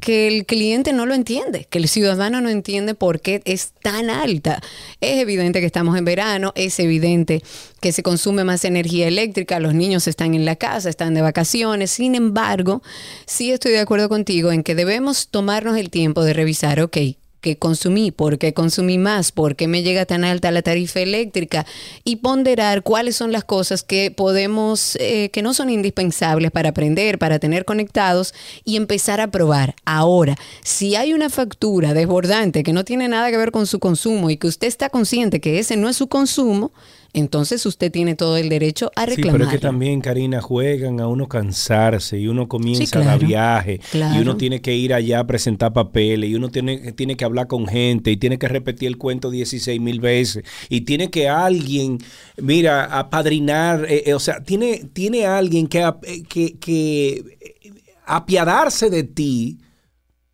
que 0.00 0.28
el 0.28 0.46
cliente 0.46 0.92
no 0.92 1.06
lo 1.06 1.14
entiende, 1.14 1.66
que 1.70 1.78
el 1.78 1.88
ciudadano 1.88 2.40
no 2.40 2.48
entiende 2.48 2.94
por 2.94 3.20
qué 3.20 3.42
es 3.44 3.72
tan 3.82 4.10
alta. 4.10 4.62
Es 5.00 5.18
evidente 5.18 5.60
que 5.60 5.66
estamos 5.66 5.96
en 5.96 6.04
verano, 6.04 6.52
es 6.54 6.78
evidente 6.78 7.42
que 7.80 7.92
se 7.92 8.02
consume 8.02 8.44
más 8.44 8.64
energía 8.64 9.08
eléctrica, 9.08 9.60
los 9.60 9.74
niños 9.74 10.06
están 10.06 10.34
en 10.34 10.44
la 10.44 10.56
casa, 10.56 10.88
están 10.88 11.14
de 11.14 11.22
vacaciones. 11.22 11.90
Sin 11.90 12.14
embargo, 12.14 12.82
sí 13.26 13.52
estoy 13.52 13.72
de 13.72 13.80
acuerdo 13.80 14.08
contigo 14.08 14.52
en 14.52 14.62
que 14.62 14.74
debemos 14.74 15.28
tomarnos 15.28 15.76
el 15.76 15.90
tiempo 15.90 16.24
de 16.24 16.34
revisar, 16.34 16.80
ok, 16.80 16.96
¿qué 17.40 17.56
consumí? 17.56 18.10
¿Por 18.10 18.38
qué 18.38 18.54
consumí 18.54 18.98
más? 18.98 19.32
¿Por 19.32 19.56
qué 19.56 19.68
me 19.68 19.82
llega 19.82 20.06
tan 20.06 20.24
alta 20.24 20.50
la 20.50 20.62
tarifa 20.62 21.00
eléctrica? 21.00 21.66
Y 22.04 22.16
ponderar 22.16 22.82
cuáles 22.82 23.16
son 23.16 23.32
las 23.32 23.44
cosas 23.44 23.82
que 23.82 24.10
podemos, 24.10 24.96
eh, 25.00 25.30
que 25.30 25.42
no 25.42 25.54
son 25.54 25.70
indispensables 25.70 26.50
para 26.50 26.70
aprender, 26.70 27.18
para 27.18 27.38
tener 27.38 27.64
conectados 27.64 28.34
y 28.64 28.76
empezar 28.76 29.20
a 29.20 29.30
probar. 29.30 29.74
Ahora, 29.84 30.36
si 30.62 30.96
hay 30.96 31.12
una 31.12 31.30
factura 31.30 31.94
desbordante 31.94 32.62
que 32.62 32.72
no 32.72 32.84
tiene 32.84 33.08
nada 33.08 33.30
que 33.30 33.36
ver 33.36 33.52
con 33.52 33.66
su 33.66 33.78
consumo 33.78 34.30
y 34.30 34.36
que 34.36 34.46
usted 34.46 34.66
está 34.66 34.90
consciente 34.90 35.40
que 35.40 35.58
ese 35.58 35.76
no 35.76 35.88
es 35.88 35.96
su 35.96 36.08
consumo, 36.08 36.72
entonces 37.16 37.66
usted 37.66 37.90
tiene 37.90 38.14
todo 38.14 38.36
el 38.36 38.48
derecho 38.48 38.92
a 38.94 39.04
Sí, 39.06 39.16
reclamar. 39.16 39.32
pero 39.32 39.44
es 39.44 39.50
que 39.50 39.58
también, 39.58 40.00
Karina, 40.00 40.40
juegan 40.40 41.00
a 41.00 41.08
uno 41.08 41.26
cansarse 41.28 42.18
y 42.18 42.28
uno 42.28 42.46
comienza 42.46 42.84
Sí, 42.84 42.90
claro. 42.90 43.08
a 43.08 43.10
dar 43.12 43.26
viaje 43.26 43.80
y 43.92 44.18
uno 44.18 44.36
tiene 44.36 44.60
que 44.60 44.74
ir 44.76 44.94
allá 44.94 45.20
a 45.20 45.26
presentar 45.26 45.72
papeles 45.72 46.30
y 46.30 46.34
uno 46.34 46.50
tiene, 46.50 46.92
tiene 46.92 47.16
que 47.16 47.24
hablar 47.24 47.46
con 47.46 47.66
gente 47.66 48.10
y 48.10 48.16
tiene 48.16 48.38
que 48.38 48.46
repetir 48.48 48.86
el 48.88 48.98
cuento 48.98 49.30
16 49.30 49.80
mil 49.80 50.00
veces 50.00 50.44
y 50.68 50.82
tiene 50.82 51.10
que 51.10 51.28
alguien, 51.28 51.98
mira, 52.40 52.84
apadrinar, 52.84 53.86
eh, 53.88 54.04
eh, 54.06 54.14
o 54.14 54.20
sea, 54.20 54.42
tiene, 54.42 54.82
tiene 54.92 55.26
alguien 55.26 55.66
que, 55.66 55.80
eh, 55.80 56.22
que, 56.28 56.56
que 56.58 57.08
eh, 57.40 57.70
apiadarse 58.04 58.90
de 58.90 59.02
ti 59.04 59.58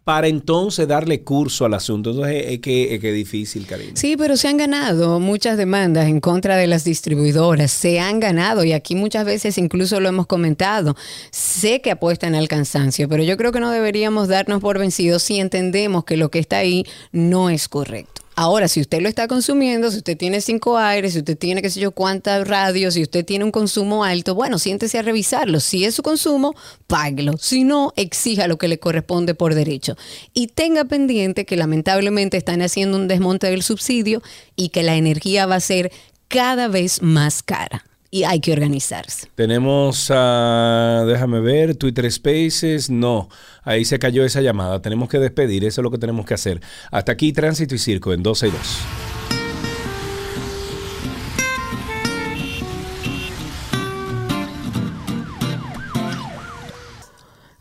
para 0.04 0.26
entonces 0.26 0.88
darle 0.88 1.22
curso 1.22 1.64
al 1.64 1.74
asunto. 1.74 2.10
Entonces 2.10 2.44
es 2.48 2.58
que 2.60 2.94
es 2.94 3.00
que 3.00 3.12
difícil, 3.12 3.66
Karina. 3.66 3.92
Sí, 3.94 4.16
pero 4.16 4.36
se 4.36 4.48
han 4.48 4.56
ganado 4.56 5.20
muchas 5.20 5.56
demandas 5.56 6.08
en 6.08 6.20
contra 6.20 6.56
de 6.56 6.66
las 6.66 6.84
distribuidoras. 6.84 7.70
Se 7.70 8.00
han 8.00 8.20
ganado 8.20 8.64
y 8.64 8.72
aquí 8.72 8.94
muchas 8.94 9.24
veces 9.24 9.58
incluso 9.58 10.00
lo 10.00 10.08
hemos 10.08 10.26
comentado. 10.26 10.96
Sé 11.30 11.80
que 11.80 11.90
apuestan 11.90 12.34
al 12.34 12.48
cansancio, 12.48 13.08
pero 13.08 13.22
yo 13.22 13.36
creo 13.36 13.52
que 13.52 13.60
no 13.60 13.70
deberíamos 13.70 14.28
darnos 14.28 14.60
por 14.60 14.78
vencidos 14.78 15.22
si 15.22 15.38
entendemos 15.38 16.04
que 16.04 16.16
lo 16.16 16.30
que 16.30 16.40
está 16.40 16.58
ahí 16.58 16.84
no 17.12 17.48
es 17.48 17.68
correcto. 17.68 18.11
Ahora, 18.34 18.66
si 18.68 18.80
usted 18.80 19.02
lo 19.02 19.08
está 19.08 19.28
consumiendo, 19.28 19.90
si 19.90 19.98
usted 19.98 20.16
tiene 20.16 20.40
cinco 20.40 20.78
aires, 20.78 21.12
si 21.12 21.18
usted 21.18 21.36
tiene 21.36 21.60
qué 21.60 21.68
sé 21.68 21.80
yo 21.80 21.90
cuántas 21.90 22.48
radios, 22.48 22.94
si 22.94 23.02
usted 23.02 23.24
tiene 23.24 23.44
un 23.44 23.52
consumo 23.52 24.04
alto, 24.04 24.34
bueno, 24.34 24.58
siéntese 24.58 24.98
a 24.98 25.02
revisarlo. 25.02 25.60
Si 25.60 25.84
es 25.84 25.94
su 25.94 26.02
consumo, 26.02 26.54
páguelo. 26.86 27.36
Si 27.36 27.64
no, 27.64 27.92
exija 27.96 28.48
lo 28.48 28.56
que 28.56 28.68
le 28.68 28.78
corresponde 28.78 29.34
por 29.34 29.54
derecho. 29.54 29.96
Y 30.32 30.46
tenga 30.46 30.86
pendiente 30.86 31.44
que 31.44 31.56
lamentablemente 31.56 32.38
están 32.38 32.62
haciendo 32.62 32.96
un 32.96 33.06
desmonte 33.06 33.48
del 33.48 33.62
subsidio 33.62 34.22
y 34.56 34.70
que 34.70 34.82
la 34.82 34.96
energía 34.96 35.44
va 35.44 35.56
a 35.56 35.60
ser 35.60 35.92
cada 36.28 36.68
vez 36.68 37.02
más 37.02 37.42
cara. 37.42 37.84
Y 38.14 38.24
hay 38.24 38.40
que 38.40 38.52
organizarse. 38.52 39.26
Tenemos, 39.34 40.10
a, 40.10 41.04
déjame 41.06 41.40
ver, 41.40 41.76
Twitter 41.76 42.12
Spaces, 42.12 42.90
no, 42.90 43.30
ahí 43.62 43.86
se 43.86 43.98
cayó 43.98 44.22
esa 44.22 44.42
llamada, 44.42 44.82
tenemos 44.82 45.08
que 45.08 45.18
despedir, 45.18 45.64
eso 45.64 45.80
es 45.80 45.82
lo 45.82 45.90
que 45.90 45.96
tenemos 45.96 46.26
que 46.26 46.34
hacer. 46.34 46.60
Hasta 46.90 47.12
aquí 47.12 47.32
Tránsito 47.32 47.74
y 47.74 47.78
Circo 47.78 48.12
en 48.12 48.22
12 48.22 48.48
y 48.48 48.50
2. 48.50 48.60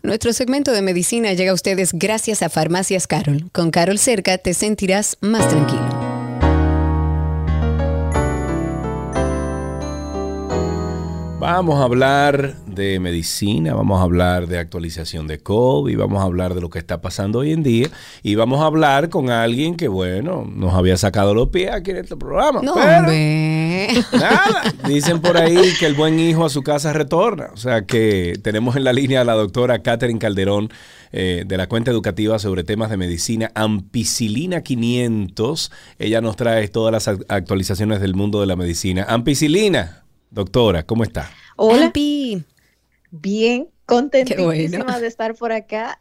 Nuestro 0.03 0.33
segmento 0.33 0.73
de 0.73 0.81
medicina 0.81 1.31
llega 1.31 1.51
a 1.51 1.53
ustedes 1.53 1.93
gracias 1.93 2.41
a 2.41 2.49
Farmacias 2.49 3.07
Carol. 3.07 3.49
Con 3.53 3.71
Carol 3.71 3.97
cerca 3.97 4.37
te 4.37 4.53
sentirás 4.53 5.15
más 5.21 5.47
tranquilo. 5.47 6.10
Vamos 11.41 11.79
a 11.79 11.85
hablar 11.85 12.55
de 12.67 12.99
medicina, 12.99 13.73
vamos 13.73 13.99
a 13.99 14.03
hablar 14.03 14.45
de 14.45 14.59
actualización 14.59 15.25
de 15.25 15.39
COVID, 15.39 15.97
vamos 15.97 16.21
a 16.21 16.25
hablar 16.25 16.53
de 16.53 16.61
lo 16.61 16.69
que 16.69 16.77
está 16.77 17.01
pasando 17.01 17.39
hoy 17.39 17.51
en 17.51 17.63
día 17.63 17.87
y 18.21 18.35
vamos 18.35 18.61
a 18.61 18.65
hablar 18.67 19.09
con 19.09 19.31
alguien 19.31 19.75
que, 19.75 19.87
bueno, 19.87 20.45
nos 20.47 20.75
había 20.75 20.97
sacado 20.97 21.33
los 21.33 21.47
pies 21.49 21.71
aquí 21.71 21.89
en 21.91 21.97
este 21.97 22.15
programa. 22.15 22.61
No, 22.61 22.75
pero 22.75 22.99
hombre. 22.99 23.87
nada, 24.13 24.61
dicen 24.87 25.19
por 25.19 25.35
ahí 25.35 25.57
que 25.79 25.87
el 25.87 25.95
buen 25.95 26.19
hijo 26.19 26.45
a 26.45 26.49
su 26.49 26.61
casa 26.61 26.93
retorna. 26.93 27.47
O 27.55 27.57
sea 27.57 27.87
que 27.87 28.35
tenemos 28.43 28.75
en 28.75 28.83
la 28.83 28.93
línea 28.93 29.21
a 29.21 29.25
la 29.25 29.33
doctora 29.33 29.79
Catherine 29.81 30.19
Calderón 30.19 30.69
eh, 31.11 31.43
de 31.47 31.57
la 31.57 31.65
cuenta 31.65 31.89
educativa 31.89 32.37
sobre 32.37 32.63
temas 32.63 32.91
de 32.91 32.97
medicina, 32.97 33.49
Ampicilina 33.55 34.61
500. 34.61 35.71
Ella 35.97 36.21
nos 36.21 36.35
trae 36.35 36.67
todas 36.67 36.91
las 36.91 37.07
ac- 37.07 37.25
actualizaciones 37.29 37.99
del 37.99 38.13
mundo 38.13 38.39
de 38.41 38.45
la 38.45 38.55
medicina. 38.55 39.07
Ampicilina, 39.09 40.03
doctora, 40.31 40.83
¿cómo 40.83 41.03
está? 41.03 41.29
Hola. 41.57 41.91
Bien, 43.11 43.69
contentísima 43.91 44.45
bueno. 44.45 44.99
de 45.01 45.07
estar 45.07 45.35
por 45.35 45.51
acá. 45.51 45.97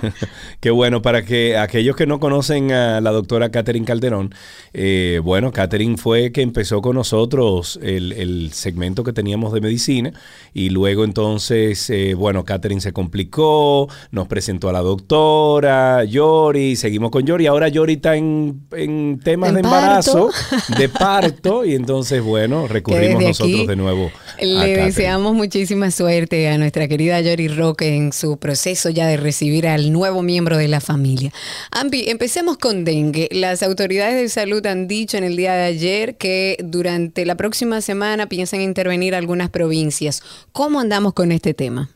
Qué 0.60 0.70
bueno, 0.70 1.00
para 1.00 1.24
que 1.24 1.56
aquellos 1.56 1.96
que 1.96 2.06
no 2.06 2.20
conocen 2.20 2.70
a 2.70 3.00
la 3.00 3.12
doctora 3.12 3.50
Catherine 3.50 3.86
Calderón, 3.86 4.34
eh, 4.74 5.22
bueno, 5.24 5.50
Catherine 5.50 5.96
fue 5.96 6.32
que 6.32 6.42
empezó 6.42 6.82
con 6.82 6.96
nosotros 6.96 7.80
el, 7.82 8.12
el 8.12 8.52
segmento 8.52 9.04
que 9.04 9.14
teníamos 9.14 9.54
de 9.54 9.62
medicina 9.62 10.12
y 10.52 10.68
luego 10.68 11.02
entonces, 11.02 11.88
eh, 11.88 12.12
bueno, 12.12 12.44
Catherine 12.44 12.82
se 12.82 12.92
complicó, 12.92 13.88
nos 14.10 14.28
presentó 14.28 14.68
a 14.68 14.72
la 14.74 14.80
doctora 14.80 16.04
Yori, 16.04 16.76
seguimos 16.76 17.10
con 17.10 17.24
Yori, 17.24 17.46
ahora 17.46 17.68
Yori 17.68 17.94
está 17.94 18.16
en, 18.16 18.66
en 18.72 19.18
temas 19.24 19.48
En 19.48 19.54
de 19.54 19.60
embarazo, 19.62 20.28
de 20.78 20.90
parto 20.90 21.64
y 21.64 21.74
entonces, 21.74 22.22
bueno, 22.22 22.68
recurrimos 22.68 23.22
nosotros 23.22 23.66
de 23.66 23.76
nuevo. 23.76 24.10
a 24.38 24.44
Le 24.44 24.54
Catherine. 24.54 24.84
deseamos 24.84 25.32
muchísima 25.32 25.90
suerte 25.90 26.46
a 26.50 26.58
nuestra 26.58 26.86
querida 26.86 27.18
Yori 27.22 27.29
Roque 27.36 27.96
en 27.96 28.12
su 28.12 28.38
proceso 28.38 28.90
ya 28.90 29.06
de 29.06 29.16
recibir 29.16 29.66
al 29.66 29.92
nuevo 29.92 30.22
miembro 30.22 30.56
de 30.56 30.68
la 30.68 30.80
familia. 30.80 31.32
Ampi, 31.70 32.08
empecemos 32.08 32.58
con 32.58 32.84
dengue. 32.84 33.28
Las 33.30 33.62
autoridades 33.62 34.16
de 34.20 34.28
salud 34.28 34.64
han 34.66 34.86
dicho 34.88 35.16
en 35.16 35.24
el 35.24 35.36
día 35.36 35.54
de 35.54 35.64
ayer 35.64 36.16
que 36.16 36.56
durante 36.62 37.24
la 37.24 37.36
próxima 37.36 37.80
semana 37.80 38.28
piensan 38.28 38.60
intervenir 38.60 39.14
algunas 39.14 39.48
provincias. 39.50 40.22
¿Cómo 40.52 40.80
andamos 40.80 41.14
con 41.14 41.32
este 41.32 41.54
tema? 41.54 41.90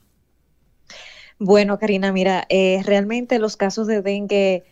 Bueno, 1.38 1.78
Karina, 1.78 2.12
mira, 2.12 2.46
eh, 2.48 2.80
realmente 2.84 3.38
los 3.38 3.56
casos 3.56 3.86
de 3.86 4.02
dengue, 4.02 4.64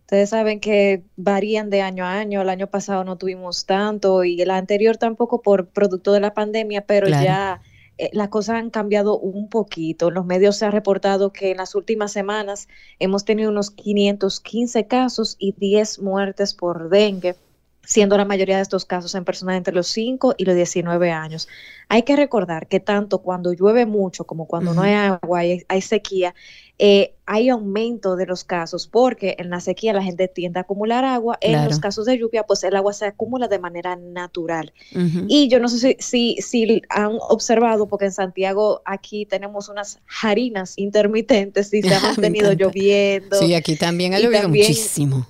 ustedes 0.00 0.30
saben 0.30 0.60
que 0.60 1.04
varían 1.16 1.70
de 1.70 1.82
año 1.82 2.04
a 2.04 2.14
año. 2.18 2.40
El 2.42 2.48
año 2.48 2.68
pasado 2.68 3.04
no 3.04 3.16
tuvimos 3.18 3.66
tanto 3.66 4.24
y 4.24 4.40
el 4.40 4.50
anterior 4.50 4.96
tampoco 4.96 5.42
por 5.42 5.68
producto 5.68 6.12
de 6.12 6.20
la 6.20 6.34
pandemia, 6.34 6.86
pero 6.86 7.06
Claro. 7.06 7.24
ya 7.24 7.62
eh, 7.98 8.10
las 8.12 8.28
cosas 8.28 8.56
han 8.56 8.70
cambiado 8.70 9.18
un 9.18 9.48
poquito. 9.48 10.08
En 10.08 10.14
los 10.14 10.26
medios 10.26 10.56
se 10.56 10.66
ha 10.66 10.70
reportado 10.70 11.32
que 11.32 11.50
en 11.52 11.58
las 11.58 11.74
últimas 11.74 12.12
semanas 12.12 12.68
hemos 12.98 13.24
tenido 13.24 13.50
unos 13.50 13.70
515 13.70 14.86
casos 14.86 15.36
y 15.38 15.52
10 15.52 16.00
muertes 16.00 16.54
por 16.54 16.88
dengue. 16.90 17.36
Siendo 17.86 18.16
la 18.16 18.24
mayoría 18.24 18.56
de 18.56 18.62
estos 18.62 18.84
casos 18.84 19.14
en 19.14 19.24
personas 19.24 19.56
entre 19.56 19.72
los 19.72 19.86
5 19.86 20.34
y 20.36 20.44
los 20.44 20.56
19 20.56 21.10
años. 21.12 21.48
Hay 21.88 22.02
que 22.02 22.16
recordar 22.16 22.66
que 22.66 22.80
tanto 22.80 23.18
cuando 23.20 23.52
llueve 23.52 23.86
mucho 23.86 24.24
como 24.24 24.46
cuando 24.46 24.74
no 24.74 24.82
hay 24.82 24.92
agua, 24.94 25.38
hay, 25.38 25.62
hay 25.68 25.80
sequía, 25.80 26.34
eh, 26.78 27.14
hay 27.26 27.48
aumento 27.48 28.16
de 28.16 28.26
los 28.26 28.42
casos 28.42 28.88
porque 28.88 29.36
en 29.38 29.50
la 29.50 29.60
sequía 29.60 29.92
la 29.92 30.02
gente 30.02 30.26
tiende 30.26 30.58
a 30.58 30.62
acumular 30.62 31.04
agua, 31.04 31.38
en 31.40 31.52
Claro. 31.52 31.70
los 31.70 31.78
casos 31.78 32.06
de 32.06 32.18
lluvia 32.18 32.42
pues 32.42 32.64
el 32.64 32.74
agua 32.74 32.92
se 32.92 33.06
acumula 33.06 33.46
de 33.46 33.60
manera 33.60 33.94
natural. 33.94 34.72
Y 35.28 35.48
yo 35.48 35.60
no 35.60 35.68
sé 35.68 35.78
si, 35.78 35.96
si, 36.00 36.42
si 36.42 36.82
han 36.88 37.12
observado, 37.20 37.86
porque 37.86 38.06
en 38.06 38.12
Santiago 38.12 38.82
aquí 38.84 39.24
tenemos 39.26 39.68
unas 39.68 40.00
jarinas 40.06 40.74
intermitentes 40.76 41.72
y 41.72 41.82
se 41.82 41.94
ha 41.94 42.00
mantenido 42.00 42.52
lloviendo. 42.52 43.36
Sí, 43.38 43.54
aquí 43.54 43.76
también 43.76 44.12
ha 44.12 44.18
llovido 44.18 44.48
muchísimo. 44.48 45.24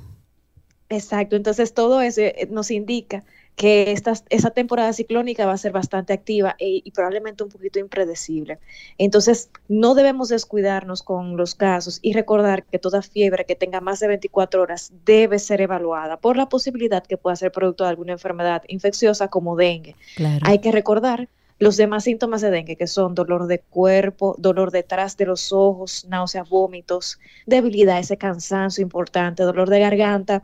Exacto, 0.88 1.36
entonces 1.36 1.74
todo 1.74 2.00
eso 2.00 2.20
eh, 2.20 2.48
nos 2.50 2.70
indica 2.70 3.24
que 3.56 3.90
esta, 3.90 4.12
esa 4.28 4.50
temporada 4.50 4.92
ciclónica 4.92 5.46
va 5.46 5.52
a 5.54 5.58
ser 5.58 5.72
bastante 5.72 6.12
activa 6.12 6.54
e- 6.58 6.82
y 6.84 6.90
probablemente 6.90 7.42
un 7.42 7.48
poquito 7.48 7.78
impredecible. 7.78 8.58
Entonces, 8.98 9.50
no 9.66 9.94
debemos 9.94 10.28
descuidarnos 10.28 11.02
con 11.02 11.36
los 11.38 11.54
casos 11.54 11.98
y 12.02 12.12
recordar 12.12 12.64
que 12.64 12.78
toda 12.78 13.00
fiebre 13.00 13.46
que 13.46 13.56
tenga 13.56 13.80
más 13.80 13.98
de 13.98 14.08
24 14.08 14.62
horas 14.62 14.92
debe 15.06 15.38
ser 15.38 15.62
evaluada 15.62 16.18
por 16.18 16.36
la 16.36 16.48
posibilidad 16.48 17.02
que 17.02 17.16
pueda 17.16 17.34
ser 17.34 17.50
producto 17.50 17.84
de 17.84 17.90
alguna 17.90 18.12
enfermedad 18.12 18.62
infecciosa 18.68 19.28
como 19.28 19.56
dengue. 19.56 19.96
Claro. 20.16 20.44
Hay 20.46 20.58
que 20.58 20.70
recordar 20.70 21.28
los 21.58 21.78
demás 21.78 22.04
síntomas 22.04 22.42
de 22.42 22.50
dengue, 22.50 22.76
que 22.76 22.86
son 22.86 23.14
dolor 23.14 23.46
de 23.46 23.60
cuerpo, 23.60 24.36
dolor 24.38 24.70
detrás 24.70 25.16
de 25.16 25.24
los 25.24 25.52
ojos, 25.54 26.04
náuseas, 26.08 26.46
vómitos, 26.50 27.18
debilidad, 27.46 27.98
ese 27.98 28.18
cansancio 28.18 28.82
importante, 28.82 29.42
dolor 29.42 29.70
de 29.70 29.80
garganta, 29.80 30.42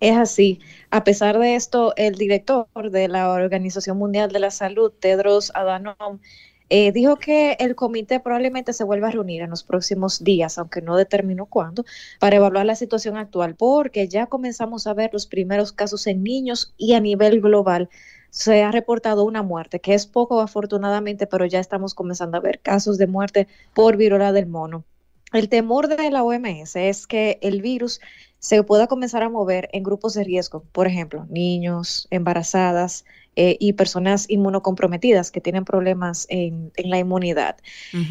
Es 0.00 0.16
así. 0.16 0.60
A 0.90 1.02
pesar 1.02 1.38
de 1.38 1.54
esto, 1.54 1.94
el 1.96 2.16
director 2.16 2.68
de 2.90 3.08
la 3.08 3.30
Organización 3.30 3.96
Mundial 3.96 4.30
de 4.30 4.38
la 4.38 4.50
Salud, 4.50 4.92
Tedros 5.00 5.50
Adhanom, 5.54 6.20
eh, 6.68 6.92
dijo 6.92 7.16
que 7.16 7.56
el 7.58 7.74
comité 7.74 8.20
probablemente 8.20 8.72
se 8.72 8.84
vuelva 8.84 9.08
a 9.08 9.10
reunir 9.10 9.42
en 9.42 9.50
los 9.50 9.64
próximos 9.64 10.22
días, 10.24 10.58
aunque 10.58 10.82
no 10.82 10.96
determinó 10.96 11.46
cuándo, 11.46 11.84
para 12.20 12.36
evaluar 12.36 12.66
la 12.66 12.74
situación 12.74 13.16
actual, 13.16 13.54
porque 13.54 14.08
ya 14.08 14.26
comenzamos 14.26 14.86
a 14.86 14.94
ver 14.94 15.10
los 15.12 15.26
primeros 15.26 15.72
casos 15.72 16.06
en 16.06 16.22
niños 16.22 16.74
y 16.76 16.94
a 16.94 17.00
nivel 17.00 17.40
global 17.40 17.88
se 18.34 18.64
ha 18.64 18.72
reportado 18.72 19.22
una 19.24 19.44
muerte, 19.44 19.78
que 19.80 19.94
es 19.94 20.08
poco 20.08 20.40
afortunadamente, 20.40 21.28
pero 21.28 21.46
ya 21.46 21.60
estamos 21.60 21.94
comenzando 21.94 22.36
a 22.36 22.40
ver 22.40 22.58
casos 22.58 22.98
de 22.98 23.06
muerte 23.06 23.46
por 23.74 23.96
viruela 23.96 24.32
del 24.32 24.46
mono. 24.46 24.84
El 25.32 25.48
temor 25.48 25.86
de 25.86 26.10
la 26.10 26.24
OMS 26.24 26.74
es 26.74 27.06
que 27.06 27.38
el 27.42 27.62
virus 27.62 28.00
se 28.40 28.64
pueda 28.64 28.88
comenzar 28.88 29.22
a 29.22 29.28
mover 29.28 29.68
en 29.72 29.84
grupos 29.84 30.14
de 30.14 30.24
riesgo, 30.24 30.64
por 30.72 30.88
ejemplo, 30.88 31.26
niños, 31.30 32.08
embarazadas 32.10 33.04
eh, 33.36 33.56
y 33.58 33.72
personas 33.72 34.26
inmunocomprometidas 34.28 35.30
que 35.30 35.40
tienen 35.40 35.64
problemas 35.64 36.26
en, 36.28 36.72
en 36.76 36.90
la 36.90 36.98
inmunidad. 36.98 37.56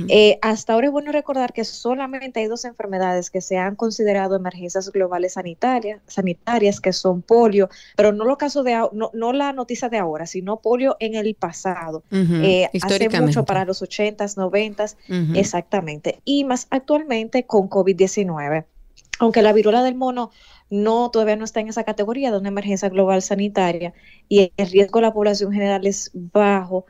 Eh, 0.10 0.40
hasta 0.42 0.74
ahora 0.74 0.88
es 0.88 0.92
bueno 0.92 1.12
recordar 1.12 1.54
que 1.54 1.64
solamente 1.64 2.40
hay 2.40 2.48
dos 2.48 2.66
enfermedades 2.66 3.30
que 3.30 3.42
se 3.42 3.58
han 3.58 3.76
considerado 3.76 4.36
emergencias 4.36 4.92
globales 4.92 5.34
sanitarias, 5.34 6.02
sanitarias 6.08 6.80
que 6.80 6.94
son 6.94 7.22
polio, 7.22 7.70
pero 7.96 8.12
no 8.12 8.26
lo 8.26 8.38
caso 8.38 8.64
de 8.64 8.74
no, 8.94 9.12
no 9.14 9.34
la 9.34 9.54
noticia 9.54 9.90
de 9.90 9.98
ahora, 9.98 10.26
sino 10.26 10.58
polio 10.58 10.98
en 11.00 11.16
el 11.16 11.36
pasado. 11.36 12.04
Ujú, 12.12 12.34
Eh, 12.44 12.70
hace 12.82 13.10
mucho 13.22 13.46
para 13.46 13.66
los 13.66 13.82
80s, 13.82 14.38
90s, 14.38 14.98
Ujú. 15.10 15.40
exactamente. 15.40 16.20
Y 16.26 16.44
más 16.44 16.68
actualmente 16.70 17.46
con 17.46 17.70
COVID-19. 17.70 18.66
Aunque 19.20 19.42
la 19.42 19.54
viruela 19.54 19.84
del 19.84 19.96
mono 19.96 20.32
no 20.74 21.12
todavía 21.12 21.36
no 21.38 21.46
está 21.46 21.60
en 21.62 21.70
esa 21.70 21.84
categoría 21.86 22.32
de 22.32 22.38
una 22.40 22.50
emergencia 22.50 22.90
global 22.90 23.22
sanitaria 23.22 23.94
y 24.30 24.52
el 24.58 24.70
riesgo 24.72 25.00
de 25.00 25.04
la 25.08 25.14
población 25.14 25.52
general 25.54 25.86
es 25.88 26.12
bajo, 26.14 26.86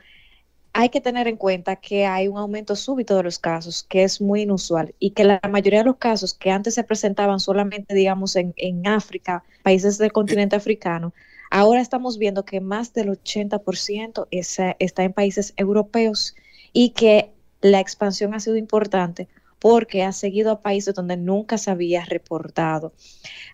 hay 0.72 0.88
que 0.88 1.00
tener 1.00 1.28
en 1.28 1.36
cuenta 1.36 1.76
que 1.76 2.04
hay 2.06 2.26
un 2.28 2.36
aumento 2.38 2.74
súbito 2.76 3.16
de 3.16 3.22
los 3.22 3.38
casos, 3.38 3.84
que 3.84 4.02
es 4.04 4.20
muy 4.20 4.42
inusual, 4.42 4.94
y 4.98 5.10
que 5.12 5.22
la 5.24 5.40
mayoría 5.50 5.80
de 5.80 5.84
los 5.86 5.96
casos 5.98 6.34
que 6.34 6.50
antes 6.50 6.74
se 6.74 6.84
presentaban 6.84 7.38
solamente, 7.40 7.94
digamos, 7.94 8.34
en, 8.36 8.54
en 8.56 8.86
África, 8.88 9.44
países 9.62 9.98
del 9.98 10.12
continente 10.12 10.56
africano, 10.56 11.14
ahora 11.50 11.80
estamos 11.80 12.18
viendo 12.18 12.44
que 12.44 12.60
más 12.60 12.92
del 12.92 13.10
80% 13.10 14.26
es- 14.32 14.58
está 14.80 15.04
en 15.04 15.12
países 15.12 15.54
europeos 15.56 16.34
y 16.72 16.90
que 16.90 17.30
la 17.60 17.80
expansión 17.80 18.34
ha 18.34 18.40
sido 18.40 18.56
importante 18.56 19.28
porque 19.64 20.02
ha 20.02 20.12
seguido 20.12 20.50
a 20.52 20.60
países 20.60 20.94
donde 20.94 21.16
nunca 21.16 21.56
se 21.56 21.70
había 21.70 22.04
reportado. 22.04 22.92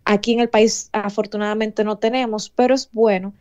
Aquí 0.04 0.32
en 0.32 0.40
el 0.40 0.48
país 0.48 0.88
afortunadamente 0.92 1.84
no 1.84 1.98
tenemos, 1.98 2.50
pero 2.50 2.74
es 2.74 2.88
bueno 2.90 3.32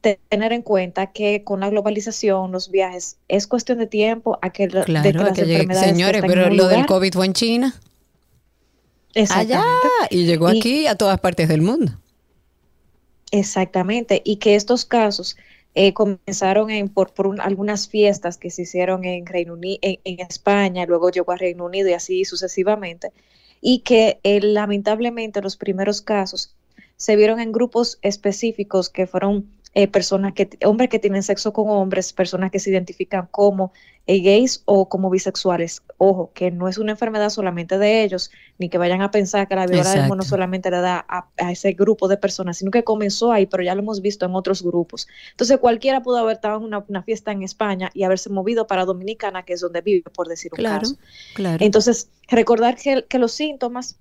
te- 0.00 0.18
tener 0.28 0.52
en 0.52 0.62
cuenta 0.62 1.12
que 1.12 1.44
con 1.44 1.60
la 1.60 1.70
globalización, 1.70 2.50
los 2.50 2.68
viajes, 2.68 3.18
es 3.28 3.46
cuestión 3.46 3.78
de 3.78 3.86
tiempo 3.86 4.40
a 4.42 4.50
que, 4.50 4.66
de 4.66 4.82
Claro, 4.82 5.04
que 5.04 5.12
las 5.12 5.32
que 5.34 5.42
llegue- 5.42 5.52
enfermedades 5.54 5.86
que 5.88 5.94
señores, 5.94 6.22
pero 6.26 6.50
lo 6.50 6.66
del 6.66 6.84
COVID 6.86 7.12
fue 7.12 7.26
en 7.26 7.32
China. 7.32 7.74
Allá 9.30 9.62
y 10.10 10.26
llegó 10.26 10.52
Y- 10.52 10.58
aquí 10.58 10.86
a 10.88 10.96
todas 10.96 11.20
partes 11.20 11.46
del 11.48 11.62
mundo. 11.62 11.92
Exactamente, 13.30 14.20
y 14.24 14.36
que 14.38 14.56
estos 14.56 14.84
casos 14.84 15.36
eh, 15.76 15.94
comenzaron 15.94 16.70
en, 16.70 16.88
por, 16.88 17.12
un- 17.28 17.40
algunas 17.40 17.88
fiestas 17.88 18.38
que 18.38 18.50
se 18.50 18.62
hicieron 18.62 19.04
en, 19.04 19.26
Reino 19.26 19.54
Uni- 19.54 19.78
en, 19.82 19.98
en 20.04 20.20
España, 20.20 20.86
luego 20.86 21.10
llegó 21.10 21.32
a 21.32 21.36
Reino 21.36 21.66
Unido 21.66 21.88
y 21.90 21.94
así 21.94 22.24
sucesivamente, 22.24 23.12
y 23.60 23.80
que 23.80 24.20
eh, 24.24 24.40
lamentablemente 24.42 25.42
los 25.42 25.56
primeros 25.56 26.02
casos 26.02 26.54
se 26.96 27.16
vieron 27.16 27.40
en 27.40 27.52
grupos 27.52 27.98
específicos 28.02 28.88
que 28.90 29.06
fueron 29.06 29.50
eh, 29.78 29.88
personas 29.88 30.32
que, 30.32 30.48
hombres 30.64 30.88
que 30.88 30.98
tienen 30.98 31.22
sexo 31.22 31.52
con 31.52 31.68
hombres, 31.68 32.14
personas 32.14 32.50
que 32.50 32.58
se 32.58 32.70
identifican 32.70 33.28
como 33.30 33.74
eh, 34.06 34.20
gays 34.20 34.62
o 34.64 34.88
como 34.88 35.10
bisexuales. 35.10 35.82
Ojo, 35.98 36.30
que 36.32 36.50
no 36.50 36.66
es 36.66 36.78
una 36.78 36.92
enfermedad 36.92 37.28
solamente 37.28 37.76
de 37.76 38.02
ellos, 38.02 38.30
ni 38.56 38.70
que 38.70 38.78
vayan 38.78 39.02
a 39.02 39.10
pensar 39.10 39.46
que 39.46 39.54
la 39.54 39.66
viruela 39.66 39.90
del 39.90 40.08
mono 40.08 40.22
solamente 40.22 40.70
le 40.70 40.78
da 40.78 41.04
a, 41.06 41.28
a 41.36 41.52
ese 41.52 41.72
grupo 41.74 42.08
de 42.08 42.16
personas, 42.16 42.56
sino 42.56 42.70
que 42.70 42.84
comenzó 42.84 43.32
ahí, 43.32 43.44
pero 43.44 43.62
ya 43.62 43.74
lo 43.74 43.82
hemos 43.82 44.00
visto 44.00 44.24
en 44.24 44.34
otros 44.34 44.62
grupos. 44.62 45.08
Entonces 45.32 45.58
cualquiera 45.58 46.02
pudo 46.02 46.16
haber 46.16 46.36
estado 46.36 46.56
en 46.56 46.64
una, 46.64 46.82
una 46.88 47.02
fiesta 47.02 47.32
en 47.32 47.42
España 47.42 47.90
y 47.92 48.04
haberse 48.04 48.30
movido 48.30 48.66
para 48.66 48.86
Dominicana, 48.86 49.42
que 49.44 49.52
es 49.52 49.60
donde 49.60 49.82
vive, 49.82 50.04
por 50.10 50.26
decir 50.26 50.52
un 50.52 50.56
Claro, 50.56 50.80
caso. 50.80 50.96
claro. 51.34 51.62
Entonces, 51.62 52.08
recordar 52.28 52.76
que, 52.76 53.04
que 53.06 53.18
los 53.18 53.32
síntomas 53.32 53.98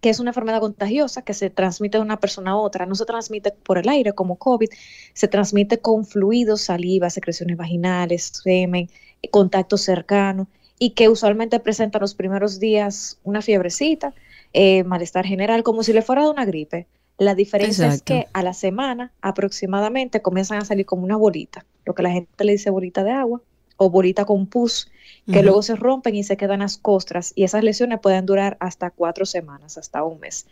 que 0.00 0.10
es 0.10 0.20
una 0.20 0.30
enfermedad 0.30 0.60
contagiosa 0.60 1.22
que 1.22 1.34
se 1.34 1.50
transmite 1.50 1.98
de 1.98 2.02
una 2.02 2.18
persona 2.18 2.52
a 2.52 2.56
otra, 2.56 2.86
no 2.86 2.94
se 2.94 3.04
transmite 3.04 3.52
por 3.52 3.78
el 3.78 3.88
aire 3.88 4.12
como 4.12 4.36
COVID, 4.36 4.68
se 5.12 5.28
transmite 5.28 5.78
con 5.78 6.06
fluidos, 6.06 6.62
saliva, 6.62 7.10
secreciones 7.10 7.56
vaginales, 7.56 8.32
semen, 8.42 8.88
contacto 9.30 9.76
cercano 9.76 10.48
y 10.78 10.90
que 10.90 11.08
usualmente 11.08 11.60
presenta 11.60 11.98
los 11.98 12.14
primeros 12.14 12.58
días 12.58 13.18
una 13.22 13.42
fiebrecita, 13.42 14.14
eh, 14.54 14.82
malestar 14.84 15.26
general, 15.26 15.62
como 15.62 15.82
si 15.82 15.92
le 15.92 16.02
fuera 16.02 16.24
de 16.24 16.30
una 16.30 16.46
gripe. 16.46 16.86
La 17.18 17.34
diferencia 17.34 17.84
Exacto. 17.84 18.14
es 18.14 18.22
que 18.22 18.28
a 18.32 18.42
la 18.42 18.54
semana 18.54 19.12
aproximadamente 19.20 20.22
comienzan 20.22 20.58
a 20.58 20.64
salir 20.64 20.86
como 20.86 21.04
una 21.04 21.16
bolita, 21.16 21.66
lo 21.84 21.94
que 21.94 22.02
la 22.02 22.10
gente 22.10 22.44
le 22.44 22.52
dice 22.52 22.70
bolita 22.70 23.04
de 23.04 23.10
agua 23.10 23.42
o 23.82 23.88
bolita 23.88 24.26
con 24.26 24.46
pus, 24.46 24.90
que 25.32 25.42
luego 25.42 25.62
se 25.62 25.74
rompen 25.74 26.14
y 26.14 26.22
se 26.22 26.36
quedan 26.36 26.60
las 26.60 26.76
costras 26.76 27.32
y 27.34 27.44
esas 27.44 27.64
lesiones 27.64 27.98
pueden 27.98 28.26
durar 28.26 28.58
hasta 28.60 28.90
cuatro 28.90 29.24
semanas, 29.24 29.78
hasta 29.78 30.04
un 30.04 30.20
mes. 30.20 30.46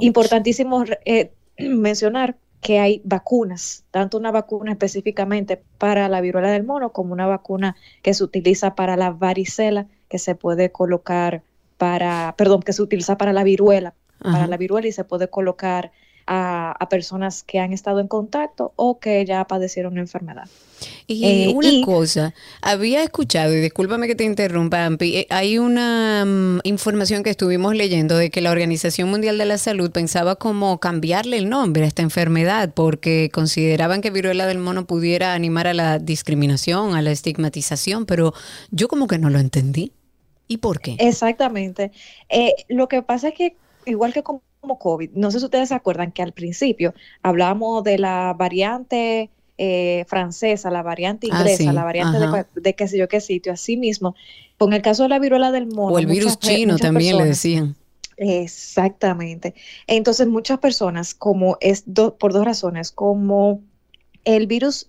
Importantísimo 0.00 0.82
eh, 1.04 1.30
mencionar 1.58 2.38
que 2.62 2.78
hay 2.78 3.02
vacunas, 3.04 3.84
tanto 3.90 4.16
una 4.16 4.30
vacuna 4.30 4.72
específicamente 4.72 5.62
para 5.76 6.08
la 6.08 6.22
viruela 6.22 6.50
del 6.50 6.64
mono 6.64 6.90
como 6.92 7.12
una 7.12 7.26
vacuna 7.26 7.76
que 8.00 8.14
se 8.14 8.24
utiliza 8.24 8.74
para 8.74 8.96
la 8.96 9.10
varicela, 9.10 9.86
que 10.08 10.18
se 10.18 10.34
puede 10.34 10.72
colocar 10.72 11.42
para, 11.76 12.34
perdón, 12.38 12.62
que 12.62 12.72
se 12.72 12.80
utiliza 12.80 13.18
para 13.18 13.34
la 13.34 13.44
viruela, 13.44 13.92
para 14.22 14.46
la 14.46 14.56
viruela 14.56 14.88
y 14.88 14.92
se 14.92 15.04
puede 15.04 15.28
colocar 15.28 15.92
a, 16.26 16.72
a 16.72 16.88
personas 16.88 17.42
que 17.42 17.58
han 17.60 17.72
estado 17.72 18.00
en 18.00 18.08
contacto 18.08 18.72
o 18.76 18.98
que 19.00 19.24
ya 19.24 19.44
padecieron 19.46 19.94
la 19.94 20.00
enfermedad. 20.00 20.48
Y 21.06 21.46
Eh, 21.46 21.48
una 21.48 21.70
y- 21.70 21.80
cosa, 21.80 22.34
había 22.60 23.02
escuchado, 23.02 23.54
y 23.54 23.60
discúlpame 23.60 24.06
que 24.06 24.14
te 24.14 24.24
interrumpa, 24.24 24.84
Ampi, 24.84 25.16
eh, 25.18 25.26
hay 25.30 25.58
una 25.58 26.24
mm, 26.26 26.60
información 26.64 27.22
que 27.22 27.30
estuvimos 27.30 27.74
leyendo 27.74 28.16
de 28.16 28.30
que 28.30 28.40
la 28.40 28.50
Organización 28.50 29.08
Mundial 29.10 29.38
de 29.38 29.44
la 29.46 29.58
Salud 29.58 29.90
pensaba 29.90 30.36
como 30.36 30.78
cambiarle 30.80 31.38
el 31.38 31.48
nombre 31.48 31.84
a 31.84 31.86
esta 31.86 32.02
enfermedad 32.02 32.72
porque 32.74 33.30
consideraban 33.32 34.00
que 34.02 34.10
viruela 34.10 34.46
del 34.46 34.58
mono 34.58 34.86
pudiera 34.86 35.34
animar 35.34 35.66
a 35.66 35.74
la 35.74 35.98
discriminación, 35.98 36.94
a 36.94 37.02
la 37.02 37.12
estigmatización, 37.12 38.06
pero 38.06 38.34
yo 38.70 38.88
como 38.88 39.06
que 39.06 39.18
no 39.18 39.30
lo 39.30 39.38
entendí. 39.38 39.92
¿Y 40.48 40.58
por 40.58 40.80
qué? 40.80 40.96
Exactamente. 40.98 41.92
Eh, 42.28 42.54
lo 42.68 42.88
que 42.88 43.02
pasa 43.02 43.28
es 43.28 43.34
que, 43.34 43.56
igual 43.86 44.12
que 44.12 44.22
como, 44.22 44.42
como 44.64 44.78
COVID, 44.78 45.10
no 45.12 45.30
sé 45.30 45.38
si 45.40 45.44
ustedes 45.44 45.68
se 45.68 45.74
acuerdan 45.74 46.10
que 46.10 46.22
al 46.22 46.32
principio 46.32 46.94
hablábamos 47.22 47.84
de 47.84 47.98
la 47.98 48.34
variante 48.36 49.28
eh, 49.58 50.04
francesa, 50.08 50.70
la 50.70 50.82
variante 50.82 51.28
Ah, 51.30 51.36
inglesa, 51.40 51.56
sí, 51.58 51.70
la 51.70 51.84
variante 51.84 52.18
de, 52.60 52.74
qué 52.74 52.88
sé 52.88 52.96
yo 52.96 53.06
qué 53.06 53.20
sitio. 53.20 53.52
Así 53.52 53.76
mismo, 53.76 54.14
con 54.56 54.72
el 54.72 54.80
caso 54.80 55.02
de 55.02 55.10
la 55.10 55.18
viruela 55.18 55.52
del 55.52 55.66
mono. 55.66 55.94
O 55.94 55.98
el 55.98 56.06
virus 56.06 56.32
muchas 56.32 56.48
chino 56.48 56.76
también 56.78 57.18
le 57.18 57.24
decían. 57.26 57.76
Exactamente. 58.16 59.54
Entonces, 59.86 60.26
muchas 60.26 60.58
personas, 60.60 61.14
como 61.14 61.58
es 61.60 61.82
do- 61.86 62.16
por 62.16 62.32
dos 62.32 62.44
razones, 62.44 62.90
como 62.90 63.60
el 64.24 64.46
virus 64.46 64.86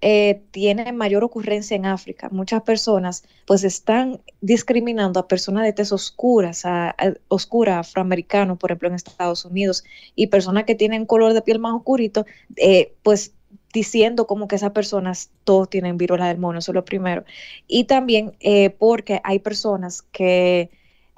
eh, 0.00 0.42
tiene 0.50 0.92
mayor 0.92 1.24
ocurrencia 1.24 1.74
en 1.74 1.86
África, 1.86 2.28
muchas 2.30 2.62
personas 2.62 3.24
pues 3.46 3.64
están 3.64 4.20
discriminando 4.40 5.20
a 5.20 5.28
personas 5.28 5.64
de 5.64 5.72
tez 5.72 5.90
oscuras, 5.92 6.64
a, 6.64 6.94
oscura, 7.28 7.78
afroamericano, 7.78 8.56
por 8.56 8.70
ejemplo, 8.70 8.88
en 8.88 8.94
Estados 8.94 9.44
Unidos, 9.44 9.84
y 10.14 10.26
personas 10.26 10.64
que 10.64 10.74
tienen 10.74 11.06
color 11.06 11.32
de 11.32 11.42
piel 11.42 11.58
más 11.58 11.74
oscurito, 11.74 12.26
eh, 12.56 12.94
pues 13.02 13.32
diciendo 13.72 14.26
como 14.26 14.48
que 14.48 14.56
esas 14.56 14.72
personas 14.72 15.30
todos 15.44 15.68
tienen 15.68 15.98
viruela 15.98 16.28
del 16.28 16.38
mono, 16.38 16.58
eso 16.58 16.72
es 16.72 16.74
lo 16.74 16.84
primero. 16.84 17.24
Y 17.66 17.84
también 17.84 18.34
eh, 18.40 18.70
porque 18.70 19.20
hay 19.24 19.38
personas 19.38 20.02
que 20.02 20.70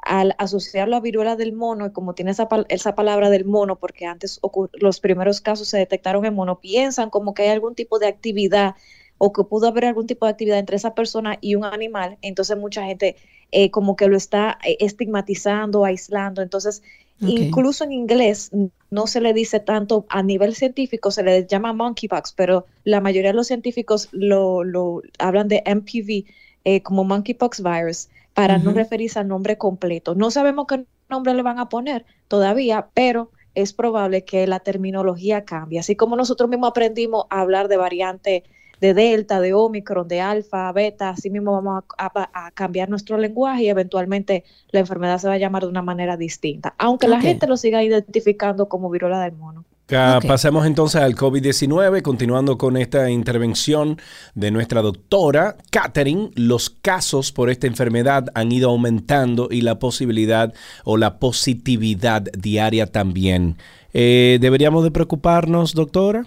al 0.09 0.35
asociarlo 0.39 0.97
a 0.97 1.01
viruela 1.01 1.37
del 1.37 1.53
mono, 1.53 1.87
y 1.87 1.93
como 1.93 2.15
tiene 2.15 2.31
esa, 2.31 2.49
pal- 2.49 2.67
esa 2.71 2.95
palabra 2.95 3.29
del 3.31 3.45
mono, 3.45 3.77
porque 3.77 4.07
antes 4.07 4.41
los 4.73 5.01
primeros 5.01 5.41
casos 5.41 5.69
se 5.69 5.77
detectaron 5.79 6.25
en 6.25 6.35
mono, 6.35 6.61
piensan 6.61 7.11
como 7.11 7.35
que 7.35 7.43
hay 7.43 7.51
algún 7.51 7.75
tipo 7.75 7.99
de 7.99 8.07
actividad 8.09 8.75
o 9.19 9.33
que 9.33 9.45
pudo 9.45 9.69
haber 9.69 9.85
algún 9.85 10.07
tipo 10.07 10.25
de 10.27 10.33
actividad 10.33 10.59
entre 10.59 10.77
esa 10.77 10.95
persona 10.95 11.37
y 11.41 11.55
un 11.57 11.65
animal, 11.65 12.17
entonces 12.23 12.57
mucha 12.57 12.85
gente 12.85 13.17
eh, 13.51 13.71
como 13.71 13.97
que 13.97 14.09
lo 14.09 14.17
está 14.17 14.59
eh, 14.65 14.77
estigmatizando, 14.81 15.85
aislando, 15.85 16.41
entonces 16.43 16.83
incluso 17.21 17.83
en 17.83 17.93
inglés 17.93 18.51
no 18.91 19.07
se 19.09 19.21
le 19.21 19.33
dice 19.33 19.59
tanto 19.59 20.07
a 20.09 20.23
nivel 20.23 20.55
científico, 20.55 21.11
se 21.11 21.25
le 21.25 21.47
llama 21.47 21.73
monkeypox, 21.73 22.33
pero 22.33 22.65
la 22.85 23.01
mayoría 23.01 23.31
de 23.33 23.37
los 23.37 23.49
científicos 23.49 24.09
lo, 24.13 24.63
lo 24.63 25.03
hablan 25.19 25.49
de 25.49 25.63
MPV 25.67 26.25
eh, 26.65 26.83
como 26.83 27.03
monkeypox 27.05 27.61
virus 27.63 28.09
para 28.39 28.59
no 28.59 28.73
referirse 28.73 29.19
al 29.19 29.29
nombre 29.29 29.59
completo. 29.59 30.15
No 30.15 30.31
sabemos 30.31 30.67
qué 30.69 30.87
nombre 31.09 31.35
le 31.35 31.43
van 31.43 31.59
a 31.59 31.69
poner 31.69 32.07
todavía, 32.29 32.91
pero 32.95 33.33
es 33.55 33.73
probable 33.73 34.25
que 34.25 34.47
la 34.47 34.61
terminología 34.61 35.45
cambie. 35.45 35.81
Así 35.81 35.97
como 35.97 36.15
nosotros 36.17 36.49
mismos 36.49 36.71
aprendimos 36.71 37.27
a 37.31 37.41
hablar 37.41 37.69
de 37.69 37.77
variante 37.79 38.45
de 38.81 38.95
Delta, 38.95 39.41
de 39.41 39.55
Omicron, 39.55 40.07
de 40.07 40.21
Alfa, 40.21 40.71
Beta, 40.73 41.11
así 41.11 41.31
mismo 41.31 41.53
vamos 41.53 41.83
a, 41.99 42.07
a- 42.07 42.47
a 42.47 42.51
cambiar 42.53 42.89
nuestro 42.89 43.19
lenguaje 43.19 43.65
y 43.65 43.69
eventualmente 43.71 44.45
la 44.71 44.81
enfermedad 44.81 45.19
se 45.19 45.27
va 45.29 45.35
a 45.35 45.39
llamar 45.39 45.63
de 45.65 45.69
una 45.71 45.83
manera 45.83 46.17
distinta, 46.17 46.75
aunque 46.79 47.09
la 47.09 47.21
gente 47.21 47.47
lo 47.49 47.57
siga 47.57 47.83
identificando 47.83 48.69
como 48.69 48.89
viruela 48.91 49.21
del 49.21 49.33
mono. 49.35 49.65
Ca- 49.89 50.19
Ok. 50.19 50.27
Pasemos 50.27 50.67
entonces 50.67 51.01
al 51.01 51.15
COVID-19, 51.17 52.03
continuando 52.03 52.59
con 52.59 52.77
esta 52.77 53.11
intervención 53.11 53.99
de 54.35 54.51
nuestra 54.51 54.83
doctora 54.83 55.57
Catherine. 55.71 56.31
Los 56.35 56.69
casos 56.69 57.33
por 57.33 57.49
esta 57.49 57.67
enfermedad 57.67 58.27
han 58.35 58.53
ido 58.53 58.69
aumentando 58.69 59.49
y 59.51 59.63
la 59.63 59.79
posibilidad 59.79 60.53
o 60.85 60.99
la 60.99 61.19
positividad 61.19 62.23
diaria 62.37 62.87
también. 62.87 63.57
Eh, 63.95 64.37
¿Deberíamos 64.43 64.85
de 64.85 64.91
preocuparnos, 64.91 65.73
doctora? 65.73 66.27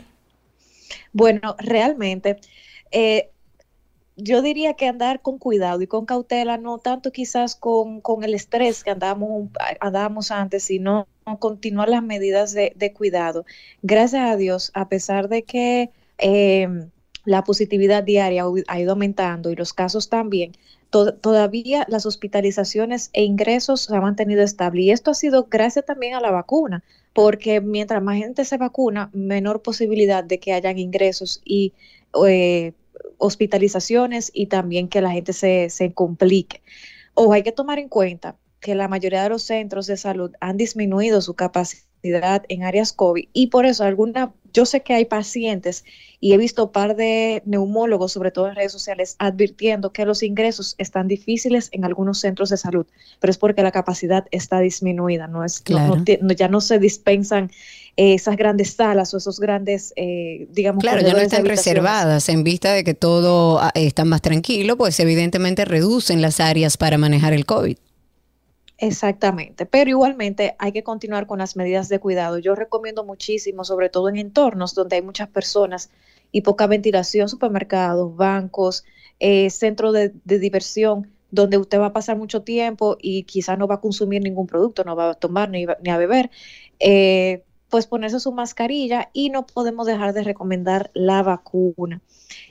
Bueno, 1.14 1.56
realmente, 1.60 2.40
eh, 2.92 3.30
yo 4.24 4.42
diría 4.42 4.74
que 4.74 4.88
andar 4.88 5.22
con 5.22 5.38
cuidado 5.38 5.82
y 5.82 5.88
con 5.88 6.06
cautela, 6.06 6.58
no 6.58 6.78
tanto 6.78 7.12
quizás 7.12 7.56
con, 7.56 8.02
con 8.02 8.24
el 8.24 8.34
estrés 8.34 8.84
que 8.84 8.92
andábamos, 8.92 9.50
andábamos 9.80 10.32
antes, 10.32 10.64
sino 10.64 11.08
continuar 11.40 11.90
las 11.90 12.04
medidas 12.04 12.54
de, 12.54 12.74
de 12.76 12.94
cuidado. 12.94 13.46
Gracias 13.82 14.30
a 14.30 14.36
Dios, 14.36 14.72
a 14.74 14.90
pesar 14.90 15.30
de 15.30 15.44
que 15.44 15.90
eh, 16.18 16.68
la 17.26 17.44
positividad 17.44 18.04
diaria 18.04 18.46
ha 18.68 18.80
ido 18.80 18.92
aumentando 18.92 19.50
y 19.52 19.56
los 19.56 19.74
casos 19.74 20.10
también, 20.10 20.54
to- 20.90 21.14
todavía 21.14 21.86
las 21.88 22.06
hospitalizaciones 22.06 23.10
e 23.14 23.24
ingresos 23.24 23.82
se 23.82 23.96
han 23.96 24.02
mantenido 24.02 24.42
estables. 24.44 24.86
Y 24.86 24.92
esto 24.92 25.12
ha 25.12 25.16
sido 25.16 25.48
gracias 25.50 25.86
también 25.86 26.16
a 26.16 26.22
la 26.22 26.32
vacuna, 26.32 26.84
porque 27.14 27.62
mientras 27.62 28.02
más 28.02 28.18
gente 28.18 28.46
se 28.46 28.58
vacuna, 28.58 29.10
menor 29.14 29.62
posibilidad 29.62 30.24
de 30.24 30.40
que 30.40 30.54
hayan 30.54 30.80
ingresos 30.80 31.42
y 31.46 31.74
eh, 32.28 32.74
hospitalizaciones 33.18 34.32
y 34.34 34.48
también 34.48 34.88
que 34.88 35.02
la 35.02 35.12
gente 35.12 35.34
se, 35.34 35.70
se 35.70 35.94
complique. 35.94 36.62
O 37.14 37.34
hay 37.34 37.44
que 37.44 37.52
tomar 37.52 37.80
en 37.80 37.90
cuenta 37.90 38.38
que 38.60 38.76
la 38.76 38.88
mayoría 38.88 39.24
de 39.24 39.30
los 39.30 39.44
centros 39.44 39.88
de 39.88 39.98
salud 39.98 40.32
han 40.40 40.58
disminuido 40.58 41.22
su 41.22 41.34
capacidad 41.34 42.44
en 42.50 42.64
áreas 42.64 42.94
COVID 42.94 43.28
y 43.34 43.48
por 43.48 43.66
eso 43.66 43.84
alguna, 43.84 44.34
yo 44.54 44.66
sé 44.66 44.82
que 44.82 44.94
hay 44.94 45.06
pacientes 45.06 45.84
y 46.20 46.34
he 46.34 46.38
visto 46.38 46.66
un 46.66 46.72
par 46.72 46.96
de 46.96 47.42
neumólogos, 47.46 48.12
sobre 48.12 48.32
todo 48.32 48.48
en 48.48 48.56
redes 48.56 48.72
sociales, 48.72 49.16
advirtiendo 49.20 49.92
que 49.94 50.06
los 50.06 50.24
ingresos 50.24 50.76
están 50.78 51.08
difíciles 51.08 51.70
en 51.72 51.86
algunos 51.86 52.20
centros 52.20 52.50
de 52.50 52.58
salud, 52.58 52.86
pero 53.20 53.32
es 53.32 53.38
porque 53.38 53.64
la 53.64 53.72
capacidad 53.72 54.28
está 54.32 54.60
disminuida, 54.60 55.28
no 55.28 55.44
es, 55.44 55.62
no 55.70 55.96
no- 56.22 56.34
ya 56.34 56.48
no 56.48 56.62
se 56.62 56.80
dispensan 56.80 57.52
eh, 57.98 58.14
esas 58.14 58.38
grandes 58.38 58.74
salas 58.74 59.14
o 59.14 59.18
esos 59.18 59.40
grandes, 59.40 59.94
eh, 59.96 60.48
digamos, 60.52 60.82
Claro, 60.82 61.02
ya 61.02 61.14
no 61.14 61.20
están 61.20 61.46
reservadas 61.46 62.30
en 62.30 62.44
vista 62.44 62.74
de 62.74 62.84
que 62.84 62.94
todo 62.94 63.60
ah, 63.60 63.72
está 63.76 64.06
más 64.06 64.22
tranquilo, 64.22 64.78
pues 64.78 65.00
evidentemente 65.00 65.66
reducen 65.66 66.22
las 66.22 66.40
áreas 66.40 66.78
para 66.78 66.98
manejar 66.98 67.34
el 67.34 67.46
COVID. 67.46 67.78
Exactamente, 68.78 69.66
pero 69.68 69.92
igualmente 69.92 70.56
hay 70.58 70.72
que 70.72 70.84
continuar 70.84 71.28
con 71.28 71.40
las 71.40 71.56
medidas 71.56 71.88
de 71.90 72.00
cuidado. 72.00 72.40
Yo 72.40 72.56
recomiendo 72.56 73.04
muchísimo, 73.04 73.64
sobre 73.64 73.90
todo 73.90 74.10
en 74.10 74.18
entornos 74.18 74.74
donde 74.74 74.96
hay 74.96 75.02
muchas 75.04 75.28
personas 75.28 75.92
y 76.32 76.42
poca 76.42 76.66
ventilación, 76.66 77.30
supermercados, 77.30 78.16
bancos, 78.16 78.84
eh, 79.20 79.50
centros 79.52 79.94
de, 79.94 80.14
de 80.24 80.40
diversión, 80.40 81.12
donde 81.32 81.58
usted 81.58 81.80
va 81.80 81.88
a 81.88 81.94
pasar 81.94 82.18
mucho 82.18 82.42
tiempo 82.44 82.98
y 83.02 83.24
quizás 83.24 83.58
no 83.58 83.68
va 83.68 83.76
a 83.76 83.82
consumir 83.82 84.22
ningún 84.22 84.48
producto, 84.48 84.84
no 84.84 84.96
va 84.96 85.12
a 85.12 85.14
tomar 85.14 85.50
ni, 85.50 85.66
ni 85.82 85.90
a 85.90 85.98
beber, 85.98 86.30
eh, 86.80 87.44
pues 87.72 87.88
ponerse 87.88 88.20
su 88.20 88.34
mascarilla 88.34 89.10
y 89.14 89.30
no 89.30 89.48
podemos 89.48 89.88
dejar 89.88 90.14
de 90.14 90.24
recomendar 90.24 90.92
la 90.94 91.24
vacuna. 91.24 92.02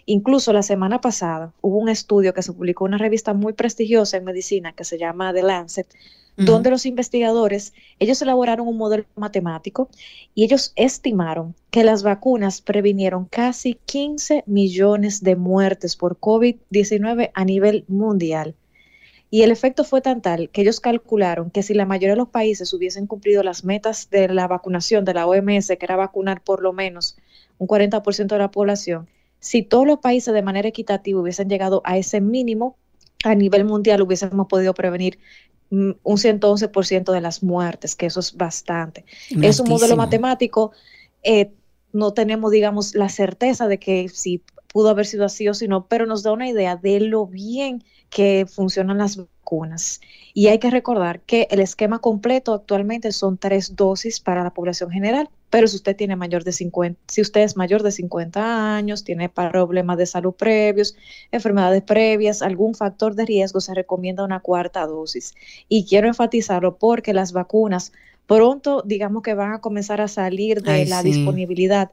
Incluso 0.06 0.52
la 0.52 0.62
semana 0.62 1.00
pasada 1.00 1.52
hubo 1.60 1.76
un 1.76 1.90
estudio 1.90 2.34
que 2.34 2.42
se 2.42 2.52
publicó 2.52 2.86
en 2.86 2.94
una 2.94 2.98
revista 2.98 3.34
muy 3.34 3.52
prestigiosa 3.52 4.16
en 4.16 4.24
medicina 4.24 4.72
que 4.72 4.84
se 4.84 4.98
llama 4.98 5.32
The 5.32 5.42
Lancet, 5.42 5.86
donde 6.36 6.70
los 6.70 6.86
investigadores, 6.86 7.74
ellos 7.98 8.22
elaboraron 8.22 8.66
un 8.66 8.78
modelo 8.78 9.04
matemático 9.14 9.90
y 10.34 10.44
ellos 10.44 10.72
estimaron 10.74 11.54
que 11.70 11.84
las 11.84 12.02
vacunas 12.02 12.62
previnieron 12.62 13.26
casi 13.26 13.74
15 13.84 14.44
millones 14.46 15.22
de 15.22 15.36
muertes 15.36 15.96
por 15.96 16.18
COVID-19 16.18 17.30
a 17.34 17.44
nivel 17.44 17.84
mundial. 17.88 18.54
Y 19.30 19.42
el 19.42 19.52
efecto 19.52 19.84
fue 19.84 20.00
tan 20.00 20.20
tal 20.22 20.50
que 20.50 20.62
ellos 20.62 20.80
calcularon 20.80 21.50
que 21.50 21.62
si 21.62 21.72
la 21.72 21.86
mayoría 21.86 22.10
de 22.10 22.16
los 22.16 22.28
países 22.28 22.74
hubiesen 22.74 23.06
cumplido 23.06 23.44
las 23.44 23.64
metas 23.64 24.10
de 24.10 24.28
la 24.28 24.48
vacunación 24.48 25.04
de 25.04 25.14
la 25.14 25.26
OMS, 25.26 25.68
que 25.68 25.78
era 25.80 25.94
vacunar 25.94 26.42
por 26.42 26.62
lo 26.62 26.72
menos 26.72 27.16
un 27.58 27.68
40% 27.68 28.26
de 28.26 28.38
la 28.38 28.50
población, 28.50 29.08
si 29.38 29.62
todos 29.62 29.86
los 29.86 30.00
países 30.00 30.34
de 30.34 30.42
manera 30.42 30.68
equitativa 30.68 31.20
hubiesen 31.20 31.48
llegado 31.48 31.80
a 31.84 31.96
ese 31.96 32.20
mínimo, 32.20 32.76
a 33.24 33.34
nivel 33.34 33.64
mundial 33.64 34.02
hubiésemos 34.02 34.48
podido 34.48 34.74
prevenir 34.74 35.18
mm, 35.70 35.90
un 36.02 36.16
111% 36.16 37.12
de 37.12 37.20
las 37.20 37.42
muertes, 37.42 37.94
que 37.94 38.06
eso 38.06 38.20
es 38.20 38.36
bastante. 38.36 39.04
Es 39.42 39.60
un 39.60 39.68
modelo 39.68 39.96
matemático, 39.96 40.72
eh, 41.22 41.52
no 41.92 42.12
tenemos, 42.12 42.50
digamos, 42.50 42.94
la 42.94 43.08
certeza 43.08 43.68
de 43.68 43.78
que 43.78 44.08
si 44.08 44.42
pudo 44.72 44.90
haber 44.90 45.06
sido 45.06 45.24
así 45.24 45.48
o 45.48 45.54
si 45.54 45.68
no, 45.68 45.86
pero 45.86 46.06
nos 46.06 46.22
da 46.22 46.32
una 46.32 46.48
idea 46.48 46.76
de 46.76 47.00
lo 47.00 47.26
bien 47.26 47.82
que 48.08 48.46
funcionan 48.46 48.98
las 48.98 49.16
vacunas. 49.16 50.00
Y 50.34 50.48
hay 50.48 50.58
que 50.58 50.70
recordar 50.70 51.20
que 51.20 51.48
el 51.50 51.60
esquema 51.60 51.98
completo 51.98 52.54
actualmente 52.54 53.12
son 53.12 53.38
tres 53.38 53.76
dosis 53.76 54.20
para 54.20 54.44
la 54.44 54.52
población 54.52 54.90
general, 54.90 55.28
pero 55.48 55.66
si 55.66 55.76
usted 55.76 55.96
tiene 55.96 56.14
mayor 56.14 56.44
de 56.44 56.52
50, 56.52 57.00
si 57.08 57.20
usted 57.20 57.42
es 57.42 57.56
mayor 57.56 57.82
de 57.82 57.90
50 57.90 58.76
años, 58.76 59.02
tiene 59.02 59.28
problemas 59.28 59.98
de 59.98 60.06
salud 60.06 60.32
previos, 60.32 60.96
enfermedades 61.32 61.82
previas, 61.82 62.42
algún 62.42 62.74
factor 62.74 63.14
de 63.14 63.26
riesgo, 63.26 63.60
se 63.60 63.74
recomienda 63.74 64.24
una 64.24 64.40
cuarta 64.40 64.86
dosis. 64.86 65.34
Y 65.68 65.84
quiero 65.84 66.06
enfatizarlo 66.06 66.76
porque 66.76 67.12
las 67.12 67.32
vacunas 67.32 67.92
pronto, 68.26 68.82
digamos 68.86 69.24
que 69.24 69.34
van 69.34 69.54
a 69.54 69.60
comenzar 69.60 70.00
a 70.00 70.06
salir 70.06 70.62
de 70.62 70.70
Ay, 70.70 70.86
la 70.86 71.02
sí. 71.02 71.10
disponibilidad 71.10 71.90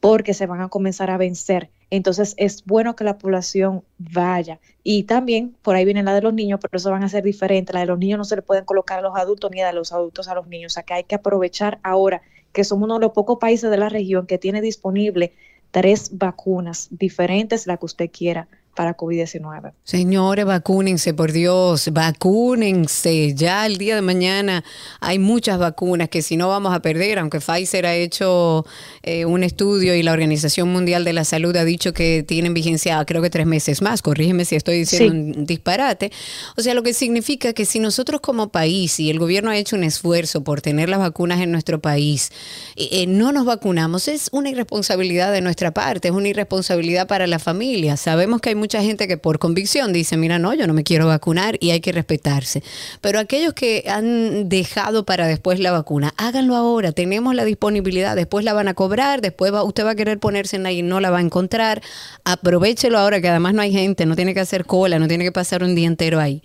porque 0.00 0.34
se 0.34 0.46
van 0.46 0.60
a 0.62 0.68
comenzar 0.68 1.10
a 1.10 1.18
vencer. 1.18 1.70
Entonces 1.90 2.34
es 2.38 2.64
bueno 2.64 2.96
que 2.96 3.04
la 3.04 3.18
población 3.18 3.82
vaya. 3.98 4.58
Y 4.82 5.04
también 5.04 5.54
por 5.62 5.76
ahí 5.76 5.84
viene 5.84 6.02
la 6.02 6.14
de 6.14 6.22
los 6.22 6.32
niños, 6.32 6.58
pero 6.60 6.76
eso 6.78 6.90
van 6.90 7.04
a 7.04 7.08
ser 7.08 7.22
diferentes. 7.22 7.74
La 7.74 7.80
de 7.80 7.86
los 7.86 7.98
niños 7.98 8.18
no 8.18 8.24
se 8.24 8.36
le 8.36 8.42
pueden 8.42 8.64
colocar 8.64 9.00
a 9.00 9.02
los 9.02 9.16
adultos 9.16 9.50
ni 9.50 9.60
a 9.60 9.72
los 9.72 9.92
adultos 9.92 10.28
a 10.28 10.34
los 10.34 10.46
niños. 10.46 10.72
O 10.72 10.74
sea 10.74 10.82
que 10.82 10.94
hay 10.94 11.04
que 11.04 11.16
aprovechar 11.16 11.78
ahora 11.82 12.22
que 12.52 12.64
somos 12.64 12.84
uno 12.86 12.94
de 12.94 13.00
los 13.00 13.12
pocos 13.12 13.38
países 13.38 13.70
de 13.70 13.76
la 13.76 13.88
región 13.88 14.26
que 14.26 14.38
tiene 14.38 14.60
disponible 14.60 15.32
tres 15.70 16.10
vacunas 16.18 16.88
diferentes, 16.90 17.66
la 17.66 17.76
que 17.76 17.86
usted 17.86 18.10
quiera, 18.10 18.48
para 18.80 18.96
COVID-19. 18.96 19.72
Señores, 19.84 20.46
vacúnense, 20.46 21.12
por 21.12 21.32
Dios, 21.32 21.90
vacúnense. 21.92 23.34
Ya 23.34 23.66
el 23.66 23.76
día 23.76 23.94
de 23.94 24.00
mañana 24.00 24.64
hay 25.00 25.18
muchas 25.18 25.58
vacunas 25.58 26.08
que 26.08 26.22
si 26.22 26.38
no 26.38 26.48
vamos 26.48 26.72
a 26.74 26.80
perder, 26.80 27.18
aunque 27.18 27.40
Pfizer 27.40 27.84
ha 27.84 27.94
hecho 27.94 28.64
eh, 29.02 29.26
un 29.26 29.44
estudio 29.44 29.94
y 29.94 30.02
la 30.02 30.12
Organización 30.12 30.72
Mundial 30.72 31.04
de 31.04 31.12
la 31.12 31.24
Salud 31.24 31.54
ha 31.56 31.64
dicho 31.66 31.92
que 31.92 32.24
tienen 32.26 32.54
vigencia 32.54 33.04
creo 33.04 33.20
que 33.20 33.28
tres 33.28 33.44
meses 33.46 33.82
más, 33.82 34.00
corrígeme 34.00 34.46
si 34.46 34.56
estoy 34.56 34.78
diciendo 34.78 35.12
Sí. 35.12 35.38
un 35.40 35.44
disparate. 35.44 36.10
O 36.56 36.62
sea, 36.62 36.72
lo 36.72 36.82
que 36.82 36.94
significa 36.94 37.52
que 37.52 37.66
si 37.66 37.80
nosotros 37.80 38.22
como 38.22 38.48
país 38.48 38.98
y 38.98 39.10
el 39.10 39.18
gobierno 39.18 39.50
ha 39.50 39.58
hecho 39.58 39.76
un 39.76 39.84
esfuerzo 39.84 40.42
por 40.42 40.62
tener 40.62 40.88
las 40.88 41.00
vacunas 41.00 41.40
en 41.42 41.52
nuestro 41.52 41.82
país, 41.82 42.30
eh, 42.76 42.88
eh, 42.92 43.06
no 43.06 43.30
nos 43.32 43.44
vacunamos, 43.44 44.08
es 44.08 44.30
una 44.32 44.48
irresponsabilidad 44.48 45.32
de 45.32 45.42
nuestra 45.42 45.70
parte, 45.72 46.08
es 46.08 46.14
una 46.14 46.28
irresponsabilidad 46.28 47.06
para 47.06 47.26
la 47.26 47.38
familia. 47.38 47.98
Sabemos 47.98 48.40
que 48.40 48.48
hay 48.48 48.54
mucha 48.70 48.82
gente 48.84 49.08
que 49.08 49.16
por 49.16 49.40
convicción 49.40 49.92
dice, 49.92 50.16
mira, 50.16 50.38
no, 50.38 50.54
yo 50.54 50.68
no 50.68 50.74
me 50.74 50.84
quiero 50.84 51.08
vacunar 51.08 51.56
y 51.58 51.70
hay 51.70 51.80
que 51.80 51.90
respetarse. 51.90 52.62
Pero 53.00 53.18
aquellos 53.18 53.52
que 53.52 53.82
han 53.88 54.48
dejado 54.48 55.04
para 55.04 55.26
después 55.26 55.58
la 55.58 55.72
vacuna, 55.72 56.14
háganlo 56.16 56.54
ahora, 56.54 56.92
tenemos 56.92 57.34
la 57.34 57.44
disponibilidad, 57.44 58.14
después 58.14 58.44
la 58.44 58.52
van 58.52 58.68
a 58.68 58.74
cobrar, 58.74 59.22
después 59.22 59.52
va, 59.52 59.64
usted 59.64 59.84
va 59.84 59.90
a 59.90 59.94
querer 59.96 60.20
ponerse 60.20 60.54
en 60.54 60.66
ahí 60.66 60.78
y 60.78 60.82
no 60.82 61.00
la 61.00 61.10
va 61.10 61.18
a 61.18 61.20
encontrar. 61.20 61.82
Aprovechelo 62.22 62.96
ahora 62.96 63.20
que 63.20 63.28
además 63.28 63.54
no 63.54 63.62
hay 63.62 63.72
gente, 63.72 64.06
no 64.06 64.14
tiene 64.14 64.34
que 64.34 64.40
hacer 64.40 64.64
cola, 64.66 65.00
no 65.00 65.08
tiene 65.08 65.24
que 65.24 65.32
pasar 65.32 65.64
un 65.64 65.74
día 65.74 65.88
entero 65.88 66.20
ahí. 66.20 66.40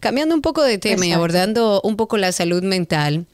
Cambiando 0.00 0.34
un 0.34 0.42
poco 0.42 0.62
de 0.62 0.76
tema 0.76 1.06
y 1.06 1.12
abordando 1.12 1.80
un 1.84 1.96
poco 1.96 2.18
la 2.18 2.32
salud 2.32 2.62
mental. 2.62 3.24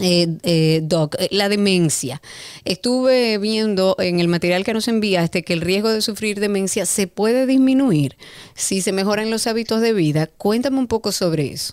Eh, 0.00 0.36
eh, 0.42 0.80
Doc, 0.82 1.16
eh, 1.18 1.28
la 1.30 1.48
demencia. 1.48 2.20
Estuve 2.64 3.38
viendo 3.38 3.96
en 3.98 4.20
el 4.20 4.28
material 4.28 4.62
que 4.64 4.74
nos 4.74 4.88
enviaste 4.88 5.42
que 5.42 5.54
el 5.54 5.62
riesgo 5.62 5.88
de 5.90 6.02
sufrir 6.02 6.38
demencia 6.38 6.84
se 6.84 7.06
puede 7.06 7.46
disminuir 7.46 8.16
si 8.54 8.82
se 8.82 8.92
mejoran 8.92 9.30
los 9.30 9.46
hábitos 9.46 9.80
de 9.80 9.94
vida. 9.94 10.26
Cuéntame 10.26 10.78
un 10.78 10.86
poco 10.86 11.12
sobre 11.12 11.50
eso. 11.52 11.72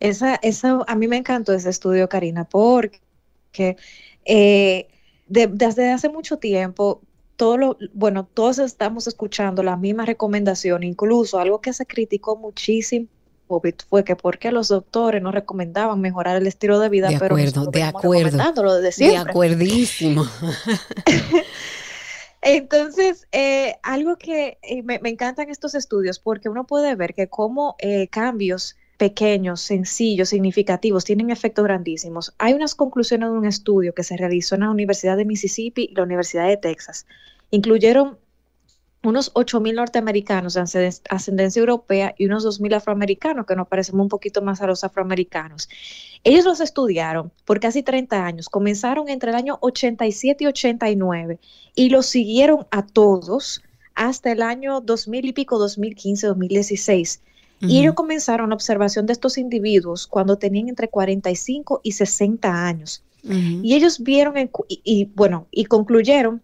Esa, 0.00 0.34
esa, 0.36 0.80
a 0.86 0.96
mí 0.96 1.06
me 1.08 1.16
encantó 1.16 1.52
ese 1.52 1.70
estudio, 1.70 2.08
Karina, 2.08 2.44
porque 2.48 3.00
eh, 4.24 4.88
de- 5.26 5.46
desde 5.48 5.92
hace 5.92 6.08
mucho 6.08 6.38
tiempo, 6.38 7.02
bueno, 7.94 8.26
todos 8.26 8.58
estamos 8.58 9.06
escuchando 9.08 9.62
la 9.62 9.76
misma 9.76 10.06
recomendación, 10.06 10.82
incluso 10.84 11.38
algo 11.38 11.60
que 11.60 11.72
se 11.72 11.86
criticó 11.86 12.36
muchísimo 12.36 13.08
fue 13.88 14.04
que 14.04 14.16
porque 14.16 14.52
los 14.52 14.68
doctores 14.68 15.22
no 15.22 15.32
recomendaban 15.32 16.00
mejorar 16.00 16.36
el 16.36 16.46
estilo 16.46 16.78
de 16.78 16.88
vida, 16.88 17.08
De 17.08 17.18
pero 17.18 17.34
acuerdo, 17.34 17.66
de 17.66 17.82
acuerdo. 17.82 18.80
desde 18.80 19.08
De 19.08 19.16
acuerdísimo. 19.16 20.26
Entonces, 22.42 23.28
eh, 23.30 23.76
algo 23.82 24.16
que 24.16 24.58
eh, 24.62 24.82
me, 24.82 24.98
me 24.98 25.10
encantan 25.10 25.48
estos 25.48 25.74
estudios 25.74 26.18
porque 26.18 26.48
uno 26.48 26.66
puede 26.66 26.94
ver 26.96 27.14
que 27.14 27.28
como 27.28 27.76
eh, 27.78 28.08
cambios 28.08 28.76
pequeños, 29.02 29.60
sencillos, 29.60 30.28
significativos, 30.28 31.04
tienen 31.04 31.30
efectos 31.30 31.64
grandísimos. 31.64 32.34
Hay 32.38 32.52
unas 32.52 32.74
conclusiones 32.74 33.30
de 33.30 33.36
un 33.36 33.46
estudio 33.46 33.94
que 33.94 34.04
se 34.04 34.16
realizó 34.16 34.54
en 34.54 34.62
la 34.62 34.70
Universidad 34.70 35.16
de 35.16 35.24
Mississippi 35.24 35.88
y 35.90 35.94
la 35.94 36.04
Universidad 36.04 36.46
de 36.46 36.56
Texas. 36.56 37.06
Incluyeron 37.50 38.16
unos 39.04 39.32
8.000 39.34 39.74
norteamericanos 39.74 40.54
de 40.54 40.60
ascenden- 40.60 41.00
ascendencia 41.10 41.60
europea 41.60 42.14
y 42.16 42.26
unos 42.26 42.44
2.000 42.44 42.74
afroamericanos, 42.74 43.46
que 43.46 43.56
nos 43.56 43.66
parecemos 43.68 44.02
un 44.04 44.08
poquito 44.08 44.42
más 44.42 44.60
a 44.62 44.66
los 44.66 44.84
afroamericanos. 44.84 45.68
Ellos 46.24 46.44
los 46.44 46.60
estudiaron 46.60 47.32
por 47.44 47.58
casi 47.58 47.82
30 47.82 48.24
años, 48.24 48.48
comenzaron 48.48 49.08
entre 49.08 49.30
el 49.30 49.36
año 49.36 49.58
87 49.60 50.44
y 50.44 50.46
89 50.46 51.40
y 51.74 51.88
los 51.88 52.06
siguieron 52.06 52.66
a 52.70 52.86
todos 52.86 53.62
hasta 53.94 54.30
el 54.30 54.40
año 54.40 54.80
2000 54.80 55.24
y 55.26 55.32
pico, 55.32 55.58
2015, 55.58 56.28
2016. 56.28 57.22
Y 57.60 57.64
Ujú. 57.66 57.74
ellos 57.74 57.94
comenzaron 57.94 58.50
la 58.50 58.54
observación 58.54 59.06
de 59.06 59.12
estos 59.12 59.36
individuos 59.38 60.06
cuando 60.06 60.36
tenían 60.38 60.68
entre 60.68 60.88
45 60.88 61.80
y 61.82 61.92
60 61.92 62.66
años. 62.66 63.02
Y 63.24 63.74
ellos 63.74 64.00
vieron, 64.00 64.36
en 64.36 64.50
y, 64.68 64.80
y, 64.82 65.04
bueno, 65.14 65.46
y 65.52 65.66
concluyeron 65.66 66.42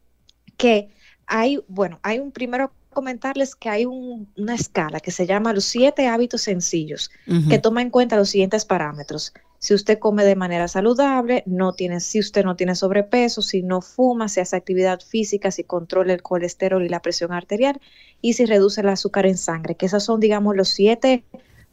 que 0.56 0.90
hay, 1.28 1.60
bueno, 1.68 2.00
hay 2.02 2.18
un 2.18 2.32
primero 2.32 2.72
comentarles 2.90 3.55
que 3.55 3.68
hay 3.68 3.84
un- 3.84 4.32
una 4.36 4.55
escala 4.55 4.98
que 5.00 5.10
se 5.10 5.26
llama 5.26 5.52
los 5.52 5.64
siete 5.64 6.09
hábitos 6.09 6.42
sencillos, 6.42 7.10
que 7.48 7.59
toma 7.59 7.82
en 7.82 7.90
cuenta 7.90 8.16
los 8.16 8.30
siguientes 8.30 8.64
parámetros. 8.64 9.32
Si 9.60 9.74
usted 9.74 9.98
come 9.98 10.24
de 10.24 10.36
manera 10.36 10.68
saludable, 10.68 11.42
no 11.46 11.72
tiene, 11.74 12.00
si 12.00 12.18
usted 12.20 12.44
no 12.44 12.56
tiene 12.56 12.74
sobrepeso, 12.74 13.42
si 13.42 13.62
no 13.62 13.82
fuma, 13.82 14.28
si 14.28 14.40
hace 14.40 14.56
actividad 14.56 15.00
física, 15.00 15.50
si 15.50 15.64
controla 15.64 16.12
el 16.12 16.22
colesterol 16.22 16.84
y 16.84 16.88
la 16.88 17.02
presión 17.02 17.32
arterial 17.32 17.80
y 18.20 18.32
si 18.34 18.46
reduce 18.46 18.80
el 18.80 18.88
azúcar 18.88 19.26
en 19.26 19.36
sangre, 19.36 19.74
que 19.76 19.86
esos 19.86 20.05
son, 20.05 20.20
digamos, 20.20 20.56
los 20.56 20.68
siete 20.68 21.24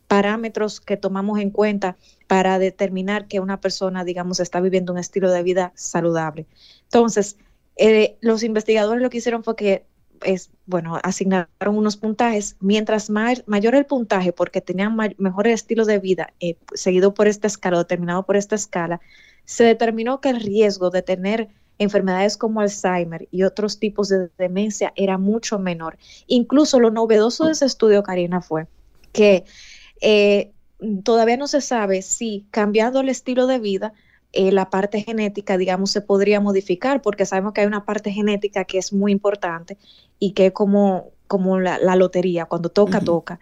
parámetros 0.07 0.81
que 0.81 0.97
tomamos 0.97 1.39
en 1.39 1.49
cuenta 1.49 1.95
para 2.27 2.59
determinar 2.59 3.27
que 3.27 3.39
una 3.39 3.59
persona, 3.61 4.03
digamos, 4.03 4.39
está 4.39 4.59
viviendo 4.61 4.93
un 4.93 4.99
estilo 4.99 5.31
de 5.31 5.43
vida 5.43 5.71
saludable. 5.75 6.45
Entonces, 6.83 7.37
eh, 7.77 8.17
los 8.21 8.43
investigadores 8.43 9.01
lo 9.01 9.09
que 9.09 9.17
hicieron 9.17 9.43
fue 9.43 9.55
que, 9.55 9.85
es, 10.23 10.49
bueno, 10.65 10.97
asignaron 11.03 11.47
unos 11.77 11.97
puntajes. 11.97 12.55
Mientras 12.59 13.09
ma- 13.09 13.33
mayor 13.45 13.75
el 13.75 13.85
puntaje, 13.85 14.31
porque 14.31 14.61
tenían 14.61 14.95
mejor 15.17 15.47
estilo 15.47 15.85
de 15.85 15.99
vida, 15.99 16.33
eh, 16.39 16.57
seguido 16.73 17.13
por 17.13 17.27
esta 17.27 17.47
escala, 17.47 17.77
determinado 17.77 18.23
por 18.25 18.37
esta 18.37 18.55
escala, 18.55 19.01
se 19.45 19.63
determinó 19.63 20.21
que 20.21 20.29
el 20.29 20.41
riesgo 20.41 20.89
de 20.89 21.01
tener 21.01 21.49
enfermedades 21.77 22.37
como 22.37 22.61
Alzheimer 22.61 23.27
y 23.31 23.43
otros 23.43 23.79
tipos 23.79 24.07
de 24.09 24.29
demencia 24.37 24.93
era 24.95 25.17
mucho 25.17 25.59
menor. 25.59 25.97
Incluso 26.27 26.79
lo 26.79 26.89
novedoso 26.91 27.45
de 27.45 27.51
ese 27.51 27.65
estudio, 27.65 28.01
Karina, 28.01 28.41
fue 28.41 28.67
que 29.11 29.43
eh, 30.01 30.51
todavía 31.03 31.37
no 31.37 31.47
se 31.47 31.61
sabe 31.61 32.01
si 32.01 32.45
cambiando 32.51 33.01
el 33.01 33.09
estilo 33.09 33.47
de 33.47 33.59
vida, 33.59 33.93
eh, 34.35 34.51
la 34.51 34.69
parte 34.69 35.01
genética, 35.01 35.57
digamos, 35.57 35.91
se 35.91 36.01
podría 36.01 36.41
modificar, 36.41 37.01
porque 37.01 37.25
sabemos 37.25 37.53
que 37.53 37.61
hay 37.61 37.67
una 37.67 37.85
parte 37.85 38.11
genética 38.11 38.65
que 38.65 38.77
es 38.77 38.91
muy 38.91 39.13
importante 39.13 39.77
y 40.19 40.33
que 40.33 40.47
es 40.47 40.51
como, 40.51 41.11
como 41.27 41.57
la, 41.59 41.79
la 41.79 41.95
lotería, 41.95 42.45
cuando 42.45 42.67
toca, 42.67 42.99
toca. 42.99 43.39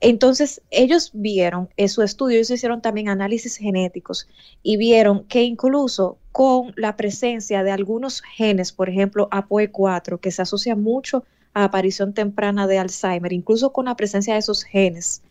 Entonces, 0.00 0.60
ellos 0.70 1.12
vieron 1.14 1.70
en 1.78 1.88
su 1.88 2.02
estudio, 2.02 2.36
ellos 2.36 2.50
hicieron 2.50 2.82
también 2.82 3.08
análisis 3.08 3.56
genéticos 3.56 4.28
y 4.62 4.76
vieron 4.76 5.24
que 5.24 5.44
incluso 5.44 6.18
con 6.30 6.74
la 6.76 6.94
presencia 6.94 7.62
de 7.62 7.70
algunos 7.70 8.20
genes, 8.20 8.70
por 8.70 8.90
ejemplo, 8.90 9.30
APOE4, 9.30 10.20
que 10.20 10.30
se 10.30 10.42
asocia 10.42 10.76
mucho 10.76 11.24
a 11.54 11.64
aparición 11.64 12.12
temprana 12.12 12.66
de 12.66 12.78
Alzheimer, 12.78 13.32
incluso 13.32 13.72
con 13.72 13.86
la 13.86 13.96
presencia 13.96 14.34
de 14.34 14.40
esos 14.40 14.62
genes, 14.62 15.22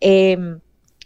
em, 0.00 0.60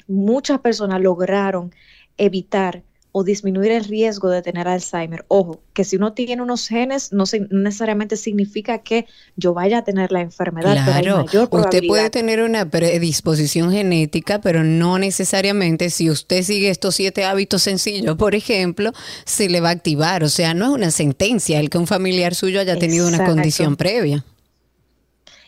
muchas 0.06 0.60
personas 0.60 1.00
lograron 1.00 1.74
evitar 2.18 2.84
o 3.10 3.24
disminuir 3.24 3.72
el 3.72 3.84
riesgo 3.84 4.28
de 4.28 4.42
tener 4.42 4.68
Alzheimer. 4.68 5.24
Ojo, 5.28 5.60
que 5.72 5.84
si 5.84 5.96
uno 5.96 6.12
tiene 6.12 6.42
unos 6.42 6.68
genes, 6.68 7.12
no, 7.12 7.24
se- 7.26 7.40
no 7.40 7.60
necesariamente 7.60 8.16
significa 8.16 8.78
que 8.78 9.06
yo 9.36 9.54
vaya 9.54 9.78
a 9.78 9.84
tener 9.84 10.12
la 10.12 10.20
enfermedad, 10.20 10.74
Claro, 10.84 11.18
mayor 11.24 11.48
usted 11.50 11.86
puede 11.86 12.10
tener 12.10 12.42
una 12.42 12.68
predisposición 12.68 13.72
genética, 13.72 14.40
pero 14.40 14.62
no 14.62 14.98
necesariamente 14.98 15.90
si 15.90 16.10
usted 16.10 16.42
sigue 16.42 16.68
estos 16.70 16.96
siete 16.96 17.24
hábitos 17.24 17.62
sencillos, 17.62 18.16
por 18.16 18.34
ejemplo, 18.34 18.92
se 19.24 19.48
le 19.48 19.60
va 19.60 19.70
a 19.70 19.72
activar. 19.72 20.22
O 20.22 20.28
sea, 20.28 20.52
no 20.54 20.66
es 20.66 20.70
una 20.72 20.90
sentencia 20.90 21.60
el 21.60 21.70
que 21.70 21.78
un 21.78 21.86
familiar 21.86 22.34
suyo 22.34 22.60
haya 22.60 22.78
tenido 22.78 23.08
una 23.08 23.24
condición 23.24 23.76
previa. 23.76 24.24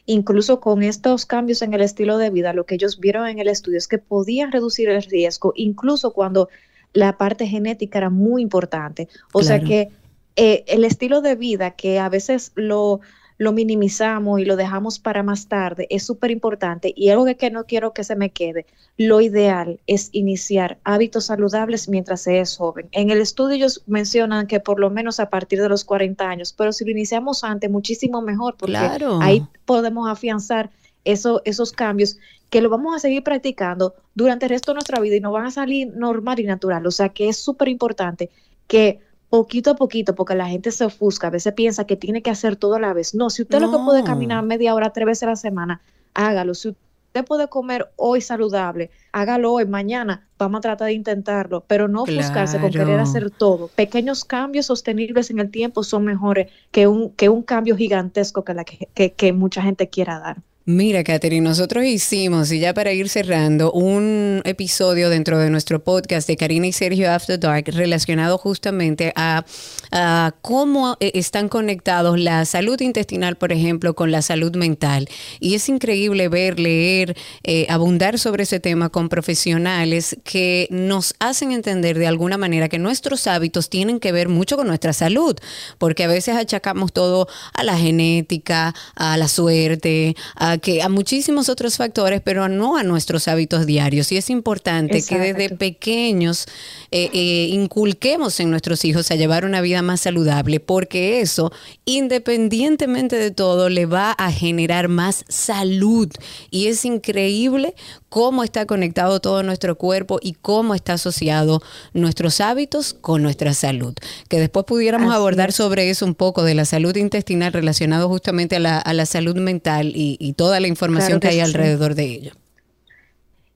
Incluso 0.07 0.61
con 0.61 0.83
estos 0.83 1.27
cambios 1.27 1.63
en 1.63 1.75
el 1.75 1.83
estilo 1.83 2.19
de 2.19 2.31
vida, 2.31 2.53
lo 2.53 2.65
que 2.67 2.75
ellos 2.75 2.99
vieron 2.99 3.29
en 3.29 3.39
el 3.39 3.49
estudio 3.49 3.79
es 3.79 3.87
que 3.87 3.99
podían 3.99 4.51
reducir 4.51 4.89
el 4.89 5.03
riesgo, 5.03 5.53
incluso 5.55 6.13
cuando 6.13 6.49
la 6.93 7.17
parte 7.17 7.47
genética 7.47 7.99
era 7.99 8.11
muy 8.11 8.43
importante. 8.43 9.09
O 9.33 9.43
sea 9.43 9.61
que 9.61 9.89
eh, 10.37 10.65
el 10.67 10.85
estilo 10.85 11.21
de 11.21 11.35
vida 11.35 11.73
que 11.73 11.99
a 11.99 12.09
veces 12.09 12.53
lo, 12.55 13.01
lo 13.39 13.53
minimizamos 13.53 14.41
y 14.41 14.45
lo 14.45 14.57
dejamos 14.57 14.99
para 14.99 15.23
más 15.23 15.49
tarde 15.49 15.87
es 15.91 16.05
súper 16.05 16.31
importante 16.31 16.93
y 16.95 17.09
algo 17.09 17.25
que, 17.25 17.37
que 17.37 17.51
no 17.51 17.65
quiero 17.65 17.93
que 17.93 18.05
se 18.05 18.17
me 18.17 18.31
quede. 18.31 18.67
Lo 18.97 19.21
ideal 19.21 19.81
es 19.87 20.11
iniciar 20.13 20.79
hábitos 20.85 21.27
saludables 21.27 21.89
mientras 21.89 22.21
se 22.23 22.39
es 22.41 22.57
joven. 22.57 22.89
En 22.93 23.11
el 23.11 23.21
estudio 23.21 23.57
ellos 23.57 23.83
mencionan 23.87 24.47
que 24.47 24.61
por 24.61 24.79
lo 24.79 24.91
menos 24.91 25.21
a 25.21 25.31
partir 25.31 25.61
de 25.61 25.69
los 25.69 25.85
40 25.85 26.29
años, 26.29 26.53
pero 26.53 26.73
si 26.73 26.85
lo 26.85 26.91
iniciamos 26.91 27.43
antes, 27.43 27.71
muchísimo 27.71 28.21
mejor, 28.21 28.57
porque 28.59 28.73
Claro. 28.73 29.21
ahí 29.23 29.43
podemos 29.65 30.09
afianzar 30.11 30.71
eso, 31.05 31.41
esos 31.45 31.73
cambios 31.73 32.19
que 32.51 32.61
lo 32.61 32.69
vamos 32.71 32.95
a 32.97 32.99
seguir 32.99 33.23
practicando 33.23 33.95
durante 34.15 34.47
el 34.47 34.51
resto 34.51 34.73
de 34.73 34.75
nuestra 34.77 35.01
vida 35.01 35.17
y 35.17 35.21
nos 35.21 35.33
van 35.33 35.47
a 35.47 35.51
salir 35.51 35.89
normal 35.97 36.41
y 36.41 36.45
natural. 36.45 36.87
O 36.87 36.91
sea 36.91 37.11
que 37.11 37.29
es 37.29 37.37
súper 37.39 37.69
importante 37.69 38.31
que 38.67 39.01
poquito 39.29 39.71
a 39.71 39.77
poquito, 39.77 40.15
porque 40.17 40.35
la 40.35 40.49
gente 40.49 40.71
se 40.73 40.85
ofusca, 40.85 41.29
a 41.29 41.31
veces 41.31 41.53
piensa 41.55 41.87
que 41.87 41.97
tiene 41.97 42.23
que 42.23 42.31
hacer 42.31 42.57
todo 42.57 42.75
a 42.75 42.81
la 42.81 42.93
vez. 42.93 43.15
No, 43.15 43.31
si 43.31 43.43
usted 43.43 43.61
lo 43.61 43.71
que 43.71 43.79
puede 43.79 44.03
caminar 44.05 44.45
media 44.45 44.75
hora, 44.75 44.93
tres 44.93 45.07
veces 45.07 45.23
a 45.25 45.27
la 45.27 45.37
semana, 45.37 45.81
hágalo. 46.15 46.55
Si 46.55 46.69
usted 46.71 47.25
puede 47.25 47.49
comer 47.49 47.93
hoy 47.97 48.21
saludable, 48.21 48.91
hágalo 49.13 49.53
hoy, 49.53 49.67
mañana, 49.67 50.29
vamos 50.39 50.59
a 50.59 50.63
tratar 50.63 50.87
de 50.89 50.95
intentarlo, 50.95 51.65
pero 51.69 51.87
no 51.89 52.03
ofuscarse 52.03 52.59
con 52.59 52.75
querer 52.75 52.99
hacer 53.01 53.31
todo. 53.31 53.69
Pequeños 53.69 54.25
cambios 54.25 54.67
sostenibles 54.67 55.31
en 55.31 55.39
el 55.39 55.51
tiempo 55.51 55.83
son 55.85 56.05
mejores 56.05 56.51
que 56.73 56.87
un, 56.89 57.11
que 57.15 57.29
un 57.29 57.43
cambio 57.43 57.77
gigantesco 57.77 58.45
que, 58.45 58.55
la 58.55 58.65
que, 58.65 58.89
que- 58.95 59.13
que 59.15 59.33
mucha 59.33 59.63
gente 59.63 59.89
quiera 59.89 60.19
dar. 60.19 60.43
Mira, 60.73 61.03
Catherine, 61.03 61.43
nosotros 61.43 61.85
hicimos, 61.85 62.53
y 62.53 62.61
ya 62.61 62.73
para 62.73 62.93
ir 62.93 63.09
cerrando, 63.09 63.73
un 63.73 64.41
episodio 64.45 65.11
dentro 65.11 65.37
de 65.37 65.51
nuestro 65.51 65.83
podcast 65.83 66.29
de 66.29 66.37
Karina 66.37 66.69
y 66.69 66.73
Sergio 66.73 67.11
After 67.11 67.41
Dark 67.41 67.65
relacionado 67.67 68.39
justamente 68.39 69.13
a, 69.17 69.45
a 69.91 70.33
cómo 70.43 70.97
eh, 71.01 71.11
están 71.15 71.49
conectados 71.49 72.21
la 72.21 72.45
salud 72.45 72.81
intestinal, 72.81 73.37
por 73.37 73.51
ejemplo, 73.51 73.97
con 73.97 74.13
la 74.13 74.23
salud 74.23 74.55
mental. 74.55 75.09
Y 75.41 75.57
es 75.57 75.69
increíble 75.69 76.29
ver, 76.29 76.61
leer, 76.61 77.17
eh, 77.43 77.67
abundar 77.69 78.21
sobre 78.21 78.45
ese 78.45 78.61
tema 78.61 78.91
con 78.91 79.09
profesionales 79.09 80.19
que 80.23 80.69
nos 80.71 81.17
hacen 81.19 81.51
entender 81.51 81.99
de 81.99 82.07
alguna 82.07 82.39
manera 82.39 82.69
que 82.69 82.79
nuestros 82.79 83.27
hábitos 83.27 83.71
tienen 83.71 83.99
que 83.99 84.13
ver 84.13 84.29
mucho 84.29 84.57
con 84.57 84.69
nuestra 84.69 84.93
salud, 84.93 85.37
porque 85.79 86.05
a 86.05 86.09
veces 86.09 86.37
achacamos 86.37 86.93
todo 86.93 87.27
a 87.55 87.65
la 87.65 87.77
genética, 87.77 88.73
a 88.95 89.17
la 89.17 89.27
suerte, 89.27 90.15
a 90.37 90.60
que 90.61 90.83
a 90.83 90.89
muchísimos 90.89 91.49
otros 91.49 91.77
factores, 91.77 92.21
pero 92.23 92.49
no 92.49 92.77
a 92.77 92.83
nuestros 92.83 93.29
hábitos 93.29 93.67
diarios. 93.67 94.13
Y 94.13 94.17
es 94.17 94.31
importante 94.31 95.03
que 95.03 95.19
desde 95.19 95.57
pequeños 95.57 96.47
eh, 96.91 97.11
eh, 97.13 97.49
inculquemos 97.51 98.39
en 98.41 98.51
nuestros 98.51 98.85
hijos 98.85 99.11
a 99.11 99.17
llevar 99.17 99.45
una 99.45 99.61
vida 99.61 99.83
más 99.83 100.03
saludable, 100.03 100.61
porque 100.61 101.21
eso, 101.21 101.53
independientemente 101.85 103.17
de 103.17 103.31
todo, 103.31 103.69
le 103.69 103.87
va 103.87 104.13
a 104.13 104.33
generar 104.33 104.89
más 104.89 105.25
salud. 105.29 106.09
Y 106.51 106.67
es 106.67 106.85
increíble 106.85 107.75
cómo 108.11 108.45
está 108.45 108.67
conectado 108.67 109.21
todo 109.21 109.43
nuestro 109.43 109.79
cuerpo 109.79 110.19
y 110.23 110.35
cómo 110.35 110.75
está 110.75 110.95
asociado 110.95 111.63
nuestros 111.95 112.43
hábitos 112.43 112.95
con 112.95 113.23
nuestra 113.23 113.55
salud. 113.55 113.95
Que 114.29 114.39
después 114.41 114.67
pudiéramos 114.67 115.15
Así 115.15 115.15
abordar 115.15 115.51
es. 115.51 115.55
sobre 115.55 115.91
eso 115.91 116.05
un 116.07 116.15
poco 116.17 116.43
de 116.45 116.55
la 116.55 116.67
salud 116.67 116.97
intestinal 116.97 117.55
relacionado 117.55 118.09
justamente 118.11 118.57
a 118.57 118.61
la, 118.61 118.79
a 118.79 118.93
la 118.95 119.07
salud 119.07 119.37
mental 119.37 119.93
y, 119.97 120.19
y 120.21 120.35
toda 120.35 120.61
la 120.61 120.69
información 120.69 121.19
Claro 121.19 121.21
que, 121.21 121.29
que 121.29 121.35
hay 121.35 121.41
sí. 121.43 121.43
alrededor 121.43 121.95
de 121.97 122.05
ello. 122.05 122.33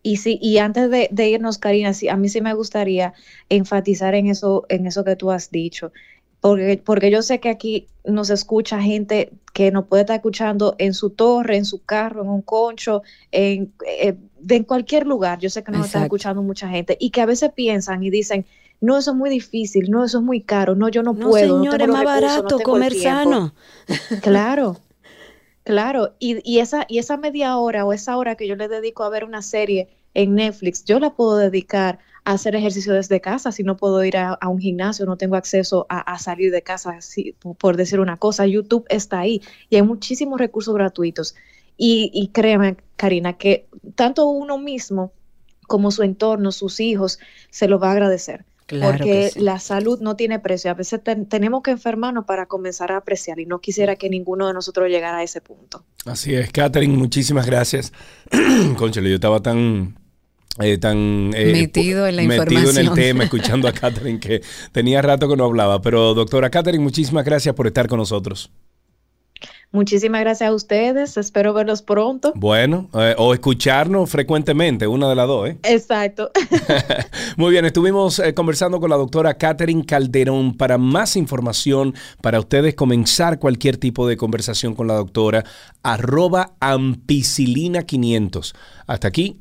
Y 0.02 0.18
sí, 0.18 0.38
y 0.42 0.58
antes 0.58 0.90
de, 0.90 1.08
de 1.10 1.28
irnos, 1.30 1.58
Karina, 1.58 1.94
sí, 1.94 2.08
a 2.08 2.16
mí 2.16 2.28
sí 2.28 2.40
me 2.42 2.52
gustaría 2.54 3.14
enfatizar 3.48 4.14
en 4.14 4.26
eso, 4.28 4.66
en 4.68 4.86
eso 4.86 5.02
que 5.04 5.16
tú 5.16 5.30
has 5.30 5.50
dicho. 5.50 5.92
Porque, 6.44 6.82
porque 6.84 7.10
yo 7.10 7.22
sé 7.22 7.40
que 7.40 7.48
aquí 7.48 7.86
nos 8.04 8.28
escucha 8.28 8.78
gente 8.78 9.32
que 9.54 9.70
nos 9.70 9.86
puede 9.86 10.02
estar 10.02 10.16
escuchando 10.16 10.74
en 10.76 10.92
su 10.92 11.08
torre, 11.08 11.56
en 11.56 11.64
su 11.64 11.82
carro, 11.82 12.20
en 12.20 12.28
un 12.28 12.42
concho, 12.42 13.02
en, 13.32 13.72
eh, 13.86 14.14
de 14.40 14.56
en 14.56 14.64
cualquier 14.64 15.06
lugar. 15.06 15.38
Yo 15.38 15.48
sé 15.48 15.64
que 15.64 15.72
nos 15.72 15.86
está 15.86 16.02
escuchando 16.02 16.42
mucha 16.42 16.68
gente 16.68 16.98
y 17.00 17.08
que 17.08 17.22
a 17.22 17.26
veces 17.26 17.50
piensan 17.54 18.02
y 18.02 18.10
dicen, 18.10 18.44
no, 18.82 18.98
eso 18.98 19.12
es 19.12 19.16
muy 19.16 19.30
difícil, 19.30 19.90
no, 19.90 20.04
eso 20.04 20.18
es 20.18 20.24
muy 20.24 20.42
caro, 20.42 20.74
no, 20.74 20.90
yo 20.90 21.02
no, 21.02 21.14
No, 21.14 21.30
puedo. 21.30 21.56
señor, 21.62 21.78
tengo 21.78 21.84
es 21.96 22.04
más 22.04 22.04
recursos, 22.04 22.20
no 22.20 22.42
barato 22.42 22.56
tengo 22.58 22.70
comer 22.72 22.92
tiempo". 22.92 23.08
sano. 23.08 23.54
Claro, 24.20 24.76
claro. 25.62 26.12
Y, 26.18 26.40
y 26.44 26.58
esa, 26.58 26.84
y 26.88 26.98
esa 26.98 27.16
media 27.16 27.56
hora 27.56 27.86
o 27.86 27.94
esa 27.94 28.18
hora 28.18 28.34
que 28.34 28.46
yo 28.46 28.54
le 28.54 28.68
dedico 28.68 29.02
a 29.02 29.08
ver 29.08 29.24
una 29.24 29.40
serie 29.40 29.88
en 30.12 30.34
Netflix, 30.34 30.84
yo 30.84 30.98
la 31.00 31.08
puedo 31.14 31.38
dedicar 31.38 32.00
hacer 32.24 32.56
ejercicio 32.56 32.92
desde 32.94 33.20
casa 33.20 33.52
si 33.52 33.62
no 33.62 33.76
puedo 33.76 34.02
ir 34.04 34.16
a, 34.16 34.32
a 34.34 34.48
un 34.48 34.58
gimnasio, 34.58 35.04
no 35.06 35.16
tengo 35.16 35.36
acceso 35.36 35.86
a, 35.88 36.00
a 36.00 36.18
salir 36.18 36.50
de 36.52 36.62
casa, 36.62 36.90
así, 36.98 37.34
por- 37.58 37.76
decir 37.76 38.00
una 38.00 38.16
cosa. 38.16 38.46
YouTube 38.46 38.86
está 38.88 39.20
ahí 39.20 39.42
y 39.68 39.76
hay 39.76 39.82
muchísimos 39.82 40.38
recursos 40.40 40.74
gratuitos. 40.74 41.34
Y, 41.76 42.10
y 42.14 42.28
créeme, 42.28 42.76
Karina, 42.96 43.34
que 43.34 43.66
tanto 43.94 44.26
uno 44.28 44.58
mismo 44.58 45.12
como 45.66 45.90
su 45.90 46.02
entorno, 46.02 46.52
sus 46.52 46.80
hijos, 46.80 47.18
se 47.50 47.68
lo 47.68 47.78
va 47.78 47.88
a 47.88 47.92
agradecer. 47.92 48.44
Claro 48.66 48.96
porque 48.96 49.28
sí. 49.30 49.40
la 49.40 49.58
salud 49.58 50.00
no 50.00 50.16
tiene 50.16 50.38
precio. 50.38 50.70
A 50.70 50.74
veces 50.74 51.02
ten- 51.04 51.26
tenemos 51.26 51.62
que 51.62 51.72
enfermarnos 51.72 52.24
para 52.24 52.46
comenzar 52.46 52.92
a 52.92 52.96
apreciar 52.96 53.38
y 53.38 53.44
no 53.44 53.58
quisiera 53.60 53.96
que 53.96 54.08
ninguno 54.08 54.46
de 54.46 54.54
nosotros 54.54 54.88
llegara 54.88 55.18
a 55.18 55.22
ese 55.22 55.42
punto. 55.42 55.84
Así 56.06 56.34
es, 56.34 56.50
Catherine, 56.50 56.96
muchísimas 56.96 57.44
gracias. 57.44 57.92
Conchale, 58.78 59.10
yo 59.10 59.16
estaba 59.16 59.40
tan... 59.40 59.98
eh, 60.60 60.78
tan 60.78 61.32
eh, 61.34 61.52
Metido 61.52 62.06
en 62.06 62.16
la 62.16 62.22
metido 62.22 62.42
en 62.42 62.76
el 62.76 62.84
información. 62.84 62.94
tema, 62.94 63.24
escuchando 63.24 63.66
a 63.68 63.72
Catherine, 63.72 64.20
que 64.20 64.40
tenía 64.72 65.02
rato 65.02 65.28
que 65.28 65.36
no 65.36 65.44
hablaba. 65.44 65.82
Pero, 65.82 66.14
doctora 66.14 66.50
Catherine, 66.50 66.82
muchísimas 66.82 67.24
gracias 67.24 67.54
por 67.54 67.66
estar 67.66 67.88
con 67.88 67.98
nosotros. 67.98 68.50
Muchísimas 69.74 70.20
gracias 70.20 70.48
a 70.50 70.54
ustedes. 70.54 71.16
Espero 71.16 71.52
verlos 71.52 71.82
pronto. 71.82 72.32
Bueno, 72.36 72.88
eh, 72.94 73.16
o 73.18 73.34
escucharnos 73.34 74.08
frecuentemente, 74.08 74.86
una 74.86 75.08
de 75.08 75.16
las 75.16 75.26
dos, 75.26 75.48
¿eh? 75.48 75.58
Exacto. 75.64 76.30
Muy 77.36 77.50
bien, 77.50 77.64
estuvimos 77.64 78.20
eh, 78.20 78.34
conversando 78.34 78.78
con 78.78 78.88
la 78.88 78.96
doctora 78.96 79.34
Catherine 79.34 79.84
Calderón. 79.84 80.56
Para 80.56 80.78
más 80.78 81.16
información, 81.16 81.92
para 82.22 82.38
ustedes 82.38 82.76
comenzar 82.76 83.40
cualquier 83.40 83.76
tipo 83.76 84.06
de 84.06 84.16
conversación 84.16 84.76
con 84.76 84.86
la 84.86 84.94
doctora, 84.94 85.44
arroba 85.82 86.52
ampicilina500. 86.60 88.54
Hasta 88.86 89.08
aquí, 89.08 89.40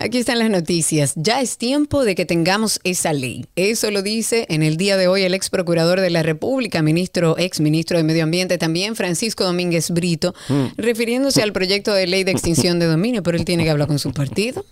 Aquí 0.00 0.18
están 0.18 0.38
las 0.38 0.48
noticias. 0.48 1.12
Ya 1.16 1.40
es 1.40 1.58
tiempo 1.58 2.04
de 2.04 2.14
que 2.14 2.24
tengamos 2.24 2.78
esa 2.84 3.12
ley. 3.12 3.46
Eso 3.56 3.90
lo 3.90 4.02
dice 4.02 4.46
en 4.48 4.62
el 4.62 4.76
día 4.76 4.96
de 4.96 5.08
hoy 5.08 5.22
el 5.22 5.34
ex 5.34 5.50
procurador 5.50 6.00
de 6.00 6.08
la 6.10 6.22
República, 6.22 6.82
ministro, 6.82 7.36
ex 7.36 7.58
ministro 7.58 7.98
de 7.98 8.04
Medio 8.04 8.22
Ambiente 8.22 8.58
también, 8.58 8.94
Francisco 8.94 9.42
Domínguez 9.42 9.90
Brito, 9.90 10.34
Mm. 10.48 10.66
refiriéndose 10.76 11.42
al 11.42 11.52
proyecto 11.52 11.92
de 11.92 12.06
ley 12.06 12.22
de 12.22 12.30
extinción 12.30 12.78
de 12.78 12.86
dominio, 12.86 13.24
pero 13.24 13.36
él 13.36 13.44
tiene 13.44 13.64
que 13.64 13.70
hablar 13.70 13.88
con 13.88 13.98
su 13.98 14.12
partido. 14.12 14.64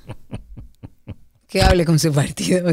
Que 1.48 1.62
hable 1.62 1.84
con 1.84 1.98
su 1.98 2.12
partido. 2.12 2.68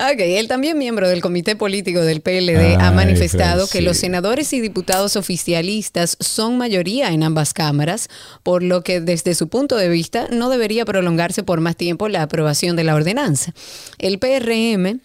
Ok, 0.00 0.20
él 0.20 0.46
también 0.46 0.78
miembro 0.78 1.08
del 1.08 1.20
comité 1.20 1.56
político 1.56 2.00
del 2.02 2.20
PLD 2.20 2.76
ha 2.78 2.90
Ay, 2.90 2.94
manifestado 2.94 3.66
que 3.66 3.80
los 3.80 3.96
senadores 3.96 4.52
y 4.52 4.60
diputados 4.60 5.16
oficialistas 5.16 6.16
son 6.20 6.56
mayoría 6.56 7.10
en 7.10 7.24
ambas 7.24 7.52
cámaras, 7.52 8.08
por 8.44 8.62
lo 8.62 8.84
que 8.84 9.00
desde 9.00 9.34
su 9.34 9.48
punto 9.48 9.76
de 9.76 9.88
vista 9.88 10.28
no 10.30 10.50
debería 10.50 10.84
prolongarse 10.84 11.42
por 11.42 11.60
más 11.60 11.74
tiempo 11.74 12.08
la 12.08 12.22
aprobación 12.22 12.76
de 12.76 12.84
la 12.84 12.94
ordenanza. 12.94 13.52
El 13.98 14.20
PRM 14.20 15.00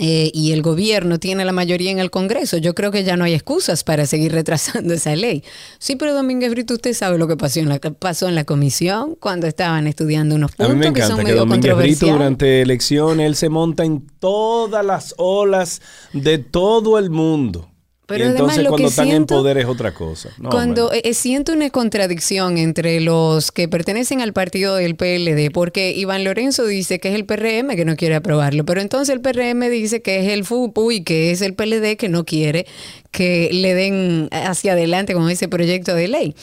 eh, 0.00 0.30
y 0.32 0.52
el 0.52 0.62
gobierno 0.62 1.18
tiene 1.18 1.44
la 1.44 1.50
mayoría 1.50 1.90
en 1.90 1.98
el 1.98 2.12
Congreso. 2.12 2.56
Yo 2.56 2.74
creo 2.74 2.92
que 2.92 3.02
ya 3.02 3.16
no 3.16 3.24
hay 3.24 3.34
excusas 3.34 3.82
para 3.82 4.06
seguir 4.06 4.32
retrasando 4.38 4.94
esa 4.94 5.14
ley. 5.16 5.42
Sí, 5.78 5.96
pero 5.96 6.14
Domínguez 6.14 6.50
Brito, 6.50 6.74
usted 6.74 6.94
sabe 6.94 7.18
lo 7.18 7.26
que 7.26 7.36
pasó 7.36 7.58
en 7.58 7.68
la, 7.68 7.78
pasó 7.78 8.28
en 8.28 8.36
la 8.36 8.44
comisión 8.44 9.16
cuando 9.18 9.48
estaban 9.48 9.88
estudiando 9.88 10.36
unos 10.36 10.52
A 10.52 10.56
puntos 10.56 10.74
mí 10.74 10.86
me 10.86 10.92
que 10.92 11.02
son 11.02 11.12
encanta 11.12 11.22
que 11.22 11.24
medio 11.24 11.40
Domínguez 11.40 11.76
Brito 11.76 12.06
durante 12.06 12.62
elecciones, 12.62 13.26
él 13.26 13.34
se 13.34 13.48
monta 13.48 13.84
en 13.84 14.06
todas 14.20 14.84
las 14.86 15.14
olas 15.18 15.82
de 16.12 16.38
todo 16.38 16.98
el 16.98 17.10
mundo. 17.10 17.68
Pero 18.08 18.24
y 18.24 18.28
además 18.28 18.40
entonces 18.40 18.64
lo 18.64 18.70
cuando 18.70 18.88
están 18.88 19.04
en 19.08 19.10
siento- 19.12 19.34
poder 19.36 19.58
es 19.58 19.66
otra 19.66 19.92
cosa. 19.92 20.30
No, 20.38 20.48
Cuando 20.48 20.84
hombre. 20.86 21.02
eh, 21.04 21.12
siento 21.12 21.52
una 21.52 21.68
contradicción 21.68 22.56
entre 22.56 23.02
los 23.02 23.52
que 23.52 23.68
pertenecen 23.68 24.22
al 24.22 24.32
partido 24.32 24.76
del 24.76 24.96
PLD, 24.96 25.50
porque 25.52 25.92
Iván 25.92 26.24
Lorenzo 26.24 26.64
dice 26.64 27.00
que 27.00 27.10
es 27.10 27.14
el 27.14 27.26
PRM 27.26 27.76
que 27.76 27.84
no 27.84 27.96
quiere 27.96 28.14
aprobarlo, 28.14 28.64
pero 28.64 28.80
entonces 28.80 29.14
el 29.14 29.20
PRM 29.20 29.68
dice 29.68 30.00
que 30.00 30.20
es 30.20 30.32
el 30.32 30.46
FUPU 30.46 30.90
y 30.90 31.02
que 31.04 31.32
es 31.32 31.42
el 31.42 31.52
PLD 31.52 31.96
que 31.98 32.08
no 32.08 32.24
quiere 32.24 32.64
que 33.10 33.50
le 33.52 33.74
den 33.74 34.28
hacia 34.32 34.72
adelante 34.72 35.12
con 35.12 35.28
ese 35.28 35.46
proyecto 35.48 35.94
de 35.94 36.08
ley. 36.08 36.34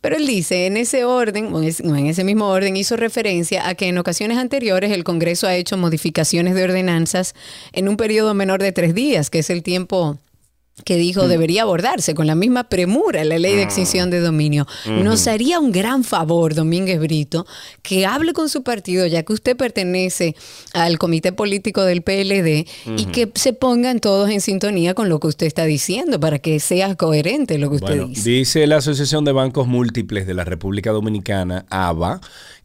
Pero 0.00 0.16
él 0.16 0.26
dice, 0.26 0.64
en 0.66 0.78
ese 0.78 1.04
orden, 1.04 1.52
en 1.54 2.06
ese 2.06 2.24
mismo 2.24 2.48
orden, 2.48 2.78
hizo 2.78 2.96
referencia 2.96 3.68
a 3.68 3.74
que 3.74 3.88
en 3.88 3.98
ocasiones 3.98 4.38
anteriores 4.38 4.90
el 4.90 5.04
Congreso 5.04 5.46
ha 5.46 5.54
hecho 5.54 5.76
modificaciones 5.76 6.54
de 6.54 6.64
ordenanzas 6.64 7.34
en 7.72 7.88
un 7.90 7.98
periodo 7.98 8.32
menor 8.32 8.62
de 8.62 8.72
tres 8.72 8.94
días, 8.94 9.28
que 9.28 9.40
es 9.40 9.50
el 9.50 9.62
tiempo 9.62 10.16
que 10.84 10.96
dijo 10.96 11.24
Mm. 11.24 11.28
debería 11.28 11.62
abordarse 11.62 12.14
con 12.14 12.26
la 12.26 12.34
misma 12.34 12.64
premura 12.64 13.24
la 13.24 13.38
ley 13.38 13.54
de 13.56 13.62
extinción 13.62 14.10
de 14.10 14.20
dominio. 14.20 14.66
Ujú. 14.86 15.04
Nos 15.04 15.26
haría 15.26 15.58
un 15.60 15.72
gran 15.72 16.04
favor, 16.04 16.54
Domínguez 16.54 16.98
Brito, 17.00 17.46
que 17.82 18.06
hable 18.06 18.32
con 18.32 18.48
su 18.48 18.62
partido, 18.62 19.06
ya 19.06 19.22
que 19.22 19.32
usted 19.32 19.56
pertenece 19.56 20.34
al 20.72 20.98
comité 20.98 21.32
político 21.32 21.82
del 21.84 22.02
PLD, 22.02 22.66
y 22.96 23.04
que 23.06 23.30
se 23.34 23.52
pongan 23.52 24.00
todos 24.00 24.30
en 24.30 24.40
sintonía 24.40 24.94
con 24.94 25.08
lo 25.08 25.20
que 25.20 25.26
usted 25.28 25.46
está 25.46 25.64
diciendo, 25.64 26.18
para 26.20 26.38
que 26.38 26.60
sea 26.60 26.94
coherente 26.94 27.58
lo 27.58 27.68
que 27.70 27.76
usted 27.76 27.88
Bueno, 27.88 28.06
dice. 28.08 28.30
dice 28.30 28.66
la 28.66 28.76
Asociación 28.78 29.24
de 29.24 29.32
Bancos 29.32 29.66
Múltiples 29.66 30.26
de 30.26 30.34
la 30.34 30.44
República 30.44 30.90
Dominicana, 30.92 31.66
ABA, 31.70 32.20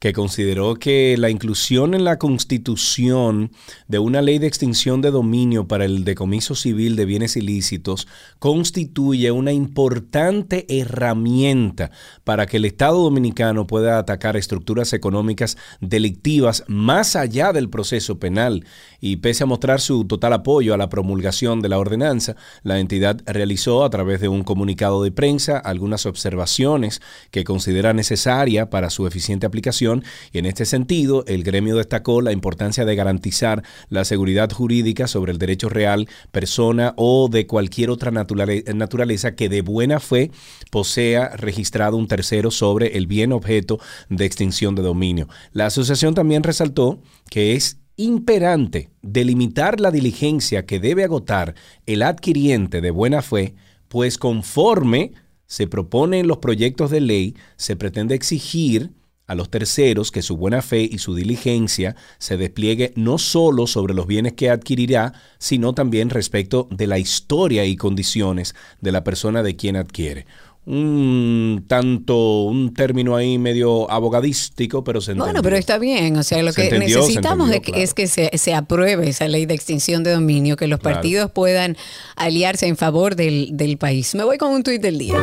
que 0.05 0.13
consideró 0.13 0.75
que 0.75 1.15
la 1.17 1.31
inclusión 1.31 1.95
en 1.95 2.03
la 2.03 2.19
Constitución 2.19 3.49
de 3.87 3.97
una 3.97 4.21
ley 4.21 4.37
de 4.37 4.45
extinción 4.45 5.01
de 5.01 5.09
dominio 5.09 5.67
para 5.67 5.83
el 5.85 6.03
decomiso 6.03 6.53
civil 6.53 6.95
de 6.95 7.05
bienes 7.05 7.35
ilícitos 7.35 8.07
constituye 8.37 9.31
una 9.31 9.51
importante 9.51 10.67
herramienta 10.69 11.89
para 12.23 12.45
que 12.45 12.57
el 12.57 12.65
Estado 12.65 13.01
dominicano 13.01 13.65
pueda 13.65 13.97
atacar 13.97 14.37
estructuras 14.37 14.93
económicas 14.93 15.57
delictivas 15.81 16.63
más 16.67 17.15
allá 17.15 17.51
del 17.51 17.71
proceso 17.71 18.19
penal. 18.19 18.63
Y 19.01 19.15
pese 19.15 19.45
a 19.45 19.47
mostrar 19.47 19.81
su 19.81 20.05
total 20.05 20.33
apoyo 20.33 20.75
a 20.75 20.77
la 20.77 20.89
promulgación 20.89 21.61
de 21.61 21.69
la 21.69 21.79
ordenanza, 21.79 22.35
la 22.61 22.79
entidad 22.79 23.21
realizó 23.25 23.83
a 23.83 23.89
través 23.89 24.21
de 24.21 24.27
un 24.27 24.43
comunicado 24.43 25.01
de 25.01 25.11
prensa 25.11 25.57
algunas 25.57 26.05
observaciones 26.05 27.01
que 27.31 27.43
considera 27.43 27.93
necesaria 27.93 28.69
para 28.69 28.91
su 28.91 29.07
eficiente 29.07 29.47
aplicación 29.47 29.94
y 30.31 30.39
en 30.39 30.45
este 30.45 30.65
sentido 30.65 31.23
el 31.27 31.43
gremio 31.43 31.75
destacó 31.75 32.21
la 32.21 32.31
importancia 32.31 32.85
de 32.85 32.95
garantizar 32.95 33.63
la 33.89 34.05
seguridad 34.05 34.51
jurídica 34.51 35.07
sobre 35.07 35.31
el 35.31 35.37
derecho 35.37 35.69
real, 35.69 36.07
persona 36.31 36.93
o 36.97 37.27
de 37.29 37.47
cualquier 37.47 37.89
otra 37.89 38.11
naturale- 38.11 38.63
naturaleza 38.73 39.35
que 39.35 39.49
de 39.49 39.61
buena 39.61 39.99
fe 39.99 40.31
posea 40.71 41.29
registrado 41.35 41.97
un 41.97 42.07
tercero 42.07 42.51
sobre 42.51 42.97
el 42.97 43.07
bien 43.07 43.31
objeto 43.31 43.79
de 44.09 44.25
extinción 44.25 44.75
de 44.75 44.81
dominio. 44.81 45.27
La 45.51 45.67
asociación 45.67 46.13
también 46.13 46.43
resaltó 46.43 47.01
que 47.29 47.53
es 47.53 47.77
imperante 47.97 48.89
delimitar 49.01 49.79
la 49.79 49.91
diligencia 49.91 50.65
que 50.65 50.79
debe 50.79 51.03
agotar 51.03 51.55
el 51.85 52.01
adquiriente 52.01 52.81
de 52.81 52.91
buena 52.91 53.21
fe, 53.21 53.55
pues 53.87 54.17
conforme 54.17 55.13
se 55.47 55.67
propone 55.67 56.19
en 56.19 56.27
los 56.27 56.39
proyectos 56.39 56.91
de 56.91 57.01
ley, 57.01 57.35
se 57.55 57.75
pretende 57.75 58.15
exigir 58.15 58.91
a 59.27 59.35
los 59.35 59.49
terceros 59.49 60.11
que 60.11 60.21
su 60.21 60.37
buena 60.37 60.61
fe 60.61 60.87
y 60.89 60.99
su 60.99 61.15
diligencia 61.15 61.95
se 62.19 62.37
despliegue 62.37 62.93
no 62.95 63.17
solo 63.17 63.65
sobre 63.67 63.93
los 63.93 64.05
bienes 64.07 64.33
que 64.33 64.49
adquirirá, 64.49 65.13
sino 65.39 65.73
también 65.73 66.09
respecto 66.09 66.67
de 66.71 66.87
la 66.87 66.99
historia 66.99 67.65
y 67.65 67.75
condiciones 67.75 68.53
de 68.81 68.91
la 68.91 69.03
persona 69.03 69.41
de 69.43 69.55
quien 69.55 69.75
adquiere. 69.77 70.25
Un 70.67 71.63
tanto, 71.67 72.41
un 72.45 72.73
término 72.73 73.15
ahí 73.15 73.37
medio 73.37 73.89
abogadístico, 73.91 74.83
pero 74.83 74.99
se 74.99 75.11
Bueno, 75.11 75.25
entendió. 75.25 75.43
pero 75.43 75.57
está 75.57 75.77
bien. 75.77 76.17
O 76.17 76.23
sea, 76.23 76.41
lo 76.41 76.51
Se 76.53 76.61
que 76.61 76.67
entendió, 76.75 77.01
necesitamos 77.01 77.49
entendió, 77.51 77.55
es 77.57 77.61
que- 77.65 77.71
claro. 77.71 77.83
es 77.83 77.93
que 77.93 78.07
se, 78.31 78.37
se 78.39 78.53
apruebe 78.55 79.07
esa 79.09 79.27
ley 79.27 79.45
de 79.45 79.53
extinción 79.53 80.03
de 80.03 80.11
dominio, 80.13 80.55
que 80.57 80.65
los 80.67 80.79
Claro. 80.79 80.95
partidos 80.95 81.29
puedan 81.31 81.77
aliarse 82.15 82.65
en 82.65 82.77
favor 82.77 83.15
del, 83.15 83.49
del 83.53 83.77
país. 83.77 84.15
Me 84.15 84.23
voy 84.23 84.39
con 84.39 84.51
un 84.53 84.63
tuit 84.63 84.81
del 84.81 84.97
día. 84.97 85.13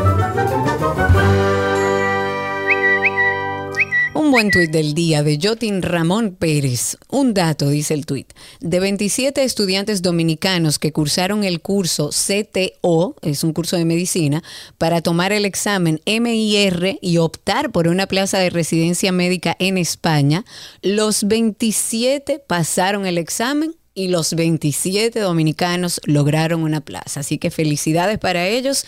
Buen 4.33 4.51
tuit 4.51 4.71
del 4.71 4.95
día 4.95 5.23
de 5.23 5.39
Jotin 5.39 5.83
Ramón 5.83 6.35
Pérez. 6.35 6.97
Un 7.11 7.35
dato, 7.35 7.69
dice 7.69 7.93
el 7.93 8.07
tuit. 8.07 8.33
De 8.61 8.81
27 8.81 9.45
estudiantes 9.45 10.01
dominicanos 10.01 10.79
que 10.79 10.91
cursaron 10.91 11.45
el 11.45 11.61
curso 11.61 12.09
CTO, 12.09 13.15
es 13.21 13.45
un 13.45 13.53
curso 13.53 13.77
de 13.77 13.85
medicina, 13.85 14.43
para 14.79 15.03
tomar 15.03 15.33
el 15.33 15.45
examen 15.45 16.01
MIR 16.07 16.99
y 17.03 17.19
optar 17.19 17.73
por 17.73 17.89
una 17.89 18.07
plaza 18.07 18.39
de 18.39 18.49
residencia 18.49 19.13
médica 19.13 19.55
en 19.59 19.77
España, 19.77 20.47
los 20.81 21.25
27 21.25 22.39
pasaron 22.39 23.05
el 23.05 23.19
examen 23.19 23.75
y 23.95 24.09
los 24.09 24.35
27 24.35 25.21
dominicanos 25.21 26.01
lograron 26.05 26.63
una 26.63 26.81
plaza. 26.81 27.21
Así 27.21 27.39
que 27.39 27.51
felicidades 27.51 28.19
para 28.19 28.47
ellos. 28.47 28.85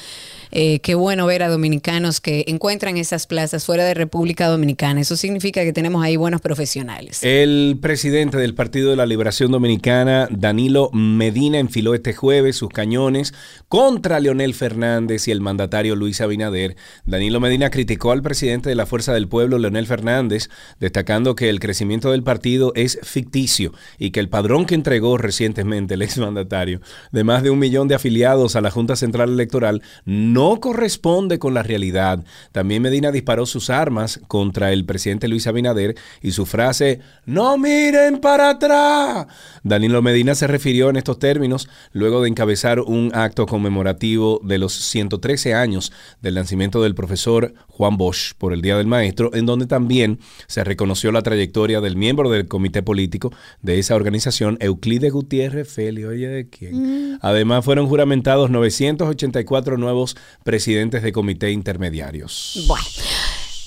Eh, 0.57 0.79
qué 0.81 0.95
bueno 0.95 1.27
ver 1.27 1.43
a 1.43 1.49
dominicanos 1.49 2.21
que 2.21 2.45
encuentran 2.47 2.97
esas 2.97 3.27
plazas 3.27 3.65
fuera 3.65 3.85
de 3.85 3.93
República 3.93 4.47
Dominicana. 4.47 5.01
Eso 5.01 5.17
significa 5.17 5.65
que 5.65 5.73
tenemos 5.73 6.05
ahí 6.05 6.17
buenos 6.17 6.41
profesionales. 6.41 7.25
El 7.25 7.79
presidente 7.83 8.39
del 8.39 8.55
Partido 8.55 8.91
de 8.91 8.97
la 8.97 9.05
Liberación 9.05 9.51
Dominicana, 9.51 10.29
Danilo 10.31 10.91
Medina, 10.93 11.59
enfiló 11.59 11.95
este 11.95 12.15
jueves 12.15 12.55
sus 12.57 12.69
cañones 12.69 13.35
contra 13.69 14.21
Leonel 14.21 14.55
Fernández 14.55 15.27
y 15.27 15.33
el 15.33 15.41
mandatario 15.41 15.97
Luis 15.97 16.21
Abinader. 16.21 16.77
Danilo 17.05 17.41
Medina 17.41 17.71
criticó 17.71 18.13
al 18.13 18.23
presidente 18.23 18.69
de 18.69 18.77
la 18.77 18.87
Fuerza 18.87 19.13
del 19.13 19.27
Pueblo, 19.27 19.59
Leonel 19.59 19.89
Fernández, 19.89 20.51
destacando 20.79 21.35
que 21.35 21.51
el 21.51 21.59
crecimiento 21.59 22.13
del 22.13 22.23
partido 22.23 22.73
es 22.77 23.01
ficticio 23.03 23.73
y 23.99 24.13
que 24.13 24.21
el 24.21 24.29
padrón 24.29 24.67
que 24.67 24.77
recientemente 25.19 25.95
el 25.95 26.03
exmandatario 26.03 26.81
de 27.11 27.25
más 27.25 27.43
de 27.43 27.51
un 27.51 27.59
millón 27.59 27.89
de 27.89 27.95
afiliados 27.95 28.57
a 28.57 28.61
la 28.61 28.71
Junta 28.71 28.97
Central 28.97 29.31
Electoral 29.31 29.83
no 30.05 30.61
corresponde 30.61 31.39
con 31.39 31.53
la 31.53 31.63
realidad. 31.63 32.25
También 32.53 32.83
Medina 32.83 33.11
disparó 33.11 33.45
sus 33.47 33.71
armas 33.71 34.21
contra 34.29 34.73
el 34.73 34.85
presidente 34.85 35.29
Luis 35.29 35.47
Abinader 35.47 35.97
y 36.23 36.31
su 36.31 36.47
frase, 36.47 37.01
no 37.27 37.59
miren 37.59 38.19
para 38.19 38.51
atrás. 38.51 39.27
Danilo 39.63 40.01
Medina 40.01 40.35
se 40.35 40.47
refirió 40.47 40.91
en 40.91 40.97
estos 40.97 41.19
términos 41.19 41.69
luego 41.93 42.23
de 42.23 42.29
encabezar 42.29 42.81
un 42.81 43.11
acto 43.15 43.47
conmemorativo 43.47 44.41
de 44.45 44.59
los 44.59 44.73
113 44.75 45.55
años 45.55 45.93
del 46.23 46.35
nacimiento 46.35 46.83
del 46.83 46.95
profesor 46.95 47.55
Juan 47.69 47.97
Bosch 47.97 48.35
por 48.39 48.53
el 48.53 48.63
Día 48.63 48.77
del 48.77 48.87
Maestro, 48.87 49.35
en 49.35 49.47
donde 49.47 49.67
también 49.67 50.21
se 50.47 50.63
reconoció 50.63 51.11
la 51.13 51.23
trayectoria 51.23 51.81
del 51.81 51.97
miembro 51.97 52.31
del 52.31 52.47
comité 52.47 52.83
político 52.83 53.33
de 53.63 53.79
esa 53.79 53.97
organización, 53.97 54.57
Euclide 54.85 55.09
Gutiérrez 55.09 55.67
Feli, 55.67 56.05
oye 56.05 56.29
de 56.29 56.49
quién. 56.51 57.19
Además 57.23 57.65
fueron 57.65 57.89
juramentados 57.89 58.51
984 58.51 59.79
nuevos 59.79 60.15
presidentes 60.43 61.03
de 61.03 61.11
comité 61.11 61.51
intermediarios. 61.51 62.67
Bueno. 62.69 62.85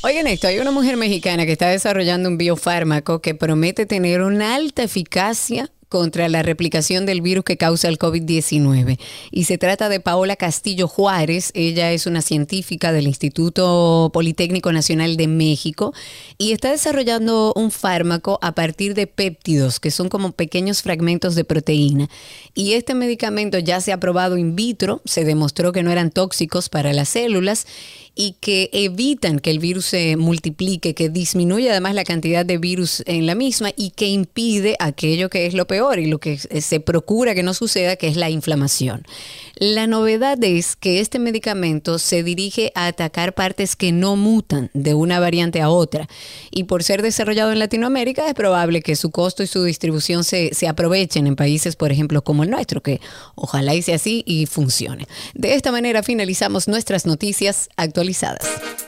Oigan 0.04 0.28
esto, 0.28 0.48
hay 0.48 0.60
una 0.60 0.70
mujer 0.70 0.96
mexicana 0.96 1.48
que 1.48 1.54
está 1.54 1.70
desarrollando 1.70 2.30
un 2.30 2.38
biofármaco 2.38 3.20
que 3.20 3.34
promete 3.34 3.88
tener 3.88 4.22
una 4.22 4.54
alta 4.54 4.84
eficacia 4.84 5.72
contra 5.90 6.28
la 6.30 6.44
replicación 6.44 7.06
del 7.06 7.22
virus 7.22 7.46
que 7.46 7.58
causa 7.58 7.88
el 7.88 7.98
COVID-19. 7.98 9.00
Y 9.32 9.44
se 9.46 9.58
trata 9.58 9.90
de 9.90 10.00
Paola 10.00 10.36
Castillo 10.36 10.88
Juárez. 10.88 11.52
Ella 11.54 11.92
es 11.92 12.06
una 12.06 12.22
científica 12.22 12.92
del 12.92 13.08
Instituto 13.08 14.10
Politécnico 14.14 14.72
Nacional 14.72 15.18
de 15.18 15.28
México 15.28 15.94
y 16.38 16.52
está 16.52 16.72
desarrollando 16.72 17.54
un 17.56 17.72
fármaco 17.72 18.40
a 18.42 18.54
partir 18.54 18.94
de 18.94 19.08
péptidos, 19.08 19.80
que 19.80 19.92
son 19.92 20.10
como 20.10 20.32
pequeños 20.32 20.82
fragmentos 20.82 21.36
de 21.36 21.44
proteína. 21.44 22.10
Y 22.54 22.74
este 22.74 22.94
medicamento 22.94 23.60
ya 23.60 23.82
se 23.82 23.92
ha 23.92 24.00
probado 24.00 24.38
in 24.38 24.56
vitro, 24.56 25.02
se 25.06 25.26
demostró 25.26 25.72
que 25.72 25.84
no 25.84 25.92
eran 25.92 26.12
tóxicos 26.12 26.70
para 26.70 26.94
las 26.94 27.10
células 27.10 27.68
y 28.18 28.36
que 28.42 28.72
evitan 28.74 29.40
que 29.40 29.52
el 29.52 29.60
virus 29.60 29.86
se 29.86 30.18
multiplique, 30.18 30.96
que 30.96 31.10
disminuye 31.10 31.70
además 31.70 31.94
la 31.94 32.04
cantidad 32.04 32.44
de 32.44 32.58
virus 32.58 33.04
en 33.06 33.28
la 33.28 33.36
misma 33.36 33.70
y 33.78 33.92
que 33.92 34.08
impide 34.08 34.76
aquello 34.80 35.30
que 35.30 35.46
es 35.46 35.54
lo 35.54 35.68
peor 35.68 36.00
y 36.00 36.08
lo 36.08 36.18
que 36.18 36.38
se 36.38 36.80
procura 36.80 37.36
que 37.36 37.44
no 37.44 37.54
suceda, 37.54 37.96
que 37.96 38.08
es 38.08 38.16
la 38.16 38.32
inflamación. 38.32 39.06
La 39.56 39.86
novedad 39.86 40.44
es 40.44 40.76
que 40.76 41.00
este 41.00 41.20
medicamento 41.20 42.00
se 42.00 42.24
dirige 42.24 42.72
a 42.74 42.88
atacar 42.88 43.34
partes 43.34 43.76
que 43.76 43.92
no 43.92 44.16
mutan 44.16 44.72
de 44.74 44.96
una 44.96 45.20
variante 45.20 45.62
a 45.62 45.70
otra 45.70 46.08
y 46.50 46.64
por 46.64 46.84
ser 46.84 47.04
desarrollado 47.04 47.52
en 47.52 47.60
Latinoamérica 47.60 48.28
es 48.28 48.34
probable 48.34 48.82
que 48.82 48.96
su 48.96 49.12
costo 49.12 49.44
y 49.44 49.48
su 49.48 49.64
distribución 49.64 50.24
se, 50.24 50.56
se 50.56 50.68
aprovechen 50.68 51.28
en 51.28 51.36
países, 51.36 51.76
por 51.76 51.92
ejemplo, 51.92 52.24
como 52.24 52.44
el 52.44 52.50
nuestro, 52.50 52.82
que 52.82 53.00
ojalá 53.36 53.76
hice 53.76 53.94
así 53.94 54.24
y 54.26 54.48
funcione. 54.48 55.08
De 55.36 55.54
esta 55.54 55.72
manera 55.72 56.02
finalizamos 56.02 56.68
nuestras 56.68 57.06
noticias 57.06 57.70
actualizadas. 58.08 58.87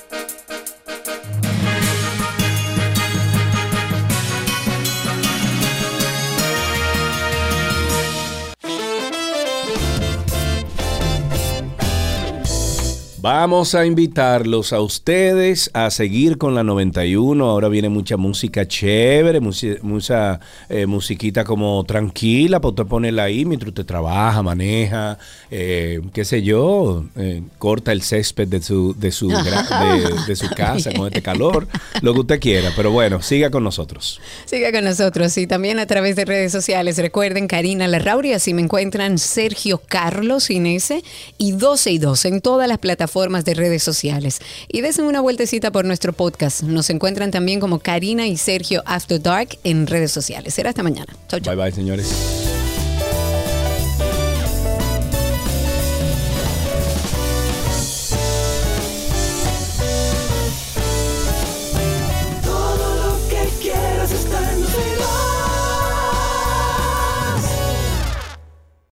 Vamos 13.21 13.75
a 13.75 13.85
invitarlos 13.85 14.71
a 14.71 14.79
ustedes 14.79 15.69
a 15.73 15.91
seguir 15.91 16.37
con 16.37 16.55
la 16.55 16.63
91. 16.63 17.43
Ahora 17.43 17.67
viene 17.67 17.89
mucha 17.89 18.15
música 18.15 18.65
chévere, 18.65 19.41
mucha 19.41 20.39
eh, 20.69 20.85
musiquita 20.85 21.43
como 21.43 21.83
tranquila 21.83 22.61
para 22.61 22.69
usted 22.69 22.85
ponerla 22.85 23.23
ahí 23.23 23.43
mientras 23.43 23.69
usted 23.69 23.85
trabaja, 23.85 24.41
maneja, 24.41 25.17
eh, 25.51 25.99
qué 26.13 26.23
sé 26.23 26.43
yo, 26.43 27.03
eh, 27.17 27.43
corta 27.57 27.91
el 27.91 28.03
césped 28.03 28.47
de 28.47 28.61
su, 28.61 28.95
de, 28.97 29.11
su, 29.11 29.27
de, 29.27 29.35
de 30.27 30.35
su 30.37 30.49
casa 30.51 30.93
con 30.93 31.07
este 31.07 31.21
calor, 31.21 31.67
lo 32.01 32.13
que 32.13 32.19
usted 32.21 32.39
quiera. 32.39 32.71
Pero 32.73 32.91
bueno, 32.91 33.21
siga 33.21 33.49
con 33.49 33.65
nosotros. 33.65 34.21
Siga 34.45 34.71
con 34.71 34.85
nosotros 34.85 35.37
y 35.37 35.45
también 35.45 35.79
a 35.79 35.87
través 35.87 36.15
de 36.15 36.23
redes 36.23 36.53
sociales. 36.53 36.97
Recuerden 36.97 37.49
Karina 37.49 37.85
Larrauri, 37.89 38.31
así 38.31 38.53
me 38.53 38.61
encuentran 38.61 39.17
Sergio 39.17 39.81
Carlos 39.85 40.49
Inese 40.49 41.03
y 41.37 41.51
12 41.51 41.91
y 41.91 41.97
2 41.97 42.25
en 42.25 42.39
todas 42.39 42.69
las 42.69 42.77
plataformas 43.09 43.45
de 43.45 43.53
redes 43.55 43.83
sociales. 43.83 44.39
Y 44.67 44.81
desen 44.81 45.05
una 45.05 45.21
vueltecita 45.21 45.71
por 45.71 45.85
nuestro 45.85 46.13
podcast. 46.13 46.61
Nos 46.63 46.89
encuentran 46.89 47.31
también 47.31 47.59
como 47.59 47.79
Karina 47.79 48.27
y 48.27 48.37
Sergio 48.37 48.83
After 48.85 49.21
Dark 49.21 49.57
en 49.63 49.87
redes 49.87 50.11
sociales. 50.11 50.53
Será 50.53 50.69
hasta 50.69 50.83
mañana. 50.83 51.15
Chau, 51.27 51.39
chau. 51.39 51.55
Bye 51.55 51.65
bye, 51.65 51.71
señores. 51.71 52.58